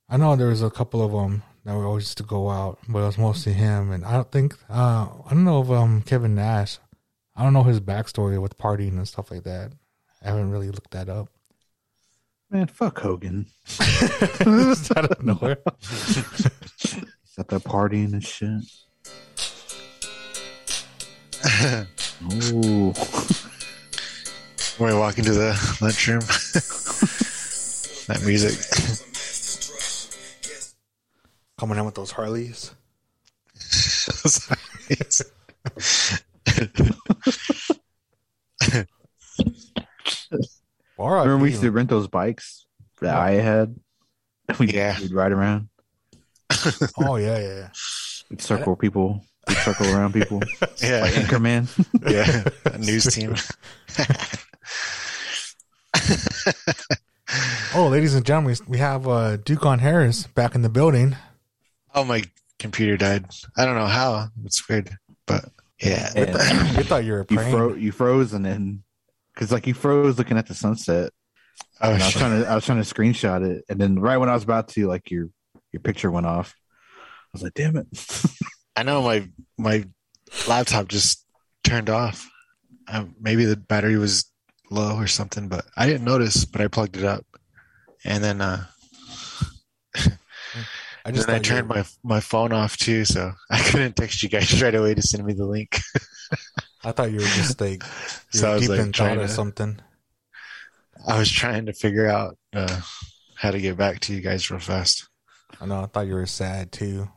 I 0.10 0.18
know 0.18 0.36
there 0.36 0.48
was 0.48 0.62
a 0.62 0.70
couple 0.70 1.04
of 1.04 1.12
them 1.12 1.44
that 1.68 1.76
were 1.76 1.86
always 1.86 2.04
used 2.06 2.18
to 2.18 2.24
go 2.24 2.50
out, 2.50 2.80
but 2.88 3.00
it 3.00 3.06
was 3.06 3.18
mostly 3.18 3.52
him. 3.52 3.92
And 3.92 4.06
I 4.06 4.14
don't 4.14 4.32
think 4.32 4.56
uh, 4.70 5.08
I 5.26 5.30
don't 5.32 5.44
know 5.44 5.62
if 5.62 5.70
um 5.70 6.02
Kevin 6.02 6.34
Nash. 6.34 6.80
I 7.36 7.44
don't 7.44 7.52
know 7.52 7.64
his 7.64 7.82
backstory 7.82 8.42
with 8.42 8.58
partying 8.58 8.94
and 8.94 9.06
stuff 9.08 9.30
like 9.30 9.44
that. 9.44 9.74
I 10.24 10.28
haven't 10.30 10.50
really 10.50 10.70
looked 10.70 10.92
that 10.92 11.10
up. 11.10 11.28
Man, 12.50 12.68
fuck 12.68 13.00
Hogan. 13.00 13.48
Just 13.66 14.92
out 14.98 15.12
of 15.12 15.22
nowhere. 15.24 15.58
He's 15.82 17.38
at 17.38 17.50
that 17.50 17.64
partying 17.66 18.14
and 18.14 18.24
shit. 18.24 18.64
Ooh. 22.54 22.94
When 24.78 24.94
we 24.94 25.00
walk 25.00 25.18
into 25.18 25.34
the 25.34 25.50
lunchroom, 25.82 26.20
that 28.06 28.24
music. 28.24 29.17
Coming 31.58 31.78
in 31.78 31.86
with 31.86 31.96
those 31.96 32.12
Harleys. 32.12 32.72
Sorry. 33.56 34.58
Or 40.98 41.18
Remember 41.18 41.38
we 41.44 41.50
used 41.52 41.62
to 41.62 41.72
rent 41.72 41.90
those 41.90 42.08
bikes 42.08 42.66
that 43.02 43.16
I 43.16 43.32
had? 43.34 43.76
We'd, 44.60 44.74
Yeah. 44.74 44.98
we'd 45.00 45.14
ride 45.14 45.32
around. 45.32 45.68
oh 46.98 47.18
yeah, 47.18 47.38
yeah, 47.38 47.56
yeah. 47.56 47.70
We'd 48.30 48.42
circle 48.42 48.76
people. 48.78 49.24
We'd 49.48 49.58
circle 49.58 49.88
around 49.94 50.14
people. 50.14 50.42
yeah, 50.82 51.02
Like 51.02 51.14
Anchorman. 51.14 51.68
yeah. 52.10 52.78
News 52.78 53.06
team. 53.14 53.36
Oh, 57.76 57.88
ladies 57.90 58.16
and 58.16 58.26
gentlemen, 58.26 58.56
we 58.68 58.78
have 58.78 59.06
uh, 59.08 59.36
Dukon 59.38 59.80
Harris 59.80 60.28
back 60.28 60.56
in 60.56 60.62
the 60.62 60.70
building. 60.70 61.16
Oh, 61.98 62.04
my 62.04 62.22
computer 62.60 62.96
died. 62.96 63.26
I 63.58 63.66
don't 63.66 63.74
know 63.74 63.88
how. 63.88 64.28
It's 64.46 64.70
weird, 64.70 64.96
but 65.26 65.46
yeah. 65.82 66.12
you 66.78 66.84
thought 66.84 67.04
you 67.04 67.14
were 67.14 67.26
you, 67.28 67.40
fro- 67.40 67.74
you 67.74 67.92
froze 67.92 68.34
and 68.34 68.46
then, 68.46 68.84
because 69.34 69.52
like 69.52 69.66
you 69.66 69.74
froze 69.74 70.20
looking 70.20 70.38
at 70.38 70.46
the 70.46 70.54
sunset. 70.54 71.12
Oh, 71.82 71.92
And 71.92 71.94
I 72.04 72.06
was 72.06 72.12
shit. 72.14 72.22
trying 72.22 72.44
to 72.44 72.48
I 72.48 72.54
was 72.54 72.66
trying 72.66 72.84
to 72.84 72.94
screenshot 72.94 73.44
it, 73.44 73.66
and 73.68 73.82
then 73.82 73.98
right 73.98 74.18
when 74.18 74.30
I 74.30 74.36
was 74.36 74.44
about 74.44 74.68
to, 74.70 74.86
like 74.86 75.10
your 75.10 75.30
your 75.72 75.80
picture 75.80 76.12
went 76.12 76.28
off. 76.28 76.54
I 77.00 77.02
was 77.34 77.42
like, 77.42 77.56
"Damn 77.56 77.78
it!" 77.78 77.88
I 78.76 78.84
know 78.84 79.02
my 79.02 79.28
my 79.58 79.84
laptop 80.48 80.90
just 80.90 81.26
turned 81.64 81.90
off. 81.90 82.30
Um, 82.88 83.16
maybe 83.20 83.46
the 83.46 83.58
battery 83.58 83.98
was 83.98 84.32
low 84.70 84.96
or 84.98 85.08
something, 85.08 85.48
but 85.48 85.66
I 85.76 85.88
didn't 85.88 86.06
notice. 86.06 86.46
But 86.46 86.62
I 86.62 86.68
plugged 86.68 86.96
it 86.96 87.06
up, 87.06 87.26
and 88.06 88.24
then 88.24 88.40
uh, 88.40 88.66
I 91.08 91.12
just 91.12 91.28
then 91.28 91.38
I 91.38 91.40
turned 91.40 91.70
were- 91.70 91.76
my 91.78 91.86
my 92.04 92.20
phone 92.20 92.52
off 92.54 92.78
too, 92.78 93.06
so 93.06 93.32
I 93.52 93.60
couldn't 93.62 93.96
text 93.96 94.22
you 94.24 94.30
guys 94.30 94.62
right 94.62 94.76
away 94.76 94.94
to 94.94 95.02
send 95.02 95.26
me 95.26 95.34
the 95.34 95.46
link. 95.46 95.80
I 96.84 96.92
thought 96.92 97.12
you 97.12 97.18
were 97.18 97.24
just 97.24 97.60
like 97.62 97.84
you 98.34 98.40
So 98.40 98.52
I 98.52 98.54
was, 98.56 98.62
deep 98.62 98.70
like, 98.72 98.80
in 98.80 98.86
thought 98.88 98.94
trying 98.94 99.20
or 99.20 99.28
to- 99.28 99.28
something. 99.30 99.80
I 101.08 101.18
was 101.18 101.32
trying 101.32 101.68
to 101.68 101.74
figure 101.74 102.08
out 102.08 102.38
uh, 102.54 102.82
how 103.36 103.52
to 103.52 103.62
get 103.62 103.78
back 103.78 104.00
to 104.02 104.14
you 104.14 104.20
guys 104.22 104.50
real 104.52 104.60
fast. 104.60 105.08
I 105.62 105.66
know. 105.66 105.82
I 105.82 105.86
thought 105.86 106.08
you 106.08 106.16
were 106.16 106.26
sad 106.26 106.72
too. 106.72 107.08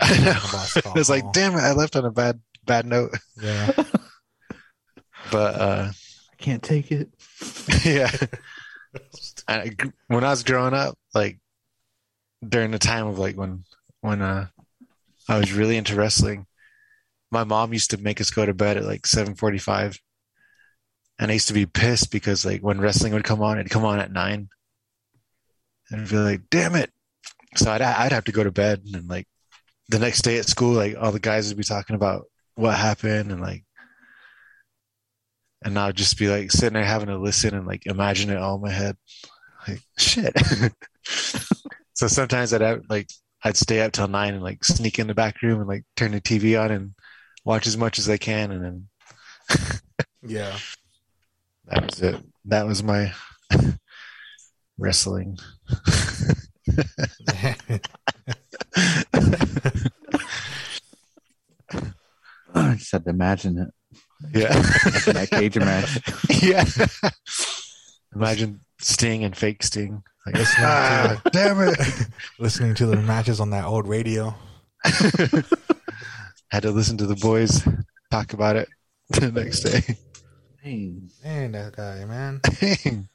I 0.00 0.18
know. 0.18 0.30
About 0.30 0.66
Scott 0.66 0.86
I 0.86 0.98
was 0.98 1.10
like, 1.10 1.32
damn 1.32 1.54
it, 1.54 1.60
I 1.60 1.72
left 1.72 1.96
on 1.96 2.04
a 2.04 2.10
bad 2.12 2.40
bad 2.64 2.86
note. 2.86 3.16
Yeah. 3.42 3.72
But 5.32 5.54
uh, 5.60 5.90
I 5.92 6.36
can't 6.38 6.62
take 6.62 6.92
it. 6.92 7.08
yeah. 7.84 8.10
I, 9.48 9.72
when 10.06 10.22
I 10.24 10.30
was 10.30 10.44
growing 10.44 10.74
up, 10.74 10.96
like 11.14 11.38
during 12.48 12.70
the 12.70 12.78
time 12.78 13.06
of 13.06 13.18
like 13.18 13.36
when 13.36 13.64
when 14.00 14.22
uh 14.22 14.46
I 15.28 15.38
was 15.38 15.52
really 15.52 15.76
into 15.76 15.96
wrestling, 15.96 16.46
my 17.30 17.44
mom 17.44 17.72
used 17.72 17.90
to 17.90 17.98
make 17.98 18.20
us 18.20 18.30
go 18.30 18.44
to 18.44 18.54
bed 18.54 18.76
at 18.76 18.84
like 18.84 19.06
seven 19.06 19.34
forty 19.34 19.58
five, 19.58 19.98
and 21.18 21.30
I 21.30 21.34
used 21.34 21.48
to 21.48 21.54
be 21.54 21.66
pissed 21.66 22.10
because 22.10 22.44
like 22.44 22.60
when 22.60 22.80
wrestling 22.80 23.12
would 23.14 23.24
come 23.24 23.42
on, 23.42 23.58
it'd 23.58 23.70
come 23.70 23.84
on 23.84 24.00
at 24.00 24.12
nine, 24.12 24.48
and 25.90 26.02
I'd 26.02 26.10
be 26.10 26.16
like, 26.16 26.42
"Damn 26.50 26.74
it!" 26.76 26.90
So 27.56 27.70
I'd 27.70 27.82
I'd 27.82 28.12
have 28.12 28.24
to 28.24 28.32
go 28.32 28.44
to 28.44 28.52
bed, 28.52 28.82
and 28.92 29.08
like 29.08 29.26
the 29.88 29.98
next 29.98 30.22
day 30.22 30.38
at 30.38 30.48
school, 30.48 30.74
like 30.74 30.96
all 30.98 31.12
the 31.12 31.20
guys 31.20 31.48
would 31.48 31.58
be 31.58 31.64
talking 31.64 31.96
about 31.96 32.24
what 32.56 32.76
happened 32.76 33.32
and 33.32 33.40
like 33.40 33.64
and 35.64 35.78
I'd 35.78 35.96
just 35.96 36.18
be 36.18 36.28
like 36.28 36.52
sitting 36.52 36.74
there 36.74 36.84
having 36.84 37.08
to 37.08 37.18
listen 37.18 37.54
and 37.54 37.66
like 37.66 37.86
imagine 37.86 38.30
it 38.30 38.36
all 38.36 38.56
in 38.56 38.62
my 38.62 38.70
head. 38.70 38.96
Like 39.66 39.80
shit. 39.96 40.34
so 41.94 42.06
sometimes 42.08 42.52
I'd 42.52 42.60
have, 42.60 42.82
like 42.88 43.08
I'd 43.42 43.56
stay 43.56 43.80
up 43.80 43.92
till 43.92 44.08
nine 44.08 44.34
and 44.34 44.42
like 44.42 44.64
sneak 44.64 44.98
in 44.98 45.06
the 45.06 45.14
back 45.14 45.40
room 45.42 45.60
and 45.60 45.68
like 45.68 45.84
turn 45.96 46.12
the 46.12 46.20
TV 46.20 46.60
on 46.60 46.70
and 46.70 46.94
watch 47.44 47.66
as 47.66 47.76
much 47.76 47.98
as 47.98 48.08
I 48.08 48.16
can 48.16 48.50
and 48.52 48.64
then 48.64 48.88
Yeah. 50.26 50.56
that 51.66 51.84
was 51.86 52.00
it. 52.00 52.22
That 52.46 52.66
was 52.66 52.82
my 52.82 53.12
wrestling. 54.78 55.38
I 62.54 62.74
just 62.76 62.92
had 62.92 63.04
to 63.04 63.10
imagine 63.10 63.58
it. 63.58 63.68
Yeah. 64.34 64.54
Watching 64.84 65.14
that 65.14 65.30
cage 65.30 65.56
match. 65.58 65.98
yeah. 66.42 66.64
Imagine 68.14 68.60
Sting 68.80 69.24
and 69.24 69.36
fake 69.36 69.62
Sting. 69.62 70.02
Like, 70.26 70.36
Listening 70.36 70.66
ah, 70.66 71.20
damn 71.32 71.60
it. 71.60 71.78
Listening 72.38 72.74
to 72.76 72.86
the 72.86 72.96
matches 72.96 73.40
on 73.40 73.50
that 73.50 73.64
old 73.64 73.86
radio. 73.86 74.34
Had 76.50 76.62
to 76.62 76.70
listen 76.70 76.96
to 76.98 77.06
the 77.06 77.16
boys 77.16 77.66
talk 78.10 78.32
about 78.32 78.56
it 78.56 78.68
the 79.10 79.32
next 79.32 79.60
day. 79.60 79.96
Dang. 80.62 81.10
Man, 81.22 81.52
that 81.52 81.76
guy, 81.76 82.04
man. 82.04 82.40
Dang. 82.42 83.08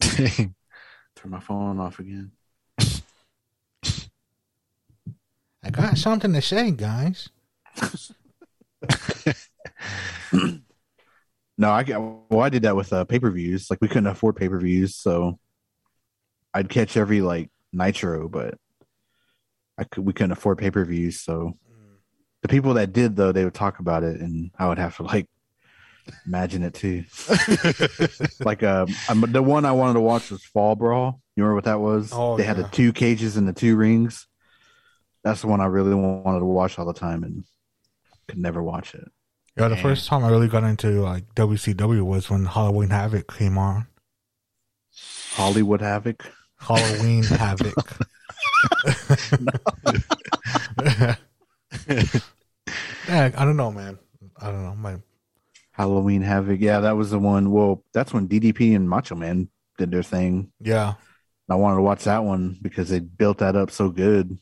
Dang. 0.00 0.54
Turn 1.16 1.30
my 1.30 1.40
phone 1.40 1.80
off 1.80 1.98
again. 1.98 2.32
I 5.64 5.70
got 5.70 5.96
something 5.96 6.32
to 6.32 6.42
say, 6.42 6.70
guys. 6.72 7.28
No, 11.58 11.70
I 11.70 11.84
well, 12.28 12.40
I 12.40 12.48
did 12.48 12.62
that 12.62 12.74
with 12.74 12.92
uh, 12.92 13.04
pay 13.04 13.20
per 13.20 13.30
views. 13.30 13.70
Like 13.70 13.80
we 13.80 13.86
couldn't 13.86 14.08
afford 14.08 14.34
pay 14.36 14.48
per 14.48 14.58
views, 14.58 14.96
so 14.96 15.38
I'd 16.54 16.68
catch 16.68 16.96
every 16.96 17.20
like 17.20 17.50
Nitro, 17.72 18.28
but 18.28 18.54
I 19.78 19.84
could 19.84 20.04
we 20.04 20.12
couldn't 20.12 20.32
afford 20.32 20.58
pay 20.58 20.70
per 20.70 20.84
views. 20.84 21.20
So 21.20 21.56
the 22.42 22.48
people 22.48 22.74
that 22.74 22.92
did 22.92 23.16
though, 23.16 23.32
they 23.32 23.44
would 23.44 23.54
talk 23.54 23.78
about 23.78 24.02
it, 24.02 24.20
and 24.20 24.50
I 24.58 24.68
would 24.68 24.78
have 24.78 24.96
to 24.96 25.04
like 25.04 25.28
imagine 26.26 26.62
it 26.62 26.74
too. 26.74 27.04
like 28.44 28.62
um, 28.62 28.88
um, 29.08 29.24
the 29.28 29.42
one 29.42 29.64
I 29.64 29.72
wanted 29.72 29.94
to 29.94 30.00
watch 30.00 30.30
was 30.30 30.44
Fall 30.44 30.74
Brawl. 30.74 31.20
You 31.36 31.44
remember 31.44 31.56
what 31.56 31.64
that 31.64 31.80
was? 31.80 32.10
Oh, 32.12 32.36
they 32.36 32.44
had 32.44 32.56
the 32.56 32.64
two 32.64 32.92
cages 32.92 33.36
and 33.36 33.48
the 33.48 33.52
two 33.52 33.76
rings. 33.76 34.26
That's 35.24 35.40
the 35.40 35.46
one 35.46 35.60
I 35.60 35.66
really 35.66 35.94
wanted 35.94 36.40
to 36.40 36.44
watch 36.44 36.78
all 36.78 36.84
the 36.84 36.92
time, 36.92 37.22
and 37.22 37.44
could 38.28 38.38
never 38.38 38.62
watch 38.62 38.94
it. 38.94 39.10
Yeah, 39.56 39.68
the 39.68 39.74
Man. 39.74 39.82
first 39.82 40.08
time 40.08 40.24
I 40.24 40.30
really 40.30 40.48
got 40.48 40.64
into 40.64 41.02
like 41.02 41.34
WCW 41.34 42.02
was 42.02 42.30
when 42.30 42.46
Halloween 42.46 42.90
Havoc 42.90 43.32
came 43.36 43.58
on. 43.58 43.86
Hollywood 45.32 45.80
Havoc. 45.80 46.24
Halloween 46.62 47.24
Havoc. 47.24 47.74
yeah, 51.88 53.30
I 53.36 53.44
don't 53.44 53.56
know, 53.56 53.72
man. 53.72 53.98
I 54.40 54.46
don't 54.46 54.62
know. 54.62 54.74
My 54.74 54.96
Halloween 55.72 56.22
Havoc. 56.22 56.60
Yeah, 56.60 56.80
that 56.80 56.96
was 56.96 57.10
the 57.10 57.18
one. 57.18 57.50
Well, 57.50 57.84
that's 57.92 58.12
when 58.12 58.28
DDP 58.28 58.76
and 58.76 58.88
Macho 58.88 59.14
Man 59.14 59.48
did 59.78 59.90
their 59.90 60.02
thing. 60.02 60.52
yeah, 60.60 60.94
I 61.50 61.54
wanted 61.56 61.76
to 61.76 61.82
watch 61.82 62.04
that 62.04 62.24
one 62.24 62.58
because 62.62 62.88
they 62.88 63.00
built 63.00 63.38
that 63.38 63.56
up 63.56 63.70
so 63.70 63.88
good 63.90 64.38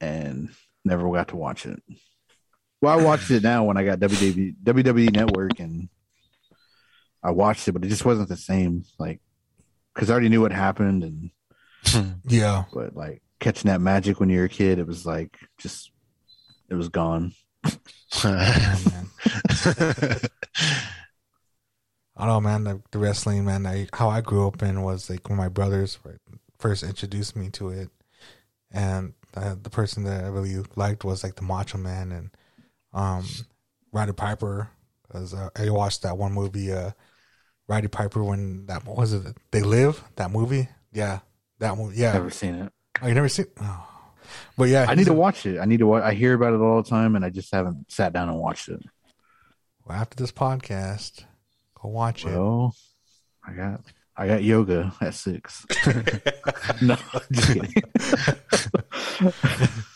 and 0.00 0.48
never 0.84 1.10
got 1.12 1.28
to 1.28 1.36
watch 1.36 1.66
it. 1.66 1.82
Well, 2.80 2.98
I 2.98 3.02
watched 3.02 3.30
it 3.30 3.42
now 3.42 3.64
when 3.64 3.76
I 3.76 3.84
got 3.84 4.00
WWE, 4.00 4.56
WWE 4.64 5.12
Network 5.14 5.60
and 5.60 5.90
I 7.22 7.30
watched 7.32 7.68
it, 7.68 7.72
but 7.72 7.84
it 7.84 7.88
just 7.88 8.06
wasn't 8.06 8.30
the 8.30 8.36
same. 8.36 8.84
Like, 8.98 9.20
because 10.00 10.08
I 10.08 10.14
already 10.14 10.30
knew 10.30 10.40
what 10.40 10.50
happened, 10.50 11.04
and 11.04 11.30
yeah. 12.26 12.64
but 12.72 12.96
like 12.96 13.20
catching 13.38 13.68
that 13.68 13.82
magic 13.82 14.18
when 14.18 14.30
you're 14.30 14.46
a 14.46 14.48
kid, 14.48 14.78
it 14.78 14.86
was 14.86 15.04
like 15.04 15.36
just 15.58 15.90
it 16.70 16.74
was 16.74 16.88
gone. 16.88 17.34
Yeah, 18.24 18.78
man. 18.90 19.10
I 22.16 22.26
don't 22.26 22.28
know, 22.28 22.40
man. 22.40 22.64
The, 22.64 22.82
the 22.92 22.98
wrestling, 22.98 23.44
man. 23.44 23.66
I, 23.66 23.88
how 23.92 24.08
I 24.08 24.22
grew 24.22 24.46
up 24.46 24.62
in 24.62 24.80
was 24.80 25.10
like 25.10 25.28
when 25.28 25.36
my 25.36 25.50
brothers 25.50 25.98
first 26.58 26.82
introduced 26.82 27.36
me 27.36 27.50
to 27.50 27.68
it, 27.68 27.90
and 28.72 29.12
uh, 29.36 29.54
the 29.62 29.68
person 29.68 30.04
that 30.04 30.24
I 30.24 30.28
really 30.28 30.64
liked 30.76 31.04
was 31.04 31.22
like 31.22 31.34
the 31.34 31.42
Macho 31.42 31.76
Man 31.76 32.10
and 32.10 32.30
um, 32.94 33.26
Roddy 33.92 34.12
Piper. 34.12 34.70
Because 35.06 35.34
uh, 35.34 35.50
I 35.56 35.68
watched 35.68 36.02
that 36.02 36.16
one 36.16 36.32
movie, 36.32 36.72
uh, 36.72 36.92
Roddy 37.70 37.86
Piper, 37.86 38.24
when 38.24 38.66
that 38.66 38.84
what 38.84 38.96
was 38.96 39.12
it? 39.12 39.36
They 39.52 39.62
Live. 39.62 40.02
That 40.16 40.32
movie. 40.32 40.68
Yeah, 40.92 41.20
that 41.60 41.78
movie. 41.78 41.98
Yeah. 41.98 42.14
Never 42.14 42.30
seen 42.30 42.56
it. 42.56 42.72
Oh, 43.00 43.06
you 43.06 43.14
never 43.14 43.28
seen? 43.28 43.46
Oh. 43.62 43.86
But 44.58 44.70
yeah, 44.70 44.86
I 44.88 44.96
need 44.96 45.06
to 45.06 45.14
watch 45.14 45.46
it. 45.46 45.60
I 45.60 45.66
need 45.66 45.78
to 45.78 45.86
watch. 45.86 46.02
I 46.02 46.14
hear 46.14 46.34
about 46.34 46.52
it 46.52 46.60
all 46.60 46.82
the 46.82 46.88
time, 46.90 47.14
and 47.14 47.24
I 47.24 47.30
just 47.30 47.52
haven't 47.52 47.88
sat 47.88 48.12
down 48.12 48.28
and 48.28 48.40
watched 48.40 48.68
it. 48.68 48.82
Well, 49.86 49.96
after 49.96 50.16
this 50.16 50.32
podcast, 50.32 51.24
go 51.80 51.90
watch 51.90 52.24
it. 52.24 52.30
Well, 52.32 52.74
I 53.46 53.52
got 53.52 53.82
I 54.16 54.26
got 54.26 54.42
yoga 54.42 54.92
at 55.00 55.14
six. 55.14 55.64
no, 56.82 56.96
just 57.30 57.52
kidding. 57.52 57.82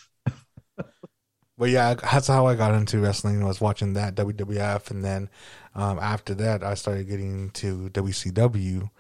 But 1.57 1.71
yeah, 1.71 1.95
that's 1.95 2.27
how 2.27 2.47
I 2.47 2.57
got 2.57 2.75
into 2.75 2.99
wrestling. 2.99 3.45
Was 3.45 3.61
watching 3.61 3.93
that 3.93 4.17
WWF, 4.17 4.91
and 4.91 5.05
then 5.05 5.31
um, 5.75 5.99
after 5.99 6.35
that, 6.35 6.63
I 6.63 6.75
started 6.75 7.09
getting 7.09 7.33
into 7.45 7.91
WCW. 7.91 8.91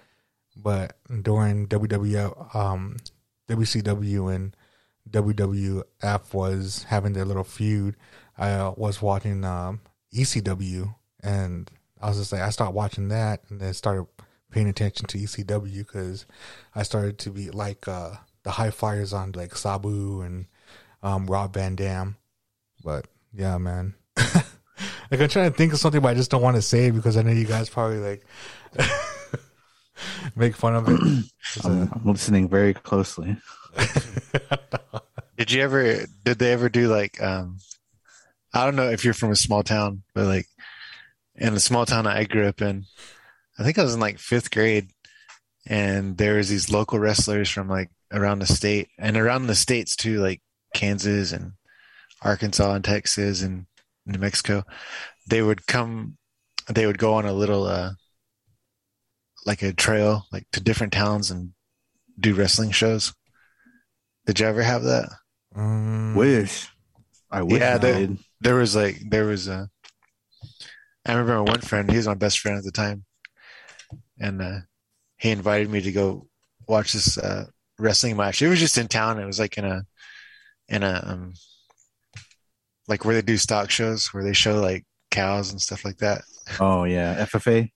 But 0.57 0.97
during 1.23 1.67
WWF, 1.69 2.55
um, 2.55 2.97
WCW 3.49 4.35
and 4.35 4.57
WWF 5.11 6.35
was 6.35 6.85
having 6.85 7.13
their 7.13 7.25
little 7.25 7.45
feud. 7.45 7.97
I 8.39 8.53
uh, 8.53 8.75
was 8.77 9.03
watching 9.03 9.45
um, 9.45 9.81
ECW, 10.13 10.95
and 11.23 11.71
I 12.01 12.09
was 12.09 12.19
just 12.19 12.33
like, 12.33 12.43
I 12.43 12.51
started 12.51 12.73
watching 12.73 13.09
that, 13.09 13.43
and 13.49 13.61
then 13.61 13.75
started 13.75 14.07
paying 14.51 14.69
attention 14.69 15.07
to 15.09 15.19
ECW 15.19 15.79
because 15.79 16.27
I 16.75 16.85
started 16.85 17.19
to 17.19 17.31
be 17.31 17.51
like 17.51 17.89
uh, 17.89 18.13
the 18.45 18.53
high 18.53 18.71
flyers 18.71 19.13
on 19.13 19.33
like 19.33 19.57
Sabu 19.57 20.21
and 20.21 20.47
um, 21.03 21.27
Rob 21.27 21.55
Van 21.55 21.75
Dam. 21.75 22.17
But 22.83 23.07
yeah, 23.33 23.59
man. 23.59 23.95
Like 25.15 25.23
I'm 25.23 25.29
trying 25.29 25.51
to 25.51 25.57
think 25.57 25.73
of 25.73 25.79
something, 25.79 26.01
but 26.01 26.09
I 26.09 26.15
just 26.15 26.31
don't 26.31 26.43
want 26.43 26.57
to 26.57 26.63
say 26.63 26.87
it 26.87 26.93
because 26.93 27.17
I 27.17 27.23
know 27.23 27.31
you 27.31 27.45
guys 27.45 27.69
probably 27.71 27.99
like 27.99 28.27
make 30.37 30.57
fun 30.57 30.75
of 30.75 30.89
it. 30.89 31.01
I'm, 31.65 31.73
a- 31.83 31.91
I'm 31.95 32.03
listening 32.05 32.49
very 32.49 32.75
closely. 32.75 33.37
Did 35.37 35.53
you 35.53 35.63
ever? 35.63 36.07
Did 36.25 36.39
they 36.39 36.53
ever 36.53 36.69
do 36.69 36.89
like? 36.89 37.23
um 37.23 37.59
I 38.53 38.65
don't 38.65 38.77
know 38.77 38.89
if 38.91 39.05
you're 39.05 39.15
from 39.15 39.31
a 39.31 39.37
small 39.37 39.63
town, 39.63 40.03
but 40.15 40.27
like 40.27 40.47
in 41.37 41.55
the 41.55 41.61
small 41.61 41.87
town 41.87 42.07
I 42.07 42.25
grew 42.25 42.47
up 42.47 42.61
in, 42.63 42.85
I 43.59 43.63
think 43.65 43.79
I 43.79 43.83
was 43.83 43.95
in 43.95 44.01
like 44.01 44.19
fifth 44.19 44.51
grade, 44.51 44.89
and 45.67 46.17
there 46.17 46.35
was 46.35 46.49
these 46.49 46.71
local 46.71 46.99
wrestlers 46.99 47.51
from 47.51 47.69
like 47.69 47.91
around 48.13 48.41
the 48.41 48.47
state 48.47 48.89
and 48.99 49.17
around 49.17 49.47
the 49.47 49.55
states 49.55 49.95
too, 49.97 50.19
like 50.21 50.41
Kansas 50.75 51.33
and 51.33 51.53
Arkansas 52.23 52.75
and 52.75 52.85
Texas 52.85 53.43
and 53.43 53.67
New 54.07 54.19
Mexico. 54.19 54.65
They 55.27 55.43
would 55.43 55.67
come. 55.67 56.17
They 56.69 56.87
would 56.87 56.99
go 56.99 57.15
on 57.15 57.25
a 57.27 57.33
little, 57.33 57.65
uh 57.65 57.93
like 59.47 59.63
a 59.63 59.73
trail, 59.73 60.27
like 60.33 60.47
to 60.53 60.61
different 60.61 60.93
towns 60.93 61.31
and 61.31 61.53
do 62.19 62.35
wrestling 62.35 62.71
shows. 62.71 63.13
Did 64.27 64.41
you 64.41 64.47
ever 64.47 64.63
have 64.63 64.83
that? 64.85 65.11
Mm, 65.55 66.15
Wish 66.17 66.69
I 67.31 67.43
wish 67.43 67.61
Yeah, 67.61 67.75
I 67.75 67.79
they- 67.79 68.07
did. 68.07 68.19
there 68.41 68.55
was 68.55 68.75
like 68.75 68.99
there 69.09 69.25
was 69.27 69.49
a 69.49 69.69
I 71.07 71.13
remember 71.13 71.43
one 71.43 71.61
friend, 71.61 71.91
he 71.91 71.97
was 71.99 72.07
my 72.07 72.15
best 72.15 72.39
friend 72.41 72.57
at 72.57 72.65
the 72.65 72.73
time. 72.73 73.05
And 74.19 74.41
uh 74.41 74.59
he 75.19 75.31
invited 75.31 75.69
me 75.71 75.81
to 75.83 75.93
go 75.93 76.29
watch 76.67 76.93
this 76.93 77.19
uh 77.19 77.47
wrestling 77.79 78.17
match. 78.17 78.41
It 78.43 78.49
was 78.49 78.61
just 78.61 78.79
in 78.79 78.89
town. 78.89 79.21
It 79.21 79.27
was 79.27 79.39
like 79.39 79.59
in 79.59 79.65
a 79.67 79.83
in 80.69 80.83
a 80.83 81.03
um 81.07 81.35
like 82.89 83.05
where 83.05 83.15
they 83.15 83.23
do 83.23 83.37
stock 83.37 83.71
shows 83.71 84.09
where 84.09 84.25
they 84.25 84.33
show 84.33 84.61
like 84.61 84.85
cows 85.11 85.51
and 85.51 85.61
stuff 85.61 85.85
like 85.85 85.99
that. 85.99 86.23
Oh 86.61 86.85
yeah, 86.85 87.25
FFA. 87.25 87.71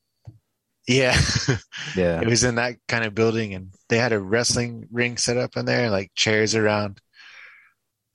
Yeah. 0.86 1.18
Yeah, 1.96 2.20
it 2.20 2.28
was 2.28 2.44
in 2.44 2.56
that 2.56 2.76
kind 2.86 3.04
of 3.04 3.14
building 3.14 3.54
and 3.54 3.72
they 3.88 3.98
had 3.98 4.12
a 4.12 4.20
wrestling 4.20 4.86
ring 4.92 5.16
set 5.16 5.36
up 5.38 5.56
in 5.56 5.64
there, 5.64 5.90
like 5.90 6.10
chairs 6.14 6.54
around. 6.54 7.00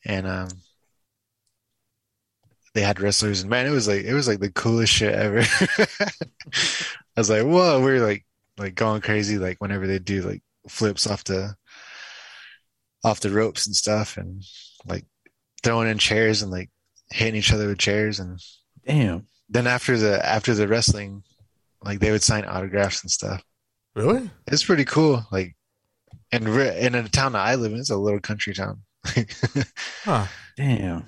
And 0.06 0.28
um 0.28 0.50
they 2.74 2.82
had 2.82 3.00
wrestlers 3.00 3.42
and 3.42 3.50
man, 3.50 3.66
it 3.68 3.72
was 3.72 3.88
like 3.88 4.04
it 4.04 4.14
was 4.14 4.28
like 4.28 4.40
the 4.40 4.52
coolest 4.52 4.94
shit 4.94 5.14
ever. 5.14 5.42
I 6.56 7.20
was 7.20 7.30
like, 7.30 7.44
whoa, 7.44 7.82
we're 7.82 8.06
like 8.06 8.26
like 8.58 8.76
going 8.76 9.02
crazy 9.02 9.38
like 9.38 9.60
whenever 9.60 9.88
they 9.88 10.00
do 10.00 10.22
like 10.22 10.42
flips 10.70 11.08
off 11.08 11.24
the 11.24 11.56
off 13.04 13.20
the 13.20 13.30
ropes 13.30 13.68
and 13.68 13.76
stuff 13.76 14.18
and 14.18 14.44
like 14.86 15.06
throwing 15.64 15.90
in 15.90 15.98
chairs 15.98 16.42
and 16.42 16.52
like 16.52 16.70
hitting 17.14 17.36
each 17.36 17.54
other 17.54 17.68
with 17.68 17.78
chairs 17.78 18.20
and 18.20 18.40
damn. 18.86 19.28
then 19.50 19.68
after 19.68 19.98
the 19.98 20.26
after 20.26 20.54
the 20.54 20.68
wrestling 20.68 21.24
like 21.84 22.00
they 22.00 22.12
would 22.12 22.24
sign 22.24 22.44
autographs 22.46 23.02
and 23.04 23.12
stuff 23.12 23.44
Really? 23.96 24.30
it's 24.48 24.64
pretty 24.64 24.86
cool. 24.86 25.24
Like, 25.32 25.56
and 26.32 26.50
re- 26.50 26.80
in 26.82 26.96
a 26.96 27.08
town 27.08 27.34
that 27.34 27.46
I 27.46 27.54
live 27.56 27.74
in, 27.74 27.78
it's 27.78 27.92
a 27.92 27.96
little 27.98 28.20
country 28.20 28.56
town. 28.56 28.82
Huh. 30.04 30.26
Damn. 30.58 31.06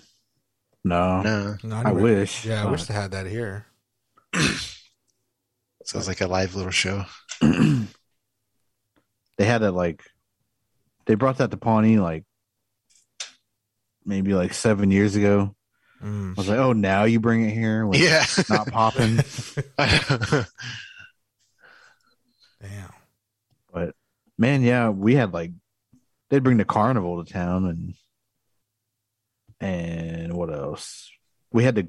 No, 0.84 1.22
no, 1.24 1.58
No, 1.64 1.76
I 1.78 1.84
never- 1.84 2.00
wish. 2.00 2.46
Yeah, 2.46 2.62
I 2.62 2.64
but- 2.66 2.72
wish 2.74 2.84
they 2.84 2.94
had 2.94 3.10
that 3.12 3.26
here. 3.26 3.66
so 4.36 5.98
it's 5.98 6.08
like 6.08 6.22
a 6.22 6.28
live 6.28 6.54
little 6.56 6.70
show. 6.72 7.06
they 7.42 7.88
had 9.40 9.64
it 9.64 9.72
like 9.72 10.04
they 11.08 11.16
brought 11.16 11.38
that 11.40 11.50
to 11.52 11.58
Pawnee 11.58 11.98
like 12.00 12.24
maybe 14.06 14.34
like 14.36 14.54
seven 14.54 14.92
years 14.92 15.16
ago. 15.16 15.56
I 16.02 16.06
Mm. 16.06 16.38
was 16.38 16.48
like, 16.50 16.60
oh, 16.60 16.74
now 16.74 17.06
you 17.06 17.20
bring 17.20 17.44
it 17.48 17.54
here 17.54 17.86
when 17.88 18.00
Yeah, 18.02 18.22
it's 18.24 18.50
not 18.50 18.68
popping. 18.68 19.20
Damn. 19.78 20.46
but 23.74 23.96
man, 24.38 24.62
yeah, 24.64 24.90
we 24.90 25.16
had 25.16 25.34
like 25.34 25.52
they'd 26.30 26.44
bring 26.44 26.58
the 26.58 26.66
carnival 26.66 27.24
to 27.24 27.32
town 27.32 27.66
and 27.66 27.94
and 29.62 30.34
what 30.34 30.52
else? 30.54 31.12
We 31.52 31.64
had 31.64 31.76
to 31.76 31.88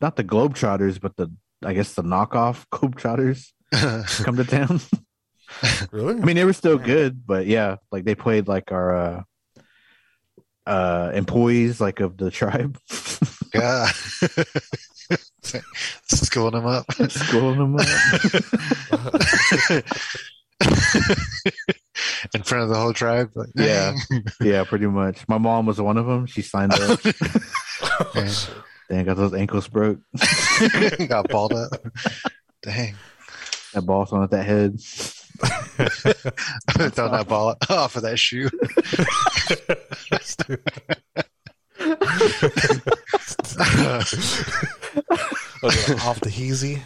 not 0.00 0.16
the 0.16 0.24
Globetrotters, 0.24 1.00
but 1.00 1.16
the 1.16 1.30
I 1.64 1.72
guess 1.74 1.94
the 1.94 2.02
knockoff 2.02 2.64
Globetrotters 2.72 3.52
come 4.24 4.36
to 4.36 4.44
town. 4.44 4.80
Really? 5.90 6.14
I 6.20 6.24
mean, 6.24 6.36
they 6.36 6.44
were 6.44 6.52
still 6.52 6.78
good, 6.78 7.26
but 7.26 7.46
yeah, 7.46 7.76
like 7.92 8.04
they 8.04 8.14
played 8.14 8.48
like 8.48 8.72
our 8.72 8.96
uh 8.96 9.22
uh 10.66 11.10
employees 11.14 11.80
like 11.80 12.00
of 12.00 12.16
the 12.16 12.30
tribe, 12.30 12.78
yeah. 13.54 13.86
Schooling 16.06 16.52
them 16.52 16.66
up. 16.66 16.84
schooling 17.10 17.58
them 17.58 17.76
up. 17.76 17.86
In 22.34 22.42
front 22.42 22.64
of 22.64 22.68
the 22.70 22.76
whole 22.76 22.92
tribe. 22.92 23.30
Like, 23.34 23.48
Yeah. 23.56 23.94
yeah, 24.40 24.64
pretty 24.64 24.86
much. 24.86 25.26
My 25.28 25.38
mom 25.38 25.66
was 25.66 25.80
one 25.80 25.96
of 25.96 26.06
them. 26.06 26.26
She 26.26 26.42
signed 26.42 26.72
up. 26.74 27.00
dang. 28.14 28.30
Dang, 28.88 29.04
got 29.04 29.16
those 29.16 29.34
ankles 29.34 29.68
broke. 29.68 29.98
Got 31.08 31.28
balled 31.28 31.52
up. 31.54 31.70
Dang. 32.62 32.94
That 33.74 33.82
ball 33.82 34.04
thrown 34.04 34.24
at 34.24 34.30
that 34.30 34.44
head. 34.44 34.80
Throwing 36.92 37.12
that 37.12 37.26
ball 37.28 37.56
off 37.70 37.96
of 37.96 38.02
that 38.02 38.18
shoe. 38.18 38.48
Was 45.62 45.76
it 45.88 46.04
off 46.04 46.20
the 46.20 46.30
heezy? 46.30 46.82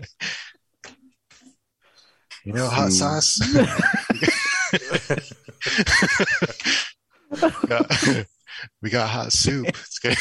You 2.44 2.52
know, 2.54 2.68
hot 2.68 2.92
See. 2.92 2.98
sauce. 2.98 3.40
Got- 7.66 8.26
we 8.82 8.90
got 8.90 9.08
hot 9.08 9.32
soup. 9.32 9.66
It's 9.68 9.98
good. 9.98 10.16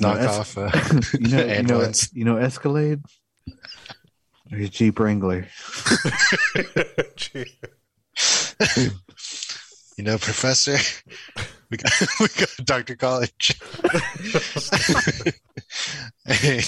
No, 0.00 0.08
knock 0.08 0.18
that's- 0.20 0.38
off. 0.38 0.58
Uh, 0.58 0.70
You 1.20 1.28
know, 1.28 1.44
you 1.44 1.62
know, 1.62 1.92
you 2.12 2.24
know 2.24 2.36
Escalade? 2.36 3.00
Or 4.52 4.58
your 4.58 4.68
Jeep 4.68 4.98
Wrangler. 5.00 5.46
you 9.96 10.04
know, 10.04 10.18
Professor. 10.18 10.76
We 11.68 11.78
got 11.78 11.92
we 12.20 12.28
got 12.28 12.48
Doctor 12.64 12.94
College. 12.94 13.58
Hey, 16.24 16.60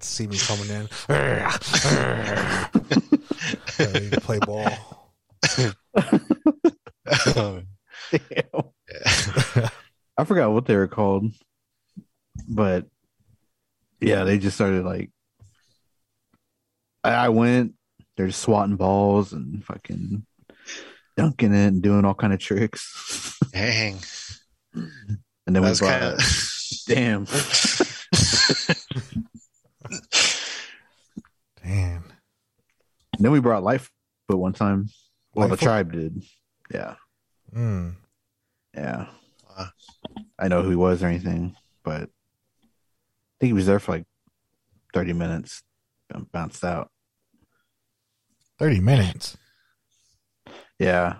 See 0.00 0.26
me 0.26 0.36
coming 0.38 0.68
in. 0.70 0.88
I 1.08 2.68
need 3.94 4.10
to 4.10 4.20
play 4.20 4.40
ball. 4.40 4.72
I 10.18 10.24
forgot 10.24 10.50
what 10.52 10.66
they 10.66 10.76
were 10.76 10.88
called, 10.88 11.32
but 12.48 12.86
yeah, 14.00 14.24
they 14.24 14.38
just 14.38 14.56
started 14.56 14.84
like. 14.84 15.10
I, 17.04 17.10
I 17.12 17.28
went. 17.28 17.74
They're 18.16 18.26
just 18.26 18.42
swatting 18.42 18.74
balls 18.76 19.32
and 19.32 19.64
fucking 19.64 20.26
dunking 21.16 21.54
it 21.54 21.66
and 21.68 21.82
doing 21.82 22.04
all 22.04 22.14
kind 22.14 22.32
of 22.32 22.40
tricks. 22.40 23.38
Dang, 23.52 23.98
And 24.74 24.90
then 25.46 25.62
we 25.62 25.68
that's 25.68 25.78
brought, 25.78 26.00
kind 26.00 26.14
of. 26.14 26.20
damn. 26.88 27.24
Damn. 31.64 32.04
And 33.14 33.24
then 33.24 33.32
we 33.32 33.40
brought 33.40 33.62
Life 33.62 33.90
but 34.28 34.38
one 34.38 34.52
time. 34.52 34.88
Well, 35.34 35.48
the 35.48 35.56
Litefoot? 35.56 35.62
tribe 35.62 35.92
did. 35.92 36.22
Yeah, 36.72 36.94
Mm. 37.54 37.94
yeah. 38.74 39.06
I 40.38 40.48
know 40.48 40.62
who 40.62 40.70
he 40.70 40.76
was 40.76 41.02
or 41.02 41.06
anything, 41.06 41.56
but 41.82 42.02
I 42.02 43.36
think 43.40 43.48
he 43.48 43.52
was 43.52 43.66
there 43.66 43.80
for 43.80 43.92
like 43.92 44.04
thirty 44.94 45.12
minutes. 45.12 45.62
and 46.10 46.30
Bounced 46.32 46.64
out. 46.64 46.90
30 48.58 48.80
minutes. 48.80 49.36
Yeah. 50.78 51.16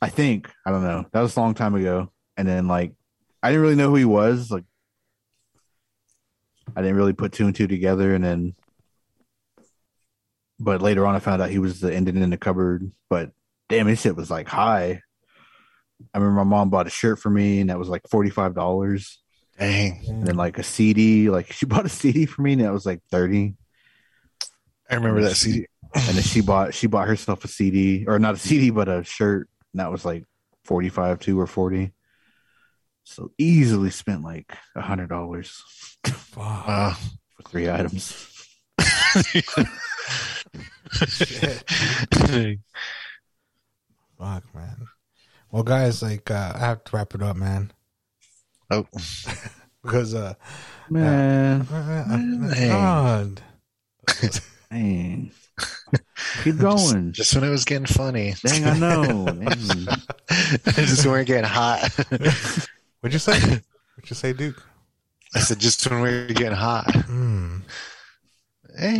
I 0.00 0.08
think. 0.08 0.50
I 0.66 0.70
don't 0.70 0.82
know. 0.84 1.04
That 1.12 1.20
was 1.20 1.36
a 1.36 1.40
long 1.40 1.54
time 1.54 1.74
ago. 1.74 2.10
And 2.36 2.48
then 2.48 2.66
like 2.66 2.92
I 3.42 3.50
didn't 3.50 3.62
really 3.62 3.74
know 3.74 3.90
who 3.90 3.96
he 3.96 4.04
was. 4.04 4.50
Like 4.50 4.64
I 6.74 6.80
didn't 6.80 6.96
really 6.96 7.12
put 7.12 7.32
two 7.32 7.44
and 7.46 7.54
two 7.54 7.66
together 7.66 8.14
and 8.14 8.24
then 8.24 8.54
but 10.58 10.80
later 10.80 11.06
on 11.06 11.14
I 11.14 11.18
found 11.18 11.42
out 11.42 11.50
he 11.50 11.58
was 11.58 11.80
the 11.80 11.94
Indian 11.94 12.22
in 12.22 12.30
the 12.30 12.36
cupboard. 12.38 12.90
But 13.10 13.32
damn 13.68 13.86
his 13.86 14.00
shit 14.00 14.16
was 14.16 14.30
like 14.30 14.48
high. 14.48 15.02
I 16.14 16.18
remember 16.18 16.44
my 16.44 16.56
mom 16.56 16.70
bought 16.70 16.86
a 16.86 16.90
shirt 16.90 17.18
for 17.18 17.30
me 17.30 17.60
and 17.60 17.70
that 17.70 17.78
was 17.78 17.88
like 17.88 18.02
forty 18.08 18.30
five 18.30 18.54
dollars. 18.54 19.18
Dang, 19.58 20.02
And 20.08 20.26
then 20.26 20.36
like 20.36 20.58
a 20.58 20.62
CD, 20.62 21.28
like 21.30 21.52
she 21.52 21.66
bought 21.72 21.84
a 21.86 21.90
CD 21.90 22.26
for 22.26 22.42
me 22.42 22.52
and 22.54 22.62
that 22.62 22.72
was 22.72 22.86
like 22.86 23.00
thirty. 23.10 23.54
I 24.90 24.94
remember 24.96 25.22
that 25.22 25.36
CD. 25.36 25.66
and 25.94 26.16
then 26.16 26.22
she 26.22 26.40
bought 26.40 26.74
she 26.74 26.86
bought 26.86 27.08
herself 27.08 27.44
a 27.44 27.48
CD 27.48 28.04
or 28.06 28.18
not 28.18 28.34
a 28.34 28.38
CD 28.38 28.70
but 28.70 28.88
a 28.88 29.04
shirt 29.04 29.48
and 29.72 29.80
that 29.80 29.90
was 29.92 30.04
like 30.04 30.24
45 30.64 31.18
two 31.20 31.38
or 31.40 31.46
40 31.46 31.92
so 33.04 33.30
easily 33.38 33.90
spent 33.90 34.22
like 34.22 34.52
a 34.76 34.80
hundred 34.80 35.08
dollars 35.08 35.62
Fuck. 36.04 36.36
Wow. 36.36 36.96
for 37.36 37.42
three 37.48 37.70
items 37.70 38.28
Fuck, 44.18 44.54
man. 44.54 44.86
Well, 45.52 45.62
guys, 45.62 46.02
like, 46.02 46.30
uh, 46.30 46.52
I 46.56 46.58
have 46.60 46.82
to 46.84 46.96
wrap 46.96 47.14
it 47.14 47.22
up, 47.22 47.36
man. 47.36 47.72
oh, 48.70 48.86
Because, 49.82 50.14
uh, 50.14 50.34
man 50.88 51.64
Hey. 52.54 52.68
God. 52.68 53.40
man 54.70 55.30
keep 56.44 56.56
going 56.58 57.12
just 57.12 57.34
when 57.34 57.44
it 57.44 57.50
was 57.50 57.64
getting 57.64 57.86
funny. 57.86 58.34
dang 58.42 58.64
i 58.64 58.78
know 58.78 59.26
Dang. 59.26 59.86
just 60.64 61.04
when 61.04 61.12
we 61.14 61.18
we're 61.20 61.24
getting 61.24 61.44
hot. 61.44 61.90
What'd 63.00 63.12
you 63.12 63.18
say? 63.18 63.38
What'd 63.38 64.08
you 64.08 64.14
say, 64.16 64.32
Duke? 64.32 64.62
I 65.34 65.40
said 65.40 65.58
just 65.58 65.88
when 65.90 66.00
we 66.00 66.08
we're 66.10 66.26
getting 66.28 66.52
hot. 66.56 66.90
Hmm. 66.94 67.58
Hey, 68.78 68.98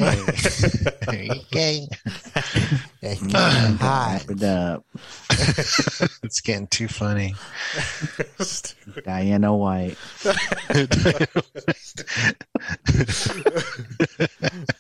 hey, 3.03 3.19
Hi. 3.33 4.13
Wrap 4.13 4.31
it 4.31 4.43
up 4.45 4.87
it's 6.23 6.41
getting 6.41 6.69
too 6.69 6.89
funny. 6.89 7.35
diana 9.05 9.55
white 9.55 9.97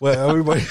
well, 0.00 0.30
everybody, 0.30 0.64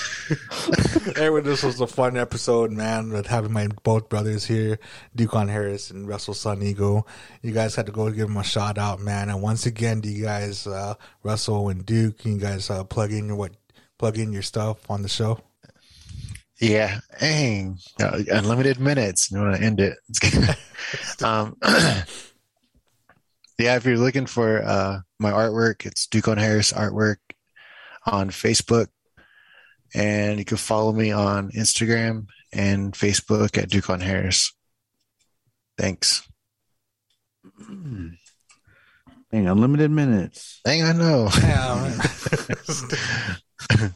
everyone, 1.16 1.44
this 1.44 1.64
was 1.64 1.82
a 1.82 1.88
fun 1.88 2.18
episode, 2.18 2.72
man, 2.72 3.12
with 3.12 3.28
having 3.28 3.52
my 3.52 3.68
both 3.84 4.08
brothers 4.08 4.46
here, 4.46 4.80
Dukon 5.16 5.50
Harris 5.50 5.92
and 5.92 6.08
Russell 6.08 6.34
Sun 6.34 6.62
Eagle. 6.62 7.08
You 7.42 7.52
guys 7.52 7.76
had 7.76 7.88
to 7.88 7.92
go 7.92 8.10
give 8.12 8.28
them 8.28 8.38
a 8.38 8.44
shout 8.44 8.78
out, 8.78 9.02
man. 9.02 9.30
And 9.30 9.42
once 9.42 9.66
again, 9.66 10.02
do 10.02 10.10
you 10.10 10.24
guys, 10.24 10.68
uh, 10.68 10.96
Russell 11.24 11.70
and 11.70 11.86
Duke, 11.86 12.20
can 12.20 12.36
you 12.36 12.40
guys 12.40 12.70
uh, 12.70 12.84
plug 12.84 13.12
in 13.12 13.28
your 13.28 13.36
what, 13.36 13.52
plug 13.98 14.18
in 14.18 14.32
your 14.32 14.44
stuff 14.44 14.90
on 14.90 15.02
the 15.02 15.10
show? 15.10 15.40
Yeah, 16.62 17.00
dang, 17.20 17.80
Uh, 18.00 18.22
unlimited 18.32 18.80
minutes. 18.80 19.32
You 19.32 19.40
want 19.40 19.56
to 19.56 19.64
end 19.64 19.80
it? 19.80 19.98
Um, 21.24 21.56
yeah, 23.58 23.76
if 23.76 23.86
you're 23.86 23.98
looking 23.98 24.26
for 24.26 24.62
uh, 24.62 25.00
my 25.20 25.32
artwork, 25.32 25.86
it's 25.86 26.08
Dukon 26.08 26.38
Harris 26.38 26.74
Artwork 26.74 27.18
on 28.06 28.30
Facebook, 28.30 28.88
and 29.94 30.40
you 30.40 30.44
can 30.44 30.58
follow 30.58 30.92
me 30.92 31.12
on 31.12 31.52
Instagram 31.52 32.26
and 32.52 32.94
Facebook 32.94 33.58
at 33.58 33.70
Dukon 33.70 34.02
Harris. 34.02 34.54
Thanks. 35.78 36.28
dang 39.32 39.48
unlimited 39.48 39.90
minutes 39.90 40.60
Dang, 40.66 40.84
I 40.84 40.92
know. 40.92 41.30
Fuck, 41.30 41.50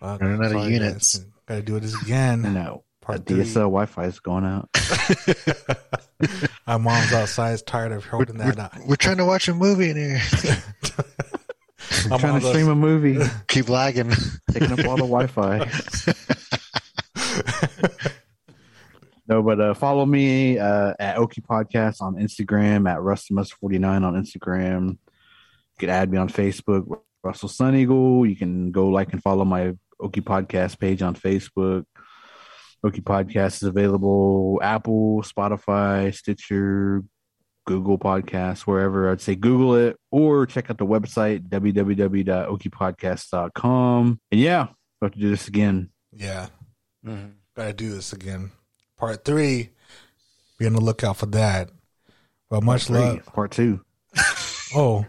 Running 0.20 0.34
out 0.34 0.44
of 0.46 0.52
sorry, 0.52 0.72
units. 0.72 1.20
Guys. 1.52 1.60
Gotta 1.60 1.80
do 1.80 1.80
this 1.80 2.02
again. 2.02 2.42
no 2.54 2.84
Part 3.02 3.26
the 3.26 3.34
dsl 3.34 3.54
wi-fi 3.54 4.04
is 4.04 4.20
going 4.20 4.44
out 4.44 4.70
My 6.66 6.76
mom's 6.76 7.12
outside, 7.12 7.52
is 7.52 7.62
tired 7.62 7.90
of 7.92 8.06
holding 8.06 8.38
that 8.38 8.58
out. 8.58 8.72
We're 8.86 8.94
trying 8.96 9.16
to 9.16 9.24
watch 9.24 9.48
a 9.48 9.54
movie 9.54 9.90
in 9.90 9.96
here. 9.96 10.20
My 12.08 12.16
trying 12.16 12.32
mom's 12.34 12.44
to 12.44 12.50
stream 12.50 12.68
a 12.68 12.76
movie 12.76 13.18
Keep 13.48 13.68
lagging. 13.68 14.12
taking 14.52 14.70
up 14.72 14.86
all 14.86 14.96
the 14.96 15.02
Wi-Fi. 15.02 15.68
no, 19.26 19.42
but 19.42 19.60
uh, 19.60 19.74
follow 19.74 20.06
me 20.06 20.60
uh, 20.60 20.94
at 21.00 21.16
Okie 21.16 21.44
Podcast 21.44 22.00
on 22.00 22.14
Instagram, 22.14 22.88
at 22.88 22.98
Rustimus49 22.98 24.04
on 24.04 24.14
Instagram. 24.14 24.90
You 24.90 24.98
can 25.80 25.90
add 25.90 26.10
me 26.10 26.18
on 26.18 26.28
Facebook. 26.28 27.00
Russell 27.24 27.48
Sun 27.48 27.74
Eagle. 27.74 28.26
You 28.26 28.36
can 28.36 28.70
go 28.70 28.88
like 28.88 29.12
and 29.12 29.22
follow 29.22 29.44
my 29.44 29.74
Okie 30.02 30.22
Podcast 30.22 30.78
page 30.78 31.00
on 31.02 31.14
Facebook. 31.14 31.84
Okie 32.84 33.02
Podcast 33.02 33.54
is 33.56 33.62
available 33.62 34.58
Apple, 34.62 35.22
Spotify, 35.22 36.12
Stitcher, 36.14 37.02
Google 37.66 37.98
Podcasts, 37.98 38.60
wherever. 38.62 39.10
I'd 39.10 39.20
say 39.20 39.34
Google 39.36 39.74
it 39.76 39.96
or 40.10 40.46
check 40.46 40.68
out 40.70 40.78
the 40.78 40.86
website 40.86 41.48
www.okiepodcast.com. 41.48 44.20
And 44.30 44.40
yeah, 44.40 44.66
we 45.00 45.06
have 45.06 45.12
to 45.12 45.18
do 45.20 45.30
this 45.30 45.48
again. 45.48 45.90
Yeah, 46.12 46.48
Mhm. 47.06 47.32
gotta 47.56 47.72
do 47.72 47.90
this 47.94 48.12
again. 48.12 48.50
Part 48.98 49.24
three. 49.24 49.70
Be 50.58 50.66
on 50.66 50.74
the 50.74 50.80
lookout 50.80 51.16
for 51.16 51.26
that. 51.26 51.70
But 52.50 52.62
much 52.62 52.84
Three, 52.86 52.98
love. 52.98 53.24
part 53.26 53.50
two. 53.52 53.80
Oh, 54.74 55.04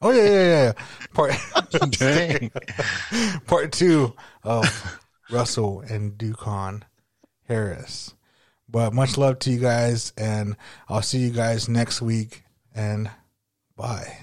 oh 0.00 0.12
yeah, 0.12 0.22
yeah, 0.22 0.62
yeah. 0.62 0.72
Part 1.12 1.32
Dang. 1.90 2.52
part 3.48 3.72
two 3.72 4.14
of 4.48 5.00
Russell 5.30 5.80
and 5.80 6.16
Dukon 6.16 6.84
Harris. 7.46 8.14
But 8.68 8.92
much 8.92 9.16
love 9.16 9.38
to 9.40 9.50
you 9.50 9.60
guys, 9.60 10.12
and 10.16 10.56
I'll 10.88 11.02
see 11.02 11.18
you 11.18 11.30
guys 11.30 11.68
next 11.68 12.02
week. 12.02 12.44
And 12.74 13.10
bye, 13.76 14.16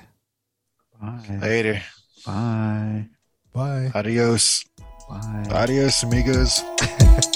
Bye. 1.02 1.40
Later. 1.42 1.82
Bye. 2.26 3.08
bye. 3.54 3.92
Adios. 3.94 4.66
Bye. 5.10 5.46
Adios, 5.52 6.04
amigos. 6.04 6.64